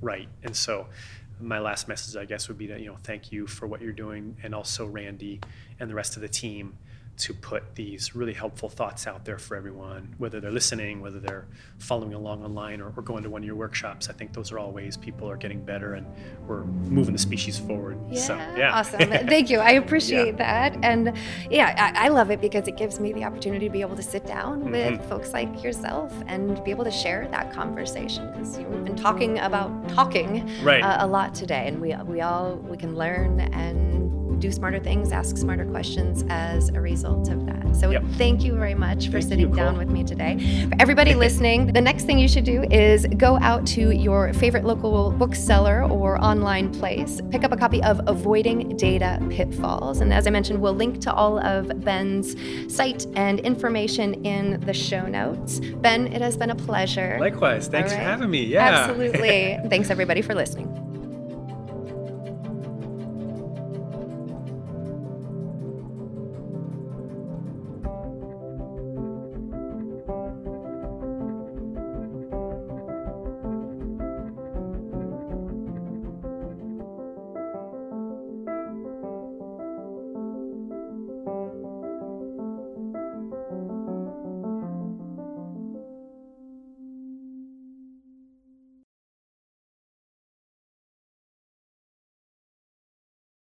right. 0.00 0.28
And 0.42 0.54
so 0.54 0.86
my 1.40 1.58
last 1.58 1.88
message, 1.88 2.16
I 2.16 2.24
guess, 2.24 2.48
would 2.48 2.58
be 2.58 2.66
to 2.68 2.78
you 2.78 2.86
know, 2.86 2.96
thank 3.02 3.32
you 3.32 3.46
for 3.46 3.66
what 3.66 3.80
you're 3.80 3.92
doing 3.92 4.36
and 4.42 4.54
also 4.54 4.86
Randy 4.86 5.40
and 5.80 5.90
the 5.90 5.94
rest 5.94 6.16
of 6.16 6.22
the 6.22 6.28
team 6.28 6.76
to 7.18 7.34
put 7.34 7.74
these 7.74 8.14
really 8.14 8.32
helpful 8.32 8.68
thoughts 8.68 9.06
out 9.06 9.24
there 9.24 9.38
for 9.38 9.56
everyone, 9.56 10.14
whether 10.18 10.40
they're 10.40 10.50
listening, 10.52 11.00
whether 11.00 11.18
they're 11.18 11.46
following 11.78 12.14
along 12.14 12.44
online 12.44 12.80
or, 12.80 12.92
or 12.96 13.02
going 13.02 13.22
to 13.24 13.30
one 13.30 13.42
of 13.42 13.46
your 13.46 13.56
workshops. 13.56 14.08
I 14.08 14.12
think 14.12 14.32
those 14.32 14.52
are 14.52 14.58
all 14.58 14.70
ways 14.70 14.96
people 14.96 15.28
are 15.28 15.36
getting 15.36 15.60
better 15.64 15.94
and 15.94 16.06
we're 16.46 16.64
moving 16.64 17.12
the 17.12 17.18
species 17.18 17.58
forward. 17.58 17.98
Yeah, 18.10 18.20
so, 18.20 18.34
yeah. 18.56 18.72
awesome. 18.72 19.00
Thank 19.10 19.50
you. 19.50 19.58
I 19.58 19.72
appreciate 19.82 20.36
that. 20.38 20.76
And 20.82 21.12
yeah, 21.50 21.92
I, 21.96 22.06
I 22.06 22.08
love 22.08 22.30
it 22.30 22.40
because 22.40 22.68
it 22.68 22.76
gives 22.76 23.00
me 23.00 23.12
the 23.12 23.24
opportunity 23.24 23.66
to 23.66 23.72
be 23.72 23.80
able 23.80 23.96
to 23.96 24.02
sit 24.02 24.24
down 24.26 24.70
with 24.70 24.78
Mhm. 25.00 25.08
folks 25.08 25.32
like 25.32 25.62
yourself 25.62 26.12
and 26.28 26.62
be 26.64 26.70
able 26.70 26.84
to 26.84 26.90
share 26.90 27.26
that 27.32 27.52
conversation 27.52 28.30
because 28.32 28.56
you 28.58 28.64
know, 28.64 28.70
we've 28.70 28.84
been 28.84 28.96
talking 28.96 29.38
about 29.40 29.88
talking 29.88 30.48
Right. 30.62 30.82
uh, 30.82 30.98
a 31.00 31.06
lot 31.06 31.34
today, 31.34 31.66
and 31.68 31.80
we 31.80 31.94
we 32.06 32.20
all 32.20 32.56
we 32.56 32.76
can 32.76 32.94
learn 32.96 33.40
and 33.40 34.07
do 34.38 34.50
smarter 34.52 34.78
things, 34.78 35.12
ask 35.12 35.36
smarter 35.36 35.64
questions 35.64 36.24
as 36.28 36.68
a 36.70 36.80
result 36.80 37.28
of 37.28 37.46
that. 37.46 37.76
So 37.76 37.90
Yep. 37.90 38.04
thank 38.16 38.44
you 38.44 38.54
very 38.54 38.74
much 38.74 39.06
for 39.06 39.12
Thank 39.12 39.24
sitting 39.24 39.50
you, 39.50 39.54
down 39.54 39.76
with 39.78 39.88
me 39.90 40.04
today. 40.04 40.66
For 40.68 40.76
everybody 40.80 41.14
listening, 41.14 41.72
the 41.72 41.80
next 41.80 42.04
thing 42.04 42.18
you 42.18 42.28
should 42.28 42.44
do 42.44 42.62
is 42.70 43.06
go 43.16 43.38
out 43.40 43.66
to 43.68 43.90
your 43.90 44.32
favorite 44.32 44.64
local 44.64 45.10
bookseller 45.12 45.84
or 45.84 46.22
online 46.22 46.70
place, 46.72 47.20
pick 47.30 47.44
up 47.44 47.52
a 47.52 47.56
copy 47.56 47.82
of 47.82 48.00
Avoiding 48.06 48.76
Data 48.76 49.20
Pitfalls. 49.30 50.00
And 50.00 50.12
as 50.12 50.26
I 50.26 50.30
mentioned, 50.30 50.60
we'll 50.60 50.74
link 50.74 51.00
to 51.02 51.12
all 51.12 51.38
of 51.44 51.84
Ben's 51.84 52.36
site 52.72 53.06
and 53.16 53.40
information 53.40 54.14
in 54.24 54.60
the 54.60 54.72
show 54.72 55.06
notes. 55.06 55.60
Ben, 55.60 56.06
it 56.08 56.20
has 56.22 56.36
been 56.36 56.50
a 56.50 56.54
pleasure. 56.56 57.16
Likewise. 57.20 57.68
Thanks 57.68 57.92
All 57.92 57.98
for 57.98 58.04
having 58.04 58.30
me. 58.30 58.44
Yeah. 58.44 58.64
Absolutely. 58.66 59.58
Thanks, 59.68 59.90
everybody, 59.90 60.22
for 60.22 60.34
listening. 60.34 60.87